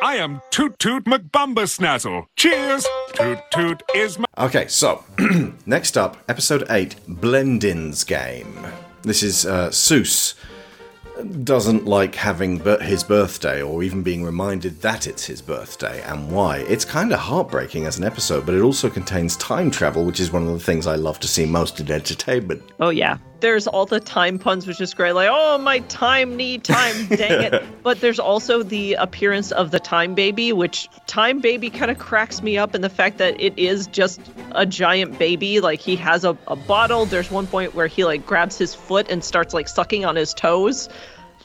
I 0.00 0.18
am 0.18 0.40
Toot 0.50 0.78
Toot 0.78 1.04
McBumbersnazzle. 1.04 2.26
Cheers! 2.36 2.86
Toot 3.12 3.40
Toot 3.50 3.82
is 3.92 4.20
my. 4.20 4.26
Okay, 4.38 4.68
so 4.68 5.02
next 5.66 5.98
up, 5.98 6.16
episode 6.28 6.64
8 6.70 6.94
Blendin's 7.08 8.04
Game. 8.04 8.68
This 9.02 9.24
is 9.24 9.44
uh, 9.44 9.70
Soos 9.70 10.34
doesn't 11.42 11.86
like 11.86 12.14
having 12.14 12.58
bir- 12.58 12.82
his 12.82 13.02
birthday 13.02 13.62
or 13.62 13.82
even 13.82 14.02
being 14.02 14.22
reminded 14.22 14.80
that 14.82 15.06
it's 15.06 15.24
his 15.24 15.40
birthday 15.40 16.02
and 16.02 16.30
why. 16.30 16.58
It's 16.58 16.84
kind 16.84 17.12
of 17.12 17.18
heartbreaking 17.18 17.86
as 17.86 17.98
an 17.98 18.04
episode, 18.04 18.44
but 18.44 18.54
it 18.54 18.60
also 18.60 18.90
contains 18.90 19.36
time 19.36 19.70
travel, 19.70 20.04
which 20.04 20.20
is 20.20 20.32
one 20.32 20.46
of 20.46 20.52
the 20.52 20.60
things 20.60 20.86
I 20.86 20.96
love 20.96 21.18
to 21.20 21.28
see 21.28 21.46
most 21.46 21.80
in 21.80 21.90
entertainment. 21.90 22.62
Oh 22.80 22.90
yeah. 22.90 23.18
There's 23.40 23.66
all 23.66 23.86
the 23.86 24.00
time 24.00 24.38
puns, 24.38 24.66
which 24.66 24.80
is 24.80 24.94
great. 24.94 25.12
Like, 25.12 25.28
oh 25.30 25.58
my 25.58 25.80
time 25.80 26.36
need 26.36 26.64
time, 26.64 27.06
dang 27.08 27.42
it. 27.42 27.62
But 27.82 28.00
there's 28.00 28.18
also 28.18 28.64
the 28.64 28.94
appearance 28.94 29.52
of 29.52 29.70
the 29.70 29.78
time 29.78 30.16
baby, 30.16 30.52
which 30.52 30.88
time 31.06 31.40
baby 31.40 31.70
kind 31.70 31.88
of 31.88 31.98
cracks 31.98 32.42
me 32.42 32.58
up 32.58 32.74
in 32.74 32.80
the 32.80 32.88
fact 32.88 33.18
that 33.18 33.40
it 33.40 33.56
is 33.56 33.86
just 33.86 34.20
a 34.52 34.66
giant 34.66 35.20
baby. 35.20 35.60
Like 35.60 35.80
he 35.80 35.94
has 35.96 36.24
a, 36.24 36.36
a 36.48 36.56
bottle. 36.56 37.06
There's 37.06 37.30
one 37.30 37.46
point 37.46 37.74
where 37.76 37.86
he 37.86 38.04
like 38.04 38.26
grabs 38.26 38.58
his 38.58 38.74
foot 38.74 39.08
and 39.08 39.22
starts 39.22 39.54
like 39.54 39.68
sucking 39.68 40.04
on 40.04 40.16
his 40.16 40.34
toes. 40.34 40.88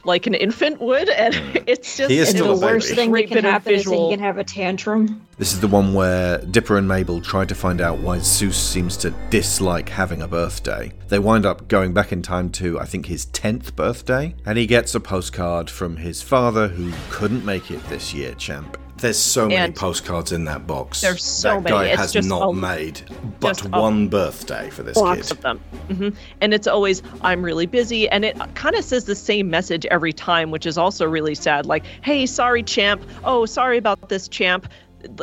Like 0.03 0.27
an 0.27 0.33
infant 0.33 0.81
would, 0.81 1.09
and 1.09 1.35
hmm. 1.35 1.57
it's 1.67 1.97
just 1.97 2.09
He 2.09 2.17
is 2.17 2.29
it's 2.29 2.37
still 2.37 2.53
a 2.53 2.55
the 2.55 2.65
worst 2.65 2.89
baby. 2.89 2.95
thing 2.95 3.11
that 3.11 3.27
can 3.27 3.43
happen 3.43 3.73
is 3.73 3.85
that 3.85 3.95
he 3.95 4.09
can 4.09 4.19
have 4.19 4.37
a 4.37 4.43
tantrum. 4.43 5.25
This 5.37 5.53
is 5.53 5.59
the 5.59 5.67
one 5.67 5.93
where 5.93 6.39
Dipper 6.39 6.77
and 6.77 6.87
Mabel 6.87 7.21
try 7.21 7.45
to 7.45 7.55
find 7.55 7.81
out 7.81 7.99
why 7.99 8.17
Soos 8.17 8.53
seems 8.53 8.97
to 8.97 9.11
dislike 9.29 9.89
having 9.89 10.21
a 10.21 10.27
birthday. 10.27 10.91
They 11.09 11.19
wind 11.19 11.45
up 11.45 11.67
going 11.67 11.93
back 11.93 12.11
in 12.11 12.21
time 12.21 12.49
to, 12.51 12.79
I 12.79 12.85
think, 12.85 13.07
his 13.07 13.25
10th 13.27 13.75
birthday, 13.75 14.35
and 14.45 14.57
he 14.57 14.67
gets 14.67 14.93
a 14.95 14.99
postcard 14.99 15.69
from 15.69 15.97
his 15.97 16.21
father 16.21 16.67
who 16.67 16.91
couldn't 17.09 17.45
make 17.45 17.71
it 17.71 17.83
this 17.89 18.13
year, 18.13 18.33
champ. 18.35 18.77
There's 19.01 19.17
so 19.17 19.47
many 19.47 19.55
And 19.55 19.75
postcards 19.75 20.31
in 20.31 20.45
that 20.45 20.67
box. 20.67 21.01
there's 21.01 21.23
so 21.23 21.55
that 21.55 21.63
many. 21.63 21.75
guy 21.75 21.85
It's 21.87 21.99
has 22.01 22.13
just 22.13 22.29
not 22.29 22.49
a- 22.49 22.53
made 22.53 23.01
but 23.39 23.59
one 23.71 24.07
birthday 24.07 24.69
for 24.69 24.83
this 24.83 24.93
blocks 24.97 25.29
kid. 25.29 25.31
of 25.37 25.41
them. 25.41 25.57
hmm 25.89 26.09
And 26.39 26.53
it's 26.53 26.67
always, 26.67 27.01
I'm 27.21 27.41
really 27.43 27.65
busy. 27.65 28.07
And 28.09 28.23
it 28.23 28.37
kind 28.55 28.75
of 28.75 28.83
says 28.85 29.05
the 29.05 29.15
same 29.15 29.49
message 29.49 29.85
every 29.87 30.13
time, 30.13 30.51
which 30.51 30.65
is 30.67 30.77
also 30.77 31.07
really 31.07 31.33
sad. 31.35 31.65
Like, 31.65 31.83
hey, 32.03 32.25
sorry, 32.27 32.61
champ. 32.63 33.01
Oh, 33.23 33.45
sorry 33.47 33.77
about 33.77 34.09
this, 34.09 34.27
champ. 34.27 34.67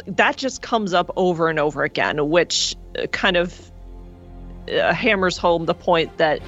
That 0.06 0.36
just 0.36 0.60
comes 0.62 0.92
up 0.92 1.10
over 1.14 1.48
and 1.48 1.60
over 1.60 1.84
again, 1.84 2.28
which 2.30 2.74
uh, 3.00 3.06
kind 3.12 3.36
of 3.36 3.70
uh, 4.72 4.92
hammers 4.92 5.36
home 5.38 5.66
the 5.66 5.74
point 5.74 6.18
that 6.18 6.40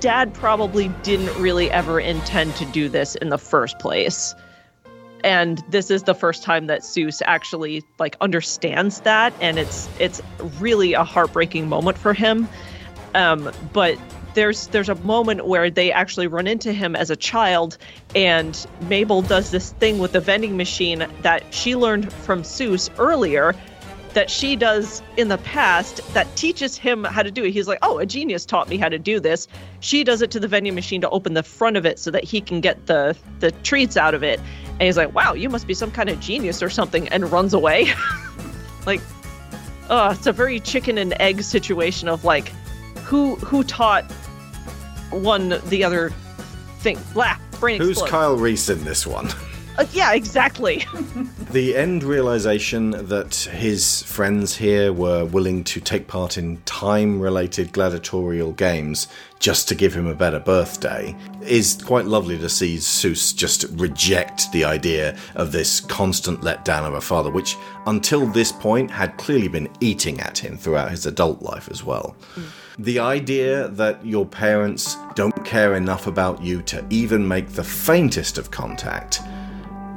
dad 0.00 0.32
probably 0.32 0.88
didn't 1.02 1.32
really 1.40 1.70
ever 1.70 2.00
intend 2.00 2.56
to 2.56 2.64
do 2.66 2.88
this 2.88 3.14
in 3.16 3.28
the 3.28 3.38
first 3.38 3.78
place 3.78 4.34
and 5.24 5.62
this 5.68 5.90
is 5.90 6.04
the 6.04 6.14
first 6.14 6.42
time 6.42 6.66
that 6.66 6.80
Soos 6.80 7.22
actually 7.26 7.84
like 7.98 8.16
understands 8.20 9.00
that 9.00 9.32
and 9.40 9.58
it's 9.58 9.88
it's 9.98 10.20
really 10.58 10.92
a 10.92 11.04
heartbreaking 11.04 11.68
moment 11.68 11.98
for 11.98 12.14
him 12.14 12.48
um 13.14 13.52
but 13.72 13.98
there's 14.34 14.68
there's 14.68 14.88
a 14.88 14.94
moment 14.96 15.46
where 15.46 15.70
they 15.70 15.92
actually 15.92 16.26
run 16.26 16.46
into 16.46 16.72
him 16.72 16.96
as 16.96 17.10
a 17.10 17.16
child 17.16 17.78
and 18.14 18.66
Mabel 18.88 19.22
does 19.22 19.50
this 19.50 19.72
thing 19.72 19.98
with 19.98 20.12
the 20.12 20.20
vending 20.20 20.56
machine 20.56 21.06
that 21.22 21.42
she 21.52 21.76
learned 21.76 22.12
from 22.12 22.42
Soos 22.42 22.90
earlier 22.98 23.54
that 24.14 24.30
she 24.30 24.56
does 24.56 25.02
in 25.16 25.28
the 25.28 25.38
past 25.38 26.00
that 26.14 26.34
teaches 26.36 26.76
him 26.76 27.04
how 27.04 27.22
to 27.22 27.30
do 27.30 27.44
it. 27.44 27.50
He's 27.52 27.68
like, 27.68 27.78
"Oh, 27.82 27.98
a 27.98 28.06
genius 28.06 28.44
taught 28.44 28.68
me 28.68 28.76
how 28.76 28.88
to 28.88 28.98
do 28.98 29.20
this." 29.20 29.48
She 29.80 30.04
does 30.04 30.22
it 30.22 30.30
to 30.32 30.40
the 30.40 30.48
vending 30.48 30.74
machine 30.74 31.00
to 31.00 31.10
open 31.10 31.34
the 31.34 31.42
front 31.42 31.76
of 31.76 31.86
it 31.86 31.98
so 31.98 32.10
that 32.10 32.24
he 32.24 32.40
can 32.40 32.60
get 32.60 32.86
the 32.86 33.16
the 33.40 33.52
treats 33.62 33.96
out 33.96 34.14
of 34.14 34.22
it. 34.22 34.40
And 34.82 34.88
he's 34.88 34.96
like, 34.96 35.14
"Wow, 35.14 35.34
you 35.34 35.48
must 35.48 35.68
be 35.68 35.74
some 35.74 35.92
kind 35.92 36.08
of 36.08 36.18
genius 36.18 36.60
or 36.60 36.68
something," 36.68 37.06
and 37.10 37.30
runs 37.30 37.54
away. 37.54 37.92
like, 38.84 39.00
oh, 39.88 40.10
it's 40.10 40.26
a 40.26 40.32
very 40.32 40.58
chicken 40.58 40.98
and 40.98 41.14
egg 41.20 41.44
situation 41.44 42.08
of 42.08 42.24
like, 42.24 42.48
who 43.04 43.36
who 43.36 43.62
taught 43.62 44.10
one 45.10 45.60
the 45.66 45.84
other 45.84 46.10
thing? 46.80 46.98
Blah, 47.14 47.36
brain 47.60 47.80
Who's. 47.80 48.02
Kyle 48.02 48.36
Reese 48.36 48.68
in 48.70 48.82
this 48.82 49.06
one? 49.06 49.28
Uh, 49.78 49.86
yeah, 49.92 50.12
exactly. 50.12 50.84
The 51.52 51.76
end 51.76 52.02
realization 52.02 52.92
that 53.08 53.34
his 53.34 54.02
friends 54.04 54.56
here 54.56 54.90
were 54.90 55.26
willing 55.26 55.64
to 55.64 55.82
take 55.82 56.08
part 56.08 56.38
in 56.38 56.62
time 56.62 57.20
related 57.20 57.72
gladiatorial 57.72 58.52
games 58.52 59.06
just 59.38 59.68
to 59.68 59.74
give 59.74 59.92
him 59.92 60.06
a 60.06 60.14
better 60.14 60.38
birthday 60.38 61.14
is 61.42 61.78
quite 61.84 62.06
lovely 62.06 62.38
to 62.38 62.48
see 62.48 62.76
Soos 62.76 63.36
just 63.36 63.66
reject 63.72 64.50
the 64.52 64.64
idea 64.64 65.14
of 65.34 65.52
this 65.52 65.80
constant 65.80 66.40
letdown 66.40 66.86
of 66.86 66.94
a 66.94 67.02
father, 67.02 67.30
which 67.30 67.58
until 67.86 68.26
this 68.26 68.50
point 68.50 68.90
had 68.90 69.18
clearly 69.18 69.48
been 69.48 69.68
eating 69.80 70.20
at 70.20 70.38
him 70.38 70.56
throughout 70.56 70.90
his 70.90 71.04
adult 71.04 71.42
life 71.42 71.68
as 71.70 71.84
well. 71.84 72.16
The 72.78 72.98
idea 72.98 73.68
that 73.68 74.06
your 74.06 74.24
parents 74.24 74.96
don't 75.14 75.44
care 75.44 75.74
enough 75.74 76.06
about 76.06 76.42
you 76.42 76.62
to 76.62 76.82
even 76.88 77.28
make 77.28 77.50
the 77.50 77.64
faintest 77.64 78.38
of 78.38 78.50
contact 78.50 79.20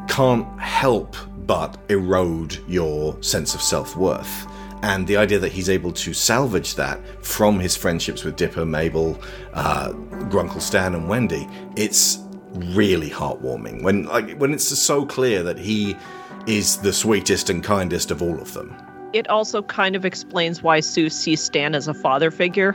can't 0.07 0.47
help 0.59 1.15
but 1.45 1.77
erode 1.89 2.57
your 2.67 3.21
sense 3.21 3.53
of 3.55 3.61
self 3.61 3.95
worth. 3.95 4.47
And 4.81 5.07
the 5.07 5.17
idea 5.17 5.39
that 5.39 5.51
he's 5.51 5.69
able 5.69 5.91
to 5.93 6.13
salvage 6.13 6.75
that 6.75 6.99
from 7.25 7.59
his 7.59 7.75
friendships 7.75 8.23
with 8.23 8.35
Dipper, 8.35 8.65
Mabel, 8.65 9.19
uh, 9.53 9.89
Grunkle 10.29 10.61
Stan, 10.61 10.93
and 10.93 11.09
Wendy, 11.09 11.47
it's 11.75 12.19
really 12.53 13.09
heartwarming 13.09 13.81
when 13.83 14.03
like 14.05 14.37
when 14.37 14.53
it's 14.53 14.65
so 14.65 15.05
clear 15.05 15.43
that 15.43 15.57
he 15.57 15.95
is 16.47 16.77
the 16.77 16.93
sweetest 16.93 17.49
and 17.49 17.63
kindest 17.63 18.11
of 18.11 18.21
all 18.21 18.39
of 18.39 18.53
them. 18.53 18.73
it 19.13 19.27
also 19.29 19.61
kind 19.63 19.95
of 19.95 20.05
explains 20.05 20.61
why 20.61 20.79
Sue 20.79 21.09
sees 21.09 21.41
Stan 21.41 21.73
as 21.75 21.87
a 21.87 21.93
father 21.93 22.31
figure. 22.31 22.73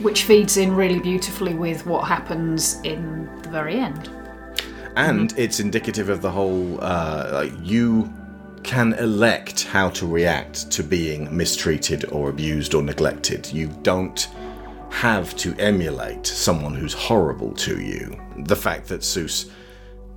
Which 0.00 0.24
feeds 0.24 0.56
in 0.56 0.74
really 0.74 0.98
beautifully 1.00 1.54
with 1.54 1.86
what 1.86 2.06
happens 2.06 2.80
in 2.82 3.28
the 3.42 3.48
very 3.48 3.76
end. 3.78 4.10
And 4.96 5.32
it's 5.38 5.60
indicative 5.60 6.08
of 6.08 6.22
the 6.22 6.30
whole 6.30 6.78
uh, 6.82 7.30
like 7.32 7.52
you 7.62 8.12
can 8.62 8.92
elect 8.94 9.64
how 9.64 9.90
to 9.90 10.06
react 10.06 10.70
to 10.70 10.84
being 10.84 11.34
mistreated 11.36 12.04
or 12.12 12.30
abused 12.30 12.74
or 12.74 12.82
neglected. 12.82 13.52
You 13.52 13.68
don't 13.82 14.28
have 14.90 15.34
to 15.36 15.54
emulate 15.58 16.26
someone 16.26 16.74
who's 16.74 16.92
horrible 16.92 17.52
to 17.54 17.80
you. 17.80 18.20
The 18.44 18.56
fact 18.56 18.88
that 18.88 19.00
Soos 19.00 19.50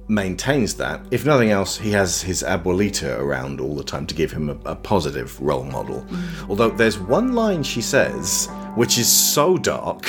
maintains 0.07 0.75
that 0.75 1.01
if 1.09 1.25
nothing 1.25 1.49
else 1.49 1.77
he 1.77 1.91
has 1.91 2.21
his 2.21 2.43
abuelita 2.43 3.17
around 3.19 3.59
all 3.59 3.75
the 3.75 3.83
time 3.83 4.05
to 4.05 4.13
give 4.13 4.31
him 4.31 4.49
a, 4.49 4.57
a 4.65 4.75
positive 4.75 5.39
role 5.41 5.63
model. 5.63 6.05
Although 6.47 6.69
there's 6.69 6.99
one 6.99 7.33
line 7.33 7.63
she 7.63 7.81
says 7.81 8.47
which 8.75 8.99
is 8.99 9.11
so 9.11 9.57
dark 9.57 10.05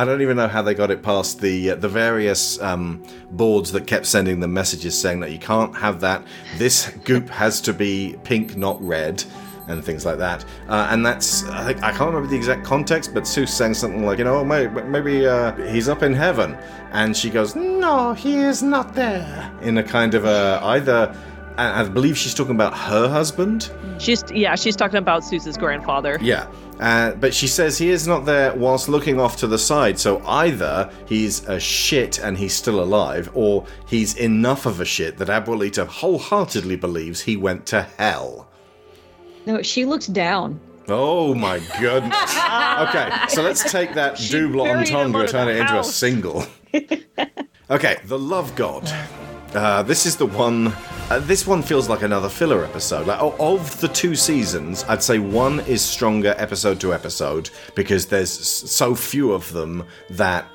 I 0.00 0.06
don't 0.06 0.22
even 0.22 0.38
know 0.38 0.48
how 0.48 0.62
they 0.62 0.72
got 0.72 0.90
it 0.90 1.02
past 1.02 1.42
the 1.42 1.72
uh, 1.72 1.74
the 1.74 1.88
various 1.88 2.58
um, 2.62 3.04
boards 3.32 3.70
that 3.72 3.86
kept 3.86 4.06
sending 4.06 4.40
them 4.40 4.54
messages 4.54 4.98
saying 4.98 5.20
that 5.20 5.30
you 5.30 5.38
can't 5.38 5.76
have 5.76 6.00
that. 6.00 6.24
This 6.56 6.88
goop 7.04 7.28
has 7.28 7.60
to 7.60 7.74
be 7.74 8.16
pink, 8.24 8.56
not 8.56 8.80
red, 8.80 9.22
and 9.68 9.84
things 9.84 10.06
like 10.06 10.16
that. 10.16 10.42
Uh, 10.70 10.88
and 10.90 11.04
that's 11.04 11.44
I, 11.50 11.66
think, 11.66 11.82
I 11.82 11.90
can't 11.90 12.14
remember 12.14 12.28
the 12.28 12.36
exact 12.36 12.64
context, 12.64 13.12
but 13.12 13.24
Soos 13.24 13.50
saying 13.50 13.74
something 13.74 14.06
like, 14.06 14.16
you 14.16 14.24
know, 14.24 14.42
maybe, 14.42 14.80
maybe 14.84 15.26
uh, 15.26 15.52
he's 15.70 15.86
up 15.86 16.02
in 16.02 16.14
heaven, 16.14 16.56
and 16.92 17.14
she 17.14 17.28
goes, 17.28 17.54
no, 17.54 18.14
he 18.14 18.36
is 18.36 18.62
not 18.62 18.94
there, 18.94 19.52
in 19.60 19.76
a 19.76 19.82
kind 19.82 20.14
of 20.14 20.24
a 20.24 20.60
either. 20.62 21.14
I 21.58 21.82
I 21.82 21.88
believe 21.88 22.16
she's 22.16 22.32
talking 22.32 22.54
about 22.54 22.72
her 22.72 23.06
husband. 23.06 23.70
She's 23.98 24.24
yeah, 24.32 24.54
she's 24.54 24.76
talking 24.76 24.96
about 24.96 25.26
Sue's 25.26 25.58
grandfather. 25.58 26.16
Yeah. 26.22 26.46
Uh, 26.80 27.12
but 27.12 27.34
she 27.34 27.46
says 27.46 27.76
he 27.76 27.90
is 27.90 28.08
not 28.08 28.24
there 28.24 28.54
whilst 28.54 28.88
looking 28.88 29.20
off 29.20 29.36
to 29.36 29.46
the 29.46 29.58
side, 29.58 29.98
so 29.98 30.22
either 30.26 30.90
he's 31.06 31.46
a 31.46 31.60
shit 31.60 32.18
and 32.18 32.38
he's 32.38 32.54
still 32.54 32.82
alive, 32.82 33.30
or 33.34 33.66
he's 33.86 34.16
enough 34.16 34.64
of 34.64 34.80
a 34.80 34.84
shit 34.84 35.18
that 35.18 35.28
Abuelita 35.28 35.86
wholeheartedly 35.86 36.76
believes 36.76 37.20
he 37.20 37.36
went 37.36 37.66
to 37.66 37.82
hell. 37.82 38.48
No, 39.44 39.60
she 39.60 39.84
looks 39.84 40.06
down. 40.06 40.58
Oh 40.88 41.34
my 41.34 41.60
goodness. 41.78 42.14
okay, 42.88 43.12
so 43.28 43.42
let's 43.42 43.70
take 43.70 43.92
that 43.94 44.16
double 44.30 44.62
entendre 44.62 45.20
and 45.20 45.30
turn 45.30 45.48
it 45.48 45.56
into 45.56 45.78
a 45.78 45.84
single. 45.84 46.46
okay, 47.70 47.98
The 48.04 48.18
Love 48.18 48.54
God. 48.54 48.90
Uh, 49.54 49.82
this 49.82 50.06
is 50.06 50.16
the 50.16 50.26
one. 50.26 50.72
Uh, 51.10 51.18
this 51.18 51.44
one 51.44 51.60
feels 51.60 51.88
like 51.88 52.02
another 52.02 52.28
filler 52.28 52.64
episode. 52.64 53.08
Like 53.08 53.18
of 53.20 53.80
the 53.80 53.88
two 53.88 54.14
seasons, 54.14 54.84
I'd 54.84 55.02
say 55.02 55.18
one 55.18 55.60
is 55.60 55.82
stronger 55.82 56.34
episode 56.38 56.80
to 56.80 56.94
episode 56.94 57.50
because 57.74 58.06
there's 58.06 58.30
so 58.30 58.94
few 58.94 59.32
of 59.32 59.52
them 59.52 59.86
that 60.10 60.46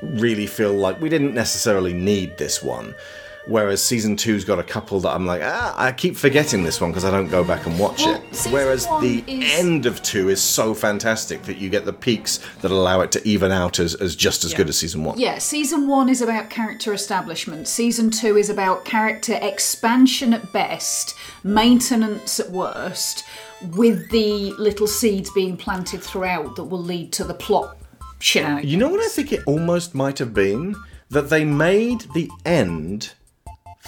really 0.00 0.46
feel 0.46 0.72
like 0.72 0.98
we 1.00 1.10
didn't 1.10 1.34
necessarily 1.34 1.92
need 1.92 2.38
this 2.38 2.62
one. 2.62 2.94
Whereas 3.48 3.82
season 3.82 4.14
two's 4.16 4.44
got 4.44 4.58
a 4.58 4.62
couple 4.62 5.00
that 5.00 5.14
I'm 5.14 5.24
like, 5.24 5.40
ah, 5.42 5.74
I 5.76 5.92
keep 5.92 6.16
forgetting 6.16 6.62
this 6.64 6.80
one 6.80 6.90
because 6.90 7.04
I 7.06 7.10
don't 7.10 7.28
go 7.28 7.42
back 7.42 7.64
and 7.66 7.78
watch 7.78 8.00
Well, 8.04 8.14
it. 8.22 8.46
Whereas 8.50 8.86
the 9.00 9.24
is- 9.26 9.58
end 9.58 9.86
of 9.86 10.02
two 10.02 10.28
is 10.28 10.40
so 10.42 10.74
fantastic 10.74 11.42
that 11.44 11.56
you 11.56 11.70
get 11.70 11.86
the 11.86 11.92
peaks 11.94 12.40
that 12.60 12.70
allow 12.70 13.00
it 13.00 13.10
to 13.12 13.26
even 13.26 13.50
out 13.50 13.78
as, 13.78 13.94
as 13.94 14.14
just 14.14 14.44
as 14.44 14.52
good 14.52 14.68
as 14.68 14.78
season 14.78 15.02
one. 15.02 15.18
Yeah, 15.18 15.38
season 15.38 15.88
one 15.88 16.08
is 16.10 16.20
about 16.20 16.50
character 16.50 16.92
establishment. 16.92 17.68
Season 17.68 18.10
two 18.10 18.36
is 18.36 18.50
about 18.50 18.84
character 18.84 19.38
expansion 19.40 20.34
at 20.34 20.52
best, 20.52 21.14
maintenance 21.42 22.38
at 22.38 22.50
worst, 22.50 23.24
with 23.74 24.10
the 24.10 24.52
little 24.58 24.86
seeds 24.86 25.30
being 25.30 25.56
planted 25.56 26.02
throughout 26.02 26.54
that 26.56 26.64
will 26.64 26.82
lead 26.82 27.12
to 27.12 27.24
the 27.24 27.34
plot 27.34 27.76
shenanigans. 28.20 28.70
You 28.70 28.78
know 28.78 28.88
what 28.88 29.00
I 29.00 29.08
think 29.08 29.32
it 29.32 29.40
almost 29.46 29.94
might 29.94 30.18
have 30.18 30.34
been? 30.34 30.76
That 31.10 31.30
they 31.30 31.44
made 31.44 32.02
the 32.14 32.28
end 32.44 33.14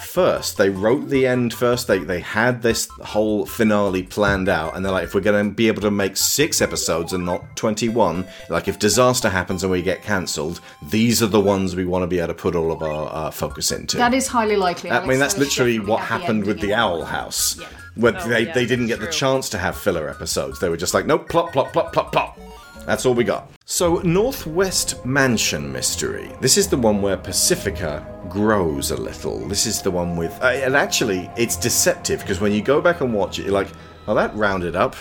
first. 0.01 0.57
They 0.57 0.71
wrote 0.71 1.09
the 1.09 1.27
end 1.27 1.53
first. 1.55 1.87
They 1.87 1.99
they 1.99 2.21
had 2.21 2.63
this 2.63 2.89
whole 3.03 3.47
finale 3.47 4.03
planned 4.03 4.49
out, 4.49 4.77
and 4.77 4.85
they're 4.85 4.93
like, 4.93 5.05
if 5.05 5.15
we're 5.15 5.21
going 5.21 5.49
to 5.49 5.55
be 5.55 5.69
able 5.69 5.83
to 5.83 5.91
make 5.91 6.17
six 6.17 6.61
episodes 6.61 7.13
and 7.13 7.25
not 7.25 7.57
twenty-one, 7.57 8.27
like 8.49 8.69
if 8.69 8.79
disaster 8.79 9.29
happens 9.29 9.63
and 9.63 9.71
we 9.71 9.83
get 9.83 10.03
cancelled, 10.03 10.61
these 10.83 11.23
are 11.23 11.27
the 11.27 11.41
ones 11.41 11.77
we 11.77 11.85
want 11.85 12.03
to 12.03 12.07
be 12.07 12.19
able 12.19 12.29
to 12.29 12.35
put 12.35 12.55
all 12.55 12.73
of 12.73 12.83
our 12.83 13.09
uh, 13.15 13.31
focus 13.31 13.71
into. 13.73 13.97
That 13.97 14.15
is 14.15 14.27
highly 14.27 14.57
likely. 14.57 14.91
I 14.91 15.07
mean, 15.07 15.19
that's 15.19 15.35
Alex 15.35 15.59
literally 15.59 15.79
what 15.79 16.01
had 16.01 16.19
the 16.19 16.21
happened 16.23 16.45
with 16.47 16.61
the 16.61 16.75
Owl 16.75 17.05
House. 17.05 17.61
where 17.95 18.15
Oh, 18.17 18.29
they, 18.29 18.47
yeah, 18.47 18.53
they 18.53 18.67
didn't 18.67 18.87
that's 18.87 19.01
get 19.01 19.07
the 19.07 19.13
chance 19.13 19.49
to 19.51 19.59
have 19.59 19.77
filler 19.77 20.09
episodes. 20.09 20.59
They 20.61 20.69
were 20.69 20.77
just 20.77 20.95
like, 20.95 21.07
nope, 21.07 21.29
plop, 21.29 21.53
plop, 21.53 21.73
plop, 21.73 21.93
plop, 21.93 22.13
plot. 22.13 22.39
That's 22.87 23.07
all 23.07 23.15
we 23.15 23.25
got. 23.25 23.51
So, 23.65 23.97
Northwest 23.99 25.05
Mansion 25.05 25.73
Mystery. 25.73 26.31
This 26.41 26.57
is 26.57 26.69
the 26.69 26.77
one 26.77 27.03
where 27.03 27.17
Pacifica 27.17 28.05
grows 28.29 28.91
a 28.91 28.97
little. 28.97 29.47
This 29.47 29.67
is 29.67 29.83
the 29.83 29.91
one 29.91 30.17
with. 30.17 30.37
Uh, 30.43 30.47
and 30.47 30.75
actually, 30.75 31.31
it's 31.37 31.57
deceptive 31.57 32.21
because 32.21 32.41
when 32.41 32.53
you 32.53 32.63
go 32.63 32.81
back 32.81 33.01
and 33.01 33.15
watch 33.15 33.39
it, 33.39 33.45
you're 33.45 33.53
like, 33.53 33.69
oh, 34.09 34.15
that 34.15 34.35
rounded 34.35 34.75
up 34.75 34.97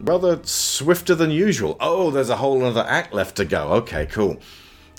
rather 0.00 0.40
swifter 0.44 1.14
than 1.14 1.30
usual. 1.30 1.76
Oh, 1.80 2.10
there's 2.10 2.30
a 2.30 2.36
whole 2.36 2.64
other 2.64 2.84
act 2.88 3.12
left 3.12 3.36
to 3.36 3.44
go. 3.44 3.68
Okay, 3.74 4.06
cool. 4.06 4.38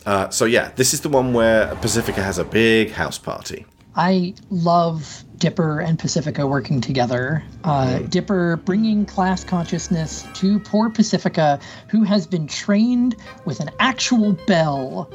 Uh, 0.05 0.29
so, 0.29 0.45
yeah, 0.45 0.71
this 0.75 0.93
is 0.93 1.01
the 1.01 1.09
one 1.09 1.33
where 1.33 1.75
Pacifica 1.75 2.21
has 2.21 2.37
a 2.37 2.43
big 2.43 2.91
house 2.91 3.17
party. 3.17 3.65
I 3.95 4.33
love 4.49 5.23
Dipper 5.39 5.79
and 5.79 5.97
Pacifica 5.97 6.45
working 6.45 6.81
together. 6.81 7.43
Uh, 7.63 7.99
Dipper 7.99 8.57
bringing 8.57 9.05
class 9.05 9.43
consciousness 9.43 10.27
to 10.35 10.59
poor 10.59 10.89
Pacifica, 10.89 11.59
who 11.87 12.03
has 12.03 12.27
been 12.27 12.45
trained 12.45 13.15
with 13.45 13.59
an 13.59 13.71
actual 13.79 14.33
bell 14.47 15.09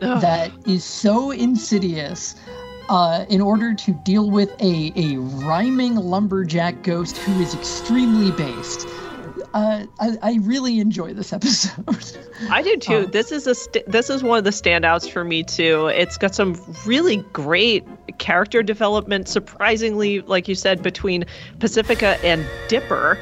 that 0.00 0.50
is 0.66 0.84
so 0.84 1.30
insidious. 1.30 2.34
Uh, 2.88 3.26
in 3.28 3.40
order 3.40 3.74
to 3.74 3.90
deal 4.04 4.30
with 4.30 4.48
a, 4.60 4.92
a 4.94 5.16
rhyming 5.16 5.96
lumberjack 5.96 6.84
ghost 6.84 7.16
who 7.16 7.42
is 7.42 7.52
extremely 7.52 8.30
based. 8.30 8.86
Uh, 9.56 9.86
I, 9.98 10.18
I 10.22 10.38
really 10.42 10.80
enjoy 10.80 11.14
this 11.14 11.32
episode. 11.32 11.86
I 12.50 12.60
do 12.60 12.76
too. 12.76 13.06
this 13.06 13.32
is 13.32 13.46
a 13.46 13.54
st- 13.54 13.86
this 13.90 14.10
is 14.10 14.22
one 14.22 14.36
of 14.36 14.44
the 14.44 14.50
standouts 14.50 15.10
for 15.10 15.24
me 15.24 15.42
too. 15.42 15.86
It's 15.86 16.18
got 16.18 16.34
some 16.34 16.60
really 16.84 17.16
great 17.32 17.86
character 18.18 18.62
development. 18.62 19.28
Surprisingly, 19.28 20.20
like 20.20 20.46
you 20.46 20.54
said, 20.54 20.82
between 20.82 21.24
Pacifica 21.58 22.22
and 22.22 22.44
Dipper. 22.68 23.18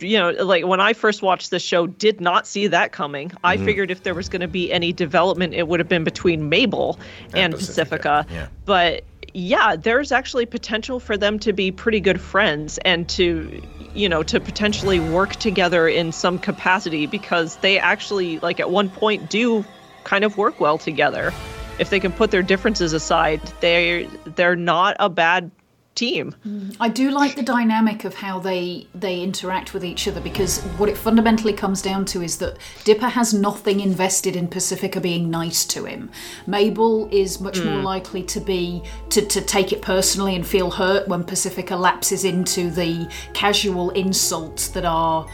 You 0.00 0.18
know, 0.18 0.30
like 0.44 0.66
when 0.66 0.80
I 0.80 0.92
first 0.94 1.22
watched 1.22 1.50
the 1.50 1.60
show, 1.60 1.86
did 1.86 2.20
not 2.20 2.46
see 2.48 2.66
that 2.66 2.90
coming. 2.90 3.30
I 3.44 3.56
Mhm. 3.56 3.64
figured 3.64 3.90
if 3.92 4.02
there 4.02 4.14
was 4.14 4.28
going 4.28 4.40
to 4.42 4.48
be 4.48 4.72
any 4.72 4.92
development, 4.92 5.54
it 5.54 5.68
would 5.68 5.78
have 5.80 5.88
been 5.88 6.02
between 6.04 6.48
Mabel 6.48 6.98
and, 7.34 7.54
Pacifica. 7.54 8.26
Yeah. 8.30 8.48
But 8.64 9.04
yeah, 9.36 9.76
there's 9.76 10.12
actually 10.12 10.46
potential 10.46 10.98
for 10.98 11.18
them 11.18 11.38
to 11.40 11.52
be 11.52 11.70
pretty 11.70 12.00
good 12.00 12.18
friends 12.18 12.78
and 12.86 13.06
to, 13.10 13.60
you 13.92 14.08
know, 14.08 14.22
to 14.22 14.40
potentially 14.40 14.98
work 14.98 15.36
together 15.36 15.86
in 15.86 16.10
some 16.10 16.38
capacity 16.38 17.04
because 17.04 17.56
they 17.56 17.78
actually, 17.78 18.38
like, 18.38 18.60
at 18.60 18.70
one 18.70 18.88
point 18.88 19.28
do 19.28 19.62
kind 20.04 20.24
of 20.24 20.38
work 20.38 20.58
well 20.58 20.78
together. 20.78 21.34
If 21.78 21.90
they 21.90 22.00
can 22.00 22.12
put 22.12 22.30
their 22.30 22.42
differences 22.42 22.94
aside, 22.94 23.42
they're 23.60 24.06
they're 24.36 24.56
not 24.56 24.96
a 25.00 25.10
bad 25.10 25.50
team. 25.96 26.34
I 26.78 26.88
do 26.88 27.10
like 27.10 27.34
the 27.34 27.42
dynamic 27.42 28.04
of 28.04 28.14
how 28.14 28.38
they 28.38 28.86
they 28.94 29.20
interact 29.22 29.74
with 29.74 29.84
each 29.84 30.06
other 30.06 30.20
because 30.20 30.60
what 30.78 30.88
it 30.88 30.96
fundamentally 30.96 31.52
comes 31.52 31.82
down 31.82 32.04
to 32.06 32.22
is 32.22 32.38
that 32.38 32.58
Dipper 32.84 33.08
has 33.08 33.34
nothing 33.34 33.80
invested 33.80 34.36
in 34.36 34.46
Pacifica 34.46 35.00
being 35.00 35.30
nice 35.30 35.64
to 35.66 35.84
him. 35.86 36.10
Mabel 36.46 37.08
is 37.10 37.40
much 37.40 37.58
more 37.60 37.80
Mm. 37.80 37.82
likely 37.82 38.22
to 38.22 38.40
be 38.40 38.82
to, 39.10 39.22
to 39.22 39.40
take 39.40 39.72
it 39.72 39.82
personally 39.82 40.36
and 40.36 40.46
feel 40.46 40.70
hurt 40.70 41.08
when 41.08 41.24
Pacifica 41.24 41.74
lapses 41.74 42.24
into 42.24 42.70
the 42.70 43.10
casual 43.32 43.90
insults 43.90 44.68
that 44.68 44.84
are 44.84 45.26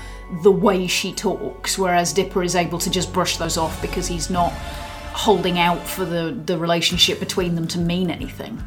the 0.42 0.50
way 0.50 0.86
she 0.86 1.12
talks, 1.12 1.76
whereas 1.76 2.12
Dipper 2.14 2.42
is 2.42 2.54
able 2.56 2.78
to 2.78 2.88
just 2.88 3.12
brush 3.12 3.36
those 3.36 3.58
off 3.58 3.82
because 3.82 4.06
he's 4.06 4.30
not 4.30 4.52
holding 5.12 5.58
out 5.58 5.86
for 5.86 6.06
the, 6.06 6.34
the 6.46 6.56
relationship 6.56 7.20
between 7.20 7.54
them 7.54 7.66
to 7.68 7.78
mean 7.78 8.10
anything. 8.10 8.62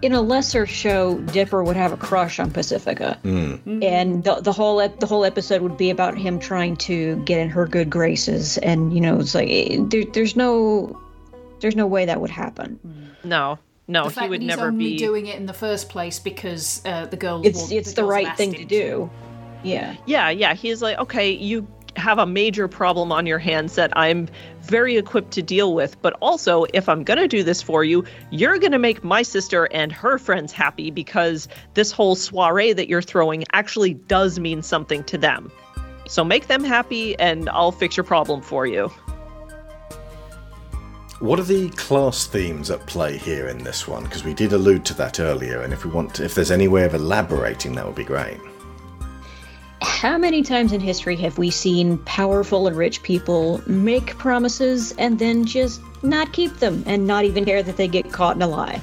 In 0.00 0.12
a 0.12 0.20
lesser 0.20 0.64
show, 0.64 1.18
Dipper 1.18 1.64
would 1.64 1.74
have 1.76 1.92
a 1.92 1.96
crush 1.96 2.38
on 2.38 2.50
Pacifica, 2.52 3.18
Mm. 3.24 3.82
and 3.84 4.22
the, 4.22 4.36
the 4.36 4.52
whole 4.52 4.80
ep- 4.80 5.00
the 5.00 5.06
whole 5.06 5.24
episode 5.24 5.60
would 5.62 5.76
be 5.76 5.90
about 5.90 6.16
him 6.16 6.38
trying 6.38 6.76
to 6.76 7.16
get 7.24 7.40
in 7.40 7.48
her 7.48 7.66
good 7.66 7.90
graces. 7.90 8.58
And 8.58 8.92
you 8.92 9.00
know, 9.00 9.18
it's 9.18 9.34
like 9.34 9.48
eh, 9.50 9.78
there, 9.80 10.04
there's 10.12 10.36
no 10.36 10.96
there's 11.60 11.74
no 11.74 11.86
way 11.88 12.04
that 12.04 12.20
would 12.20 12.30
happen. 12.30 12.78
No, 13.24 13.58
no, 13.88 14.04
the 14.04 14.10
he 14.10 14.14
fact 14.14 14.30
would 14.30 14.40
that 14.40 14.44
he's 14.44 14.56
never 14.56 14.68
only 14.68 14.90
be. 14.90 14.98
doing 14.98 15.26
it 15.26 15.34
in 15.36 15.46
the 15.46 15.52
first 15.52 15.88
place 15.88 16.20
because 16.20 16.80
uh, 16.86 17.06
the 17.06 17.16
girl. 17.16 17.44
It's 17.44 17.62
well, 17.62 17.72
it's 17.78 17.94
the 17.94 18.02
girls 18.02 18.10
right 18.12 18.36
thing 18.36 18.52
him 18.52 18.60
to 18.60 18.64
do. 18.66 19.10
Yeah. 19.64 19.96
Yeah, 20.06 20.30
yeah. 20.30 20.54
He's 20.54 20.80
like, 20.80 20.98
okay, 20.98 21.32
you 21.32 21.66
have 21.98 22.18
a 22.18 22.26
major 22.26 22.68
problem 22.68 23.12
on 23.12 23.26
your 23.26 23.38
hands 23.38 23.74
that 23.74 23.92
I'm 23.96 24.28
very 24.62 24.96
equipped 24.96 25.32
to 25.32 25.42
deal 25.42 25.74
with. 25.74 26.00
But 26.00 26.14
also, 26.20 26.64
if 26.72 26.88
I'm 26.88 27.04
going 27.04 27.18
to 27.18 27.28
do 27.28 27.42
this 27.42 27.60
for 27.60 27.84
you, 27.84 28.04
you're 28.30 28.58
going 28.58 28.72
to 28.72 28.78
make 28.78 29.02
my 29.04 29.22
sister 29.22 29.68
and 29.72 29.90
her 29.92 30.18
friends 30.18 30.52
happy 30.52 30.90
because 30.90 31.48
this 31.74 31.92
whole 31.92 32.14
soiree 32.14 32.72
that 32.72 32.88
you're 32.88 33.02
throwing 33.02 33.44
actually 33.52 33.94
does 33.94 34.38
mean 34.38 34.62
something 34.62 35.04
to 35.04 35.18
them. 35.18 35.50
So 36.06 36.24
make 36.24 36.46
them 36.46 36.64
happy 36.64 37.18
and 37.18 37.48
I'll 37.50 37.72
fix 37.72 37.96
your 37.96 38.04
problem 38.04 38.40
for 38.40 38.66
you. 38.66 38.90
What 41.20 41.40
are 41.40 41.44
the 41.44 41.68
class 41.70 42.26
themes 42.26 42.70
at 42.70 42.86
play 42.86 43.18
here 43.18 43.48
in 43.48 43.58
this 43.58 43.88
one? 43.88 44.04
Because 44.04 44.22
we 44.22 44.34
did 44.34 44.52
allude 44.52 44.84
to 44.84 44.94
that 44.94 45.18
earlier, 45.18 45.62
and 45.62 45.72
if 45.72 45.84
we 45.84 45.90
want, 45.90 46.14
to, 46.14 46.24
if 46.24 46.32
there's 46.32 46.52
any 46.52 46.68
way 46.68 46.84
of 46.84 46.94
elaborating, 46.94 47.74
that 47.74 47.84
would 47.84 47.96
be 47.96 48.04
great. 48.04 48.38
How 49.82 50.18
many 50.18 50.42
times 50.42 50.72
in 50.72 50.80
history 50.80 51.16
have 51.16 51.38
we 51.38 51.50
seen 51.50 51.98
powerful 51.98 52.66
and 52.66 52.76
rich 52.76 53.02
people 53.02 53.60
make 53.66 54.16
promises 54.18 54.92
and 54.98 55.18
then 55.18 55.44
just 55.44 55.80
not 56.02 56.32
keep 56.32 56.58
them 56.58 56.82
and 56.86 57.06
not 57.06 57.24
even 57.24 57.44
care 57.44 57.62
that 57.62 57.76
they 57.76 57.88
get 57.88 58.12
caught 58.12 58.36
in 58.36 58.42
a 58.42 58.48
lie? 58.48 58.80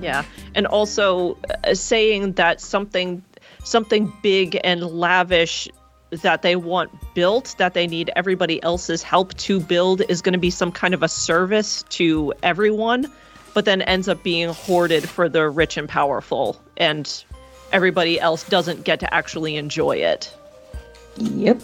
Yeah, 0.00 0.24
and 0.54 0.66
also 0.66 1.38
uh, 1.64 1.74
saying 1.74 2.32
that 2.32 2.60
something 2.60 3.22
something 3.62 4.12
big 4.22 4.60
and 4.62 4.82
lavish 4.82 5.68
that 6.10 6.42
they 6.42 6.56
want 6.56 6.90
built 7.14 7.54
that 7.58 7.74
they 7.74 7.86
need 7.86 8.10
everybody 8.14 8.62
else's 8.62 9.02
help 9.02 9.34
to 9.34 9.58
build 9.58 10.02
is 10.08 10.20
going 10.20 10.34
to 10.34 10.38
be 10.38 10.50
some 10.50 10.70
kind 10.70 10.94
of 10.94 11.02
a 11.02 11.08
service 11.08 11.82
to 11.88 12.32
everyone 12.42 13.10
but 13.54 13.64
then 13.64 13.82
ends 13.82 14.08
up 14.08 14.22
being 14.22 14.50
hoarded 14.50 15.08
for 15.08 15.28
the 15.28 15.48
rich 15.48 15.76
and 15.76 15.88
powerful 15.88 16.60
and 16.76 17.24
everybody 17.74 18.18
else 18.18 18.48
doesn't 18.48 18.84
get 18.84 19.00
to 19.00 19.12
actually 19.12 19.56
enjoy 19.56 19.96
it 19.96 20.32
Yep. 21.16 21.62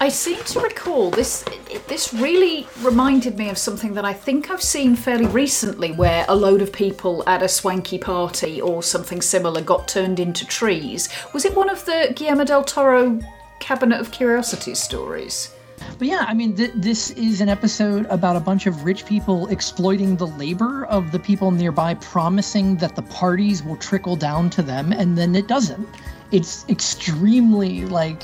I 0.00 0.08
seem 0.10 0.38
to 0.44 0.60
recall 0.60 1.10
this. 1.10 1.44
This 1.88 2.14
really 2.14 2.68
reminded 2.82 3.36
me 3.36 3.48
of 3.48 3.58
something 3.58 3.94
that 3.94 4.04
I 4.04 4.12
think 4.12 4.50
I've 4.50 4.62
seen 4.62 4.94
fairly 4.94 5.26
recently, 5.26 5.90
where 5.92 6.24
a 6.28 6.36
load 6.36 6.62
of 6.62 6.72
people 6.72 7.24
at 7.26 7.42
a 7.42 7.48
swanky 7.48 7.98
party 7.98 8.60
or 8.60 8.82
something 8.82 9.20
similar 9.20 9.60
got 9.60 9.88
turned 9.88 10.20
into 10.20 10.46
trees. 10.46 11.08
Was 11.34 11.44
it 11.44 11.56
one 11.56 11.68
of 11.68 11.84
the 11.84 12.12
Guillermo 12.14 12.44
del 12.44 12.62
Toro 12.62 13.20
Cabinet 13.58 14.00
of 14.00 14.12
Curiosities 14.12 14.78
stories? 14.78 15.52
But 15.98 16.08
yeah, 16.08 16.24
I 16.28 16.34
mean, 16.34 16.54
th- 16.56 16.72
this 16.74 17.10
is 17.12 17.40
an 17.40 17.48
episode 17.48 18.06
about 18.06 18.36
a 18.36 18.40
bunch 18.40 18.66
of 18.66 18.84
rich 18.84 19.04
people 19.06 19.48
exploiting 19.48 20.16
the 20.16 20.26
labor 20.26 20.84
of 20.86 21.12
the 21.12 21.18
people 21.18 21.50
nearby, 21.50 21.94
promising 21.94 22.76
that 22.76 22.94
the 22.96 23.02
parties 23.02 23.62
will 23.62 23.76
trickle 23.76 24.16
down 24.16 24.50
to 24.50 24.62
them, 24.62 24.92
and 24.92 25.16
then 25.18 25.34
it 25.34 25.48
doesn't. 25.48 25.88
It's 26.30 26.64
extremely 26.68 27.84
like. 27.86 28.22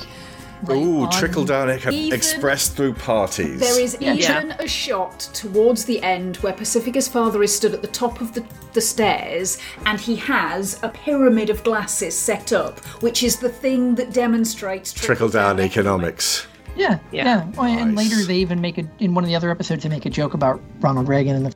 Ooh, 0.70 1.02
on- 1.02 1.10
trickle 1.10 1.44
down 1.44 1.68
ec- 1.68 1.86
Even- 1.92 2.14
expressed 2.16 2.74
through 2.74 2.94
parties. 2.94 3.60
There 3.60 3.78
is 3.78 3.98
Yeah. 4.00 4.14
even 4.14 4.52
a 4.52 4.66
shot 4.66 5.20
towards 5.34 5.84
the 5.84 6.02
end 6.02 6.36
where 6.38 6.54
Pacifica's 6.54 7.06
father 7.06 7.42
is 7.42 7.54
stood 7.54 7.74
at 7.74 7.82
the 7.82 7.88
top 7.88 8.22
of 8.22 8.32
the, 8.32 8.42
the 8.72 8.80
stairs 8.80 9.58
and 9.84 10.00
he 10.00 10.16
has 10.16 10.78
a 10.82 10.88
pyramid 10.88 11.50
of 11.50 11.62
glasses 11.64 12.16
set 12.16 12.50
up, 12.54 12.78
which 13.02 13.22
is 13.22 13.36
the 13.36 13.50
thing 13.50 13.94
that 13.96 14.14
demonstrates 14.14 14.90
trickle 14.94 15.28
down 15.28 15.60
economics. 15.60 16.46
Yeah, 16.76 16.98
Yeah. 17.12 17.24
yeah. 17.24 17.50
Well, 17.56 17.66
and 17.66 17.96
later 17.96 18.16
they 18.24 18.36
even 18.36 18.60
make 18.60 18.78
a 18.78 18.88
in 18.98 19.14
one 19.14 19.24
of 19.24 19.28
the 19.28 19.36
other 19.36 19.50
episodes 19.50 19.82
they 19.82 19.88
make 19.88 20.06
a 20.06 20.10
joke 20.10 20.34
about 20.34 20.60
Ronald 20.80 21.08
Reagan 21.08 21.36
in 21.36 21.42
the 21.44 21.54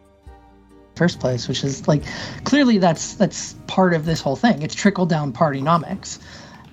first 0.94 1.20
place, 1.20 1.48
which 1.48 1.64
is 1.64 1.86
like 1.88 2.02
clearly 2.44 2.78
that's 2.78 3.14
that's 3.14 3.54
part 3.66 3.94
of 3.94 4.04
this 4.04 4.20
whole 4.20 4.36
thing. 4.36 4.62
It's 4.62 4.74
trickle 4.74 5.06
down 5.06 5.32
partynomics, 5.32 6.18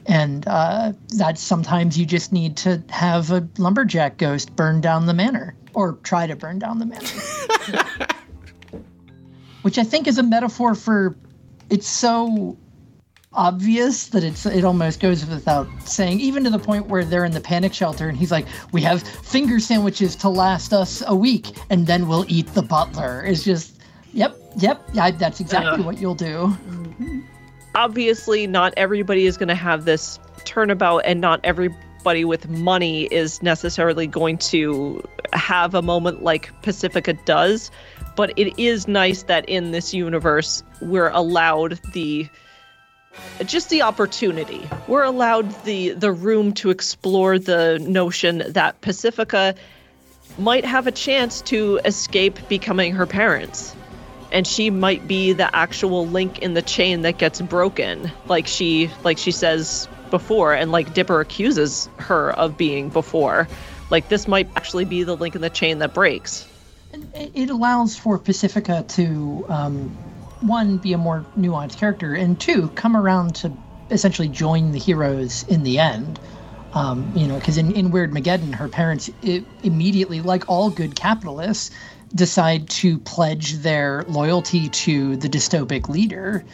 and 0.06 0.48
uh, 0.48 0.94
that 1.16 1.38
sometimes 1.38 1.98
you 1.98 2.06
just 2.06 2.32
need 2.34 2.58
to 2.58 2.84
have 2.90 3.32
a 3.32 3.48
lumberjack 3.58 4.18
ghost 4.18 4.56
burn 4.56 4.82
down 4.82 5.06
the 5.06 5.14
manor 5.14 5.56
or 5.74 5.94
try 6.04 6.28
to 6.28 6.36
burn 6.36 6.60
down 6.60 6.80
the 6.80 6.86
manor, 6.86 8.08
which 9.62 9.78
I 9.78 9.84
think 9.84 10.08
is 10.08 10.18
a 10.18 10.24
metaphor 10.24 10.76
for 10.76 11.16
it's 11.70 11.88
so 11.88 12.58
obvious 13.36 14.08
that 14.08 14.24
it's 14.24 14.46
it 14.46 14.64
almost 14.64 15.00
goes 15.00 15.26
without 15.26 15.68
saying 15.84 16.20
even 16.20 16.44
to 16.44 16.50
the 16.50 16.60
point 16.60 16.88
where 16.88 17.04
they're 17.04 17.26
in 17.26 17.32
the 17.32 17.42
panic 17.42 17.74
shelter 17.74 18.08
and 18.08 18.18
he's 18.18 18.32
like 18.32 18.46
we 18.72 18.82
have 18.82 19.04
finger 19.04 19.60
sandwiches 19.60 20.16
to 20.16 20.30
last 20.30 20.74
us 20.74 21.04
a 21.08 21.16
week 21.16 21.52
and 21.70 21.88
then 21.88 22.08
we'll 22.08 22.26
eat 22.28 22.48
the 22.54 22.62
butler. 22.62 23.24
It's 23.26 23.44
just 23.44 23.82
yep 24.14 24.36
yep 24.58 24.82
yeah, 24.94 25.12
that's 25.12 25.40
exactly 25.40 25.80
Ugh. 25.80 25.86
what 25.86 26.00
you'll 26.00 26.16
do. 26.16 26.58
Mm-hmm. 26.68 27.20
Obviously 27.76 28.48
not 28.48 28.74
everybody 28.78 29.26
is 29.26 29.38
going 29.38 29.50
to 29.50 29.56
have 29.56 29.86
this 29.86 30.20
turnabout 30.46 31.00
and 31.00 31.20
not 31.20 31.40
everybody 31.44 32.24
with 32.24 32.48
money 32.48 33.06
is 33.06 33.42
necessarily 33.42 34.08
going 34.08 34.38
to 34.38 35.04
have 35.34 35.74
a 35.74 35.82
moment 35.82 36.24
like 36.24 36.52
pacifica 36.62 37.14
does 37.26 37.72
but 38.16 38.32
it 38.38 38.58
is 38.60 38.88
nice 38.88 39.24
that 39.24 39.48
in 39.50 39.72
this 39.72 39.94
universe 39.94 40.64
we're 40.82 41.10
allowed 41.10 41.80
the 41.94 42.30
just 43.46 43.70
the 43.70 43.82
opportunity. 43.82 44.68
We're 44.88 45.04
allowed 45.04 45.52
the 45.64 45.92
the 45.92 46.12
room 46.12 46.54
to 46.54 46.70
explore 46.70 47.38
the 47.38 47.80
notion 47.80 48.44
that 48.48 48.82
pacifica 48.82 49.56
might 50.38 50.66
have 50.66 50.88
a 50.88 50.92
chance 50.92 51.42
to 51.42 51.80
escape 51.86 52.40
becoming 52.48 52.94
her 52.94 53.06
parents. 53.06 53.76
And 54.32 54.46
she 54.46 54.70
might 54.70 55.08
be 55.08 55.34
the 55.34 55.54
actual 55.56 56.08
link 56.08 56.40
in 56.40 56.56
the 56.56 56.62
chain 56.62 57.04
that 57.04 57.18
gets 57.18 57.40
broken 57.42 58.12
like 58.28 58.48
she 58.48 58.90
like 59.04 59.18
she 59.18 59.32
says 59.32 59.88
before 60.10 60.54
and 60.54 60.72
like 60.72 60.94
dipper 60.94 61.20
accuses 61.20 61.90
her 61.98 62.32
of 62.32 62.58
being 62.58 62.90
before. 62.90 63.48
Like 63.90 64.10
this 64.10 64.28
might 64.28 64.50
actually 64.56 64.86
be 64.86 65.04
the 65.04 65.16
link 65.16 65.36
in 65.36 65.42
the 65.42 65.50
chain 65.50 65.80
that 65.80 65.94
breaks. 65.94 66.48
It 67.14 67.50
allows 67.50 67.98
for 67.98 68.18
pacifica 68.18 68.86
to 68.90 69.46
um, 69.50 69.98
one 70.48 70.78
be 70.78 70.94
a 70.94 70.98
more 70.98 71.26
nuanced 71.38 71.78
character 71.78 72.14
and 72.14 72.40
two 72.40 72.70
come 72.70 72.96
around 72.96 73.36
to 73.36 73.52
essentially 73.92 74.28
join 74.28 74.72
the 74.72 74.80
heroes 74.80 75.44
in 75.48 75.64
the 75.64 75.80
end 75.80 76.20
um, 76.74 77.12
you 77.16 77.28
know 77.28 77.38
because 77.40 77.58
in, 77.58 77.72
in 77.72 77.92
Weirdmageddon 77.92 78.54
her 78.54 78.68
parents 78.68 79.10
i 79.24 79.44
immediately 79.64 80.22
like 80.22 80.48
all 80.50 80.70
good 80.70 80.96
capitalists 80.96 81.72
decide 82.14 82.70
to 82.70 82.98
pledge 83.00 83.54
their 83.56 84.04
loyalty 84.08 84.70
to 84.70 85.18
the 85.18 85.28
dystopic 85.28 85.90
leader 85.90 86.46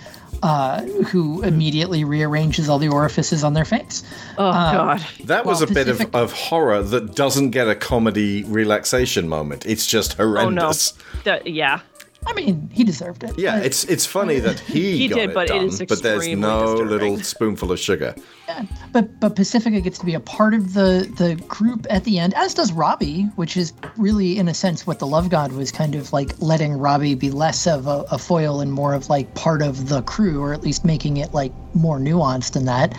uh, 0.44 0.82
who 0.82 1.44
immediately 1.44 2.04
rearranges 2.04 2.68
all 2.68 2.80
the 2.80 2.88
orifices 2.88 3.44
on 3.44 3.54
their 3.54 3.66
face 3.66 4.04
oh 4.38 4.52
God! 4.52 5.06
That 5.26 5.46
was 5.46 5.62
while 5.62 5.70
a 5.70 5.74
bit 5.74 5.88
of, 5.88 6.16
of 6.16 6.34
horror 6.34 6.82
that 6.82 7.16
doesn't 7.16 7.52
get 7.52 7.68
a 7.68 7.76
comedy 7.76 8.44
relaxation 8.44 9.28
moment. 9.28 9.66
It's 9.66 9.86
just 9.86 10.14
horrendous. 10.14 10.94
oh 10.94 11.06
no 11.06 11.22
that, 11.24 11.48
yeah 11.48 11.82
I 12.28 12.34
mean, 12.34 12.70
he 12.72 12.84
deserved 12.84 13.24
it. 13.24 13.38
Yeah, 13.38 13.58
it's 13.58 13.84
it's 13.86 14.06
funny 14.06 14.40
that 14.40 14.60
he, 14.60 14.98
He 14.98 15.08
got 15.08 15.16
did, 15.18 15.30
it 15.32 15.34
but 15.34 15.48
done, 15.48 15.66
is 15.66 15.80
but 15.80 16.04
there's 16.04 16.28
no 16.28 16.62
disturbing. 16.78 16.88
little 16.90 17.18
spoonful 17.24 17.72
of 17.72 17.80
sugar. 17.80 18.14
But 18.92 19.20
but 19.20 19.36
Pacifica 19.36 19.82
gets 19.82 19.98
to 20.00 20.06
be 20.06 20.14
a 20.14 20.20
part 20.20 20.54
of 20.54 20.74
the 20.74 21.12
the 21.18 21.36
group 21.48 21.88
at 21.90 22.04
the 22.04 22.20
end, 22.20 22.34
as 22.36 22.54
does 22.54 22.72
Robbie, 22.72 23.24
which 23.36 23.58
is 23.58 23.74
really 23.98 24.38
in 24.38 24.48
a 24.48 24.54
sense 24.54 24.86
what 24.86 25.00
the 25.00 25.08
Love 25.08 25.30
God 25.30 25.52
was 25.52 25.72
kind 25.72 25.96
of 25.96 26.12
like 26.14 26.40
letting 26.42 26.74
Robbie 26.74 27.16
be 27.16 27.30
less 27.30 27.68
of 27.68 27.88
a, 27.88 28.06
a 28.12 28.18
foil 28.18 28.62
and 28.62 28.72
more 28.72 28.94
of 28.94 29.10
like 29.10 29.34
part 29.36 29.62
of 29.62 29.90
the 29.90 30.02
crew, 30.04 30.42
or 30.42 30.54
at 30.54 30.62
least 30.62 30.84
making 30.86 31.18
it 31.18 31.34
like 31.34 31.54
more 31.74 32.00
nuanced 32.00 32.54
than 32.54 32.66
that. 32.66 32.98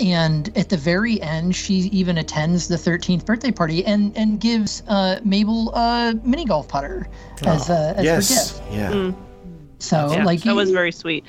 And 0.00 0.56
at 0.56 0.70
the 0.70 0.76
very 0.76 1.20
end, 1.20 1.54
she 1.54 1.74
even 1.92 2.18
attends 2.18 2.68
the 2.68 2.76
13th 2.76 3.24
birthday 3.26 3.52
party 3.52 3.84
and 3.84 4.16
and 4.16 4.40
gives 4.40 4.82
uh, 4.88 5.20
Mabel 5.24 5.72
a 5.74 6.18
mini 6.24 6.44
golf 6.44 6.68
putter 6.68 7.08
as 7.44 7.70
uh, 7.70 7.94
as 7.96 8.04
yes, 8.04 8.28
her 8.58 8.64
gift. 8.64 8.72
yeah. 8.72 8.90
Mm. 8.92 9.14
So 9.80 10.12
Yeah, 10.12 10.24
like 10.24 10.42
that 10.42 10.54
was 10.54 10.70
very 10.70 10.92
sweet 10.92 11.24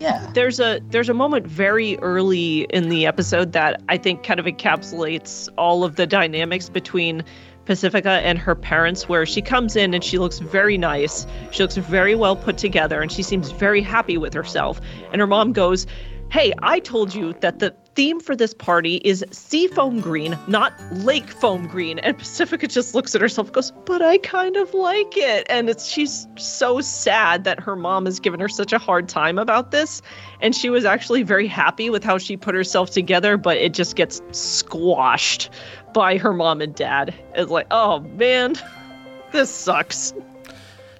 yeah. 0.00 0.30
there's 0.34 0.60
a 0.60 0.80
there's 0.90 1.08
a 1.08 1.14
moment 1.14 1.46
very 1.46 1.98
early 1.98 2.62
in 2.70 2.88
the 2.88 3.06
episode 3.06 3.52
that 3.52 3.82
I 3.88 3.96
think 3.96 4.22
kind 4.22 4.38
of 4.38 4.46
encapsulates 4.46 5.48
all 5.58 5.84
of 5.84 5.96
the 5.96 6.06
dynamics 6.06 6.68
between 6.68 7.24
Pacifica 7.64 8.20
and 8.24 8.38
her 8.38 8.54
parents 8.54 9.08
where 9.08 9.26
she 9.26 9.42
comes 9.42 9.76
in 9.76 9.92
and 9.92 10.02
she 10.02 10.18
looks 10.18 10.38
very 10.38 10.78
nice. 10.78 11.26
She 11.50 11.62
looks 11.62 11.76
very 11.76 12.14
well 12.14 12.34
put 12.34 12.56
together 12.56 13.02
and 13.02 13.12
she 13.12 13.22
seems 13.22 13.50
very 13.50 13.82
happy 13.82 14.16
with 14.16 14.32
herself. 14.32 14.80
And 15.12 15.20
her 15.20 15.26
mom 15.26 15.52
goes, 15.52 15.86
"Hey, 16.30 16.52
I 16.62 16.78
told 16.80 17.14
you 17.14 17.32
that 17.40 17.58
the 17.58 17.74
theme 17.94 18.20
for 18.20 18.36
this 18.36 18.52
party 18.52 18.96
is 18.96 19.24
seafoam 19.30 20.00
green, 20.00 20.38
not 20.46 20.74
lake 20.92 21.30
foam 21.30 21.66
green." 21.66 21.98
And 22.00 22.18
Pacifica 22.18 22.66
just 22.68 22.94
looks 22.94 23.14
at 23.14 23.22
herself 23.22 23.48
and 23.48 23.54
goes, 23.54 23.72
"But 23.86 24.02
I 24.02 24.18
kind 24.18 24.56
of 24.56 24.74
like 24.74 25.16
it." 25.16 25.46
And 25.48 25.70
it's 25.70 25.86
she's 25.86 26.28
so 26.36 26.82
sad 26.82 27.44
that 27.44 27.58
her 27.60 27.76
mom 27.76 28.04
has 28.04 28.20
given 28.20 28.40
her 28.40 28.48
such 28.48 28.74
a 28.74 28.78
hard 28.78 29.08
time 29.08 29.38
about 29.38 29.70
this. 29.70 30.02
And 30.42 30.54
she 30.54 30.68
was 30.68 30.84
actually 30.84 31.22
very 31.22 31.46
happy 31.46 31.88
with 31.88 32.04
how 32.04 32.18
she 32.18 32.36
put 32.36 32.54
herself 32.54 32.90
together, 32.90 33.38
but 33.38 33.56
it 33.56 33.72
just 33.72 33.96
gets 33.96 34.20
squashed 34.32 35.50
by 35.94 36.18
her 36.18 36.34
mom 36.34 36.60
and 36.60 36.74
dad. 36.74 37.14
It's 37.34 37.50
like, 37.50 37.68
"Oh 37.70 38.00
man, 38.00 38.54
this 39.32 39.50
sucks." 39.50 40.12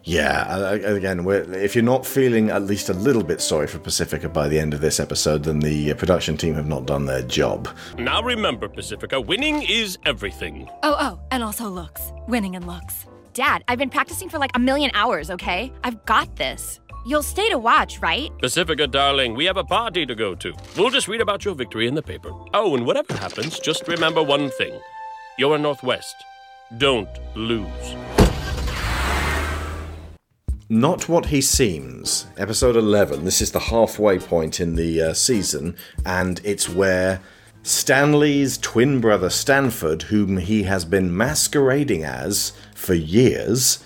Yeah, 0.09 0.47
uh, 0.49 0.95
again, 0.95 1.23
we're, 1.23 1.43
if 1.53 1.75
you're 1.75 1.85
not 1.85 2.07
feeling 2.07 2.49
at 2.49 2.63
least 2.63 2.89
a 2.89 2.95
little 2.95 3.23
bit 3.23 3.43
sorry 3.43 3.67
for 3.67 3.79
Pacifica 3.79 4.27
by 4.31 4.49
the 4.49 4.59
end 4.59 4.73
of 4.73 4.81
this 4.81 5.01
episode, 5.01 5.45
then 5.45 5.59
the 5.59 5.93
uh, 5.93 5.95
production 5.97 6.39
team 6.39 6.55
have 6.55 6.67
not 6.67 6.87
done 6.87 7.05
their 7.05 7.21
job. 7.21 7.69
Now 7.99 8.23
remember, 8.23 8.71
Pacifica, 8.71 9.21
winning 9.21 9.65
is 9.69 9.99
everything. 10.07 10.67
Oh, 10.83 10.97
oh, 10.99 11.21
and 11.31 11.45
also 11.45 11.69
looks. 11.69 12.11
Winning 12.27 12.57
and 12.57 12.67
looks. 12.67 13.05
Dad, 13.35 13.63
I've 13.69 13.79
been 13.79 13.91
practicing 13.91 14.31
for 14.31 14.39
like 14.39 14.53
a 14.55 14.59
million 14.59 14.91
hours, 14.95 15.31
okay? 15.31 15.71
I've 15.85 16.03
got 16.07 16.35
this. 16.37 16.81
You'll 17.05 17.23
stay 17.23 17.51
to 17.51 17.59
watch, 17.59 18.01
right? 18.01 18.31
Pacifica, 18.39 18.87
darling, 18.87 19.35
we 19.35 19.45
have 19.45 19.59
a 19.59 19.65
party 19.65 20.07
to 20.07 20.15
go 20.15 20.35
to. 20.37 20.55
We'll 20.79 20.89
just 20.89 21.09
read 21.09 21.21
about 21.21 21.45
your 21.45 21.55
victory 21.55 21.87
in 21.87 21.95
the 21.95 22.03
paper. 22.03 22.31
Oh, 22.55 22.75
and 22.75 22.87
whatever 22.87 23.13
happens, 23.13 23.59
just 23.59 23.87
remember 23.87 24.23
one 24.23 24.49
thing. 24.53 24.81
You're 25.37 25.57
a 25.57 25.59
Northwest. 25.59 26.15
Don't 26.79 27.11
lose. 27.37 27.95
Not 30.71 31.09
what 31.09 31.27
he 31.27 31.41
seems. 31.41 32.27
Episode 32.37 32.77
11. 32.77 33.25
This 33.25 33.41
is 33.41 33.53
the 33.53 33.59
halfway 33.59 34.19
point 34.19 34.61
in 34.61 34.75
the 34.75 35.01
uh, 35.01 35.15
season, 35.15 35.75
and 36.05 36.43
it's 36.45 36.69
where 36.69 37.23
Stanley's 37.63 38.59
twin 38.59 39.01
brother 39.01 39.31
Stanford, 39.31 40.03
whom 40.03 40.37
he 40.37 40.65
has 40.65 40.85
been 40.85 41.17
masquerading 41.17 42.05
as 42.05 42.53
for 42.75 42.93
years, 42.93 43.83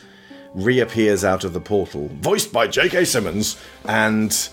reappears 0.55 1.25
out 1.25 1.45
of 1.45 1.53
the 1.53 1.61
portal, 1.61 2.11
voiced 2.21 2.53
by 2.53 2.67
J.K. 2.67 3.05
Simmons, 3.05 3.63
and 3.85 4.49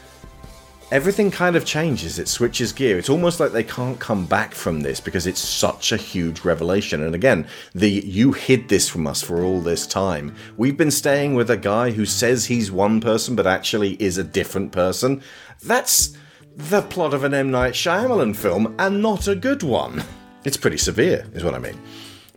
everything 0.92 1.30
kind 1.30 1.56
of 1.56 1.66
changes. 1.66 2.20
It 2.20 2.28
switches 2.28 2.72
gear. 2.72 2.98
It's 2.98 3.10
almost 3.10 3.40
like 3.40 3.52
they 3.52 3.64
can't 3.64 4.00
come 4.00 4.26
back 4.26 4.54
from 4.54 4.82
this 4.82 5.00
because 5.00 5.28
it's 5.28 5.40
such 5.40 5.92
a 5.92 5.98
huge 5.98 6.42
revelation. 6.42 7.04
And 7.04 7.16
again, 7.16 7.48
the 7.74 7.90
you 7.90 8.32
hid 8.32 8.70
this 8.70 8.90
from 8.90 9.08
us 9.08 9.22
for 9.22 9.44
all 9.44 9.62
this 9.62 9.86
time. 9.86 10.36
We've 10.58 10.78
been 10.78 10.92
staying 10.92 11.36
with 11.36 11.50
a 11.50 11.58
guy 11.58 11.92
who 11.92 12.06
says 12.06 12.46
he's 12.46 12.72
one 12.72 13.02
person 13.02 13.36
but 13.36 13.48
actually 13.48 14.02
is 14.02 14.18
a 14.18 14.24
different 14.24 14.72
person. 14.72 15.22
That's 15.62 16.18
the 16.56 16.82
plot 16.82 17.14
of 17.14 17.24
an 17.24 17.34
M. 17.34 17.52
Night 17.52 17.74
Shyamalan 17.74 18.36
film 18.36 18.76
and 18.80 19.02
not 19.02 19.28
a 19.28 19.36
good 19.36 19.64
one. 19.64 20.04
It's 20.44 20.58
pretty 20.58 20.78
severe, 20.78 21.28
is 21.34 21.44
what 21.44 21.54
I 21.54 21.60
mean. 21.60 21.80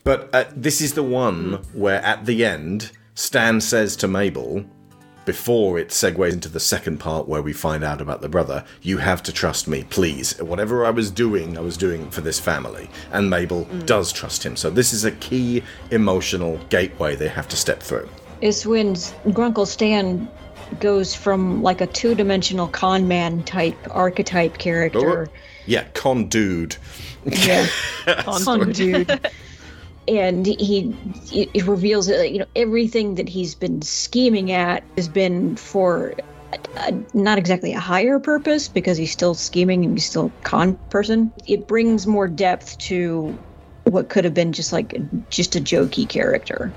But 0.04 0.34
uh, 0.34 0.44
this 0.54 0.80
is 0.80 0.94
the 0.94 1.02
one 1.02 1.54
where 1.72 2.02
at 2.02 2.26
the 2.26 2.44
end, 2.44 2.90
Stan 3.14 3.60
says 3.60 3.94
to 3.96 4.08
Mabel, 4.08 4.64
before 5.24 5.78
it 5.78 5.88
segues 5.88 6.32
into 6.32 6.48
the 6.48 6.60
second 6.60 6.98
part 6.98 7.28
where 7.28 7.42
we 7.42 7.52
find 7.52 7.84
out 7.84 8.00
about 8.00 8.20
the 8.20 8.28
brother, 8.28 8.64
you 8.82 8.98
have 8.98 9.22
to 9.24 9.32
trust 9.32 9.68
me, 9.68 9.84
please. 9.84 10.40
Whatever 10.42 10.84
I 10.84 10.90
was 10.90 11.10
doing, 11.10 11.56
I 11.56 11.60
was 11.60 11.76
doing 11.76 12.10
for 12.10 12.20
this 12.20 12.40
family. 12.40 12.90
And 13.12 13.30
Mabel 13.30 13.66
mm. 13.66 13.86
does 13.86 14.12
trust 14.12 14.44
him. 14.44 14.56
So 14.56 14.70
this 14.70 14.92
is 14.92 15.04
a 15.04 15.12
key 15.12 15.62
emotional 15.90 16.58
gateway 16.68 17.16
they 17.16 17.28
have 17.28 17.48
to 17.48 17.56
step 17.56 17.80
through. 17.80 18.08
is 18.40 18.66
when 18.66 18.94
Grunkle 18.94 19.66
Stan 19.66 20.28
goes 20.80 21.14
from 21.14 21.62
like 21.62 21.80
a 21.80 21.86
two-dimensional 21.86 22.68
con 22.68 23.06
man 23.08 23.42
type 23.44 23.76
archetype 23.90 24.58
character. 24.58 25.28
Oh, 25.28 25.32
yeah, 25.66 25.84
con 25.94 26.28
dude. 26.28 26.76
Yeah, 27.24 27.66
con 28.24 28.72
dude. 28.72 29.20
And 30.08 30.46
he 30.46 30.96
it 31.32 31.50
it 31.54 31.66
reveals 31.66 32.06
that 32.06 32.32
you 32.32 32.38
know 32.38 32.46
everything 32.56 33.14
that 33.16 33.28
he's 33.28 33.54
been 33.54 33.82
scheming 33.82 34.50
at 34.50 34.84
has 34.96 35.08
been 35.08 35.56
for 35.56 36.14
a, 36.52 36.58
a, 36.76 36.92
not 37.14 37.38
exactly 37.38 37.72
a 37.72 37.80
higher 37.80 38.18
purpose 38.18 38.68
because 38.68 38.98
he's 38.98 39.12
still 39.12 39.34
scheming 39.34 39.84
and 39.84 39.94
he's 39.96 40.06
still 40.06 40.26
a 40.26 40.48
con 40.48 40.78
person. 40.90 41.32
It 41.46 41.68
brings 41.68 42.06
more 42.06 42.28
depth 42.28 42.78
to 42.78 43.38
what 43.84 44.08
could 44.08 44.24
have 44.24 44.34
been 44.34 44.52
just 44.52 44.72
like 44.72 44.96
just 45.30 45.56
a 45.56 45.60
jokey 45.60 46.08
character. 46.08 46.74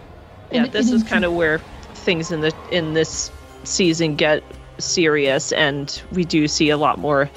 Yeah, 0.52 0.68
this 0.68 0.92
is 0.92 1.04
kind 1.04 1.26
of 1.26 1.34
where 1.34 1.60
things 1.96 2.32
in 2.32 2.42
the 2.42 2.54
in 2.70 2.94
this 2.94 3.32
season 3.64 4.16
get 4.16 4.44
serious, 4.80 5.52
and 5.52 6.02
we 6.12 6.24
do 6.24 6.48
see 6.48 6.70
a 6.70 6.78
lot 6.78 7.00
more 7.00 7.30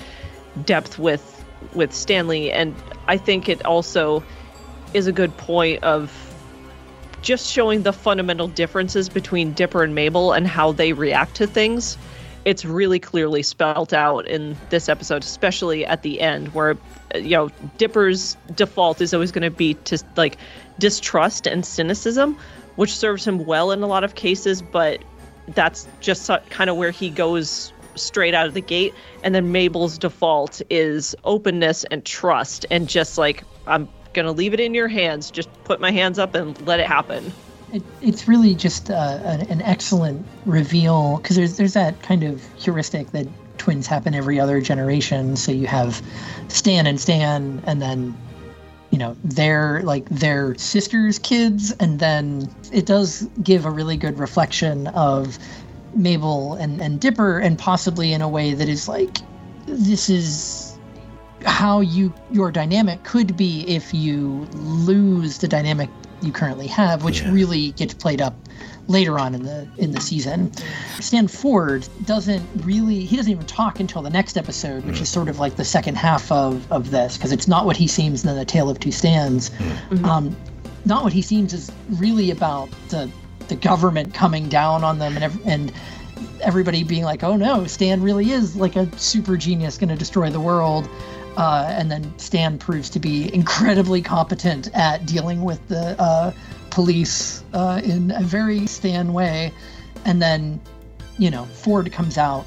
depth 0.65 0.99
with 0.99 1.45
with 1.75 1.95
Stanley, 1.95 2.53
and 2.53 2.75
I 3.09 3.17
think 3.17 3.49
it 3.49 3.65
also 3.65 4.23
is 4.95 5.07
a 5.07 5.13
good 5.13 5.37
point 5.37 5.83
of 5.83 6.13
just 7.23 7.51
showing 7.51 7.83
the 7.83 7.93
fundamental 7.93 8.49
differences 8.49 9.09
between 9.09 9.53
Dipper 9.53 9.83
and 9.83 9.95
Mabel 9.95 10.33
and 10.33 10.47
how 10.47 10.73
they 10.73 10.93
react 10.93 11.35
to 11.37 11.47
things. 11.47 11.99
It's 12.45 12.65
really 12.65 12.99
clearly 12.99 13.43
spelled 13.43 13.93
out 13.93 14.27
in 14.27 14.57
this 14.71 14.89
episode, 14.89 15.23
especially 15.23 15.85
at 15.85 16.03
the 16.03 16.21
end, 16.21 16.55
where 16.55 16.77
uh, 17.15 17.19
you 17.19 17.31
know 17.31 17.51
Dipper's 17.77 18.37
default 18.55 19.01
is 19.01 19.13
always 19.13 19.33
going 19.33 19.43
to 19.43 19.51
be 19.51 19.75
to 19.75 20.03
like 20.17 20.39
distrust 20.79 21.47
and 21.47 21.67
cynicism, 21.67 22.39
which 22.77 22.97
serves 22.97 23.27
him 23.27 23.45
well 23.45 23.73
in 23.73 23.83
a 23.83 23.87
lot 23.87 24.05
of 24.05 24.15
cases, 24.15 24.63
but 24.63 25.03
that's 25.49 25.87
just 26.01 26.23
so- 26.23 26.41
kind 26.51 26.71
of 26.71 26.77
where 26.77 26.91
he 26.91 27.11
goes 27.11 27.73
straight 27.97 28.33
out 28.33 28.47
of 28.47 28.55
the 28.55 28.61
gate. 28.61 28.95
And 29.25 29.35
then 29.35 29.51
Mabel's 29.51 29.99
default 29.99 30.63
is 30.71 31.17
openness 31.25 31.85
and 31.91 32.05
trust, 32.05 32.65
and 32.71 32.89
just 32.89 33.19
like 33.19 33.43
I'm 33.67 33.89
gonna 34.19 34.33
leave 34.33 34.55
it 34.55 34.61
in 34.61 34.75
your 34.75 34.89
hands. 34.89 35.31
Just 35.31 35.49
put 35.65 35.81
my 35.81 35.91
hands 35.91 36.19
up 36.19 36.35
and 36.35 36.61
let 36.67 36.81
it 36.81 36.87
happen. 36.87 37.33
It, 37.73 37.83
it's 38.01 38.27
really 38.27 38.55
just 38.55 38.91
uh, 38.91 39.21
an, 39.23 39.43
an 39.43 39.63
excellent 39.63 40.27
reveal 40.47 41.19
because 41.19 41.37
there's 41.37 41.57
there's 41.57 41.75
that 41.75 42.03
kind 42.03 42.25
of 42.25 42.43
heuristic 42.57 43.13
that 43.13 43.27
twins 43.59 43.87
happen 43.87 44.15
every 44.15 44.41
other 44.41 44.61
generation. 44.61 45.37
So 45.37 45.53
you 45.53 45.67
have 45.67 46.03
Stan 46.49 46.87
and 46.87 47.01
Stan, 47.01 47.63
and 47.67 47.81
then 47.81 48.17
you 48.91 48.99
know 48.99 49.17
their 49.23 49.83
like 49.83 50.09
their 50.09 50.57
sisters' 50.57 51.19
kids, 51.19 51.73
and 51.73 52.01
then 52.01 52.53
it 52.73 52.87
does 52.87 53.29
give 53.43 53.67
a 53.67 53.71
really 53.71 53.97
good 53.97 54.19
reflection 54.19 54.89
of 54.89 55.39
Mabel 55.95 56.55
and 56.55 56.81
and 56.81 57.01
Dipper, 57.01 57.39
and 57.39 57.59
possibly 57.59 58.13
in 58.13 58.23
a 58.23 58.29
way 58.29 58.55
that 58.55 58.69
is 58.69 58.89
like 58.89 59.19
this 59.67 60.09
is 60.09 60.68
how 61.45 61.81
you 61.81 62.13
your 62.31 62.51
dynamic 62.51 63.03
could 63.05 63.37
be 63.37 63.65
if 63.69 63.95
you 63.95 64.47
lose 64.53 65.39
the 65.39 65.49
dynamic 65.49 65.89
you 66.21 66.33
currently 66.33 66.67
have, 66.67 67.05
which 67.05 67.23
really 67.25 67.71
gets 67.73 67.95
played 67.95 68.21
up 68.21 68.35
later 68.89 69.19
on 69.19 69.35
in 69.35 69.45
the 69.45 69.69
in 69.79 69.93
the 69.93 70.01
season. 70.01 70.53
Stanford 71.01 71.89
doesn't 72.05 72.45
really 72.65 73.05
he 73.05 73.17
doesn't 73.17 73.31
even 73.31 73.47
talk 73.47 73.81
until 73.81 74.03
the 74.03 74.11
next 74.11 74.37
episode, 74.37 74.85
which 74.85 74.97
hmm. 74.97 75.03
is 75.03 75.09
sort 75.09 75.29
of 75.29 75.39
like 75.39 75.57
the 75.57 75.65
second 75.65 75.97
half 75.97 76.31
of 76.33 76.71
of 76.73 76.91
this 76.91 77.17
because 77.17 77.33
it's 77.33 77.47
not 77.49 77.67
what 77.67 77.77
he 77.77 77.87
seems 77.87 78.25
in 78.25 78.35
the 78.35 78.45
Tale 78.45 78.69
of 78.69 78.81
Two 78.81 78.93
Stans. 78.93 79.49
Hmm. 79.49 79.65
Mm-hmm. 79.65 80.05
Um, 80.05 80.37
not 80.85 81.05
what 81.05 81.13
he 81.13 81.23
seems 81.23 81.53
is 81.53 81.71
really 81.91 82.31
about 82.31 82.69
the 82.89 83.11
the 83.49 83.57
government 83.57 84.15
coming 84.15 84.49
down 84.49 84.85
on 84.85 84.99
them 84.99 85.15
and 85.15 85.25
ev- 85.25 85.47
and 85.47 85.73
everybody 86.41 86.83
being 86.83 87.05
like, 87.05 87.23
oh 87.23 87.37
no, 87.37 87.67
Stan 87.67 88.03
really 88.03 88.31
is 88.31 88.57
like 88.57 88.77
a 88.77 88.91
super 88.99 89.37
genius 89.37 89.79
going 89.79 89.89
to 89.89 89.97
destroy 89.97 90.31
the 90.31 90.41
world. 90.41 90.89
Uh, 91.37 91.67
and 91.69 91.91
then 91.91 92.19
Stan 92.19 92.59
proves 92.59 92.91
to 92.91 92.99
be 92.99 93.33
incredibly 93.33 94.03
competent 94.03 94.75
at 94.75 95.07
dealing 95.07 95.43
with 95.43 95.67
the 95.69 96.01
uh, 96.01 96.33
police 96.71 97.45
uh, 97.53 97.81
in 97.85 98.11
a 98.11 98.23
very 98.23 98.67
Stan 98.67 99.13
way. 99.13 99.53
And 100.05 100.21
then, 100.21 100.61
you 101.19 101.31
know, 101.31 101.45
Ford 101.45 101.93
comes 101.93 102.19
out 102.19 102.45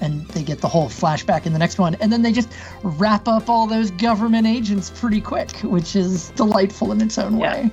and 0.00 0.26
they 0.28 0.42
get 0.42 0.60
the 0.60 0.68
whole 0.68 0.88
flashback 0.88 1.46
in 1.46 1.52
the 1.52 1.58
next 1.58 1.78
one. 1.78 1.94
And 1.96 2.12
then 2.12 2.22
they 2.22 2.32
just 2.32 2.48
wrap 2.82 3.28
up 3.28 3.48
all 3.48 3.66
those 3.66 3.90
government 3.92 4.46
agents 4.46 4.90
pretty 4.90 5.20
quick, 5.20 5.52
which 5.58 5.94
is 5.94 6.30
delightful 6.30 6.92
in 6.92 7.00
its 7.00 7.18
own 7.18 7.38
way. 7.38 7.70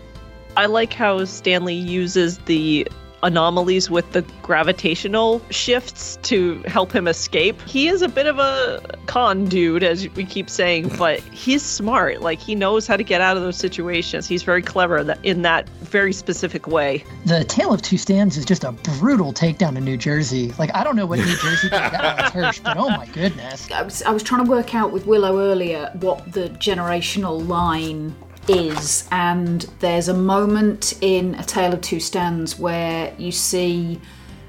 I 0.56 0.68
like 0.68 0.94
how 0.94 1.24
Stanley 1.26 1.76
uses 1.76 2.38
the 2.40 2.88
anomalies 3.24 3.90
with 3.90 4.12
the 4.12 4.22
gravitational 4.42 5.42
shifts 5.50 6.18
to 6.24 6.62
help 6.66 6.92
him 6.92 7.08
escape. 7.08 7.62
He 7.64 7.88
is 7.88 8.02
a 8.02 8.08
bit 8.08 8.26
of 8.26 8.40
a 8.40 8.82
con 9.06 9.46
dude, 9.46 9.84
as 9.84 10.08
we 10.10 10.26
keep 10.26 10.50
saying, 10.50 10.90
but 10.98 11.20
he's 11.22 11.62
smart. 11.62 12.22
Like 12.22 12.40
he 12.40 12.56
knows 12.56 12.88
how 12.88 12.98
to 12.98 13.04
get 13.04 13.22
out 13.22 13.38
of 13.38 13.44
those 13.44 13.58
situations. 13.58 14.28
He's 14.28 14.44
very 14.44 14.62
clever 14.62 15.00
in 15.24 15.42
that, 15.44 15.70
very 15.82 16.14
specific 16.14 16.68
way. 16.68 17.04
The 17.26 17.44
Tale 17.44 17.74
of 17.74 17.82
Two 17.82 17.98
Stans 17.98 18.38
is 18.38 18.46
just 18.46 18.64
a 18.64 18.72
brutal 18.72 19.34
takedown 19.34 19.78
in 19.78 19.84
New 19.84 19.98
Jersey. 19.98 20.54
Like, 20.60 20.74
I 20.76 20.84
don't 20.84 20.96
know 20.96 21.06
what 21.06 21.20
New 21.20 21.36
Jersey 21.38 21.70
did 21.70 21.72
that 21.72 22.32
Hirsch, 22.32 22.60
but 22.64 22.78
oh 22.78 22.90
my 22.90 23.06
goodness. 23.08 23.70
I 23.72 23.82
was, 23.82 24.02
I 24.04 24.12
was 24.12 24.24
trying 24.24 24.46
to 24.46 24.50
work 24.50 24.76
out 24.76 24.92
with 24.92 25.06
Willow 25.06 25.40
earlier 25.40 25.92
what 26.00 26.32
the 26.32 26.50
generational 26.50 27.46
line 27.48 28.16
is, 28.50 29.08
and 29.12 29.62
there's 29.80 30.08
a 30.08 30.14
moment 30.14 30.98
in 31.02 31.36
A 31.36 31.44
Tale 31.44 31.74
of 31.74 31.82
Two 31.82 32.00
Stans 32.00 32.58
where 32.60 33.14
you 33.18 33.32
see 33.32 34.02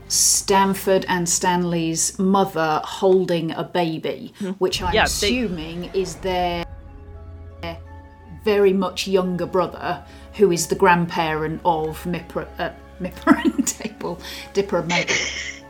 Stanford 0.08 1.04
and 1.08 1.28
Stanley's 1.28 2.18
mother 2.18 2.80
holding 2.84 3.52
a 3.52 3.62
baby, 3.62 4.32
which 4.58 4.82
I'm 4.82 4.94
Yeah, 4.94 5.02
they- 5.02 5.04
assuming 5.06 5.90
is 5.94 6.16
their 6.16 6.64
very 8.42 8.72
much 8.72 9.06
younger 9.06 9.44
brother, 9.44 10.02
who 10.34 10.50
is 10.50 10.66
the 10.68 10.74
grandparent 10.74 11.60
of 11.64 12.02
Mipper, 12.06 12.48
uh, 12.58 12.70
Mipper 12.98 13.36
and 13.44 13.66
Table, 13.66 14.18
Dipper 14.54 14.78
and 14.78 14.88
Mabel. 14.88 15.14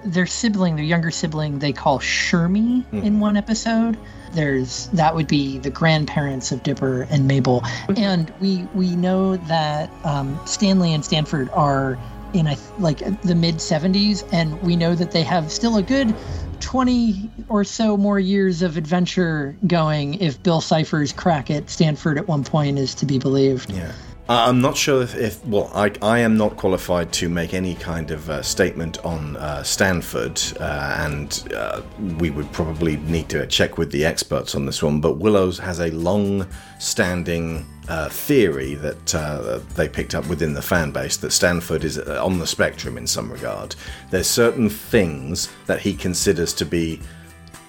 Their 0.04 0.26
sibling, 0.26 0.76
their 0.76 0.84
younger 0.84 1.10
sibling, 1.10 1.58
they 1.58 1.72
call 1.72 1.98
Shermie 1.98 2.84
in 2.92 3.18
one 3.18 3.36
episode. 3.36 3.98
There's 4.32 4.88
that 4.88 5.14
would 5.14 5.28
be 5.28 5.58
the 5.58 5.70
grandparents 5.70 6.52
of 6.52 6.62
Dipper 6.62 7.02
and 7.10 7.26
Mabel, 7.26 7.62
and 7.96 8.32
we 8.40 8.66
we 8.74 8.94
know 8.96 9.36
that 9.36 9.90
um, 10.04 10.38
Stanley 10.46 10.94
and 10.94 11.04
Stanford 11.04 11.50
are 11.50 11.98
in 12.32 12.46
a, 12.46 12.56
like 12.78 12.98
the 13.22 13.34
mid 13.34 13.56
70s, 13.56 14.26
and 14.32 14.60
we 14.62 14.76
know 14.76 14.94
that 14.94 15.10
they 15.10 15.22
have 15.22 15.50
still 15.50 15.76
a 15.76 15.82
good 15.82 16.14
20 16.60 17.30
or 17.48 17.64
so 17.64 17.96
more 17.96 18.20
years 18.20 18.62
of 18.62 18.76
adventure 18.76 19.56
going 19.66 20.14
if 20.14 20.42
Bill 20.42 20.60
Cipher's 20.60 21.12
crack 21.12 21.50
at 21.50 21.70
Stanford 21.70 22.18
at 22.18 22.28
one 22.28 22.44
point 22.44 22.78
is 22.78 22.94
to 22.96 23.06
be 23.06 23.18
believed. 23.18 23.70
Yeah. 23.70 23.92
Uh, 24.30 24.44
I'm 24.46 24.60
not 24.60 24.76
sure 24.76 25.02
if, 25.02 25.16
if 25.16 25.44
well, 25.44 25.72
I, 25.74 25.90
I 26.00 26.20
am 26.20 26.36
not 26.36 26.56
qualified 26.56 27.12
to 27.14 27.28
make 27.28 27.52
any 27.52 27.74
kind 27.74 28.12
of 28.12 28.30
uh, 28.30 28.42
statement 28.42 29.04
on 29.04 29.36
uh, 29.36 29.64
Stanford, 29.64 30.40
uh, 30.60 30.98
and 31.00 31.52
uh, 31.52 31.82
we 32.16 32.30
would 32.30 32.52
probably 32.52 32.98
need 32.98 33.28
to 33.30 33.44
check 33.48 33.76
with 33.76 33.90
the 33.90 34.04
experts 34.04 34.54
on 34.54 34.66
this 34.66 34.84
one. 34.84 35.00
But 35.00 35.16
Willows 35.16 35.58
has 35.58 35.80
a 35.80 35.90
long 35.90 36.46
standing 36.78 37.66
uh, 37.88 38.08
theory 38.08 38.76
that 38.76 39.66
they 39.74 39.88
picked 39.88 40.14
up 40.14 40.28
within 40.28 40.54
the 40.54 40.62
fan 40.62 40.92
base 40.92 41.16
that 41.16 41.32
Stanford 41.32 41.82
is 41.82 41.98
on 41.98 42.38
the 42.38 42.46
spectrum 42.46 42.96
in 42.96 43.08
some 43.08 43.32
regard. 43.32 43.74
There's 44.10 44.30
certain 44.30 44.70
things 44.70 45.50
that 45.66 45.80
he 45.80 45.92
considers 45.92 46.54
to 46.54 46.64
be 46.64 47.00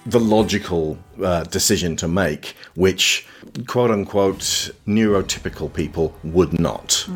the 0.06 0.20
logical 0.20 0.98
uh, 1.22 1.44
decision 1.44 1.96
to 1.96 2.08
make, 2.08 2.56
which 2.74 3.26
quote 3.66 3.90
unquote 3.90 4.70
neurotypical 4.86 5.72
people 5.72 6.14
would 6.24 6.58
not. 6.58 7.06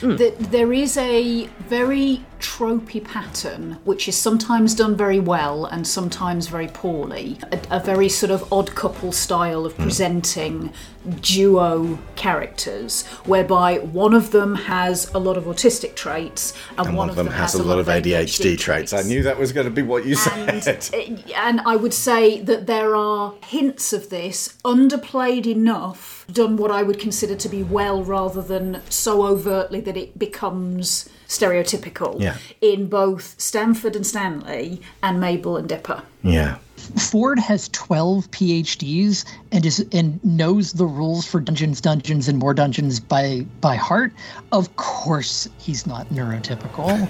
that 0.00 0.36
there 0.50 0.72
is 0.72 0.96
a 0.96 1.46
very 1.68 2.24
tropey 2.44 3.02
pattern 3.02 3.78
which 3.84 4.06
is 4.06 4.16
sometimes 4.16 4.74
done 4.74 4.94
very 4.94 5.20
well 5.20 5.64
and 5.64 5.86
sometimes 5.86 6.48
very 6.48 6.68
poorly 6.68 7.38
a, 7.50 7.60
a 7.70 7.80
very 7.80 8.08
sort 8.08 8.30
of 8.30 8.52
odd 8.52 8.74
couple 8.74 9.10
style 9.12 9.64
of 9.64 9.72
hmm. 9.74 9.84
presenting 9.84 10.72
duo 11.20 11.98
characters 12.16 13.06
whereby 13.24 13.78
one 13.78 14.14
of 14.14 14.30
them 14.30 14.54
has 14.54 15.12
a 15.14 15.18
lot 15.18 15.36
of 15.36 15.44
autistic 15.44 15.94
traits 15.94 16.54
and, 16.78 16.86
And 16.86 16.96
one 16.96 17.10
of 17.10 17.16
them 17.16 17.26
has 17.26 17.54
a 17.54 17.62
lot 17.62 17.78
of 17.78 17.86
ADHD 17.86 18.58
traits. 18.58 18.92
I 18.92 19.02
knew 19.02 19.22
that 19.22 19.38
was 19.38 19.52
going 19.52 19.66
to 19.66 19.70
be 19.70 19.82
what 19.82 20.06
you 20.06 20.14
said. 20.16 20.88
Eh, 20.92 21.16
and 21.36 21.60
I 21.62 21.76
would 21.76 21.94
say 21.94 22.40
that 22.40 22.66
there 22.66 22.96
are 22.96 23.34
hints 23.44 23.92
of 23.92 24.10
this 24.10 24.56
underplayed 24.64 25.46
enough, 25.46 26.26
done 26.32 26.56
what 26.56 26.70
I 26.70 26.82
would 26.82 26.98
consider 26.98 27.34
to 27.34 27.48
be 27.48 27.62
well 27.62 28.02
rather 28.02 28.42
than 28.42 28.80
so 28.88 29.26
overtly 29.26 29.80
that 29.80 29.96
it 29.96 30.18
becomes 30.18 31.08
stereotypical 31.28 32.20
Yeah. 32.20 32.36
in 32.60 32.86
both 32.86 33.34
Stanford 33.38 33.96
and 33.96 34.06
Stanley 34.06 34.80
and 35.02 35.20
Mabel 35.20 35.56
and 35.56 35.68
Dipper. 35.68 36.02
Yeah. 36.22 36.56
Ford 36.98 37.38
has 37.38 37.68
12 37.70 38.30
PhDs 38.30 39.24
and 39.52 39.64
is 39.64 39.84
and 39.92 40.22
knows 40.24 40.72
the 40.74 40.84
rules 40.84 41.24
for 41.26 41.40
Dungeons, 41.40 41.80
Dungeons, 41.80 42.28
and 42.28 42.38
More 42.38 42.52
Dungeons 42.52 43.00
by 43.00 43.46
by 43.60 43.76
heart. 43.76 44.12
Of 44.52 44.74
course, 44.76 45.48
he's 45.58 45.86
not 45.86 46.08
neurotypical. 46.10 47.08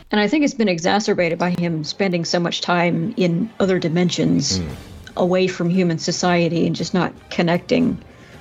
And 0.10 0.20
I 0.20 0.26
think 0.26 0.44
it's 0.44 0.54
been 0.54 0.68
exacerbated 0.68 1.38
by 1.38 1.50
him 1.50 1.84
spending 1.84 2.24
so 2.24 2.40
much 2.40 2.60
time 2.60 3.14
in 3.16 3.50
other 3.60 3.78
dimensions 3.78 4.58
hmm. 4.58 4.68
away 5.16 5.46
from 5.46 5.70
human 5.70 5.98
society 5.98 6.66
and 6.66 6.74
just 6.74 6.94
not 6.94 7.12
connecting 7.30 7.96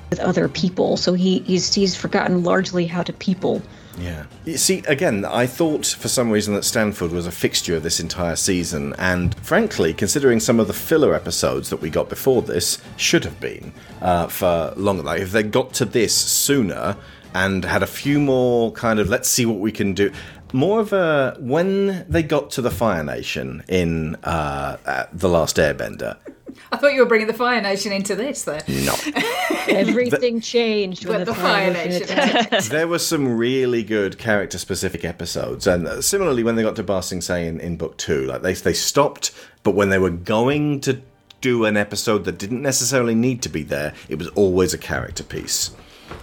with 0.10 0.20
other 0.20 0.50
people. 0.50 0.98
So 0.98 1.14
he, 1.14 1.40
he's 1.40 1.74
he's 1.74 1.96
forgotten 1.96 2.44
largely 2.44 2.88
how 2.88 3.04
to 3.04 3.14
people 3.14 3.62
Yeah. 4.00 4.26
You 4.46 4.58
see, 4.58 4.80
again, 4.88 5.26
I 5.26 5.46
thought 5.46 5.86
for 5.86 6.08
some 6.08 6.32
reason 6.32 6.54
that 6.56 6.64
Stanford 6.64 7.12
was 7.12 7.28
a 7.28 7.32
fixture 7.32 7.76
of 7.76 7.84
this 7.84 8.00
entire 8.00 8.36
season, 8.36 8.96
and 8.98 9.36
frankly, 9.40 9.94
considering 9.94 10.40
some 10.40 10.60
of 10.60 10.68
the 10.68 10.74
filler 10.74 11.14
episodes 11.14 11.70
that 11.70 11.82
we 11.82 11.90
got 11.90 12.10
before 12.10 12.42
this, 12.42 12.82
should 12.98 13.24
have 13.26 13.40
been 13.40 13.74
uh, 14.02 14.28
for 14.28 14.74
longer. 14.76 15.04
Like, 15.04 15.22
if 15.22 15.32
they 15.32 15.44
got 15.44 15.74
to 15.76 15.86
this 15.86 16.16
sooner 16.16 16.96
and 17.34 17.64
had 17.66 17.84
a 17.84 17.88
few 17.88 18.20
more 18.20 18.72
kind 18.72 19.00
of 19.00 19.10
let's 19.10 19.30
see 19.30 19.46
what 19.46 19.60
we 19.60 19.72
can 19.72 19.94
do. 19.94 20.12
More 20.52 20.80
of 20.80 20.94
a 20.94 21.38
when 21.40 22.06
they 22.10 22.24
got 22.24 22.50
to 22.52 22.62
the 22.62 22.72
Fire 22.72 23.04
Nation 23.04 23.64
in 23.68 24.16
uh, 24.24 25.06
the 25.14 25.30
Last 25.30 25.58
Airbender. 25.58 26.18
I 26.72 26.78
thought 26.78 26.94
you 26.94 27.00
were 27.00 27.08
bringing 27.08 27.28
the 27.28 27.34
Fire 27.34 27.62
Nation 27.62 27.92
into 27.92 28.16
this 28.16 28.44
there. 28.44 28.62
No. 28.68 28.96
Everything 29.68 30.40
changed 30.40 31.06
when 31.06 31.20
With 31.20 31.28
the, 31.28 31.34
the 31.34 31.40
Fire 31.40 31.74
Fire 31.74 31.86
Nation. 31.86 32.04
attacked. 32.04 32.70
there 32.70 32.88
were 32.88 33.00
some 33.00 33.38
really 33.38 33.84
good 33.84 34.18
character 34.18 34.58
specific 34.58 35.04
episodes 35.04 35.68
and 35.68 35.88
uh, 35.88 36.02
similarly 36.02 36.44
when 36.44 36.56
they 36.56 36.64
got 36.64 36.76
to 36.76 36.84
Ba 36.84 37.02
Sing 37.02 37.22
Se 37.22 37.48
in, 37.48 37.60
in 37.60 37.78
book 37.78 37.98
two 37.98 38.26
like 38.26 38.42
they, 38.42 38.54
they 38.54 38.74
stopped 38.74 39.32
but 39.64 39.76
when 39.76 39.90
they 39.90 40.00
were 40.00 40.10
going 40.10 40.80
to 40.82 41.02
do 41.42 41.66
an 41.66 41.78
episode 41.78 42.26
that 42.26 42.38
didn't 42.38 42.62
necessarily 42.62 43.16
need 43.16 43.42
to 43.44 43.50
be 43.50 43.64
there 43.64 43.94
it 44.08 44.18
was 44.18 44.28
always 44.30 44.74
a 44.74 44.78
character 44.78 45.24
piece 45.24 45.72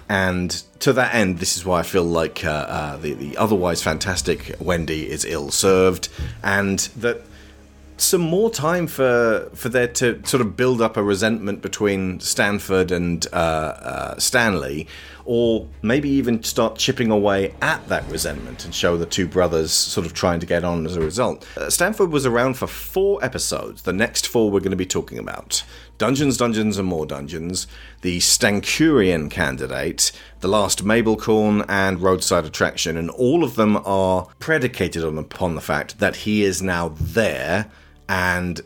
and 0.09 0.62
to 0.81 0.93
that 0.93 1.14
end 1.14 1.39
this 1.39 1.56
is 1.56 1.64
why 1.64 1.81
I 1.81 1.82
feel 1.82 2.05
like 2.05 2.44
uh, 2.44 2.51
uh, 2.51 2.97
the, 2.98 3.14
the 3.14 3.36
otherwise 3.36 3.82
fantastic 3.82 4.55
Wendy 4.60 5.09
is 5.10 5.24
ill 5.24 5.51
served 5.51 6.09
and 6.43 6.78
that 6.97 7.23
some 7.98 8.20
more 8.20 8.51
time 8.51 8.86
for 8.86 9.51
for 9.55 9.68
there 9.68 9.89
to 9.89 10.20
sort 10.27 10.40
of 10.40 10.56
build 10.56 10.81
up 10.82 10.97
a 10.97 11.02
resentment 11.02 11.62
between 11.62 12.20
Stanford 12.20 12.90
and 12.90 13.27
uh, 13.32 13.36
uh, 13.36 14.18
Stanley, 14.18 14.86
or 15.24 15.66
maybe 15.82 16.09
even 16.09 16.43
start 16.43 16.77
chipping 16.77 17.10
away 17.10 17.55
at 17.62 17.86
that 17.89 18.09
resentment 18.10 18.64
and 18.64 18.74
show 18.74 18.97
the 18.97 19.06
two 19.06 19.27
brothers 19.27 19.73
sort 19.73 20.06
of 20.06 20.12
trying 20.12 20.40
to 20.40 20.47
get 20.47 20.62
on 20.62 20.86
as 20.86 20.97
a 20.97 21.01
result. 21.01 21.47
Uh, 21.56 21.70
Stanford 21.70 22.10
was 22.10 22.27
around 22.27 22.55
for 22.55 22.66
four 22.66 23.23
episodes. 23.24 23.82
The 23.82 23.93
next 23.93 24.27
four 24.27 24.51
we're 24.51 24.60
going 24.60 24.70
to 24.70 24.77
be 24.77 24.86
talking 24.86 25.18
about. 25.18 25.64
Dungeons, 25.98 26.36
Dungeons, 26.36 26.77
and 26.77 26.86
More 26.86 27.06
Dungeons, 27.06 27.66
the 28.02 28.20
Stanchurian 28.20 29.31
Candidate, 29.31 30.12
The 30.40 30.48
Last 30.48 30.85
Mabelcorn, 30.85 31.64
and 31.70 32.02
Roadside 32.02 32.44
Attraction, 32.44 32.98
and 32.98 33.09
all 33.09 33.43
of 33.43 33.55
them 33.55 33.78
are 33.86 34.28
predicated 34.39 35.02
on 35.05 35.16
upon 35.16 35.55
the 35.55 35.62
fact 35.62 35.98
that 35.98 36.16
he 36.16 36.44
is 36.44 36.60
now 36.60 36.90
there 37.01 37.70
and 38.09 38.61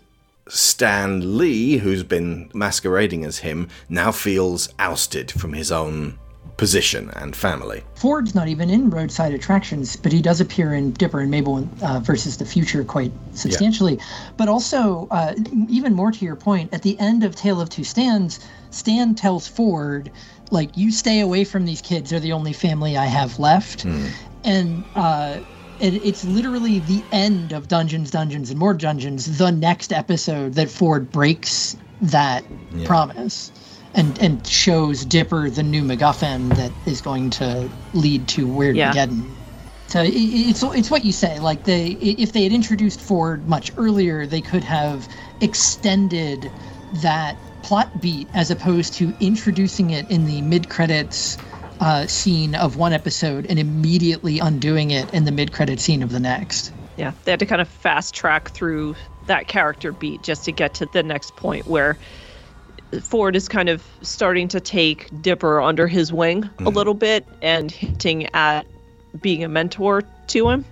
Stanley, 0.48 1.78
who's 1.78 2.02
been 2.02 2.50
masquerading 2.54 3.24
as 3.24 3.38
him, 3.38 3.68
now 3.88 4.10
feels 4.10 4.68
ousted 4.78 5.30
from 5.30 5.52
his 5.52 5.70
own 5.70 6.18
position 6.56 7.08
and 7.16 7.34
family. 7.34 7.82
Ford's 7.94 8.34
not 8.34 8.48
even 8.48 8.68
in 8.68 8.90
Roadside 8.90 9.32
Attractions, 9.32 9.96
but 9.96 10.12
he 10.12 10.20
does 10.20 10.42
appear 10.42 10.74
in 10.74 10.90
Dipper 10.92 11.20
and 11.20 11.30
Mabel 11.30 11.66
uh, 11.82 12.00
versus 12.00 12.36
the 12.36 12.44
Future 12.44 12.84
quite 12.84 13.12
substantially. 13.32 13.98
But 14.36 14.48
also, 14.48 15.08
uh, 15.10 15.34
even 15.68 15.94
more 15.94 16.12
to 16.12 16.24
your 16.24 16.36
point, 16.36 16.74
at 16.74 16.82
the 16.82 16.98
end 16.98 17.24
of 17.24 17.34
Tale 17.34 17.62
of 17.62 17.70
Two 17.70 17.84
Stans, 17.84 18.40
Stan 18.70 19.14
tells 19.14 19.48
Ford, 19.48 20.10
like, 20.50 20.76
you 20.76 20.90
stay 20.90 21.20
away 21.20 21.44
from 21.44 21.64
these 21.64 21.80
kids. 21.80 22.10
They're 22.10 22.20
the 22.20 22.32
only 22.32 22.52
family 22.52 22.96
I 22.96 23.06
have 23.06 23.38
left. 23.38 23.86
And 24.44 24.84
uh, 24.94 25.38
it, 25.80 25.94
it's 25.94 26.24
literally 26.24 26.78
the 26.78 27.04
end 27.12 27.52
of 27.52 27.68
Dungeons, 27.68 28.10
Dungeons, 28.10 28.50
and 28.50 28.58
More 28.58 28.74
Dungeons, 28.74 29.38
the 29.38 29.50
next 29.50 29.92
episode 29.92 30.54
that 30.54 30.70
Ford 30.70 31.10
breaks 31.10 31.76
that 32.00 32.44
Yeah. 32.70 32.86
promise 32.86 33.52
and 33.94 34.18
and 34.20 34.46
shows 34.46 35.04
Dipper 35.04 35.50
the 35.50 35.62
new 35.62 35.82
MacGuffin 35.82 36.54
that 36.54 36.72
is 36.86 37.00
going 37.00 37.30
to 37.30 37.68
lead 37.92 38.28
to 38.28 38.46
Weird 38.46 38.76
Yeah. 38.76 38.92
Mageddon. 38.92 39.36
So 39.88 40.00
i- 40.00 40.04
i- 40.04 40.46
it's 40.50 40.62
it's 40.62 40.90
what 40.90 41.04
you 41.04 41.12
say. 41.12 41.40
Like 41.40 41.64
they, 41.64 41.88
if 41.88 42.32
they 42.32 42.44
had 42.44 42.52
introduced 42.52 43.00
Ford 43.00 43.48
much 43.48 43.72
earlier, 43.76 44.26
they 44.26 44.40
could 44.40 44.62
have 44.64 45.08
extended 45.40 46.52
that 46.92 47.36
plot 47.62 48.00
beat 48.00 48.30
as 48.32 48.50
opposed 48.50 48.94
to 48.94 49.14
introducing 49.20 49.90
it 49.90 50.08
in 50.10 50.24
the 50.24 50.40
mid 50.42 50.68
credits 50.68 51.36
uh, 51.80 52.06
scene 52.06 52.54
of 52.54 52.76
one 52.76 52.92
episode 52.92 53.46
and 53.46 53.58
immediately 53.58 54.38
undoing 54.38 54.90
it 54.90 55.10
in 55.12 55.24
the 55.24 55.32
mid 55.32 55.52
credit 55.52 55.80
scene 55.80 56.02
of 56.02 56.10
the 56.10 56.20
next. 56.20 56.72
Yeah, 56.96 57.12
they 57.24 57.32
had 57.32 57.40
to 57.40 57.46
kind 57.46 57.62
of 57.62 57.68
fast 57.68 58.14
track 58.14 58.50
through 58.50 58.94
that 59.26 59.48
character 59.48 59.92
beat 59.92 60.22
just 60.22 60.44
to 60.44 60.52
get 60.52 60.74
to 60.74 60.86
the 60.86 61.02
next 61.02 61.34
point 61.36 61.66
where 61.66 61.98
Ford 63.02 63.36
is 63.36 63.48
kind 63.48 63.68
of 63.68 63.82
starting 64.02 64.48
to 64.48 64.60
take 64.60 65.08
Dipper 65.22 65.60
under 65.60 65.86
his 65.86 66.12
wing 66.12 66.44
a 66.58 66.64
Mhm. 66.64 66.74
little 66.74 66.94
bit 66.94 67.26
and 67.40 67.70
hinting 67.70 68.26
at 68.34 68.66
being 69.22 69.42
a 69.42 69.48
mentor 69.48 70.02
to 70.28 70.50
him. 70.50 70.64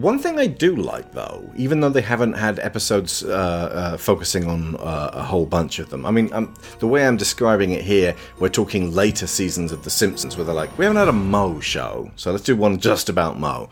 One 0.00 0.18
thing 0.18 0.38
I 0.38 0.46
do 0.46 0.76
like, 0.76 1.12
though, 1.12 1.44
even 1.56 1.80
though 1.80 1.90
they 1.90 2.00
haven't 2.00 2.32
had 2.32 2.58
episodes 2.58 3.22
uh, 3.22 3.28
uh, 3.28 3.96
focusing 3.98 4.48
on 4.48 4.76
uh, 4.76 5.10
a 5.12 5.22
whole 5.22 5.44
bunch 5.44 5.78
of 5.78 5.90
them, 5.90 6.06
I 6.06 6.10
mean, 6.10 6.32
um, 6.32 6.54
the 6.78 6.86
way 6.86 7.06
I'm 7.06 7.18
describing 7.18 7.72
it 7.72 7.82
here, 7.82 8.16
we're 8.38 8.48
talking 8.48 8.94
later 8.94 9.26
seasons 9.26 9.72
of 9.72 9.84
The 9.84 9.90
Simpsons 9.90 10.38
where 10.38 10.46
they're 10.46 10.54
like, 10.54 10.78
we 10.78 10.86
haven't 10.86 10.96
had 10.96 11.08
a 11.08 11.12
Moe 11.12 11.60
show, 11.60 12.10
so 12.16 12.32
let's 12.32 12.44
do 12.44 12.56
one 12.56 12.78
just 12.78 13.10
about 13.10 13.38
Moe. 13.38 13.68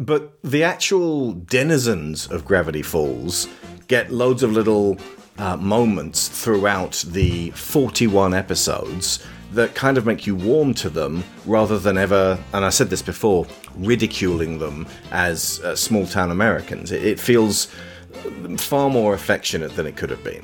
But 0.00 0.42
the 0.42 0.64
actual 0.64 1.34
denizens 1.34 2.26
of 2.26 2.44
Gravity 2.44 2.82
Falls 2.82 3.46
get 3.86 4.10
loads 4.10 4.42
of 4.42 4.50
little 4.50 4.98
uh, 5.38 5.56
moments 5.56 6.26
throughout 6.26 7.04
the 7.06 7.50
41 7.50 8.34
episodes 8.34 9.24
that 9.52 9.74
kind 9.74 9.98
of 9.98 10.06
make 10.06 10.26
you 10.26 10.36
warm 10.36 10.74
to 10.74 10.90
them 10.90 11.24
rather 11.46 11.78
than 11.78 11.98
ever, 11.98 12.38
and 12.52 12.64
I 12.64 12.70
said 12.70 12.90
this 12.90 13.02
before, 13.02 13.46
ridiculing 13.74 14.58
them 14.58 14.86
as 15.10 15.60
uh, 15.60 15.74
small 15.74 16.06
town 16.06 16.30
Americans. 16.30 16.92
It, 16.92 17.04
it 17.04 17.20
feels 17.20 17.68
far 18.58 18.90
more 18.90 19.14
affectionate 19.14 19.74
than 19.76 19.86
it 19.86 19.96
could 19.96 20.10
have 20.10 20.22
been. 20.22 20.42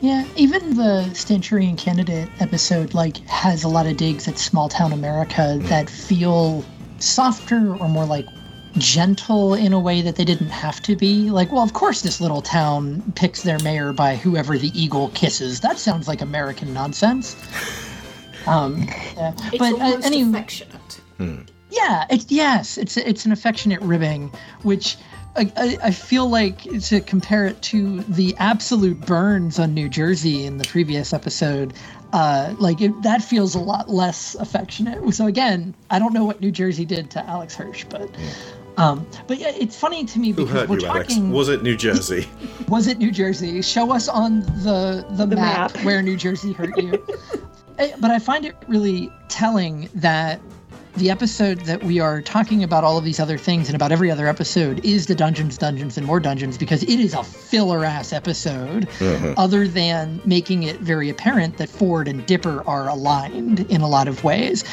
Yeah, 0.00 0.24
even 0.36 0.76
the 0.76 1.12
Stanchurian 1.12 1.76
candidate 1.76 2.28
episode 2.38 2.94
like 2.94 3.16
has 3.26 3.64
a 3.64 3.68
lot 3.68 3.86
of 3.86 3.96
digs 3.96 4.28
at 4.28 4.38
small 4.38 4.68
town 4.68 4.92
America 4.92 5.58
that 5.62 5.90
feel 5.90 6.64
softer 7.00 7.74
or 7.76 7.88
more 7.88 8.04
like 8.04 8.26
gentle 8.76 9.54
in 9.54 9.72
a 9.72 9.80
way 9.80 10.00
that 10.02 10.14
they 10.14 10.24
didn't 10.24 10.50
have 10.50 10.80
to 10.82 10.94
be. 10.94 11.30
Like, 11.30 11.50
well, 11.50 11.64
of 11.64 11.72
course 11.72 12.02
this 12.02 12.20
little 12.20 12.42
town 12.42 13.02
picks 13.16 13.42
their 13.42 13.58
mayor 13.64 13.92
by 13.92 14.14
whoever 14.14 14.56
the 14.56 14.70
eagle 14.80 15.08
kisses. 15.10 15.60
That 15.60 15.78
sounds 15.78 16.06
like 16.06 16.20
American 16.20 16.72
nonsense. 16.72 17.36
Um, 18.46 18.82
yeah. 18.82 19.34
It's 19.52 19.58
but 19.58 19.74
uh, 19.74 20.00
any, 20.04 20.22
affectionate. 20.22 21.00
yeah, 21.70 22.06
it's 22.10 22.30
yes, 22.30 22.78
it's 22.78 22.96
it's 22.96 23.26
an 23.26 23.32
affectionate 23.32 23.80
ribbing, 23.82 24.32
which 24.62 24.96
I, 25.36 25.52
I, 25.56 25.78
I 25.84 25.90
feel 25.90 26.28
like 26.28 26.62
to 26.62 27.00
compare 27.00 27.46
it 27.46 27.62
to 27.62 28.00
the 28.02 28.34
absolute 28.38 29.00
burns 29.00 29.58
on 29.58 29.74
New 29.74 29.88
Jersey 29.88 30.44
in 30.44 30.58
the 30.58 30.64
previous 30.64 31.12
episode, 31.12 31.74
uh, 32.12 32.54
like 32.58 32.80
it, 32.80 33.02
that 33.02 33.22
feels 33.22 33.54
a 33.54 33.60
lot 33.60 33.88
less 33.88 34.34
affectionate. 34.36 35.14
So 35.14 35.26
again, 35.26 35.74
I 35.90 35.98
don't 35.98 36.12
know 36.12 36.24
what 36.24 36.40
New 36.40 36.50
Jersey 36.50 36.84
did 36.84 37.10
to 37.12 37.24
Alex 37.26 37.54
Hirsch, 37.54 37.84
but. 37.88 38.10
Um, 38.76 39.04
but 39.26 39.38
yeah, 39.38 39.50
it's 39.58 39.76
funny 39.76 40.04
to 40.04 40.20
me 40.20 40.28
Who 40.30 40.44
because 40.44 40.52
hurt 40.52 40.68
we're 40.68 40.78
you, 40.78 40.86
Alex? 40.86 41.16
Was 41.16 41.48
it 41.48 41.64
New 41.64 41.76
Jersey? 41.76 42.28
Was 42.68 42.86
it 42.86 42.98
New 42.98 43.10
Jersey? 43.10 43.60
Show 43.60 43.92
us 43.92 44.08
on 44.08 44.42
the 44.62 45.04
the, 45.10 45.26
map, 45.26 45.74
map. 45.74 45.84
where 45.84 46.00
New 46.00 46.16
Jersey 46.16 46.52
hurt 46.52 46.76
you. 46.80 47.04
But 47.78 48.10
I 48.10 48.18
find 48.18 48.44
it 48.44 48.56
really 48.66 49.10
telling 49.28 49.88
that 49.94 50.40
the 50.96 51.10
episode 51.10 51.60
that 51.60 51.84
we 51.84 52.00
are 52.00 52.20
talking 52.20 52.64
about 52.64 52.82
all 52.82 52.98
of 52.98 53.04
these 53.04 53.20
other 53.20 53.38
things 53.38 53.68
and 53.68 53.76
about 53.76 53.92
every 53.92 54.10
other 54.10 54.26
episode 54.26 54.84
is 54.84 55.06
the 55.06 55.14
Dungeons, 55.14 55.56
Dungeons, 55.56 55.96
and 55.96 56.04
More 56.04 56.18
Dungeons 56.18 56.58
because 56.58 56.82
it 56.82 56.98
is 56.98 57.14
a 57.14 57.22
filler 57.22 57.84
ass 57.84 58.12
episode, 58.12 58.88
Mhm. 58.98 59.34
other 59.36 59.68
than 59.68 60.20
making 60.24 60.64
it 60.64 60.80
very 60.80 61.08
apparent 61.08 61.56
that 61.58 61.68
Ford 61.68 62.08
and 62.08 62.26
Dipper 62.26 62.64
are 62.66 62.88
aligned 62.88 63.60
in 63.68 63.80
a 63.80 63.88
lot 63.88 64.08
of 64.08 64.24
ways. 64.24 64.64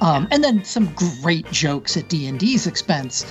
Um, 0.00 0.26
and 0.30 0.42
then 0.42 0.64
some 0.64 0.92
great 1.22 1.50
jokes 1.52 1.96
at 1.96 2.08
D&D's 2.08 2.66
expense. 2.66 3.24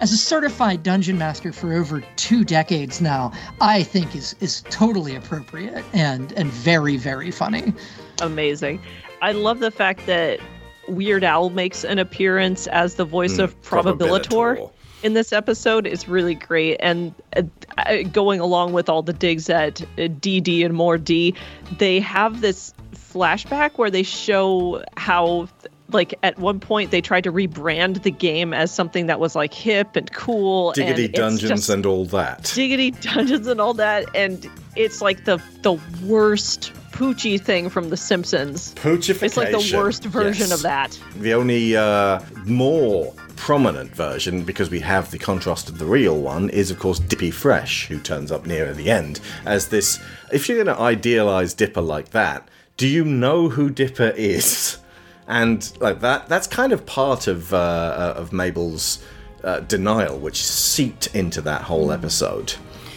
As 0.00 0.12
a 0.12 0.16
certified 0.16 0.82
dungeon 0.82 1.18
master 1.18 1.52
for 1.52 1.72
over 1.74 2.02
two 2.16 2.44
decades 2.44 3.00
now, 3.00 3.30
I 3.60 3.82
think 3.82 4.14
is 4.16 4.34
is 4.40 4.62
totally 4.70 5.16
appropriate 5.16 5.84
and 5.92 6.32
and 6.32 6.50
very 6.50 6.96
very 6.96 7.30
funny. 7.30 7.72
Amazing. 8.20 8.80
I 9.22 9.32
love 9.32 9.60
the 9.60 9.70
fact 9.70 10.06
that 10.06 10.40
Weird 10.88 11.24
Al 11.24 11.50
makes 11.50 11.84
an 11.84 11.98
appearance 11.98 12.66
as 12.68 12.94
the 12.94 13.04
voice 13.04 13.36
Mm, 13.36 13.44
of 13.44 13.62
Probabilitor 13.62 14.24
Probabilitor. 14.26 14.70
in 15.02 15.14
this 15.14 15.32
episode 15.32 15.86
is 15.86 16.08
really 16.08 16.34
great. 16.34 16.76
And 16.80 17.14
uh, 17.36 17.42
uh, 17.78 18.02
going 18.12 18.40
along 18.40 18.72
with 18.72 18.88
all 18.88 19.02
the 19.02 19.12
digs 19.12 19.48
at 19.48 19.80
uh, 19.82 19.86
DD 20.08 20.64
and 20.64 20.74
more 20.74 20.98
D, 20.98 21.34
they 21.78 22.00
have 22.00 22.40
this 22.40 22.74
flashback 22.94 23.72
where 23.76 23.90
they 23.90 24.02
show 24.02 24.82
how 24.96 25.48
like 25.94 26.14
at 26.22 26.38
one 26.38 26.60
point 26.60 26.90
they 26.90 27.00
tried 27.00 27.24
to 27.24 27.32
rebrand 27.32 28.02
the 28.02 28.10
game 28.10 28.52
as 28.52 28.70
something 28.72 29.06
that 29.06 29.20
was 29.20 29.34
like 29.34 29.54
hip 29.54 29.96
and 29.96 30.12
cool. 30.12 30.72
Diggity 30.72 31.06
and 31.06 31.14
dungeons 31.14 31.70
and 31.70 31.86
all 31.86 32.04
that. 32.06 32.50
diggity 32.54 32.90
dungeons 32.92 33.46
and 33.46 33.60
all 33.60 33.74
that, 33.74 34.04
and 34.14 34.48
it's 34.76 35.00
like 35.02 35.24
the 35.24 35.42
the 35.62 35.78
worst 36.04 36.72
Poochie 36.92 37.40
thing 37.40 37.70
from 37.70 37.88
The 37.88 37.96
Simpsons. 37.96 38.74
Poochification. 38.74 39.22
It's 39.22 39.36
like 39.38 39.52
the 39.52 39.74
worst 39.74 40.04
version 40.04 40.48
yes. 40.48 40.52
of 40.52 40.62
that. 40.62 41.00
The 41.16 41.32
only 41.32 41.74
uh, 41.74 42.20
more 42.44 43.14
prominent 43.36 43.94
version, 43.94 44.44
because 44.44 44.68
we 44.68 44.80
have 44.80 45.10
the 45.10 45.18
contrast 45.18 45.70
of 45.70 45.78
the 45.78 45.86
real 45.86 46.20
one, 46.20 46.50
is 46.50 46.70
of 46.70 46.78
course 46.78 46.98
Dippy 46.98 47.30
Fresh, 47.30 47.86
who 47.86 47.98
turns 47.98 48.30
up 48.30 48.46
near 48.46 48.74
the 48.74 48.90
end 48.90 49.20
as 49.46 49.68
this. 49.68 49.98
If 50.30 50.46
you're 50.46 50.62
going 50.62 50.76
to 50.76 50.82
idealize 50.82 51.54
Dipper 51.54 51.80
like 51.80 52.10
that, 52.10 52.46
do 52.76 52.86
you 52.86 53.02
know 53.04 53.48
who 53.48 53.70
Dipper 53.70 54.12
is? 54.16 54.76
And 55.30 55.72
like 55.80 56.00
that, 56.00 56.28
that's 56.28 56.48
kind 56.48 56.72
of 56.72 56.84
part 56.84 57.28
of 57.28 57.54
uh, 57.54 57.56
uh, 57.56 58.14
of 58.16 58.32
Mabel's 58.32 59.00
uh, 59.44 59.60
denial, 59.60 60.18
which 60.18 60.42
seeped 60.42 61.14
into 61.14 61.40
that 61.42 61.62
whole 61.62 61.92
episode. 61.92 62.54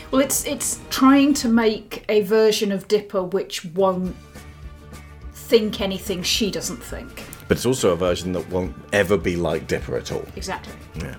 Well, 0.09 0.19
it's 0.19 0.43
it's 0.45 0.81
trying 0.89 1.35
to 1.35 1.47
make 1.47 2.03
a 2.09 2.21
version 2.21 2.71
of 2.71 2.87
Dipper 2.87 3.23
which 3.23 3.63
won't 3.65 4.15
think 5.31 5.79
anything 5.79 6.23
she 6.23 6.49
doesn't 6.49 6.83
think. 6.83 7.23
But 7.47 7.57
it's 7.57 7.67
also 7.67 7.91
a 7.91 7.95
version 7.95 8.31
that 8.33 8.49
won't 8.49 8.75
ever 8.93 9.15
be 9.15 9.35
like 9.35 9.67
Dipper 9.67 9.95
at 9.95 10.11
all. 10.11 10.25
Exactly. 10.35 10.73
Yeah. 10.95 11.15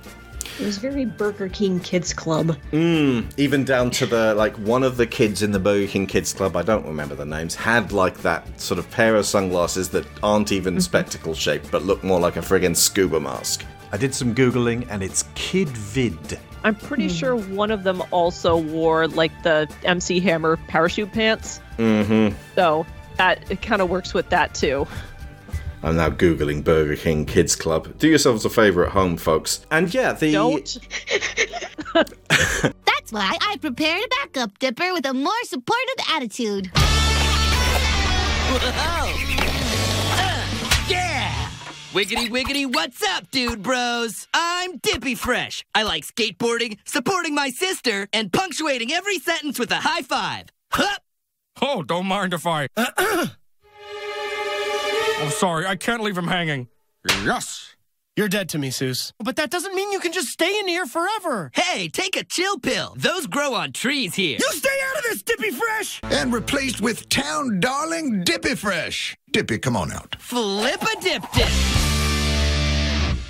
It 0.60 0.64
was 0.64 0.78
very 0.78 1.05
Burger 1.05 1.48
King 1.48 1.81
Kids 1.81 2.12
Club. 2.12 2.56
Mm, 2.72 3.32
even 3.36 3.64
down 3.64 3.90
to 3.93 4.06
the 4.06 4.35
like 4.35 4.55
one 4.56 4.85
of 4.85 4.97
the 4.97 5.06
kids 5.06 5.43
in 5.43 5.51
the 5.51 5.59
Burger 5.59 5.89
King 5.89 6.06
Kids 6.06 6.32
Club, 6.32 6.56
I 6.56 6.62
don't 6.62 6.86
remember 6.86 7.14
the 7.16 7.26
names, 7.26 7.55
had 7.55 7.90
like 7.90 8.18
that 8.18 8.60
sort 8.60 8.78
of 8.78 8.89
pair 8.90 9.16
of 9.16 9.26
sunglasses 9.26 9.89
that 9.90 10.06
aren't 10.22 10.52
even 10.52 10.81
spectacle 10.81 11.35
shaped 11.35 11.70
but 11.70 11.82
look 11.82 12.05
more 12.05 12.20
like 12.20 12.36
a 12.36 12.40
friggin' 12.40 12.76
scuba 12.76 13.18
mask. 13.18 13.64
I 13.90 13.97
did 13.97 14.14
some 14.14 14.35
googling 14.35 14.86
and 14.90 15.02
it's 15.02 15.24
Kid 15.35 15.68
Vid. 15.68 16.39
I'm 16.62 16.74
pretty 16.74 17.09
sure 17.09 17.36
one 17.36 17.70
of 17.70 17.82
them 17.82 18.02
also 18.10 18.56
wore 18.56 19.06
like 19.09 19.31
the 19.43 19.70
MC 19.85 20.18
Hammer 20.20 20.56
parachute 20.68 21.12
pants. 21.12 21.60
Mm-hmm. 21.78 22.36
So 22.55 22.86
that 23.16 23.51
it 23.51 23.60
kind 23.60 23.82
of 23.82 23.90
works 23.90 24.14
with 24.14 24.28
that 24.31 24.55
too. 24.55 24.86
I'm 25.85 25.97
now 25.97 26.09
googling 26.09 26.65
Burger 26.65 26.97
King 26.97 27.27
Kids 27.27 27.55
Club. 27.55 27.98
Do 27.98 28.09
yourselves 28.09 28.47
a 28.47 28.51
favour 28.51 28.86
at 28.86 28.93
home, 28.93 29.19
folks. 29.19 29.66
And 29.70 29.93
yeah, 29.93 30.15
the 30.15 30.32
Don't. 30.32 30.78
That's 31.94 33.12
why 33.12 33.36
I 33.39 33.59
prepared 33.61 34.02
a 34.02 34.09
backup 34.09 34.59
dipper 34.59 34.94
with 34.94 35.05
a 35.05 35.12
more 35.12 35.32
supportive 35.44 36.06
attitude. 36.09 36.70
Yeah! 40.89 41.51
Wiggity 41.93 42.31
wiggity, 42.31 42.73
what's 42.73 43.02
up, 43.02 43.31
dude 43.31 43.62
bros? 43.62 44.27
I'm 44.32 44.78
Dippy 44.78 45.15
Fresh. 45.15 45.66
I 45.74 45.82
like 45.82 46.06
skateboarding, 46.06 46.78
supporting 46.86 47.35
my 47.35 47.51
sister, 47.51 48.09
and 48.11 48.32
punctuating 48.32 48.90
every 48.90 49.19
sentence 49.19 49.59
with 49.59 49.70
a 49.70 49.77
high 49.77 50.02
five. 50.02 50.47
Hup! 50.73 51.02
Oh, 51.61 51.82
don't 51.82 52.06
mind 52.06 52.32
if 52.32 52.47
I. 52.47 52.69
oh, 55.26 55.30
sorry, 55.30 55.66
I 55.66 55.76
can't 55.76 56.02
leave 56.02 56.16
him 56.16 56.28
hanging. 56.28 56.68
Yes. 57.24 57.74
You're 58.16 58.28
dead 58.28 58.48
to 58.51 58.59
me, 58.59 58.70
Soos. 58.70 59.12
But 59.18 59.34
that 59.36 59.51
doesn't 59.51 59.74
mean 59.74 59.90
you 59.90 59.98
can 59.98 60.12
just 60.12 60.28
stay 60.28 60.59
in 60.60 60.68
here 60.68 60.86
forever. 60.86 61.51
Hey, 61.52 61.88
take 61.88 62.16
a 62.16 62.22
chill 62.22 62.60
pill. 62.60 62.94
Those 62.96 63.26
grow 63.26 63.55
on 63.55 63.72
trees 63.72 64.14
here. 64.14 64.38
You 64.38 64.52
stay 64.52 64.78
out 64.88 64.98
of 64.98 65.02
this, 65.02 65.22
Dippy 65.22 65.51
Fresh! 65.51 66.01
And 66.05 66.32
replaced 66.32 66.80
with 66.80 67.09
town 67.09 67.59
darling 67.59 68.22
Dippy 68.22 68.55
Fresh. 68.55 69.16
Dippy, 69.32 69.59
come 69.59 69.76
on 69.76 69.92
out. 69.92 70.14
Flip 70.20 70.80
a 70.80 71.01
dip 71.01 71.22
dip. 71.32 71.48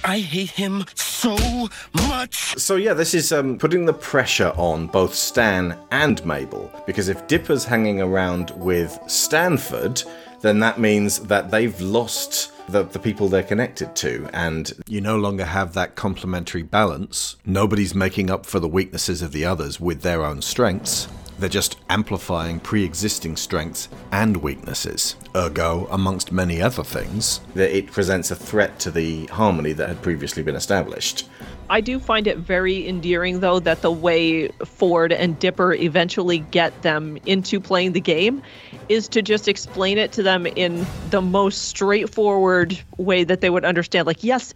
I 0.06 0.18
hate 0.18 0.50
him 0.50 0.84
so 0.94 1.70
much. 1.94 2.58
So 2.58 2.76
yeah, 2.76 2.92
this 2.92 3.14
is 3.14 3.32
um, 3.32 3.56
putting 3.56 3.86
the 3.86 3.94
pressure 3.94 4.52
on 4.56 4.86
both 4.88 5.14
Stan 5.14 5.78
and 5.92 6.22
Mabel 6.26 6.70
because 6.86 7.08
if 7.08 7.26
Dipper's 7.26 7.64
hanging 7.64 8.02
around 8.02 8.50
with 8.50 8.98
Stanford, 9.06 10.02
then 10.44 10.60
that 10.60 10.78
means 10.78 11.20
that 11.20 11.50
they've 11.50 11.80
lost 11.80 12.52
the, 12.68 12.82
the 12.82 12.98
people 12.98 13.28
they're 13.28 13.42
connected 13.42 13.96
to, 13.96 14.28
and 14.34 14.72
You 14.86 15.00
no 15.00 15.16
longer 15.16 15.44
have 15.46 15.72
that 15.72 15.94
complementary 15.94 16.62
balance. 16.62 17.36
Nobody's 17.46 17.94
making 17.94 18.30
up 18.30 18.44
for 18.44 18.60
the 18.60 18.68
weaknesses 18.68 19.22
of 19.22 19.32
the 19.32 19.46
others 19.46 19.80
with 19.80 20.02
their 20.02 20.22
own 20.22 20.42
strengths. 20.42 21.08
They're 21.38 21.48
just 21.48 21.78
amplifying 21.88 22.60
pre 22.60 22.84
existing 22.84 23.36
strengths 23.36 23.88
and 24.12 24.36
weaknesses. 24.36 25.16
Ergo, 25.34 25.88
amongst 25.90 26.30
many 26.30 26.60
other 26.60 26.84
things, 26.84 27.40
that 27.54 27.74
it 27.76 27.90
presents 27.90 28.30
a 28.30 28.36
threat 28.36 28.78
to 28.80 28.90
the 28.90 29.24
harmony 29.26 29.72
that 29.72 29.88
had 29.88 30.02
previously 30.02 30.42
been 30.42 30.56
established. 30.56 31.26
I 31.70 31.80
do 31.80 31.98
find 31.98 32.26
it 32.26 32.38
very 32.38 32.86
endearing, 32.86 33.40
though, 33.40 33.58
that 33.60 33.80
the 33.80 33.90
way 33.90 34.48
Ford 34.64 35.12
and 35.12 35.38
Dipper 35.38 35.72
eventually 35.72 36.38
get 36.38 36.82
them 36.82 37.18
into 37.26 37.58
playing 37.58 37.92
the 37.92 38.00
game 38.00 38.42
is 38.88 39.08
to 39.08 39.22
just 39.22 39.48
explain 39.48 39.96
it 39.98 40.12
to 40.12 40.22
them 40.22 40.46
in 40.46 40.86
the 41.10 41.22
most 41.22 41.62
straightforward 41.62 42.78
way 42.98 43.24
that 43.24 43.40
they 43.40 43.48
would 43.48 43.64
understand. 43.64 44.06
Like, 44.06 44.22
yes, 44.22 44.52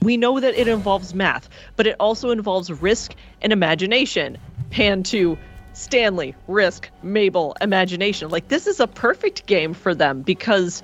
we 0.00 0.16
know 0.16 0.40
that 0.40 0.54
it 0.54 0.66
involves 0.66 1.14
math, 1.14 1.48
but 1.76 1.86
it 1.86 1.96
also 2.00 2.30
involves 2.30 2.70
risk 2.70 3.14
and 3.42 3.52
imagination. 3.52 4.38
Pan 4.70 5.02
to 5.04 5.36
Stanley, 5.74 6.34
risk, 6.48 6.88
Mabel, 7.02 7.54
imagination. 7.60 8.30
Like, 8.30 8.48
this 8.48 8.66
is 8.66 8.80
a 8.80 8.86
perfect 8.86 9.46
game 9.46 9.74
for 9.74 9.94
them 9.94 10.22
because 10.22 10.82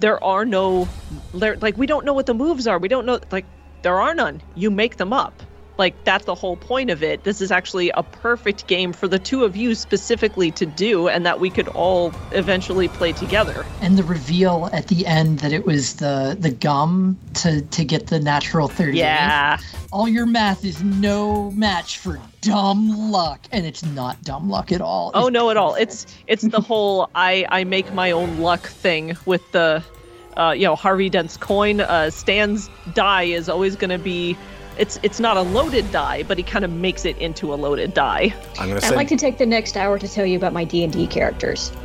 there 0.00 0.22
are 0.22 0.44
no, 0.44 0.86
like, 1.32 1.78
we 1.78 1.86
don't 1.86 2.04
know 2.04 2.12
what 2.12 2.26
the 2.26 2.34
moves 2.34 2.66
are. 2.66 2.78
We 2.78 2.88
don't 2.88 3.06
know, 3.06 3.20
like, 3.30 3.46
there 3.84 4.00
are 4.00 4.14
none. 4.14 4.42
You 4.56 4.70
make 4.70 4.96
them 4.96 5.12
up. 5.12 5.42
Like 5.76 6.04
that's 6.04 6.24
the 6.24 6.34
whole 6.34 6.56
point 6.56 6.90
of 6.90 7.02
it. 7.02 7.24
This 7.24 7.40
is 7.40 7.50
actually 7.50 7.90
a 7.90 8.02
perfect 8.02 8.66
game 8.66 8.92
for 8.92 9.08
the 9.08 9.18
two 9.18 9.44
of 9.44 9.56
you 9.56 9.74
specifically 9.74 10.50
to 10.52 10.66
do 10.66 11.08
and 11.08 11.26
that 11.26 11.40
we 11.40 11.50
could 11.50 11.68
all 11.68 12.12
eventually 12.30 12.88
play 12.88 13.12
together. 13.12 13.66
And 13.80 13.98
the 13.98 14.04
reveal 14.04 14.70
at 14.72 14.86
the 14.88 15.04
end 15.04 15.40
that 15.40 15.52
it 15.52 15.66
was 15.66 15.96
the 15.96 16.36
the 16.38 16.50
gum 16.50 17.18
to 17.34 17.60
to 17.60 17.84
get 17.84 18.06
the 18.06 18.20
natural 18.20 18.68
38. 18.68 18.96
Yeah. 18.96 19.58
All 19.92 20.08
your 20.08 20.26
math 20.26 20.64
is 20.64 20.82
no 20.82 21.50
match 21.50 21.98
for 21.98 22.20
dumb 22.40 23.10
luck, 23.10 23.40
and 23.52 23.66
it's 23.66 23.84
not 23.84 24.22
dumb 24.22 24.48
luck 24.48 24.72
at 24.72 24.80
all. 24.80 25.10
Oh 25.14 25.28
no 25.28 25.50
at 25.50 25.56
all. 25.56 25.74
It's 25.74 26.06
it's 26.26 26.42
the 26.42 26.60
whole 26.60 27.10
I 27.14 27.46
I 27.50 27.64
make 27.64 27.92
my 27.92 28.12
own 28.12 28.38
luck 28.38 28.62
thing 28.62 29.16
with 29.26 29.50
the 29.52 29.82
uh, 30.36 30.54
you 30.56 30.64
know 30.64 30.76
Harvey 30.76 31.08
Dent's 31.08 31.36
coin. 31.36 31.80
Uh, 31.80 32.10
Stan's 32.10 32.68
die 32.92 33.24
is 33.24 33.48
always 33.48 33.76
going 33.76 33.90
to 33.90 33.98
be. 33.98 34.36
It's 34.76 34.98
it's 35.04 35.20
not 35.20 35.36
a 35.36 35.42
loaded 35.42 35.92
die, 35.92 36.24
but 36.24 36.36
he 36.36 36.42
kind 36.42 36.64
of 36.64 36.72
makes 36.72 37.04
it 37.04 37.16
into 37.18 37.54
a 37.54 37.56
loaded 37.56 37.94
die. 37.94 38.34
I'm 38.58 38.68
gonna 38.68 38.80
I'd 38.82 38.96
like 38.96 39.06
to 39.08 39.16
take 39.16 39.38
the 39.38 39.46
next 39.46 39.76
hour 39.76 40.00
to 40.00 40.08
tell 40.08 40.26
you 40.26 40.36
about 40.36 40.52
my 40.52 40.64
D&D 40.64 41.06
characters. 41.06 41.70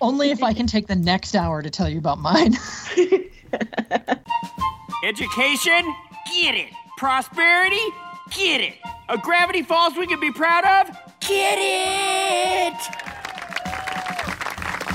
Only 0.00 0.30
if 0.30 0.42
I 0.42 0.54
can 0.54 0.66
take 0.66 0.86
the 0.86 0.96
next 0.96 1.34
hour 1.34 1.60
to 1.62 1.68
tell 1.68 1.90
you 1.90 1.98
about 1.98 2.20
mine. 2.20 2.54
Education? 5.04 5.94
Get 6.32 6.54
it. 6.54 6.68
Prosperity? 6.96 7.84
Get 8.30 8.62
it. 8.62 8.74
A 9.08 9.18
Gravity 9.18 9.62
Falls 9.62 9.94
we 9.96 10.06
can 10.06 10.20
be 10.20 10.32
proud 10.32 10.64
of? 10.64 10.96
Get 11.20 11.58
it! 11.58 13.07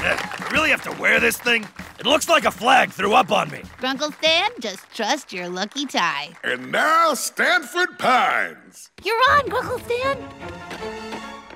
I 0.05 0.49
really 0.51 0.69
have 0.69 0.81
to 0.83 0.91
wear 1.01 1.19
this 1.19 1.37
thing? 1.37 1.65
It 1.99 2.05
looks 2.05 2.27
like 2.27 2.45
a 2.45 2.51
flag 2.51 2.91
threw 2.91 3.13
up 3.13 3.31
on 3.31 3.49
me. 3.49 3.61
Grunkle 3.79 4.13
Stan, 4.17 4.49
just 4.59 4.81
trust 4.93 5.31
your 5.31 5.47
lucky 5.47 5.85
tie. 5.85 6.29
And 6.43 6.71
now, 6.71 7.13
Stanford 7.13 7.97
Pines. 7.97 8.89
You're 9.03 9.15
on, 9.31 9.49
Grunkle 9.49 9.81
Stan. 9.85 10.17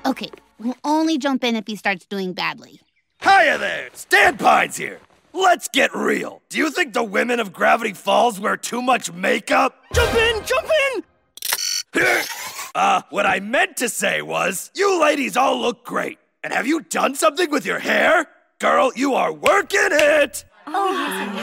Okay, 0.06 0.30
we'll 0.58 0.76
only 0.84 1.18
jump 1.18 1.44
in 1.44 1.56
if 1.56 1.66
he 1.66 1.76
starts 1.76 2.06
doing 2.06 2.32
badly. 2.32 2.80
Hiya 3.22 3.58
there! 3.58 3.88
Stan 3.92 4.38
Pines 4.38 4.76
here! 4.76 5.00
Let's 5.34 5.68
get 5.68 5.94
real. 5.94 6.40
Do 6.48 6.56
you 6.56 6.70
think 6.70 6.94
the 6.94 7.04
women 7.04 7.40
of 7.40 7.52
Gravity 7.52 7.92
Falls 7.92 8.40
wear 8.40 8.56
too 8.56 8.80
much 8.80 9.12
makeup? 9.12 9.74
Jump 9.92 10.14
in! 10.14 10.44
Jump 10.44 10.68
in! 10.94 11.02
uh, 12.74 13.02
what 13.10 13.26
I 13.26 13.40
meant 13.40 13.76
to 13.78 13.88
say 13.88 14.22
was, 14.22 14.70
you 14.74 15.00
ladies 15.00 15.36
all 15.36 15.60
look 15.60 15.84
great. 15.84 16.18
And 16.42 16.52
have 16.52 16.66
you 16.66 16.80
done 16.80 17.14
something 17.14 17.50
with 17.50 17.66
your 17.66 17.80
hair? 17.80 18.26
Girl, 18.60 18.90
you 18.96 19.14
are 19.14 19.32
working 19.32 19.78
it! 19.92 20.44
Oh, 20.66 20.92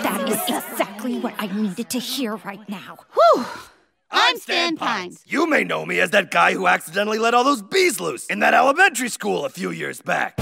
that 0.04 0.28
is 0.28 0.42
exactly 0.50 1.18
what 1.18 1.34
I 1.40 1.48
needed 1.48 1.90
to 1.92 1.98
hear 1.98 2.36
right 2.36 2.68
now. 2.68 2.98
Whew! 3.14 3.46
I'm 4.12 4.36
Stan 4.38 4.76
Pines. 4.76 5.24
You 5.26 5.48
may 5.48 5.64
know 5.64 5.86
me 5.86 6.02
as 6.02 6.10
that 6.10 6.30
guy 6.30 6.52
who 6.52 6.68
accidentally 6.68 7.18
let 7.18 7.34
all 7.34 7.46
those 7.46 7.62
bees 7.62 8.02
loose 8.02 8.26
in 8.26 8.40
that 8.40 8.54
elementary 8.54 9.08
school 9.08 9.46
a 9.46 9.50
few 9.50 9.72
years 9.72 10.02
back. 10.02 10.36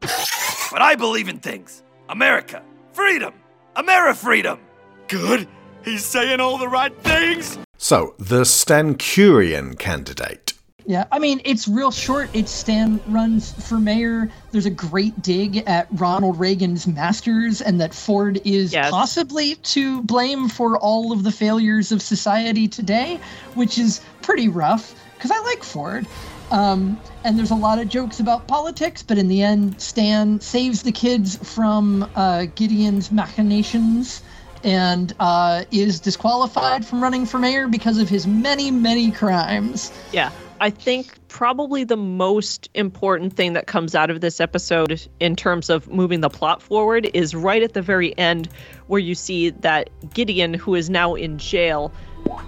But 0.00 0.82
I 0.82 0.96
believe 0.96 1.28
in 1.28 1.38
things. 1.38 1.84
America. 2.08 2.60
Freedom. 2.92 3.32
Amerifreedom. 3.76 4.58
Good. 5.06 5.46
He's 5.84 6.04
saying 6.04 6.40
all 6.40 6.58
the 6.58 6.66
right 6.68 6.96
things. 7.04 7.56
So, 7.78 8.16
the 8.18 8.44
Stanchurian 8.44 9.76
candidate. 9.76 10.54
Yeah, 10.86 11.06
I 11.12 11.20
mean, 11.20 11.40
it's 11.46 11.68
real 11.68 11.92
short. 11.92 12.30
It's 12.34 12.52
Stan 12.52 13.02
runs 13.06 13.54
for 13.66 13.80
mayor. 13.80 14.30
There's 14.52 14.66
a 14.66 14.70
great 14.70 15.22
dig 15.22 15.58
at 15.68 15.88
Ronald 15.92 16.38
Reagan's 16.40 16.86
masters 16.86 17.62
and 17.62 17.80
that 17.80 17.94
Ford 17.94 18.40
is 18.44 18.74
Yes. 18.74 18.90
possibly 18.90 19.56
to 19.56 20.02
blame 20.02 20.48
for 20.50 20.78
all 20.78 21.12
of 21.12 21.24
the 21.24 21.32
failures 21.32 21.92
of 21.92 22.02
society 22.02 22.68
today, 22.68 23.20
which 23.54 23.78
is 23.78 24.02
pretty 24.22 24.48
rough 24.48 24.94
because 25.16 25.32
I 25.32 25.40
like 25.40 25.64
Ford. 25.64 26.08
Um, 26.50 27.02
and 27.24 27.38
there's 27.38 27.52
a 27.52 27.56
lot 27.56 27.80
of 27.80 27.88
jokes 27.88 28.20
about 28.20 28.48
politics, 28.48 29.02
but 29.02 29.18
in 29.18 29.28
the 29.28 29.42
end, 29.42 29.80
Stan 29.80 30.40
saves 30.40 30.82
the 30.82 30.92
kids 30.92 31.38
from 31.48 32.10
uh, 32.14 32.46
Gideon's 32.54 33.10
machinations 33.10 34.22
and 34.64 35.14
uh, 35.20 35.64
is 35.72 36.00
disqualified 36.00 36.86
from 36.86 37.02
running 37.02 37.26
for 37.26 37.38
mayor 37.38 37.68
because 37.68 37.98
of 37.98 38.08
his 38.10 38.26
many, 38.28 38.70
many 38.70 39.12
crimes. 39.12 39.92
Yeah. 40.12 40.32
I 40.60 40.70
think 40.70 41.18
probably 41.28 41.84
the 41.84 41.96
most 41.96 42.70
important 42.74 43.34
thing 43.34 43.52
that 43.52 43.66
comes 43.66 43.94
out 43.94 44.10
of 44.10 44.22
this 44.22 44.40
episode 44.40 45.06
in 45.20 45.36
terms 45.36 45.68
of 45.68 45.88
moving 45.88 46.22
the 46.22 46.30
plot 46.30 46.62
forward 46.62 47.10
is 47.12 47.34
right 47.34 47.62
at 47.62 47.74
the 47.74 47.82
very 47.82 48.16
end 48.18 48.48
where 48.86 49.00
you 49.00 49.14
see 49.14 49.50
that 49.50 49.90
Gideon, 50.14 50.54
who 50.54 50.74
is 50.74 50.88
now 50.88 51.14
in 51.14 51.36
jail, 51.36 51.92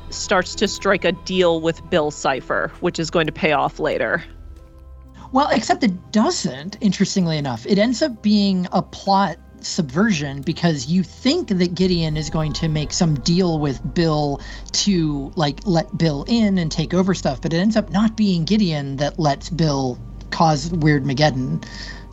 starts 0.09 0.55
to 0.57 0.69
strike 0.69 1.05
a 1.05 1.13
deal 1.13 1.61
with 1.61 1.89
Bill 1.91 2.11
Cipher, 2.11 2.73
which 2.81 2.99
is 2.99 3.11
going 3.11 3.27
to 3.27 3.33
pay 3.33 3.53
off 3.53 3.79
later. 3.79 4.25
Well, 5.33 5.49
except 5.51 5.85
it 5.85 6.11
doesn't, 6.11 6.79
interestingly 6.81 7.37
enough. 7.37 7.67
It 7.67 7.79
ends 7.79 8.01
up 8.01 8.23
being 8.23 8.67
a 8.73 8.81
plot 8.81 9.37
subversion 9.65 10.43
because 10.43 10.87
you 10.87 11.03
think 11.03 11.49
that 11.49 11.75
Gideon 11.75 12.17
is 12.17 12.31
going 12.31 12.53
to 12.55 12.69
make 12.69 12.93
some 12.93 13.15
deal 13.15 13.59
with 13.59 13.95
Bill 13.95 14.41
to 14.73 15.33
like 15.37 15.61
let 15.67 15.97
Bill 15.97 16.25
in 16.29 16.59
and 16.59 16.71
take 16.71 16.95
over 16.95 17.15
stuff, 17.15 17.41
but 17.41 17.53
it 17.53 17.57
ends 17.57 17.77
up 17.77 17.91
not 17.91 18.17
being 18.17 18.45
Gideon 18.45 18.97
that 18.97 19.19
lets 19.19 19.51
Bill 19.51 19.99
cause 20.31 20.71
Weirdmageddon. 20.71 21.65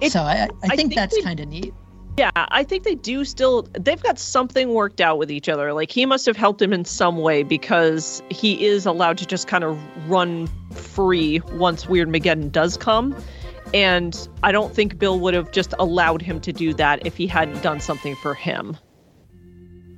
so 0.10 0.22
I, 0.22 0.34
I, 0.34 0.48
I 0.64 0.76
think, 0.76 0.76
think 0.76 0.96
that's 0.96 1.22
kind 1.22 1.40
of 1.40 1.48
neat. 1.48 1.74
Yeah, 2.18 2.32
I 2.36 2.64
think 2.64 2.84
they 2.84 2.96
do 2.96 3.26
still 3.26 3.68
they've 3.74 4.02
got 4.02 4.18
something 4.18 4.74
worked 4.74 5.02
out 5.02 5.18
with 5.18 5.30
each 5.30 5.50
other. 5.50 5.74
Like 5.74 5.92
he 5.92 6.06
must 6.06 6.26
have 6.28 6.38
helped 6.38 6.62
him 6.62 6.72
in 6.72 6.86
some 6.86 7.18
way 7.18 7.44
because 7.44 8.24
he 8.30 8.66
is 8.66 8.86
allowed 8.86 9.18
to 9.18 9.26
just 9.26 9.48
kind 9.48 9.66
of 9.66 9.78
run 10.10 10.48
free 10.72 11.42
once 11.52 11.86
Weirdmageddon 11.86 12.54
does 12.54 12.78
come. 12.78 13.14
And 13.76 14.30
I 14.42 14.54
don't 14.54 14.74
think 14.74 14.98
Bill 14.98 15.20
would 15.20 15.34
have 15.34 15.52
just 15.52 15.74
allowed 15.78 16.22
him 16.22 16.40
to 16.40 16.54
do 16.54 16.74
that 16.76 17.06
if 17.06 17.18
he 17.18 17.28
hadn't 17.28 17.62
done 17.62 17.82
something 17.82 18.16
for 18.16 18.34
him. 18.34 18.78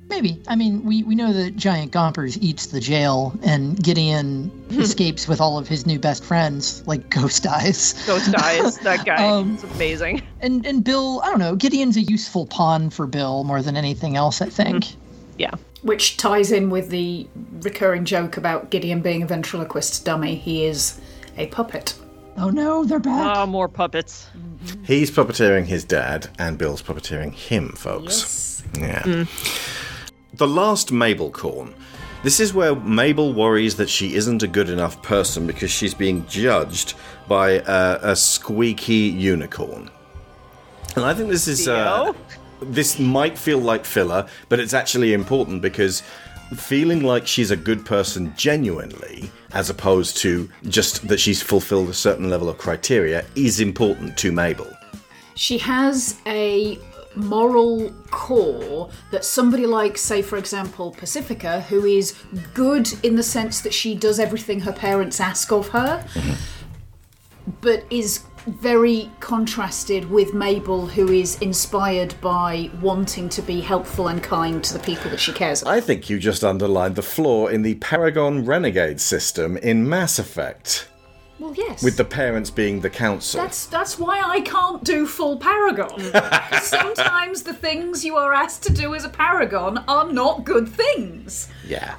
Maybe. 0.08 0.42
I 0.48 0.56
mean, 0.56 0.84
we, 0.84 1.04
we 1.04 1.14
know 1.14 1.32
that 1.32 1.54
Giant 1.54 1.92
Gompers 1.92 2.38
eats 2.40 2.66
the 2.66 2.80
jail, 2.80 3.38
and 3.44 3.80
Gideon 3.80 4.50
escapes 4.70 5.28
with 5.28 5.40
all 5.40 5.58
of 5.58 5.68
his 5.68 5.86
new 5.86 6.00
best 6.00 6.24
friends, 6.24 6.84
like 6.88 7.08
Ghost 7.08 7.46
Eyes. 7.46 7.92
Ghost 8.06 8.34
Eyes, 8.36 8.78
that 8.78 9.06
guy. 9.06 9.16
Um, 9.28 9.54
it's 9.54 9.62
amazing. 9.62 10.22
And 10.40 10.66
and 10.66 10.82
Bill, 10.82 11.20
I 11.22 11.30
don't 11.30 11.38
know, 11.38 11.54
Gideon's 11.54 11.96
a 11.96 12.02
useful 12.02 12.46
pawn 12.46 12.90
for 12.90 13.06
Bill 13.06 13.44
more 13.44 13.62
than 13.62 13.76
anything 13.76 14.16
else, 14.16 14.42
I 14.42 14.48
think. 14.48 14.86
Yeah. 15.36 15.54
Which 15.82 16.16
ties 16.16 16.50
in 16.50 16.70
with 16.70 16.88
the 16.88 17.28
recurring 17.60 18.04
joke 18.04 18.36
about 18.38 18.70
Gideon 18.70 19.02
being 19.02 19.22
a 19.22 19.26
ventriloquist 19.26 20.04
dummy. 20.04 20.34
He 20.34 20.64
is 20.64 21.00
a 21.36 21.46
puppet. 21.46 21.94
Oh 22.40 22.50
no, 22.50 22.84
they're 22.84 23.00
back. 23.00 23.36
Oh, 23.36 23.46
more 23.46 23.68
puppets. 23.68 24.28
He's 24.84 25.10
puppeteering 25.10 25.64
his 25.64 25.84
dad, 25.84 26.28
and 26.38 26.56
Bill's 26.56 26.82
puppeteering 26.82 27.32
him, 27.32 27.70
folks. 27.70 28.62
Yes. 28.74 29.04
Yeah. 29.06 29.24
The 30.34 30.46
last 30.46 30.90
Mabelcorn. 30.92 31.74
This 32.22 32.38
is 32.40 32.54
where 32.54 32.74
Mabel 32.74 33.32
worries 33.32 33.76
that 33.76 33.88
she 33.88 34.14
isn't 34.14 34.42
a 34.42 34.48
good 34.48 34.68
enough 34.68 35.02
person 35.02 35.46
because 35.46 35.70
she's 35.70 35.94
being 35.94 36.26
judged 36.26 36.94
by 37.26 37.62
a, 37.66 37.98
a 38.02 38.16
squeaky 38.16 38.94
unicorn. 38.94 39.90
And 40.96 41.04
I 41.04 41.14
think 41.14 41.30
this 41.30 41.48
is. 41.48 41.66
Uh, 41.66 42.12
this 42.60 42.98
might 42.98 43.38
feel 43.38 43.58
like 43.58 43.84
filler, 43.84 44.26
but 44.48 44.58
it's 44.58 44.74
actually 44.74 45.12
important 45.12 45.62
because 45.62 46.02
feeling 46.56 47.02
like 47.02 47.26
she's 47.26 47.50
a 47.50 47.56
good 47.56 47.84
person 47.84 48.32
genuinely, 48.36 49.30
as 49.52 49.70
opposed 49.70 50.16
to 50.18 50.48
just 50.64 51.06
that 51.08 51.18
she's 51.18 51.42
fulfilled 51.42 51.88
a 51.88 51.94
certain 51.94 52.30
level 52.30 52.48
of 52.48 52.58
criteria, 52.58 53.24
is 53.34 53.60
important 53.60 54.16
to 54.18 54.32
Mabel. 54.32 54.70
She 55.34 55.58
has 55.58 56.20
a 56.26 56.78
moral 57.14 57.90
core 58.10 58.90
that 59.10 59.24
somebody 59.24 59.66
like, 59.66 59.98
say, 59.98 60.22
for 60.22 60.36
example, 60.36 60.92
Pacifica, 60.92 61.62
who 61.62 61.84
is 61.84 62.14
good 62.54 62.88
in 63.04 63.16
the 63.16 63.22
sense 63.22 63.60
that 63.60 63.74
she 63.74 63.94
does 63.94 64.18
everything 64.18 64.60
her 64.60 64.72
parents 64.72 65.20
ask 65.20 65.52
of 65.52 65.68
her, 65.68 66.04
mm-hmm. 66.14 67.50
but 67.60 67.84
is 67.90 68.24
very 68.46 69.10
contrasted 69.20 70.10
with 70.10 70.34
Mabel, 70.34 70.86
who 70.86 71.08
is 71.10 71.38
inspired 71.40 72.14
by 72.20 72.70
wanting 72.80 73.28
to 73.30 73.42
be 73.42 73.60
helpful 73.60 74.08
and 74.08 74.22
kind 74.22 74.62
to 74.64 74.72
the 74.72 74.78
people 74.80 75.10
that 75.10 75.20
she 75.20 75.32
cares 75.32 75.62
about. 75.62 75.74
I 75.74 75.80
think 75.80 76.08
you 76.08 76.18
just 76.18 76.44
underlined 76.44 76.96
the 76.96 77.02
flaw 77.02 77.46
in 77.48 77.62
the 77.62 77.74
Paragon 77.76 78.44
Renegade 78.44 79.00
system 79.00 79.56
in 79.58 79.88
Mass 79.88 80.18
Effect, 80.18 80.88
Well, 81.38 81.54
yes. 81.54 81.82
with 81.82 81.96
the 81.96 82.04
parents 82.04 82.50
being 82.50 82.80
the 82.80 82.90
council. 82.90 83.40
That's 83.40 83.66
that's 83.66 83.98
why 83.98 84.20
I 84.24 84.40
can't 84.40 84.82
do 84.84 85.06
full 85.06 85.38
Paragon. 85.38 86.00
Sometimes 86.62 87.42
the 87.42 87.54
things 87.54 88.04
you 88.04 88.16
are 88.16 88.32
asked 88.32 88.62
to 88.64 88.72
do 88.72 88.94
as 88.94 89.04
a 89.04 89.08
Paragon 89.08 89.78
are 89.88 90.10
not 90.10 90.44
good 90.44 90.68
things. 90.68 91.48
Yeah. 91.66 91.94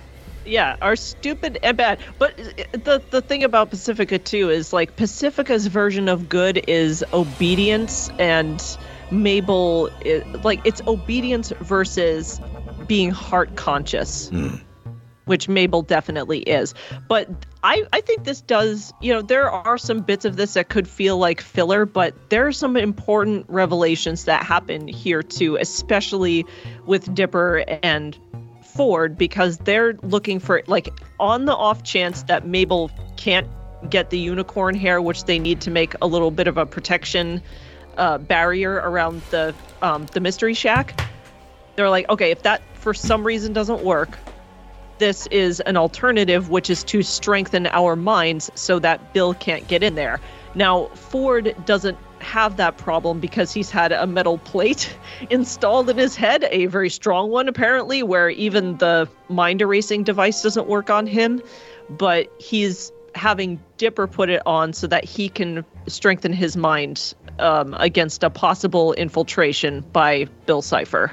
Yeah, 0.46 0.78
are 0.82 0.96
stupid 0.96 1.60
and 1.64 1.78
bad. 1.78 2.00
But 2.18 2.40
uh, 2.40 2.44
the 2.72 3.02
the 3.10 3.22
thing 3.22 3.44
about 3.44 3.70
Pacifica 3.70 4.20
too 4.20 4.50
is 4.50 4.74
like 4.74 4.96
Pacifica's 4.96 5.68
version 5.68 6.08
of 6.08 6.30
good 6.30 6.64
is 6.68 7.04
obedience, 7.14 8.10
and 8.20 8.64
Mabel, 9.12 9.90
i 10.06 10.24
like 10.44 10.62
it's 10.66 10.82
obedience 10.88 11.52
versus 11.62 12.40
being 12.88 13.12
heart 13.12 13.56
conscious, 13.56 14.30
hmm. 14.30 14.56
which 15.26 15.48
Mabel 15.48 15.82
definitely 15.82 16.40
is. 16.40 16.74
But 17.08 17.30
I 17.64 17.84
I 17.94 18.02
think 18.02 18.24
this 18.24 18.42
does 18.42 18.94
you 19.02 19.14
know 19.14 19.22
there 19.22 19.50
are 19.50 19.78
some 19.78 20.00
bits 20.00 20.26
of 20.26 20.36
this 20.36 20.54
that 20.54 20.70
could 20.70 20.88
feel 20.88 21.18
like 21.18 21.42
filler, 21.42 21.86
but 21.86 22.14
there 22.30 22.48
are 22.48 22.52
some 22.52 22.78
important 22.78 23.46
revelations 23.50 24.26
that 24.26 24.44
happen 24.44 24.88
here 24.88 25.22
too, 25.22 25.58
especially 25.58 26.46
with 26.86 27.14
Dipper 27.14 27.64
and 27.84 28.18
Ford 28.80 29.18
because 29.18 29.58
they're 29.58 29.96
looking 30.04 30.40
for 30.40 30.64
like 30.68 30.88
on 31.20 31.44
the 31.44 31.54
off 31.54 31.84
chance 31.84 32.24
that 32.24 32.48
Mabel 32.48 32.90
can't 33.18 33.46
get 33.90 34.10
the 34.10 34.18
unicorn 34.18 34.74
hair, 34.74 35.02
which 35.02 35.26
they 35.26 35.38
need 35.38 35.60
to 35.60 35.70
make 35.70 35.96
a 36.02 36.08
little 36.08 36.32
bit 36.32 36.48
of 36.48 36.58
a 36.58 36.66
protection 36.66 37.42
uh, 37.98 38.20
barrier 38.20 38.76
around 38.76 39.22
the 39.32 39.54
um, 39.82 40.06
the 40.14 40.22
mystery 40.22 40.54
shack. 40.54 40.98
They're 41.76 41.90
like, 41.90 42.08
okay, 42.08 42.32
if 42.32 42.44
that 42.44 42.62
for 42.74 42.94
some 42.94 43.26
reason 43.26 43.52
doesn't 43.52 43.84
work, 43.84 44.18
this 44.98 45.28
is 45.28 45.60
an 45.60 45.76
alternative, 45.76 46.50
which 46.50 46.70
is 46.70 46.86
to 46.86 47.04
strengthen 47.04 47.68
our 47.68 47.98
minds 47.98 48.50
so 48.56 48.80
that 48.80 49.14
Bill 49.14 49.34
can't 49.34 49.68
get 49.68 49.84
in 49.84 49.96
there. 49.96 50.22
Now, 50.56 50.86
Ford 50.96 51.54
doesn't 51.66 51.98
have 52.22 52.58
that 52.58 52.78
problem 52.78 53.20
because 53.20 53.54
he's 53.54 53.70
had 53.70 53.92
a 53.92 54.08
metal 54.08 54.38
plate 54.38 54.96
installed 55.30 55.90
in 55.90 55.98
his 55.98 56.16
head, 56.16 56.46
a 56.52 56.66
very 56.68 56.90
strong 56.90 57.30
one 57.30 57.48
apparently, 57.48 58.04
where 58.04 58.30
even 58.30 58.78
the 58.78 59.10
mind 59.28 59.62
erasing 59.62 60.04
device 60.04 60.42
doesn't 60.42 60.68
work 60.68 60.90
on 60.90 61.08
him. 61.08 61.42
But 61.90 62.32
he's 62.40 62.92
having 63.16 63.60
Dipper 63.78 64.08
put 64.08 64.30
it 64.30 64.42
on 64.46 64.74
so 64.74 64.88
that 64.88 65.04
he 65.04 65.30
can 65.30 65.66
strengthen 65.88 66.34
his 66.34 66.56
mind 66.56 67.14
um, 67.40 67.76
against 67.80 68.24
a 68.24 68.30
possible 68.30 68.94
infiltration 68.94 69.82
by 69.92 70.28
Bill 70.46 70.62
Cipher. 70.62 71.12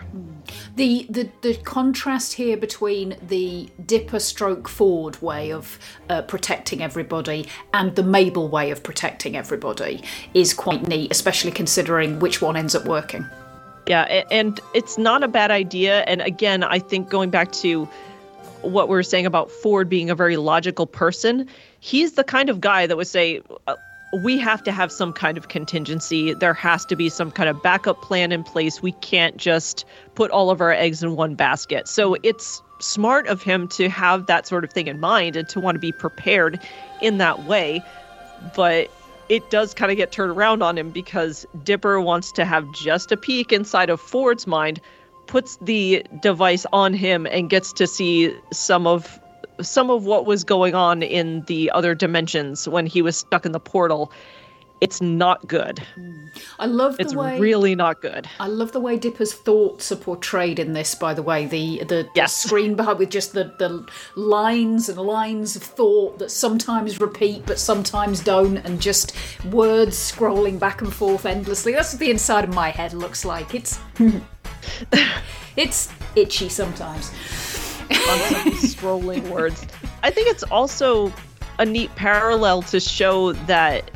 The, 0.76 1.06
the 1.08 1.28
the 1.42 1.54
contrast 1.54 2.34
here 2.34 2.56
between 2.56 3.16
the 3.26 3.68
Dipper 3.84 4.20
stroke 4.20 4.68
Ford 4.68 5.20
way 5.22 5.50
of 5.50 5.78
uh, 6.08 6.22
protecting 6.22 6.82
everybody 6.82 7.48
and 7.72 7.96
the 7.96 8.02
Mabel 8.02 8.48
way 8.48 8.70
of 8.70 8.82
protecting 8.82 9.36
everybody 9.36 10.02
is 10.34 10.54
quite 10.54 10.86
neat, 10.86 11.10
especially 11.10 11.50
considering 11.50 12.20
which 12.20 12.42
one 12.42 12.56
ends 12.56 12.74
up 12.74 12.84
working. 12.84 13.26
Yeah, 13.88 14.02
and 14.30 14.60
it's 14.74 14.98
not 14.98 15.22
a 15.22 15.28
bad 15.28 15.50
idea. 15.50 16.00
And 16.02 16.20
again, 16.20 16.62
I 16.62 16.78
think 16.78 17.08
going 17.08 17.30
back 17.30 17.52
to 17.52 17.88
what 18.62 18.88
we 18.88 18.96
were 18.96 19.02
saying 19.02 19.26
about 19.26 19.50
Ford 19.50 19.88
being 19.88 20.10
a 20.10 20.14
very 20.14 20.36
logical 20.36 20.86
person, 20.86 21.48
he's 21.80 22.12
the 22.12 22.24
kind 22.24 22.50
of 22.50 22.60
guy 22.60 22.86
that 22.86 22.96
would 22.96 23.06
say, 23.06 23.40
uh, 23.66 23.76
we 24.12 24.38
have 24.38 24.62
to 24.64 24.72
have 24.72 24.92
some 24.92 25.12
kind 25.12 25.36
of 25.36 25.48
contingency. 25.48 26.32
There 26.34 26.54
has 26.54 26.84
to 26.86 26.96
be 26.96 27.08
some 27.08 27.30
kind 27.30 27.48
of 27.48 27.62
backup 27.62 28.02
plan 28.02 28.32
in 28.32 28.44
place. 28.44 28.80
We 28.80 28.92
can't 28.92 29.36
just 29.36 29.84
put 30.14 30.30
all 30.30 30.50
of 30.50 30.60
our 30.60 30.72
eggs 30.72 31.02
in 31.02 31.16
one 31.16 31.34
basket. 31.34 31.88
So 31.88 32.16
it's 32.22 32.62
smart 32.78 33.26
of 33.26 33.42
him 33.42 33.68
to 33.68 33.88
have 33.88 34.26
that 34.26 34.46
sort 34.46 34.64
of 34.64 34.72
thing 34.72 34.86
in 34.86 35.00
mind 35.00 35.36
and 35.36 35.48
to 35.48 35.60
want 35.60 35.74
to 35.74 35.80
be 35.80 35.92
prepared 35.92 36.60
in 37.02 37.18
that 37.18 37.44
way. 37.44 37.82
But 38.54 38.90
it 39.28 39.50
does 39.50 39.74
kind 39.74 39.90
of 39.90 39.96
get 39.96 40.12
turned 40.12 40.30
around 40.30 40.62
on 40.62 40.78
him 40.78 40.90
because 40.90 41.46
Dipper 41.64 42.00
wants 42.00 42.30
to 42.32 42.44
have 42.44 42.70
just 42.72 43.10
a 43.10 43.16
peek 43.16 43.52
inside 43.52 43.90
of 43.90 44.00
Ford's 44.00 44.46
mind, 44.46 44.80
puts 45.26 45.56
the 45.56 46.06
device 46.22 46.64
on 46.72 46.94
him, 46.94 47.26
and 47.26 47.50
gets 47.50 47.72
to 47.74 47.86
see 47.86 48.36
some 48.52 48.86
of 48.86 49.18
some 49.60 49.90
of 49.90 50.04
what 50.04 50.26
was 50.26 50.44
going 50.44 50.74
on 50.74 51.02
in 51.02 51.42
the 51.42 51.70
other 51.70 51.94
dimensions 51.94 52.68
when 52.68 52.86
he 52.86 53.02
was 53.02 53.16
stuck 53.16 53.46
in 53.46 53.52
the 53.52 53.60
portal, 53.60 54.12
it's 54.80 55.00
not 55.00 55.46
good. 55.46 55.82
I 56.58 56.66
love 56.66 56.98
the 56.98 57.02
It's 57.02 57.14
way 57.14 57.40
really 57.40 57.74
not 57.74 58.02
good. 58.02 58.28
I 58.38 58.46
love 58.46 58.72
the 58.72 58.80
way 58.80 58.98
Dipper's 58.98 59.32
thoughts 59.32 59.90
are 59.90 59.96
portrayed 59.96 60.58
in 60.58 60.74
this. 60.74 60.94
By 60.94 61.14
the 61.14 61.22
way, 61.22 61.46
the 61.46 61.82
the, 61.84 62.08
the 62.14 62.26
screen 62.26 62.74
behind 62.74 62.98
with 62.98 63.10
just 63.10 63.32
the 63.32 63.54
the 63.58 63.86
lines 64.16 64.90
and 64.90 64.98
lines 64.98 65.56
of 65.56 65.62
thought 65.62 66.18
that 66.18 66.30
sometimes 66.30 67.00
repeat 67.00 67.46
but 67.46 67.58
sometimes 67.58 68.20
don't, 68.20 68.58
and 68.58 68.80
just 68.80 69.14
words 69.50 69.96
scrolling 69.96 70.58
back 70.58 70.82
and 70.82 70.92
forth 70.92 71.24
endlessly. 71.24 71.72
That's 71.72 71.94
what 71.94 72.00
the 72.00 72.10
inside 72.10 72.44
of 72.44 72.54
my 72.54 72.68
head 72.68 72.92
looks 72.92 73.24
like. 73.24 73.54
It's 73.54 73.80
it's 75.56 75.90
itchy 76.14 76.50
sometimes. 76.50 77.10
On 77.90 78.18
some 78.18 78.52
scrolling 78.52 79.28
words. 79.30 79.66
I 80.02 80.10
think 80.10 80.28
it's 80.28 80.42
also 80.44 81.12
a 81.58 81.64
neat 81.64 81.94
parallel 81.96 82.62
to 82.62 82.80
show 82.80 83.32
that 83.32 83.90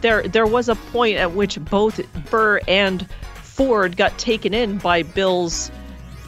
there 0.00 0.26
there 0.28 0.46
was 0.46 0.68
a 0.68 0.74
point 0.74 1.16
at 1.16 1.32
which 1.34 1.58
both 1.64 2.00
Burr 2.30 2.60
and 2.68 3.08
Ford 3.42 3.96
got 3.96 4.16
taken 4.18 4.54
in 4.54 4.78
by 4.78 5.02
Bill's 5.02 5.70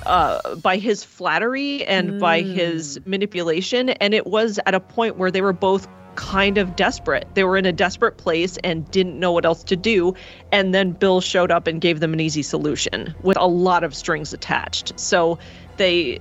uh, 0.07 0.57
by 0.57 0.79
his 0.79 1.05
flattery 1.05 1.85
and 1.85 2.19
by 2.19 2.43
his 2.43 2.99
manipulation, 3.07 3.91
and 3.91 4.15
it 4.15 4.27
was 4.27 4.59
at 4.67 4.75
a 4.75 4.81
point 4.81 5.17
where 5.17 5.31
they 5.31 5.43
were 5.43 5.53
both 5.53 5.87
kind 6.15 6.59
of 6.59 6.77
desperate. 6.77 7.27
They 7.35 7.45
were 7.45 7.57
in 7.57 7.65
a 7.65 7.73
desperate 7.73 8.19
place 8.19 8.59
and 8.65 8.91
didn't 8.91 9.19
know 9.19 9.33
what 9.33 9.47
else 9.47 9.65
to 9.65 9.77
do, 9.77 10.15
and 10.51 10.75
then 10.75 10.93
Bill 10.93 11.21
showed 11.21 11.51
up 11.51 11.67
and 11.67 11.81
gave 11.81 12.01
them 12.01 12.13
an 12.13 12.21
easy 12.21 12.43
solution 12.43 13.15
with 13.23 13.39
a 13.39 13.47
lot 13.47 13.85
of 13.85 13.95
strings 13.95 14.33
attached. 14.33 14.99
So 14.99 15.39
they 15.83 16.21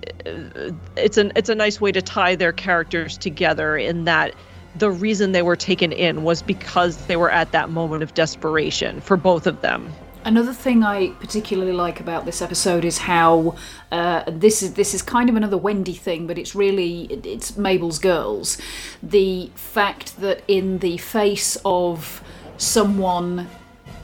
it's 0.97 1.17
an 1.17 1.31
it's 1.35 1.49
a 1.49 1.55
nice 1.55 1.79
way 1.79 1.91
to 1.91 2.01
tie 2.01 2.35
their 2.35 2.51
characters 2.51 3.17
together 3.17 3.77
in 3.77 4.05
that 4.05 4.33
the 4.75 4.89
reason 4.89 5.33
they 5.33 5.41
were 5.41 5.55
taken 5.55 5.91
in 5.91 6.23
was 6.23 6.41
because 6.41 6.97
they 7.05 7.15
were 7.15 7.29
at 7.29 7.51
that 7.51 7.69
moment 7.69 8.01
of 8.03 8.13
desperation 8.13 9.01
for 9.01 9.17
both 9.17 9.45
of 9.45 9.61
them. 9.61 9.93
Another 10.23 10.53
thing 10.53 10.83
I 10.83 11.09
particularly 11.19 11.73
like 11.73 11.99
about 11.99 12.25
this 12.25 12.41
episode 12.41 12.85
is 12.85 12.99
how 12.99 13.55
uh, 13.91 14.23
this 14.27 14.63
is 14.63 14.73
this 14.75 14.93
is 14.93 15.01
kind 15.01 15.29
of 15.29 15.35
another 15.35 15.57
Wendy 15.57 15.93
thing, 15.93 16.27
but 16.27 16.37
it's 16.37 16.55
really 16.55 17.03
it's 17.05 17.57
Mabel's 17.57 17.99
girls. 17.99 18.57
The 19.03 19.51
fact 19.55 20.21
that 20.21 20.43
in 20.47 20.79
the 20.79 20.97
face 20.97 21.57
of 21.65 22.23
someone 22.57 23.47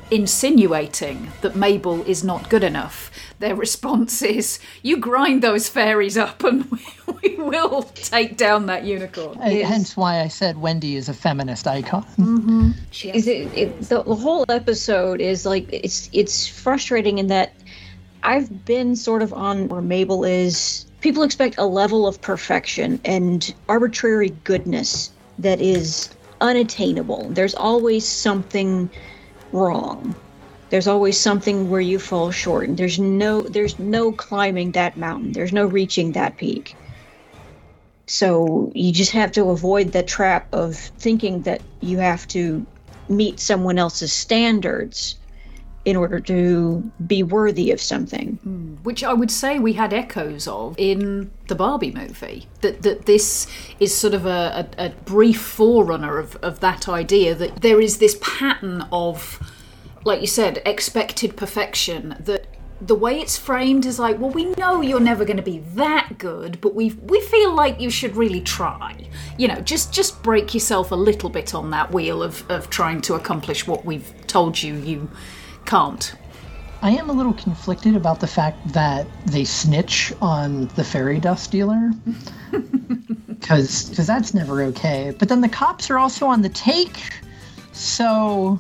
insinuating 0.10 1.32
that 1.42 1.56
Mabel 1.56 2.04
is 2.04 2.24
not 2.24 2.50
good 2.50 2.64
enough, 2.64 3.12
their 3.40 3.56
response 3.56 4.22
is, 4.22 4.60
"You 4.82 4.98
grind 4.98 5.42
those 5.42 5.70
fairies 5.70 6.18
up, 6.18 6.44
and 6.44 6.70
we, 7.08 7.36
we 7.36 7.36
will 7.36 7.84
take 7.84 8.38
down 8.38 8.66
that 8.68 8.84
unicorn." 8.84 9.38
Uh, 9.38 9.50
hence 9.50 9.98
why 9.98 10.22
I 10.22 10.28
said 10.28 10.58
Wendy 10.58 10.96
is 10.96 11.10
a 11.10 11.14
feminist 11.14 11.68
icon. 11.68 12.04
Mm-hmm. 12.18 12.72
Is 13.04 13.28
it, 13.28 13.54
it 13.56 13.82
the, 13.82 14.04
the 14.04 14.16
whole 14.16 14.46
episode 14.50 15.22
is 15.22 15.46
like 15.46 15.68
it's 15.72 16.10
it's 16.14 16.48
frustrating 16.48 17.18
in 17.18 17.28
that 17.28 17.54
I've 18.24 18.66
been 18.66 18.96
sort 18.96 19.22
of 19.22 19.34
on 19.34 19.68
where 19.70 19.82
Mabel 19.82 20.24
is. 20.24 20.86
People 21.02 21.24
expect 21.24 21.58
a 21.58 21.66
level 21.66 22.08
of 22.08 22.20
perfection 22.22 23.00
and 23.06 23.54
arbitrary 23.70 24.30
goodness 24.44 25.12
that 25.40 25.62
is 25.62 26.10
unattainable. 26.42 27.30
There's 27.30 27.56
always 27.56 28.06
something 28.06 28.90
wrong. 29.52 30.18
There's 30.70 30.88
always 30.88 31.20
something 31.20 31.70
where 31.70 31.82
you 31.82 32.00
fall 32.00 32.32
short. 32.32 32.70
And 32.70 32.78
there's 32.78 33.00
no 33.00 33.42
there's 33.42 33.80
no 33.80 34.12
climbing 34.14 34.74
that 34.74 34.98
mountain. 34.98 35.32
There's 35.34 35.54
no 35.54 35.66
reaching 35.66 36.14
that 36.14 36.38
peak. 36.38 36.78
So 38.08 38.72
you 38.76 38.92
just 38.94 39.12
have 39.12 39.32
to 39.34 39.50
avoid 39.50 39.92
the 39.92 40.04
trap 40.04 40.48
of 40.54 40.76
thinking 40.78 41.44
that 41.44 41.68
you 41.82 42.00
have 42.00 42.28
to 42.30 42.68
meet 43.10 43.40
someone 43.40 43.78
else's 43.78 44.14
standards 44.14 45.16
in 45.88 45.96
order 45.96 46.20
to 46.20 46.92
be 47.08 47.24
worthy 47.24 47.72
of 47.72 47.80
something. 47.80 48.38
Hmm. 48.44 48.76
which 48.84 49.06
I 49.06 49.14
would 49.14 49.32
say 49.32 49.58
we 49.58 49.72
had 49.72 49.94
echoes 49.94 50.46
of 50.46 50.76
in 50.78 51.32
the 51.48 51.56
Barbie 51.56 51.92
movie. 51.92 52.48
That 52.60 52.82
that 52.82 53.06
this 53.06 53.48
is 53.80 53.96
sort 53.96 54.14
of 54.14 54.26
a, 54.26 54.68
a, 54.78 54.88
a 54.88 54.90
brief 55.06 55.40
forerunner 55.40 56.18
of, 56.20 56.36
of 56.38 56.60
that 56.60 56.90
idea 56.90 57.34
that 57.36 57.62
there 57.62 57.80
is 57.80 58.00
this 58.00 58.18
pattern 58.20 58.86
of, 58.92 59.40
like 60.04 60.20
you 60.20 60.28
said, 60.28 60.62
expected 60.66 61.38
perfection 61.38 62.18
that 62.20 62.48
the 62.82 62.96
way 62.96 63.22
it's 63.22 63.38
framed 63.38 63.86
is 63.86 63.98
like, 63.98 64.20
well, 64.20 64.30
we 64.30 64.46
know 64.58 64.82
you're 64.82 65.00
never 65.00 65.24
going 65.24 65.38
to 65.38 65.52
be 65.54 65.60
that 65.76 66.18
good, 66.18 66.60
but 66.60 66.76
we 66.76 66.92
we 67.14 67.22
feel 67.22 67.56
like 67.56 67.80
you 67.80 67.90
should 67.90 68.18
really 68.18 68.42
try. 68.42 69.08
You 69.38 69.48
know, 69.48 69.62
just 69.62 69.94
just 69.94 70.22
break 70.22 70.54
yourself 70.54 70.92
a 70.92 70.96
little 70.96 71.30
bit 71.30 71.56
on 71.56 71.72
that 71.72 71.94
wheel 71.94 72.22
of, 72.22 72.44
of 72.52 72.70
trying 72.70 73.00
to 73.04 73.14
accomplish 73.14 73.66
what 73.66 73.86
we've 73.86 74.12
told 74.28 74.62
you 74.62 74.76
you 74.76 75.10
can't. 75.68 76.14
I 76.82 76.92
am 76.92 77.10
a 77.10 77.14
little 77.14 77.34
conflicted 77.34 77.96
about 77.96 78.20
the 78.20 78.28
fact 78.28 78.74
that 78.74 79.08
they 79.26 79.44
snitch 79.44 80.14
on 80.22 80.68
the 80.76 80.84
fairy 80.84 81.20
dust 81.20 81.52
dealer. 81.52 81.92
Because 83.40 83.92
that's 83.92 84.34
never 84.34 84.62
okay. 84.64 85.16
But 85.18 85.30
then 85.30 85.40
the 85.42 85.48
cops 85.48 85.90
are 85.90 85.98
also 85.98 86.26
on 86.26 86.42
the 86.42 86.50
take. 86.50 86.98
So 87.72 88.60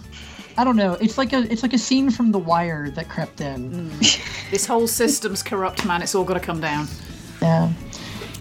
I 0.56 0.64
don't 0.64 0.78
know. 0.78 0.94
It's 1.02 1.18
like 1.18 1.34
a 1.34 1.52
it's 1.52 1.62
like 1.64 1.74
a 1.74 1.78
scene 1.78 2.10
from 2.10 2.32
The 2.32 2.40
Wire 2.40 2.90
that 2.92 3.10
crept 3.10 3.42
in. 3.42 3.90
This 4.52 4.66
whole 4.66 4.88
system's 4.88 5.44
corrupt, 5.44 5.86
man. 5.86 6.02
It's 6.02 6.16
all 6.16 6.24
got 6.24 6.36
to 6.36 6.40
come 6.40 6.62
down. 6.62 6.88
Yeah. 7.42 7.74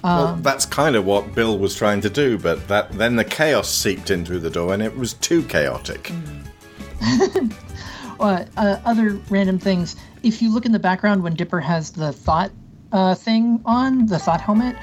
well, 0.05 0.27
Um, 0.29 0.43
that's 0.43 0.67
kind 0.67 0.95
of 0.95 1.05
what 1.05 1.35
Bill 1.35 1.59
was 1.59 1.75
trying 1.75 2.01
to 2.03 2.11
do, 2.11 2.39
but 2.39 2.69
that 2.69 2.93
then 2.93 3.17
the 3.17 3.25
chaos 3.25 3.69
seeped 3.69 4.11
in 4.11 4.25
through 4.25 4.41
the 4.41 4.51
door, 4.51 4.73
and 4.73 4.83
it 4.83 4.97
was 4.97 5.15
too 5.15 5.43
chaotic. 5.43 6.13
uh, 8.21 8.45
uh, 8.57 8.79
other 8.85 9.19
random 9.31 9.59
things. 9.59 9.97
If 10.23 10.43
you 10.43 10.53
look 10.53 10.67
in 10.67 10.73
the 10.73 10.79
background 10.79 11.23
when 11.23 11.35
Dipper 11.35 11.61
has 11.61 11.91
the 11.91 12.13
thought 12.13 12.51
uh, 12.93 13.15
thing 13.15 13.61
on, 13.65 14.07
the 14.07 14.19
thought 14.19 14.41
helmet, 14.41 14.77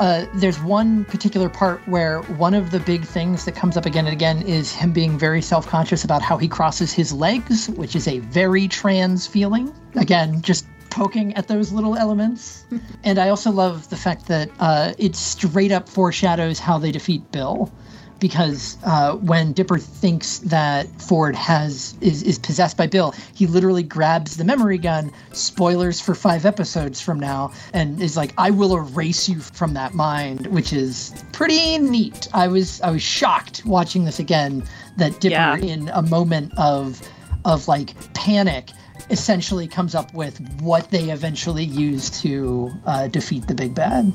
uh, 0.00 0.26
there's 0.34 0.60
one 0.60 1.04
particular 1.06 1.48
part 1.48 1.80
where 1.88 2.22
one 2.22 2.54
of 2.54 2.70
the 2.70 2.80
big 2.80 3.04
things 3.04 3.44
that 3.44 3.54
comes 3.56 3.76
up 3.76 3.84
again 3.84 4.06
and 4.06 4.12
again 4.12 4.42
is 4.42 4.72
him 4.72 4.92
being 4.92 5.18
very 5.18 5.42
self 5.42 5.66
conscious 5.66 6.04
about 6.04 6.22
how 6.22 6.36
he 6.36 6.46
crosses 6.46 6.92
his 6.92 7.12
legs, 7.12 7.68
which 7.70 7.96
is 7.96 8.06
a 8.06 8.20
very 8.20 8.68
trans 8.68 9.26
feeling. 9.26 9.74
Again, 9.96 10.40
just 10.40 10.66
poking 10.90 11.34
at 11.34 11.48
those 11.48 11.72
little 11.72 11.96
elements. 11.96 12.64
and 13.04 13.18
I 13.18 13.28
also 13.28 13.50
love 13.50 13.88
the 13.90 13.96
fact 13.96 14.26
that 14.26 14.50
uh, 14.60 14.92
it 14.98 15.16
straight 15.16 15.72
up 15.72 15.88
foreshadows 15.88 16.58
how 16.58 16.78
they 16.78 16.92
defeat 16.92 17.30
Bill 17.32 17.72
because 18.20 18.76
uh, 18.84 19.14
when 19.16 19.52
Dipper 19.52 19.78
thinks 19.78 20.38
that 20.38 20.86
Ford 21.00 21.34
has 21.36 21.96
is, 22.00 22.22
is 22.22 22.38
possessed 22.38 22.76
by 22.76 22.86
Bill, 22.86 23.14
he 23.34 23.46
literally 23.46 23.82
grabs 23.82 24.36
the 24.36 24.44
memory 24.44 24.78
gun. 24.78 25.12
Spoilers 25.32 26.00
for 26.00 26.14
five 26.14 26.44
episodes 26.44 27.00
from 27.00 27.20
now, 27.20 27.52
and 27.72 28.00
is 28.02 28.16
like, 28.16 28.32
"I 28.38 28.50
will 28.50 28.76
erase 28.76 29.28
you 29.28 29.40
from 29.40 29.74
that 29.74 29.94
mind," 29.94 30.46
which 30.48 30.72
is 30.72 31.12
pretty 31.32 31.78
neat. 31.78 32.28
I 32.34 32.48
was 32.48 32.80
I 32.80 32.90
was 32.90 33.02
shocked 33.02 33.64
watching 33.64 34.04
this 34.04 34.18
again 34.18 34.64
that 34.96 35.20
Dipper, 35.20 35.32
Yeah. 35.32 35.56
in 35.56 35.88
a 35.90 36.02
moment 36.02 36.52
of 36.56 37.00
of 37.44 37.68
like 37.68 37.94
panic, 38.14 38.70
essentially 39.10 39.68
comes 39.68 39.94
up 39.94 40.12
with 40.12 40.38
what 40.60 40.90
they 40.90 41.10
eventually 41.10 41.64
use 41.64 42.10
to 42.22 42.70
uh, 42.84 43.06
defeat 43.06 43.46
the 43.46 43.54
big 43.54 43.74
bad. 43.74 44.12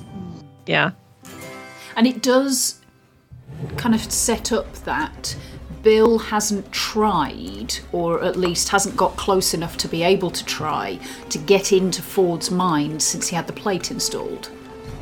Yeah. 0.67 0.91
And 1.95 2.07
it 2.07 2.21
does 2.21 2.79
kind 3.77 3.95
of 3.95 4.01
set 4.11 4.51
up 4.51 4.71
that 4.85 5.35
Bill 5.81 6.17
hasn't 6.17 6.71
tried, 6.71 7.75
or 7.91 8.23
at 8.23 8.37
least 8.37 8.69
hasn't 8.69 8.95
got 8.95 9.17
close 9.17 9.53
enough 9.53 9.77
to 9.77 9.87
be 9.87 10.01
able 10.03 10.31
to 10.31 10.45
try, 10.45 10.97
to 11.29 11.37
get 11.37 11.73
into 11.73 12.01
Ford's 12.01 12.49
mind 12.49 13.01
since 13.01 13.27
he 13.27 13.35
had 13.35 13.47
the 13.47 13.53
plate 13.53 13.91
installed. 13.91 14.49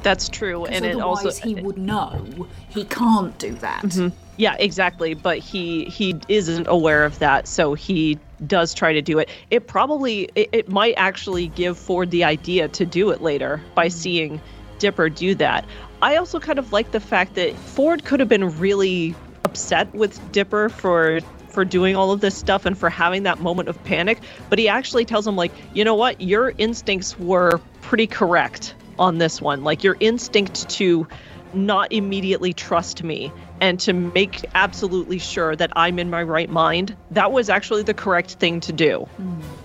That's 0.04 0.28
true, 0.28 0.66
and 0.66 0.84
it 0.84 1.00
also 1.00 1.32
he 1.32 1.54
would 1.54 1.78
know 1.78 2.48
he 2.70 2.86
can't 2.86 3.38
do 3.38 3.54
that. 3.56 3.84
Mhm. 3.84 4.12
Yeah, 4.38 4.56
exactly. 4.58 5.14
But 5.14 5.38
he 5.38 5.86
he 5.86 6.16
isn't 6.28 6.66
aware 6.68 7.06
of 7.06 7.20
that, 7.20 7.48
so 7.48 7.76
he 7.76 8.18
does 8.48 8.74
try 8.74 8.94
to 8.94 9.02
do 9.04 9.20
it. 9.20 9.30
It 9.52 9.68
probably 9.68 10.28
it, 10.34 10.50
it 10.52 10.70
might 10.70 10.96
actually 10.98 11.50
give 11.50 11.78
Ford 11.78 12.10
the 12.10 12.24
idea 12.24 12.68
to 12.70 12.86
do 12.86 13.12
it 13.12 13.22
later 13.22 13.62
by 13.76 13.88
seeing 13.90 14.42
Dipper 14.80 15.10
do 15.10 15.36
that. 15.36 15.66
I 16.02 16.16
also 16.16 16.40
kind 16.40 16.58
of 16.58 16.72
like 16.74 16.92
the 16.92 17.00
fact 17.00 17.36
that 17.36 17.56
Ford 17.56 18.06
could 18.06 18.20
have 18.20 18.30
been 18.30 18.58
really 18.60 19.14
upset 19.46 19.94
with 19.94 20.20
Dipper 20.32 20.70
for 20.70 21.20
for 21.50 21.66
doing 21.66 21.98
all 21.98 22.12
of 22.12 22.22
this 22.22 22.38
stuff 22.38 22.66
and 22.66 22.78
for 22.78 22.90
having 22.90 23.24
that 23.24 23.42
moment 23.42 23.68
of 23.68 23.84
panic, 23.84 24.18
but 24.50 24.58
he 24.58 24.70
actually 24.70 25.04
tells 25.04 25.28
him 25.28 25.36
like, 25.36 25.52
"You 25.76 25.84
know 25.84 25.96
what? 25.96 26.20
Your 26.22 26.54
instincts 26.58 27.20
were 27.20 27.60
pretty 27.82 28.08
correct 28.08 28.74
on 28.98 29.18
this 29.18 29.42
one. 29.42 29.64
Like 29.64 29.84
your 29.84 29.98
instinct 30.00 30.70
to 30.70 31.06
not 31.54 31.92
immediately 31.92 32.54
trust 32.54 33.04
me 33.04 33.32
and 33.60 33.80
to 33.82 33.94
make 33.94 34.46
absolutely 34.56 35.20
sure 35.20 35.56
that 35.56 35.72
I'm 35.76 36.00
in 36.00 36.10
my 36.10 36.24
right 36.24 36.50
mind, 36.50 36.96
that 37.12 37.32
was 37.32 37.50
actually 37.50 37.84
the 37.84 37.94
correct 37.94 38.32
thing 38.36 38.60
to 38.62 38.72
do. 38.72 39.00
Hmm. 39.18 39.61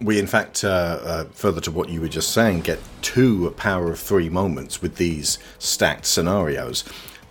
We 0.00 0.18
in 0.18 0.26
fact, 0.26 0.64
uh, 0.64 0.68
uh, 1.02 1.24
further 1.32 1.60
to 1.60 1.70
what 1.70 1.88
you 1.88 2.00
were 2.00 2.08
just 2.08 2.32
saying, 2.32 2.60
get 2.60 2.78
two 3.02 3.50
power 3.52 3.90
of 3.90 3.98
three 3.98 4.28
moments 4.28 4.80
with 4.80 4.96
these 4.96 5.38
stacked 5.58 6.06
scenarios. 6.06 6.84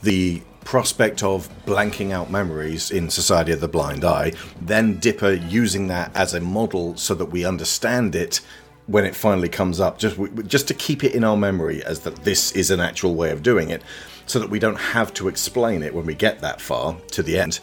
The 0.03 0.41
prospect 0.63 1.23
of 1.23 1.49
blanking 1.65 2.11
out 2.11 2.29
memories 2.29 2.91
in 2.91 3.09
Society 3.09 3.51
of 3.51 3.59
the 3.59 3.67
Blind 3.67 4.05
Eye, 4.05 4.33
then 4.61 4.99
Dipper 4.99 5.33
using 5.33 5.87
that 5.87 6.15
as 6.15 6.33
a 6.33 6.39
model 6.39 6.95
so 6.95 7.15
that 7.15 7.25
we 7.25 7.43
understand 7.43 8.15
it 8.15 8.41
when 8.85 9.05
it 9.05 9.15
finally 9.15 9.49
comes 9.49 9.79
up, 9.79 9.99
just 9.99 10.17
just 10.47 10.67
to 10.67 10.73
keep 10.73 11.03
it 11.03 11.13
in 11.13 11.23
our 11.23 11.37
memory 11.37 11.83
as 11.83 12.01
that 12.01 12.15
this 12.17 12.51
is 12.53 12.71
an 12.71 12.79
actual 12.79 13.13
way 13.15 13.31
of 13.31 13.43
doing 13.43 13.69
it, 13.69 13.83
so 14.25 14.39
that 14.39 14.49
we 14.49 14.59
don't 14.59 14.79
have 14.79 15.13
to 15.13 15.27
explain 15.27 15.83
it 15.83 15.93
when 15.93 16.05
we 16.05 16.15
get 16.15 16.39
that 16.41 16.59
far 16.59 16.95
to 17.11 17.23
the 17.23 17.37
end. 17.37 17.59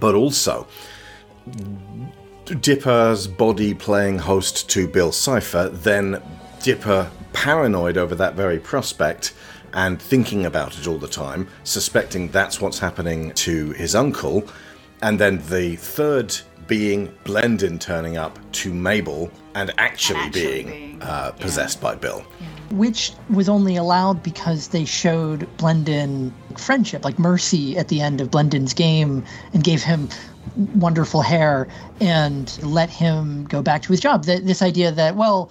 But 0.00 0.14
also, 0.14 0.66
Dipper's 2.46 3.26
body 3.26 3.72
playing 3.72 4.18
host 4.18 4.68
to 4.70 4.88
Bill 4.88 5.12
Cipher, 5.12 5.68
then 5.68 6.20
Dipper 6.62 7.10
paranoid 7.32 7.96
over 7.96 8.14
that 8.16 8.34
very 8.34 8.58
prospect 8.58 9.34
and 9.74 10.00
thinking 10.00 10.44
about 10.44 10.78
it 10.78 10.86
all 10.86 10.98
the 10.98 11.08
time, 11.08 11.48
suspecting 11.64 12.28
that's 12.28 12.60
what's 12.60 12.78
happening 12.78 13.32
to 13.32 13.70
his 13.72 13.94
uncle, 13.94 14.46
and 15.00 15.18
then 15.18 15.42
the 15.48 15.76
third 15.76 16.36
being 16.66 17.08
Blendin 17.24 17.80
turning 17.80 18.16
up 18.16 18.38
to 18.52 18.72
Mabel 18.72 19.30
and 19.54 19.72
actually, 19.78 20.20
Actually 20.20 20.30
being, 20.30 20.66
being, 20.66 21.02
uh, 21.02 21.30
possessed 21.32 21.80
by 21.80 21.94
Bill. 21.94 22.24
which 22.70 23.12
was 23.28 23.48
only 23.48 23.76
allowed 23.76 24.22
because 24.22 24.68
they 24.68 24.84
showed 24.84 25.48
Blendin 25.58 26.32
friendship, 26.56 27.04
like 27.04 27.18
Mercy 27.18 27.76
at 27.76 27.88
the 27.88 28.00
end 28.00 28.20
of 28.20 28.30
Blendin's 28.30 28.74
game, 28.74 29.24
and 29.52 29.64
gave 29.64 29.82
him 29.82 30.08
wonderful 30.56 31.22
hair 31.22 31.68
and 32.00 32.58
let 32.62 32.90
him 32.90 33.44
go 33.44 33.62
back 33.62 33.82
to 33.82 33.88
his 33.92 34.00
job. 34.00 34.24
Th- 34.24 34.42
This 34.42 34.62
idea 34.62 34.92
that, 34.92 35.16
well, 35.16 35.50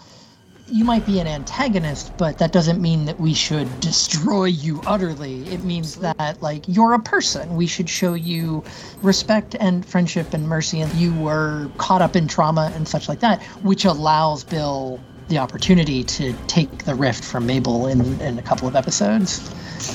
you 0.67 0.85
might 0.85 1.05
be 1.05 1.19
an 1.19 1.27
antagonist, 1.27 2.15
but 2.17 2.37
that 2.37 2.53
doesn't 2.53 2.81
mean 2.81 3.05
that 3.05 3.19
we 3.19 3.33
should 3.33 3.67
destroy 3.81 4.45
you 4.45 4.81
utterly. 4.85 5.41
It 5.49 5.63
means 5.65 5.97
that, 5.97 6.41
like, 6.41 6.63
you're 6.67 6.93
a 6.93 6.99
person. 6.99 7.57
We 7.57 7.67
should 7.67 7.89
show 7.89 8.13
you 8.13 8.63
respect 9.01 9.55
and 9.59 9.85
friendship 9.85 10.33
and 10.33 10.47
mercy, 10.47 10.79
and 10.79 10.93
you 10.93 11.13
were 11.15 11.69
caught 11.77 12.01
up 12.01 12.15
in 12.15 12.27
trauma 12.27 12.71
and 12.73 12.87
such 12.87 13.09
like 13.09 13.19
that, 13.19 13.41
which 13.63 13.83
allows 13.83 14.45
Bill 14.45 14.99
the 15.27 15.39
opportunity 15.39 16.03
to 16.03 16.33
take 16.47 16.85
the 16.85 16.95
rift 16.95 17.23
from 17.23 17.45
Mabel 17.45 17.87
in, 17.87 18.21
in 18.21 18.39
a 18.39 18.41
couple 18.41 18.67
of 18.67 18.75
episodes. 18.75 19.49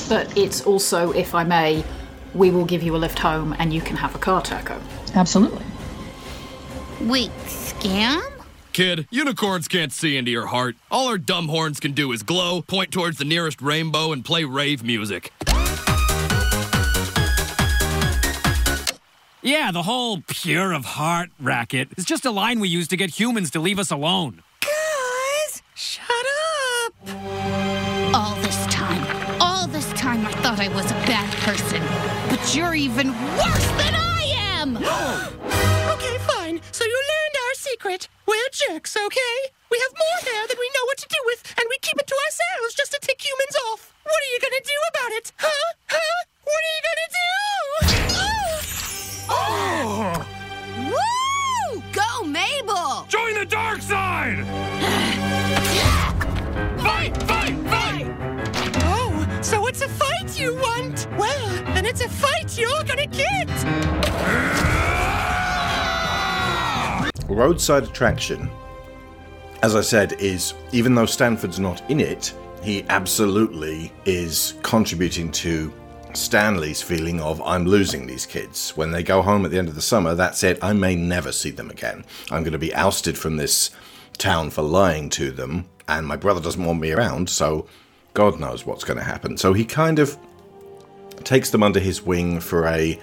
But 0.08 0.36
it's 0.36 0.60
also, 0.66 1.12
if 1.12 1.34
I 1.34 1.44
may, 1.44 1.84
we 2.36 2.50
will 2.50 2.64
give 2.64 2.82
you 2.82 2.94
a 2.94 2.98
lift 2.98 3.18
home 3.18 3.54
and 3.58 3.72
you 3.72 3.80
can 3.80 3.96
have 3.96 4.14
a 4.14 4.18
car 4.18 4.42
taco. 4.42 4.80
Absolutely. 5.14 5.64
Wait, 7.00 7.30
scam? 7.46 8.22
Kid, 8.72 9.08
unicorns 9.10 9.68
can't 9.68 9.92
see 9.92 10.16
into 10.16 10.30
your 10.30 10.46
heart. 10.46 10.76
All 10.90 11.08
our 11.08 11.16
dumb 11.16 11.48
horns 11.48 11.80
can 11.80 11.92
do 11.92 12.12
is 12.12 12.22
glow, 12.22 12.60
point 12.60 12.90
towards 12.90 13.16
the 13.16 13.24
nearest 13.24 13.62
rainbow, 13.62 14.12
and 14.12 14.22
play 14.22 14.44
rave 14.44 14.84
music. 14.84 15.32
Yeah, 19.42 19.70
the 19.72 19.84
whole 19.84 20.22
pure 20.26 20.72
of 20.72 20.84
heart 20.84 21.30
racket 21.40 21.88
is 21.96 22.04
just 22.04 22.26
a 22.26 22.30
line 22.30 22.60
we 22.60 22.68
use 22.68 22.88
to 22.88 22.96
get 22.96 23.18
humans 23.18 23.50
to 23.52 23.60
leave 23.60 23.78
us 23.78 23.90
alone. 23.90 24.42
Guys, 24.60 25.62
shut 25.74 26.26
up! 26.84 26.92
All 28.12 28.34
this 28.36 28.66
time, 28.66 29.40
all 29.40 29.66
this 29.68 29.90
time 29.92 30.26
I 30.26 30.32
thought 30.32 30.58
I 30.58 30.68
was 30.68 30.90
you're 32.54 32.74
even 32.74 33.08
worse 33.08 33.66
than 33.80 33.94
I 33.94 34.34
am! 34.38 34.76
okay, 35.94 36.18
fine. 36.26 36.60
So 36.70 36.84
you 36.84 36.94
learned 36.94 37.36
our 37.48 37.54
secret. 37.54 38.08
We're 38.26 38.48
jerks, 38.52 38.96
okay? 38.96 39.50
We 39.70 39.78
have 39.78 39.92
more 39.98 40.20
hair 40.32 40.46
than 40.46 40.56
we 40.58 40.70
know 40.74 40.84
what 40.84 40.98
to 40.98 41.08
do 41.08 41.16
with, 41.26 41.54
and 41.58 41.66
we 41.68 41.76
keep 41.82 41.98
it 41.98 42.06
to 42.06 42.14
ourselves 42.14 42.74
just 42.74 42.92
to 42.92 42.98
tick 43.02 43.20
humans 43.20 43.56
off. 43.70 43.92
What 44.04 44.14
are 44.14 44.30
you 44.32 44.38
gonna 44.40 44.60
do 44.64 44.80
about 44.90 45.12
it? 45.12 45.32
Huh? 45.38 45.72
Huh? 45.88 46.24
What 46.44 46.62
are 46.66 46.72
you 46.76 46.82
gonna 46.88 47.08
do? 47.10 47.24
Oh! 49.28 50.24
Woo! 50.92 51.82
Go, 51.92 52.22
Mabel! 52.24 53.06
Join 53.08 53.34
the 53.34 53.44
dark 53.44 53.82
side! 53.82 54.46
fight! 56.80 57.20
Fight! 57.24 57.56
Fight! 57.66 58.06
Oh, 58.84 59.26
so 59.42 59.66
it's 59.66 59.80
a 59.82 59.88
fight 59.88 60.38
you 60.38 60.54
want? 60.56 61.08
Well, 61.18 61.45
then 61.86 61.94
it's 61.94 62.04
a 62.04 62.08
fight 62.08 62.58
you're 62.58 62.84
gonna 62.84 63.06
get! 63.06 63.48
Roadside 67.28 67.84
Attraction, 67.84 68.50
as 69.62 69.76
I 69.76 69.80
said, 69.80 70.14
is 70.14 70.54
even 70.72 70.94
though 70.94 71.06
Stanford's 71.06 71.58
not 71.58 71.88
in 71.90 72.00
it, 72.00 72.34
he 72.62 72.84
absolutely 72.88 73.92
is 74.04 74.54
contributing 74.62 75.30
to 75.32 75.72
Stanley's 76.14 76.82
feeling 76.82 77.20
of 77.20 77.42
I'm 77.42 77.66
losing 77.66 78.06
these 78.06 78.26
kids. 78.26 78.70
When 78.76 78.90
they 78.90 79.02
go 79.02 79.22
home 79.22 79.44
at 79.44 79.50
the 79.50 79.58
end 79.58 79.68
of 79.68 79.74
the 79.74 79.82
summer, 79.82 80.14
that's 80.14 80.42
it. 80.42 80.58
I 80.62 80.72
may 80.72 80.96
never 80.96 81.30
see 81.30 81.50
them 81.50 81.70
again. 81.70 82.04
I'm 82.30 82.42
going 82.42 82.52
to 82.52 82.58
be 82.58 82.74
ousted 82.74 83.18
from 83.18 83.36
this 83.36 83.70
town 84.18 84.50
for 84.50 84.62
lying 84.62 85.10
to 85.10 85.30
them, 85.30 85.66
and 85.88 86.06
my 86.06 86.16
brother 86.16 86.40
doesn't 86.40 86.64
want 86.64 86.80
me 86.80 86.92
around, 86.92 87.28
so 87.28 87.66
God 88.14 88.40
knows 88.40 88.64
what's 88.64 88.84
going 88.84 88.98
to 88.98 89.04
happen. 89.04 89.36
So 89.36 89.52
he 89.52 89.64
kind 89.64 89.98
of 89.98 90.16
takes 91.26 91.50
them 91.50 91.62
under 91.62 91.80
his 91.80 92.02
wing 92.02 92.40
for 92.40 92.66
a, 92.66 92.98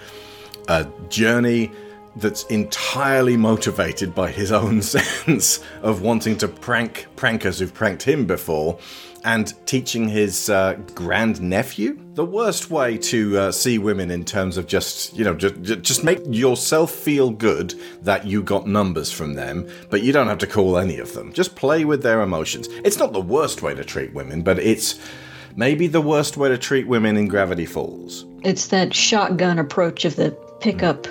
a 0.68 0.86
journey 1.08 1.70
that's 2.16 2.44
entirely 2.44 3.36
motivated 3.36 4.14
by 4.14 4.30
his 4.30 4.50
own 4.50 4.82
sense 4.82 5.62
of 5.82 6.02
wanting 6.02 6.36
to 6.38 6.48
prank 6.48 7.06
prankers 7.16 7.58
who've 7.58 7.74
pranked 7.74 8.02
him 8.02 8.26
before 8.26 8.78
and 9.24 9.54
teaching 9.66 10.06
his 10.06 10.50
uh, 10.50 10.74
grand 10.94 11.40
nephew 11.40 11.98
the 12.12 12.24
worst 12.24 12.70
way 12.70 12.96
to 12.98 13.38
uh, 13.38 13.50
see 13.50 13.78
women 13.78 14.10
in 14.10 14.22
terms 14.24 14.56
of 14.56 14.66
just 14.66 15.16
you 15.16 15.24
know 15.24 15.34
just, 15.34 15.82
just 15.82 16.04
make 16.04 16.20
yourself 16.28 16.90
feel 16.90 17.30
good 17.30 17.74
that 18.02 18.26
you 18.26 18.42
got 18.42 18.66
numbers 18.66 19.10
from 19.10 19.34
them 19.34 19.66
but 19.90 20.02
you 20.02 20.12
don't 20.12 20.28
have 20.28 20.38
to 20.38 20.46
call 20.46 20.78
any 20.78 20.98
of 20.98 21.12
them. 21.14 21.32
Just 21.32 21.56
play 21.56 21.84
with 21.84 22.02
their 22.02 22.20
emotions. 22.20 22.68
It's 22.84 22.98
not 22.98 23.12
the 23.12 23.20
worst 23.20 23.62
way 23.62 23.74
to 23.74 23.84
treat 23.84 24.12
women 24.12 24.42
but 24.42 24.58
it's 24.58 25.00
maybe 25.56 25.86
the 25.86 26.00
worst 26.00 26.36
way 26.36 26.48
to 26.48 26.58
treat 26.58 26.86
women 26.86 27.16
in 27.16 27.28
gravity 27.28 27.66
falls 27.66 28.24
It's 28.42 28.68
that 28.68 28.94
shotgun 28.94 29.58
approach 29.58 30.04
of 30.04 30.16
the 30.16 30.30
pickup 30.60 31.06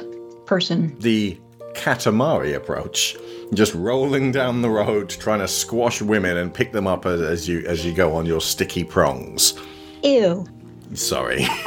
person. 0.45 0.97
the 0.99 1.37
Katamari 1.73 2.55
approach, 2.55 3.15
just 3.53 3.73
rolling 3.73 4.31
down 4.31 4.61
the 4.61 4.69
road, 4.69 5.09
trying 5.09 5.39
to 5.39 5.47
squash 5.47 6.01
women 6.03 6.37
and 6.37 6.53
pick 6.53 6.71
them 6.71 6.85
up 6.85 7.05
as, 7.07 7.19
as 7.21 7.47
you 7.47 7.65
as 7.65 7.83
you 7.83 7.93
go 7.93 8.15
on 8.15 8.27
your 8.27 8.41
sticky 8.41 8.83
prongs. 8.83 9.53
Ew. 10.03 10.45
Sorry. 10.93 11.47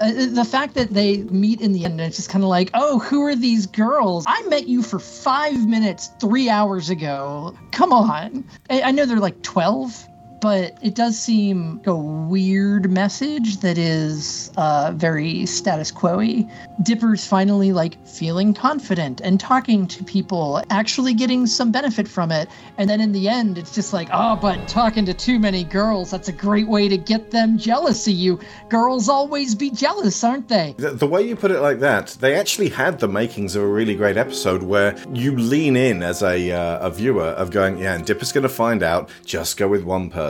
Uh, 0.00 0.12
the 0.32 0.44
fact 0.44 0.74
that 0.74 0.90
they 0.90 1.16
meet 1.24 1.60
in 1.60 1.72
the 1.72 1.84
end, 1.84 2.00
it's 2.00 2.14
just 2.14 2.30
kind 2.30 2.44
of 2.44 2.48
like, 2.48 2.70
oh, 2.74 3.00
who 3.00 3.20
are 3.24 3.34
these 3.34 3.66
girls? 3.66 4.24
I 4.28 4.40
met 4.42 4.68
you 4.68 4.80
for 4.80 5.00
five 5.00 5.66
minutes 5.66 6.08
three 6.20 6.48
hours 6.48 6.88
ago. 6.88 7.52
Come 7.72 7.92
on. 7.92 8.44
I, 8.70 8.82
I 8.82 8.90
know 8.92 9.06
they're 9.06 9.18
like 9.18 9.42
12, 9.42 10.06
but 10.40 10.74
it 10.82 10.94
does 10.94 11.18
seem 11.18 11.80
a 11.86 11.94
weird 11.94 12.90
message 12.90 13.58
that 13.58 13.78
is 13.78 14.52
uh, 14.56 14.92
very 14.94 15.46
status 15.46 15.90
quo 15.90 16.18
y. 16.18 16.46
Dipper's 16.82 17.26
finally 17.26 17.72
like 17.72 18.04
feeling 18.06 18.54
confident 18.54 19.20
and 19.20 19.40
talking 19.40 19.86
to 19.88 20.04
people, 20.04 20.62
actually 20.70 21.14
getting 21.14 21.46
some 21.46 21.72
benefit 21.72 22.06
from 22.06 22.30
it. 22.30 22.48
And 22.76 22.88
then 22.88 23.00
in 23.00 23.12
the 23.12 23.28
end, 23.28 23.58
it's 23.58 23.74
just 23.74 23.92
like, 23.92 24.08
oh, 24.12 24.36
but 24.36 24.68
talking 24.68 25.04
to 25.06 25.14
too 25.14 25.38
many 25.38 25.64
girls, 25.64 26.10
that's 26.10 26.28
a 26.28 26.32
great 26.32 26.68
way 26.68 26.88
to 26.88 26.96
get 26.96 27.30
them 27.30 27.58
jealous 27.58 28.06
of 28.06 28.14
you. 28.14 28.38
Girls 28.68 29.08
always 29.08 29.54
be 29.54 29.70
jealous, 29.70 30.22
aren't 30.22 30.48
they? 30.48 30.74
The, 30.78 30.90
the 30.90 31.06
way 31.06 31.22
you 31.22 31.34
put 31.34 31.50
it 31.50 31.60
like 31.60 31.80
that, 31.80 32.16
they 32.20 32.34
actually 32.36 32.68
had 32.68 33.00
the 33.00 33.08
makings 33.08 33.56
of 33.56 33.62
a 33.62 33.66
really 33.66 33.96
great 33.96 34.16
episode 34.16 34.62
where 34.62 34.96
you 35.12 35.36
lean 35.36 35.76
in 35.76 36.02
as 36.02 36.22
a, 36.22 36.52
uh, 36.52 36.86
a 36.86 36.90
viewer 36.90 37.24
of 37.24 37.50
going, 37.50 37.78
yeah, 37.78 37.94
and 37.94 38.04
Dipper's 38.04 38.32
going 38.32 38.42
to 38.42 38.48
find 38.48 38.82
out, 38.82 39.10
just 39.24 39.56
go 39.56 39.66
with 39.66 39.82
one 39.82 40.10
person. 40.10 40.27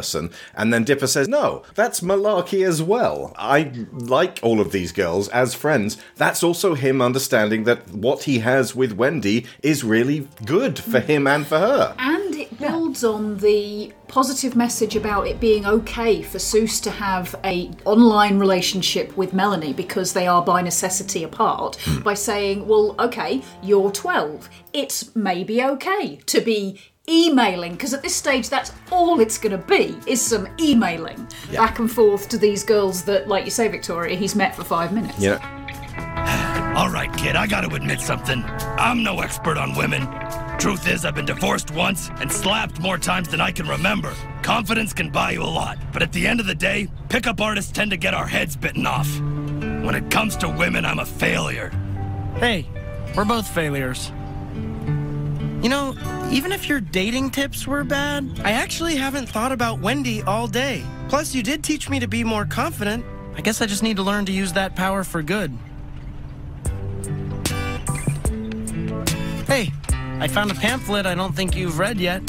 And 0.55 0.73
then 0.73 0.85
Dipper 0.85 1.07
says, 1.07 1.29
no, 1.29 1.63
that's 1.75 2.01
malarkey 2.01 2.67
as 2.67 2.83
well. 2.83 3.33
I 3.37 3.87
like 3.93 4.41
all 4.43 4.61
of 4.61 4.73
these 4.73 4.93
girls 4.93 5.29
as 5.29 5.55
friends. 5.55 5.97
That's 6.17 6.43
also 6.43 6.75
him 6.75 7.01
understanding 7.03 7.65
that 7.65 7.91
what 7.91 8.25
he 8.25 8.41
has 8.41 8.75
with 8.75 8.93
Wendy 8.93 9.47
is 9.63 9.85
really 9.85 10.29
good 10.45 10.79
for 10.79 11.01
him 11.01 11.27
and 11.27 11.47
for 11.47 11.59
her. 11.59 11.95
And 11.99 12.35
it 12.35 12.59
builds 12.59 13.05
on 13.05 13.39
the 13.39 13.93
positive 14.09 14.57
message 14.57 14.97
about 14.97 15.27
it 15.27 15.39
being 15.39 15.67
okay 15.67 16.23
for 16.23 16.39
Soos 16.39 16.83
to 16.83 16.91
have 16.91 17.35
a 17.45 17.71
online 17.85 18.39
relationship 18.39 19.17
with 19.17 19.33
Melanie 19.33 19.73
because 19.73 20.13
they 20.13 20.27
are 20.27 20.43
by 20.43 20.63
necessity 20.63 21.23
apart 21.23 21.77
hmm. 21.83 22.01
by 22.01 22.15
saying, 22.15 22.67
well, 22.67 22.95
okay, 22.99 23.43
you're 23.63 23.91
12. 23.91 24.49
It's 24.73 25.15
maybe 25.15 25.63
okay 25.63 26.17
to 26.27 26.41
be 26.41 26.81
emailing 27.09 27.73
because 27.73 27.95
at 27.95 28.03
this 28.03 28.15
stage 28.15 28.49
that's 28.49 28.73
all 28.91 29.19
it's 29.21 29.39
going 29.39 29.53
to 29.53 29.59
be 29.67 29.99
is 30.07 30.21
some 30.21 30.47
emailing 30.61 31.27
Yeah. 31.51 31.67
back 31.67 31.79
and 31.79 31.91
forth 31.91 32.29
to 32.31 32.39
these 32.39 32.63
girls 32.65 33.03
that 33.05 33.29
like 33.29 33.45
you 33.45 33.51
say 33.51 33.69
victoria 33.69 34.17
he's 34.17 34.35
met 34.35 34.55
for 34.55 34.65
five 34.65 34.93
minutes 34.93 35.19
Yeah. 35.19 35.39
All 36.79 36.91
right, 36.91 37.13
kid, 37.17 37.35
I 37.35 37.49
gotta 37.49 37.75
admit 37.75 38.01
something. 38.01 38.45
I'm 38.45 39.03
no 39.03 39.19
expert 39.21 39.57
on 39.59 39.75
women, 39.75 40.07
Truth 40.59 40.89
is, 40.89 41.05
I've 41.05 41.15
been 41.15 41.25
divorced 41.25 41.71
once 41.71 42.11
and 42.21 42.31
slapped 42.33 42.81
more 42.81 42.99
times 42.99 43.29
than 43.29 43.41
I 43.41 43.53
can 43.53 43.69
remember. 43.69 44.13
Confidence 44.43 44.93
can 44.93 45.09
buy 45.09 45.31
you 45.33 45.43
a 45.43 45.45
lot, 45.45 45.79
but 45.93 46.03
at 46.03 46.11
the 46.13 46.27
end 46.27 46.41
of 46.41 46.47
the 46.47 46.55
day, 46.55 46.89
pickup 47.09 47.41
artists 47.41 47.71
tend 47.71 47.93
to 47.93 47.97
get 47.97 48.13
our 48.13 48.27
heads 48.27 48.57
bitten 48.57 48.85
off. 48.85 49.09
When 49.21 49.95
it 49.95 50.11
comes 50.11 50.37
to 50.39 50.49
women, 50.49 50.85
I'm 50.85 50.99
a 50.99 51.07
failure. 51.07 51.71
Hey, 52.41 52.67
we're 53.17 53.25
both 53.25 53.47
failures. 53.49 54.11
You 55.63 55.69
know, 55.69 55.97
even 56.31 56.53
if 56.53 56.69
your 56.69 56.81
dating 56.81 57.31
tips 57.31 57.67
were 57.67 57.83
bad, 57.83 58.41
I 58.45 58.53
actually 58.53 58.95
haven't 58.95 59.29
thought 59.29 59.51
about 59.51 59.81
Wendy 59.81 60.23
all 60.23 60.47
day. 60.47 60.85
Plus, 61.09 61.35
you 61.35 61.43
did 61.43 61.65
teach 61.65 61.91
me 61.91 61.99
to 61.99 62.07
be 62.07 62.23
more 62.23 62.45
confident. 62.45 63.05
I 63.37 63.41
guess 63.41 63.61
I 63.61 63.67
just 63.67 63.83
need 63.83 63.97
to 63.97 64.05
learn 64.05 64.25
to 64.27 64.33
use 64.33 64.53
that 64.53 64.77
power 64.77 65.03
for 65.03 65.21
good. 65.21 65.51
Hey, 69.49 69.73
I 70.21 70.29
found 70.29 70.53
a 70.53 70.55
pamphlet 70.55 71.07
I 71.07 71.17
don't 71.17 71.35
think 71.35 71.57
you've 71.57 71.79
read 71.79 71.99
yet. 71.99 72.23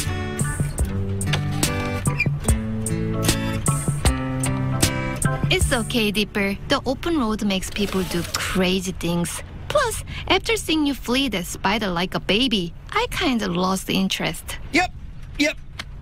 It's 5.52 5.72
okay, 5.72 6.12
Dipper. 6.12 6.58
The 6.68 6.82
open 6.86 7.20
road 7.20 7.44
makes 7.46 7.70
people 7.70 8.02
do 8.04 8.24
crazy 8.34 8.92
things. 8.94 9.44
Plus, 9.70 10.04
after 10.28 10.58
seeing 10.58 10.86
you 10.86 10.94
flee 10.94 11.30
the 11.30 11.44
spider 11.44 11.88
like 11.88 12.16
a 12.16 12.20
baby, 12.20 12.74
I 12.92 13.06
kinda 13.12 13.48
lost 13.48 13.90
interest. 13.90 14.58
Yep, 14.74 14.92
yep. 15.38 15.58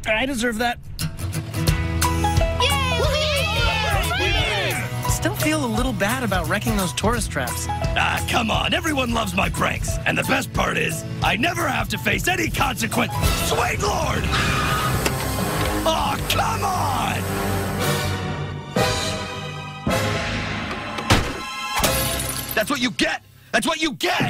I 0.05 0.25
deserve 0.25 0.57
that. 0.57 0.79
Still 5.09 5.35
feel 5.35 5.65
a 5.65 5.67
little 5.67 5.93
bad 5.93 6.23
about 6.23 6.47
wrecking 6.47 6.77
those 6.77 6.93
tourist 6.93 7.31
traps. 7.31 7.65
Ah, 7.69 8.25
come 8.29 8.49
on, 8.51 8.73
everyone 8.73 9.13
loves 9.13 9.35
my 9.35 9.49
pranks. 9.49 9.97
And 10.05 10.17
the 10.17 10.23
best 10.23 10.53
part 10.53 10.77
is, 10.77 11.03
I 11.21 11.35
never 11.35 11.67
have 11.67 11.89
to 11.89 11.97
face 11.97 12.27
any 12.27 12.49
consequence. 12.49 13.11
Sweet 13.49 13.81
Lord! 13.81 14.23
Oh, 15.89 16.15
come 16.29 16.63
on! 16.63 17.17
That's 22.53 22.69
what 22.69 22.79
you 22.79 22.91
get! 22.91 23.26
That's 23.57 23.65
what 23.65 23.81
you 23.81 23.93
get! 23.93 24.13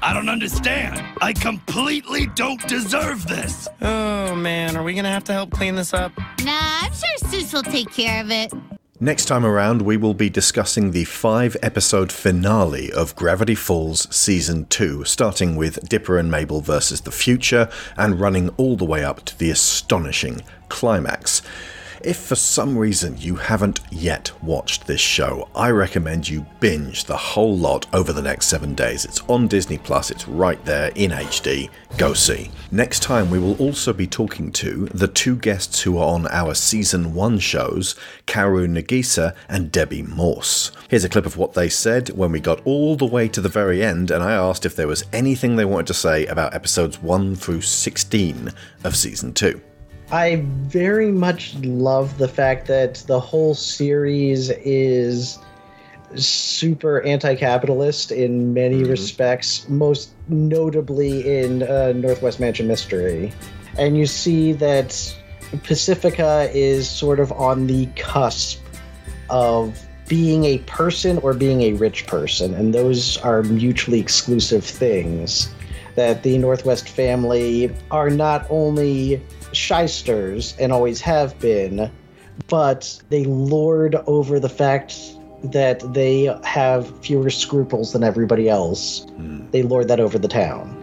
I 0.00 0.14
don't 0.14 0.30
understand. 0.30 1.04
I 1.20 1.34
completely 1.34 2.28
don't 2.28 2.66
deserve 2.66 3.26
this. 3.26 3.68
Oh 3.82 4.34
man, 4.34 4.78
are 4.78 4.82
we 4.82 4.94
gonna 4.94 5.10
have 5.10 5.24
to 5.24 5.34
help 5.34 5.50
clean 5.50 5.74
this 5.74 5.92
up? 5.92 6.16
Nah, 6.42 6.80
I'm 6.80 6.92
sure 6.94 7.18
Soos 7.24 7.52
will 7.52 7.62
take 7.62 7.92
care 7.92 8.22
of 8.22 8.30
it. 8.30 8.50
Next 9.00 9.26
time 9.26 9.44
around, 9.44 9.82
we 9.82 9.98
will 9.98 10.14
be 10.14 10.30
discussing 10.30 10.92
the 10.92 11.04
five 11.04 11.58
episode 11.62 12.10
finale 12.10 12.90
of 12.90 13.14
Gravity 13.14 13.54
Falls 13.54 14.08
Season 14.08 14.64
2, 14.64 15.04
starting 15.04 15.56
with 15.56 15.90
Dipper 15.90 16.16
and 16.16 16.30
Mabel 16.30 16.62
versus 16.62 17.02
the 17.02 17.12
future 17.12 17.68
and 17.98 18.18
running 18.18 18.48
all 18.56 18.76
the 18.76 18.86
way 18.86 19.04
up 19.04 19.26
to 19.26 19.38
the 19.38 19.50
astonishing 19.50 20.40
climax. 20.70 21.42
If 22.02 22.16
for 22.16 22.36
some 22.36 22.78
reason 22.78 23.16
you 23.18 23.34
haven't 23.34 23.80
yet 23.90 24.30
watched 24.40 24.86
this 24.86 25.00
show, 25.00 25.48
I 25.56 25.70
recommend 25.70 26.28
you 26.28 26.46
binge 26.60 27.04
the 27.04 27.16
whole 27.16 27.56
lot 27.56 27.86
over 27.92 28.12
the 28.12 28.22
next 28.22 28.46
seven 28.46 28.74
days. 28.76 29.04
It's 29.04 29.20
on 29.22 29.48
Disney 29.48 29.78
Plus, 29.78 30.12
it's 30.12 30.28
right 30.28 30.64
there 30.64 30.92
in 30.94 31.10
HD. 31.10 31.70
Go 31.96 32.14
see. 32.14 32.52
Next 32.70 33.02
time, 33.02 33.30
we 33.30 33.40
will 33.40 33.56
also 33.56 33.92
be 33.92 34.06
talking 34.06 34.52
to 34.52 34.86
the 34.86 35.08
two 35.08 35.34
guests 35.34 35.80
who 35.82 35.98
are 35.98 36.14
on 36.14 36.28
our 36.28 36.54
season 36.54 37.14
one 37.14 37.40
shows, 37.40 37.96
Karu 38.26 38.68
Nagisa 38.68 39.34
and 39.48 39.72
Debbie 39.72 40.02
Morse. 40.02 40.70
Here's 40.88 41.04
a 41.04 41.08
clip 41.08 41.26
of 41.26 41.36
what 41.36 41.54
they 41.54 41.68
said 41.68 42.10
when 42.10 42.30
we 42.30 42.38
got 42.38 42.64
all 42.64 42.94
the 42.94 43.06
way 43.06 43.26
to 43.28 43.40
the 43.40 43.48
very 43.48 43.82
end, 43.82 44.12
and 44.12 44.22
I 44.22 44.32
asked 44.34 44.64
if 44.64 44.76
there 44.76 44.86
was 44.86 45.04
anything 45.12 45.56
they 45.56 45.64
wanted 45.64 45.88
to 45.88 45.94
say 45.94 46.26
about 46.26 46.54
episodes 46.54 47.02
1 47.02 47.34
through 47.34 47.62
16 47.62 48.52
of 48.84 48.94
season 48.94 49.32
2. 49.34 49.60
I 50.10 50.42
very 50.46 51.12
much 51.12 51.54
love 51.56 52.16
the 52.16 52.28
fact 52.28 52.66
that 52.68 52.94
the 53.06 53.20
whole 53.20 53.54
series 53.54 54.48
is 54.50 55.38
super 56.14 57.02
anti-capitalist 57.02 58.10
in 58.10 58.54
many 58.54 58.84
respects, 58.84 59.68
most 59.68 60.12
notably 60.28 61.42
in 61.42 61.62
uh, 61.64 61.92
Northwest 61.94 62.40
Mansion 62.40 62.66
Mystery. 62.66 63.30
And 63.76 63.98
you 63.98 64.06
see 64.06 64.52
that 64.54 65.14
Pacifica 65.64 66.50
is 66.54 66.88
sort 66.88 67.20
of 67.20 67.30
on 67.32 67.66
the 67.66 67.84
cusp 67.96 68.62
of 69.28 69.78
being 70.08 70.46
a 70.46 70.56
person 70.60 71.18
or 71.18 71.34
being 71.34 71.60
a 71.60 71.74
rich 71.74 72.06
person, 72.06 72.54
and 72.54 72.74
those 72.74 73.18
are 73.18 73.42
mutually 73.42 74.00
exclusive 74.00 74.64
things. 74.64 75.52
That 75.96 76.22
the 76.22 76.38
Northwest 76.38 76.88
family 76.88 77.74
are 77.90 78.08
not 78.08 78.46
only 78.48 79.22
shysters 79.52 80.54
and 80.58 80.72
always 80.72 81.00
have 81.00 81.38
been, 81.38 81.90
but 82.48 83.00
they 83.08 83.24
lord 83.24 83.94
over 84.06 84.38
the 84.38 84.48
fact 84.48 84.96
that 85.42 85.94
they 85.94 86.34
have 86.44 86.98
fewer 87.04 87.30
scruples 87.30 87.92
than 87.92 88.02
everybody 88.02 88.48
else. 88.48 89.04
Hmm. 89.16 89.48
They 89.50 89.62
lord 89.62 89.88
that 89.88 90.00
over 90.00 90.18
the 90.18 90.28
town. 90.28 90.74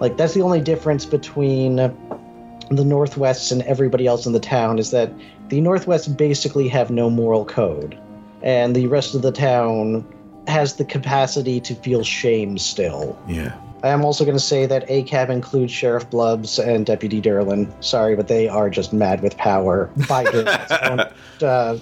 Like 0.00 0.16
that's 0.16 0.34
the 0.34 0.42
only 0.42 0.60
difference 0.60 1.04
between 1.04 1.76
the 1.76 2.84
Northwest 2.84 3.52
and 3.52 3.62
everybody 3.62 4.06
else 4.06 4.26
in 4.26 4.32
the 4.32 4.40
town 4.40 4.78
is 4.78 4.90
that 4.90 5.12
the 5.48 5.60
Northwest 5.60 6.16
basically 6.16 6.68
have 6.68 6.90
no 6.90 7.10
moral 7.10 7.44
code, 7.44 7.98
and 8.42 8.74
the 8.74 8.86
rest 8.86 9.14
of 9.14 9.22
the 9.22 9.32
town 9.32 10.06
has 10.46 10.76
the 10.76 10.84
capacity 10.84 11.60
to 11.60 11.74
feel 11.74 12.02
shame 12.02 12.58
still. 12.58 13.18
Yeah. 13.28 13.54
I 13.84 13.88
am 13.88 14.02
also 14.02 14.24
going 14.24 14.36
to 14.36 14.42
say 14.42 14.64
that 14.64 14.88
ACAB 14.88 15.28
includes 15.28 15.70
Sheriff 15.70 16.08
Blubbs 16.08 16.58
and 16.58 16.86
Deputy 16.86 17.20
Durland. 17.20 17.70
Sorry, 17.84 18.16
but 18.16 18.28
they 18.28 18.48
are 18.48 18.70
just 18.70 18.94
mad 18.94 19.20
with 19.20 19.36
power 19.36 19.90
by 20.08 20.24
Durland's 20.24 20.72
own, 20.82 21.00
uh, 21.46 21.78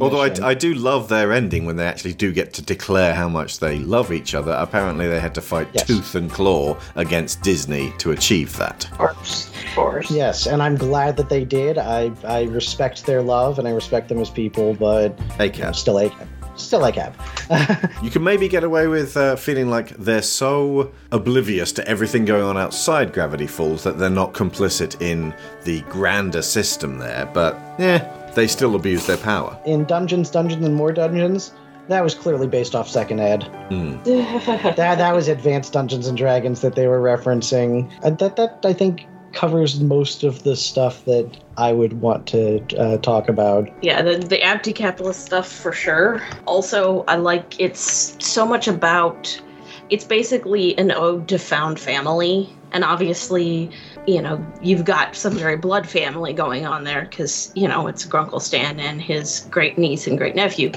Although. 0.00 0.20
I, 0.20 0.48
I 0.50 0.54
do 0.54 0.74
love 0.74 1.08
their 1.08 1.32
ending 1.32 1.64
when 1.64 1.76
they 1.76 1.86
actually 1.86 2.12
do 2.12 2.32
get 2.32 2.52
to 2.54 2.62
declare 2.62 3.14
how 3.14 3.28
much 3.28 3.60
they 3.60 3.78
love 3.78 4.12
each 4.12 4.34
other. 4.34 4.52
Apparently, 4.52 5.08
they 5.08 5.20
had 5.20 5.34
to 5.36 5.40
fight 5.40 5.72
tooth 5.86 6.14
and 6.14 6.30
claw 6.30 6.76
against 6.96 7.40
Disney 7.42 7.92
to 7.98 8.10
achieve 8.10 8.56
that. 8.56 8.86
course, 8.92 9.48
of 9.48 9.74
course. 9.74 10.10
Yes, 10.10 10.46
and 10.46 10.60
I'm 10.60 10.76
glad 10.76 11.16
that 11.16 11.28
they 11.28 11.44
did. 11.44 11.78
I 11.78 12.10
I 12.24 12.42
respect 12.44 13.06
their 13.06 13.22
love 13.22 13.58
and 13.58 13.68
I 13.68 13.70
respect 13.70 14.08
them 14.08 14.18
as 14.18 14.28
people, 14.28 14.74
but 14.74 15.16
ACAB. 15.38 15.74
still 15.76 15.94
ACAB. 15.94 16.26
Still 16.56 16.80
ACAB. 16.82 17.14
You 18.02 18.10
can 18.10 18.24
maybe 18.24 18.48
get 18.48 18.64
away 18.64 18.88
with 18.88 19.16
uh, 19.16 19.36
feeling 19.36 19.70
like 19.70 19.90
they're 19.90 20.22
so 20.22 20.92
oblivious 21.12 21.72
to 21.72 21.86
everything 21.88 22.24
going 22.24 22.42
on 22.42 22.56
outside 22.56 23.12
Gravity 23.12 23.46
Falls 23.46 23.84
that 23.84 23.98
they're 23.98 24.10
not 24.10 24.32
complicit 24.34 25.00
in 25.00 25.34
the 25.64 25.80
grander 25.82 26.42
system 26.42 26.98
there, 26.98 27.26
but 27.32 27.54
yeah, 27.78 28.30
they 28.34 28.46
still 28.46 28.74
abuse 28.74 29.06
their 29.06 29.16
power. 29.16 29.58
In 29.64 29.84
Dungeons, 29.84 30.30
Dungeons, 30.30 30.64
and 30.64 30.74
More 30.74 30.92
Dungeons, 30.92 31.52
that 31.88 32.02
was 32.02 32.14
clearly 32.14 32.48
based 32.48 32.74
off 32.74 32.88
Second 32.88 33.20
Ed. 33.20 33.44
Hmm. 33.68 34.02
that 34.04 34.76
that 34.76 35.14
was 35.14 35.28
Advanced 35.28 35.72
Dungeons 35.72 36.06
and 36.08 36.18
Dragons 36.18 36.60
that 36.60 36.74
they 36.74 36.86
were 36.88 37.00
referencing. 37.00 37.90
And 38.02 38.18
that 38.18 38.36
that 38.36 38.58
I 38.64 38.72
think 38.72 39.06
covers 39.32 39.80
most 39.80 40.24
of 40.24 40.42
the 40.42 40.56
stuff 40.56 41.04
that 41.04 41.30
I 41.56 41.72
would 41.72 42.00
want 42.00 42.26
to 42.28 42.64
uh, 42.76 42.98
talk 42.98 43.28
about. 43.28 43.68
Yeah, 43.82 44.02
the, 44.02 44.18
the 44.18 44.42
anti-capitalist 44.42 45.26
stuff 45.26 45.50
for 45.50 45.72
sure. 45.72 46.22
Also, 46.46 47.04
I 47.08 47.16
like 47.16 47.60
it's 47.60 48.16
so 48.24 48.46
much 48.46 48.68
about. 48.68 49.40
It's 49.88 50.04
basically 50.04 50.76
an 50.78 50.90
ode 50.90 51.28
to 51.28 51.38
found 51.38 51.78
family, 51.78 52.52
and 52.72 52.82
obviously, 52.82 53.70
you 54.06 54.20
know, 54.20 54.44
you've 54.60 54.84
got 54.84 55.14
some 55.14 55.34
very 55.34 55.56
blood 55.56 55.88
family 55.88 56.32
going 56.32 56.66
on 56.66 56.82
there 56.82 57.06
because 57.08 57.52
you 57.54 57.68
know 57.68 57.86
it's 57.86 58.04
Grunkle 58.04 58.42
Stan 58.42 58.80
and 58.80 59.00
his 59.00 59.46
great 59.50 59.78
niece 59.78 60.06
and 60.08 60.18
great 60.18 60.34
nephew, 60.34 60.72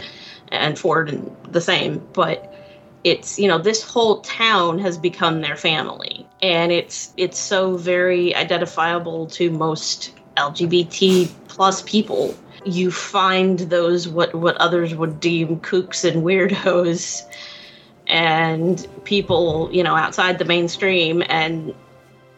and 0.52 0.78
Ford 0.78 1.10
and 1.10 1.36
the 1.50 1.62
same. 1.62 2.06
But 2.14 2.54
it's 3.04 3.40
you 3.40 3.48
know 3.48 3.58
this 3.58 3.82
whole 3.82 4.22
town 4.22 4.78
has 4.80 4.98
become 4.98 5.42
their 5.42 5.56
family, 5.56 6.28
and 6.42 6.72
it's 6.72 7.14
it's 7.18 7.38
so 7.38 7.76
very 7.78 8.36
identifiable 8.36 9.28
to 9.28 9.50
most 9.52 10.14
LGBT 10.38 11.30
plus 11.48 11.82
people. 11.82 12.36
You 12.66 12.92
find 12.92 13.60
those 13.60 14.08
what 14.08 14.34
what 14.36 14.56
others 14.58 14.96
would 14.96 15.20
deem 15.20 15.60
kooks 15.60 16.10
and 16.10 16.24
weirdos, 16.24 17.22
and 18.08 18.86
people 19.04 19.70
you 19.72 19.84
know 19.84 19.96
outside 19.96 20.40
the 20.40 20.46
mainstream, 20.46 21.24
and 21.28 21.74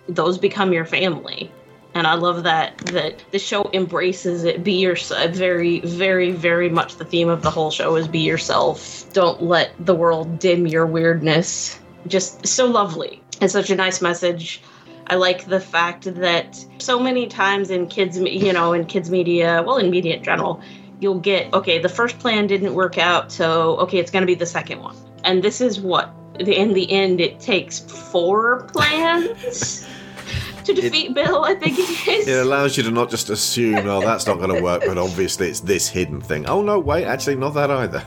those 0.07 0.37
become 0.37 0.73
your 0.73 0.85
family. 0.85 1.51
And 1.93 2.07
I 2.07 2.13
love 2.13 2.43
that 2.43 2.77
that 2.87 3.23
the 3.31 3.39
show 3.39 3.69
embraces 3.73 4.45
it. 4.45 4.63
Be 4.63 4.73
yourself. 4.73 5.31
Very, 5.31 5.81
very, 5.81 6.31
very 6.31 6.69
much 6.69 6.95
the 6.95 7.05
theme 7.05 7.27
of 7.27 7.41
the 7.41 7.51
whole 7.51 7.69
show 7.69 7.95
is 7.97 8.07
be 8.07 8.19
yourself. 8.19 9.05
Don't 9.13 9.43
let 9.43 9.73
the 9.79 9.93
world 9.93 10.39
dim 10.39 10.65
your 10.67 10.85
weirdness. 10.85 11.77
Just 12.07 12.47
so 12.47 12.65
lovely. 12.65 13.21
It's 13.41 13.53
such 13.53 13.69
a 13.69 13.75
nice 13.75 14.01
message. 14.01 14.61
I 15.07 15.15
like 15.15 15.45
the 15.45 15.59
fact 15.59 16.03
that 16.15 16.63
so 16.77 16.99
many 16.99 17.27
times 17.27 17.69
in 17.69 17.87
kids, 17.87 18.17
you 18.17 18.53
know, 18.53 18.71
in 18.71 18.85
kids 18.85 19.09
media, 19.09 19.63
well, 19.65 19.77
in 19.77 19.89
media 19.89 20.17
in 20.17 20.23
general, 20.23 20.61
you'll 20.99 21.19
get 21.19 21.53
okay, 21.53 21.79
the 21.79 21.89
first 21.89 22.19
plan 22.19 22.47
didn't 22.47 22.75
work 22.75 22.97
out, 22.97 23.31
so 23.31 23.77
okay, 23.77 23.97
it's 23.97 24.11
going 24.11 24.21
to 24.21 24.27
be 24.27 24.35
the 24.35 24.45
second 24.45 24.79
one. 24.81 24.95
And 25.23 25.43
this 25.43 25.59
is 25.59 25.79
what 25.79 26.13
in 26.39 26.73
the 26.73 26.89
end, 26.91 27.19
it 27.19 27.39
takes 27.39 27.79
four 27.79 28.67
plans 28.73 29.87
to 30.63 30.73
defeat 30.73 31.13
Bill. 31.13 31.43
I 31.43 31.55
think 31.55 31.77
it 31.79 32.07
is. 32.07 32.27
It 32.27 32.45
allows 32.45 32.77
you 32.77 32.83
to 32.83 32.91
not 32.91 33.09
just 33.09 33.29
assume, 33.29 33.87
oh, 33.87 34.01
that's 34.01 34.27
not 34.27 34.37
going 34.37 34.55
to 34.55 34.61
work, 34.61 34.83
but 34.85 34.97
obviously 34.97 35.49
it's 35.49 35.61
this 35.61 35.89
hidden 35.89 36.21
thing. 36.21 36.45
Oh 36.47 36.61
no, 36.61 36.79
wait, 36.79 37.05
actually 37.05 37.35
not 37.35 37.55
that 37.55 37.71
either. 37.71 38.03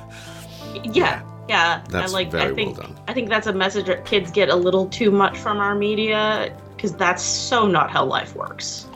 Yeah, 0.84 1.22
yeah. 1.48 1.82
That's 1.88 2.12
I 2.12 2.14
like. 2.14 2.30
very 2.30 2.52
I 2.52 2.54
think. 2.54 2.78
well 2.78 2.88
done. 2.88 3.00
I 3.08 3.12
think 3.12 3.28
that's 3.28 3.46
a 3.46 3.52
message 3.52 3.86
that 3.86 4.04
kids 4.04 4.30
get 4.30 4.48
a 4.48 4.56
little 4.56 4.86
too 4.86 5.10
much 5.10 5.38
from 5.38 5.58
our 5.58 5.74
media 5.74 6.56
because 6.76 6.94
that's 6.94 7.22
so 7.22 7.66
not 7.66 7.90
how 7.90 8.04
life 8.04 8.34
works. 8.34 8.86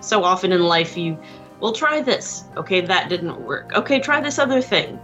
So 0.00 0.22
often 0.22 0.52
in 0.52 0.62
life, 0.62 0.96
you 0.96 1.18
well 1.60 1.72
try 1.72 2.00
this. 2.00 2.44
Okay, 2.56 2.80
that 2.80 3.08
didn't 3.08 3.40
work. 3.40 3.72
Okay, 3.74 3.98
try 4.00 4.20
this 4.20 4.38
other 4.38 4.60
thing. 4.60 4.98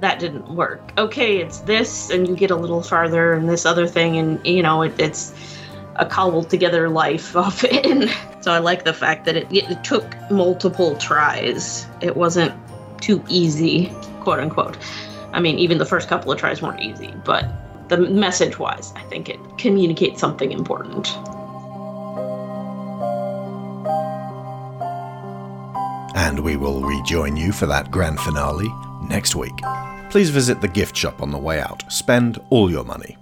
That 0.00 0.18
didn't 0.18 0.48
work. 0.54 0.92
Okay, 0.96 1.38
it's 1.38 1.60
this, 1.60 2.10
and 2.10 2.26
you 2.26 2.34
get 2.34 2.50
a 2.50 2.56
little 2.56 2.82
farther, 2.82 3.34
and 3.34 3.48
this 3.48 3.66
other 3.66 3.86
thing, 3.86 4.16
and 4.16 4.44
you 4.46 4.62
know 4.62 4.82
it, 4.82 4.98
it's 4.98 5.34
a 5.96 6.06
cobbled 6.06 6.48
together 6.48 6.88
life 6.88 7.36
of 7.46 7.62
it. 7.64 8.10
So 8.40 8.52
I 8.52 8.58
like 8.58 8.84
the 8.84 8.94
fact 8.94 9.26
that 9.26 9.36
it, 9.36 9.46
it 9.52 9.84
took 9.84 10.16
multiple 10.30 10.96
tries. 10.96 11.86
It 12.00 12.16
wasn't 12.16 12.54
too 13.00 13.22
easy, 13.28 13.92
quote 14.20 14.40
unquote. 14.40 14.78
I 15.32 15.40
mean, 15.40 15.58
even 15.58 15.78
the 15.78 15.86
first 15.86 16.08
couple 16.08 16.32
of 16.32 16.38
tries 16.38 16.60
weren't 16.60 16.80
easy, 16.80 17.14
but 17.24 17.48
the 17.88 17.96
message 17.98 18.58
wise, 18.58 18.92
I 18.96 19.02
think 19.04 19.28
it 19.28 19.38
communicates 19.58 20.20
something 20.20 20.52
important. 20.52 21.08
And 26.16 26.40
we 26.40 26.56
will 26.56 26.82
rejoin 26.82 27.36
you 27.36 27.52
for 27.52 27.66
that 27.66 27.90
grand 27.90 28.20
finale 28.20 28.68
next 29.08 29.34
week. 29.34 29.56
Please 30.10 30.30
visit 30.30 30.60
the 30.60 30.68
gift 30.68 30.96
shop 30.96 31.22
on 31.22 31.30
the 31.30 31.38
way 31.38 31.60
out. 31.60 31.82
Spend 31.90 32.38
all 32.50 32.70
your 32.70 32.84
money. 32.84 33.16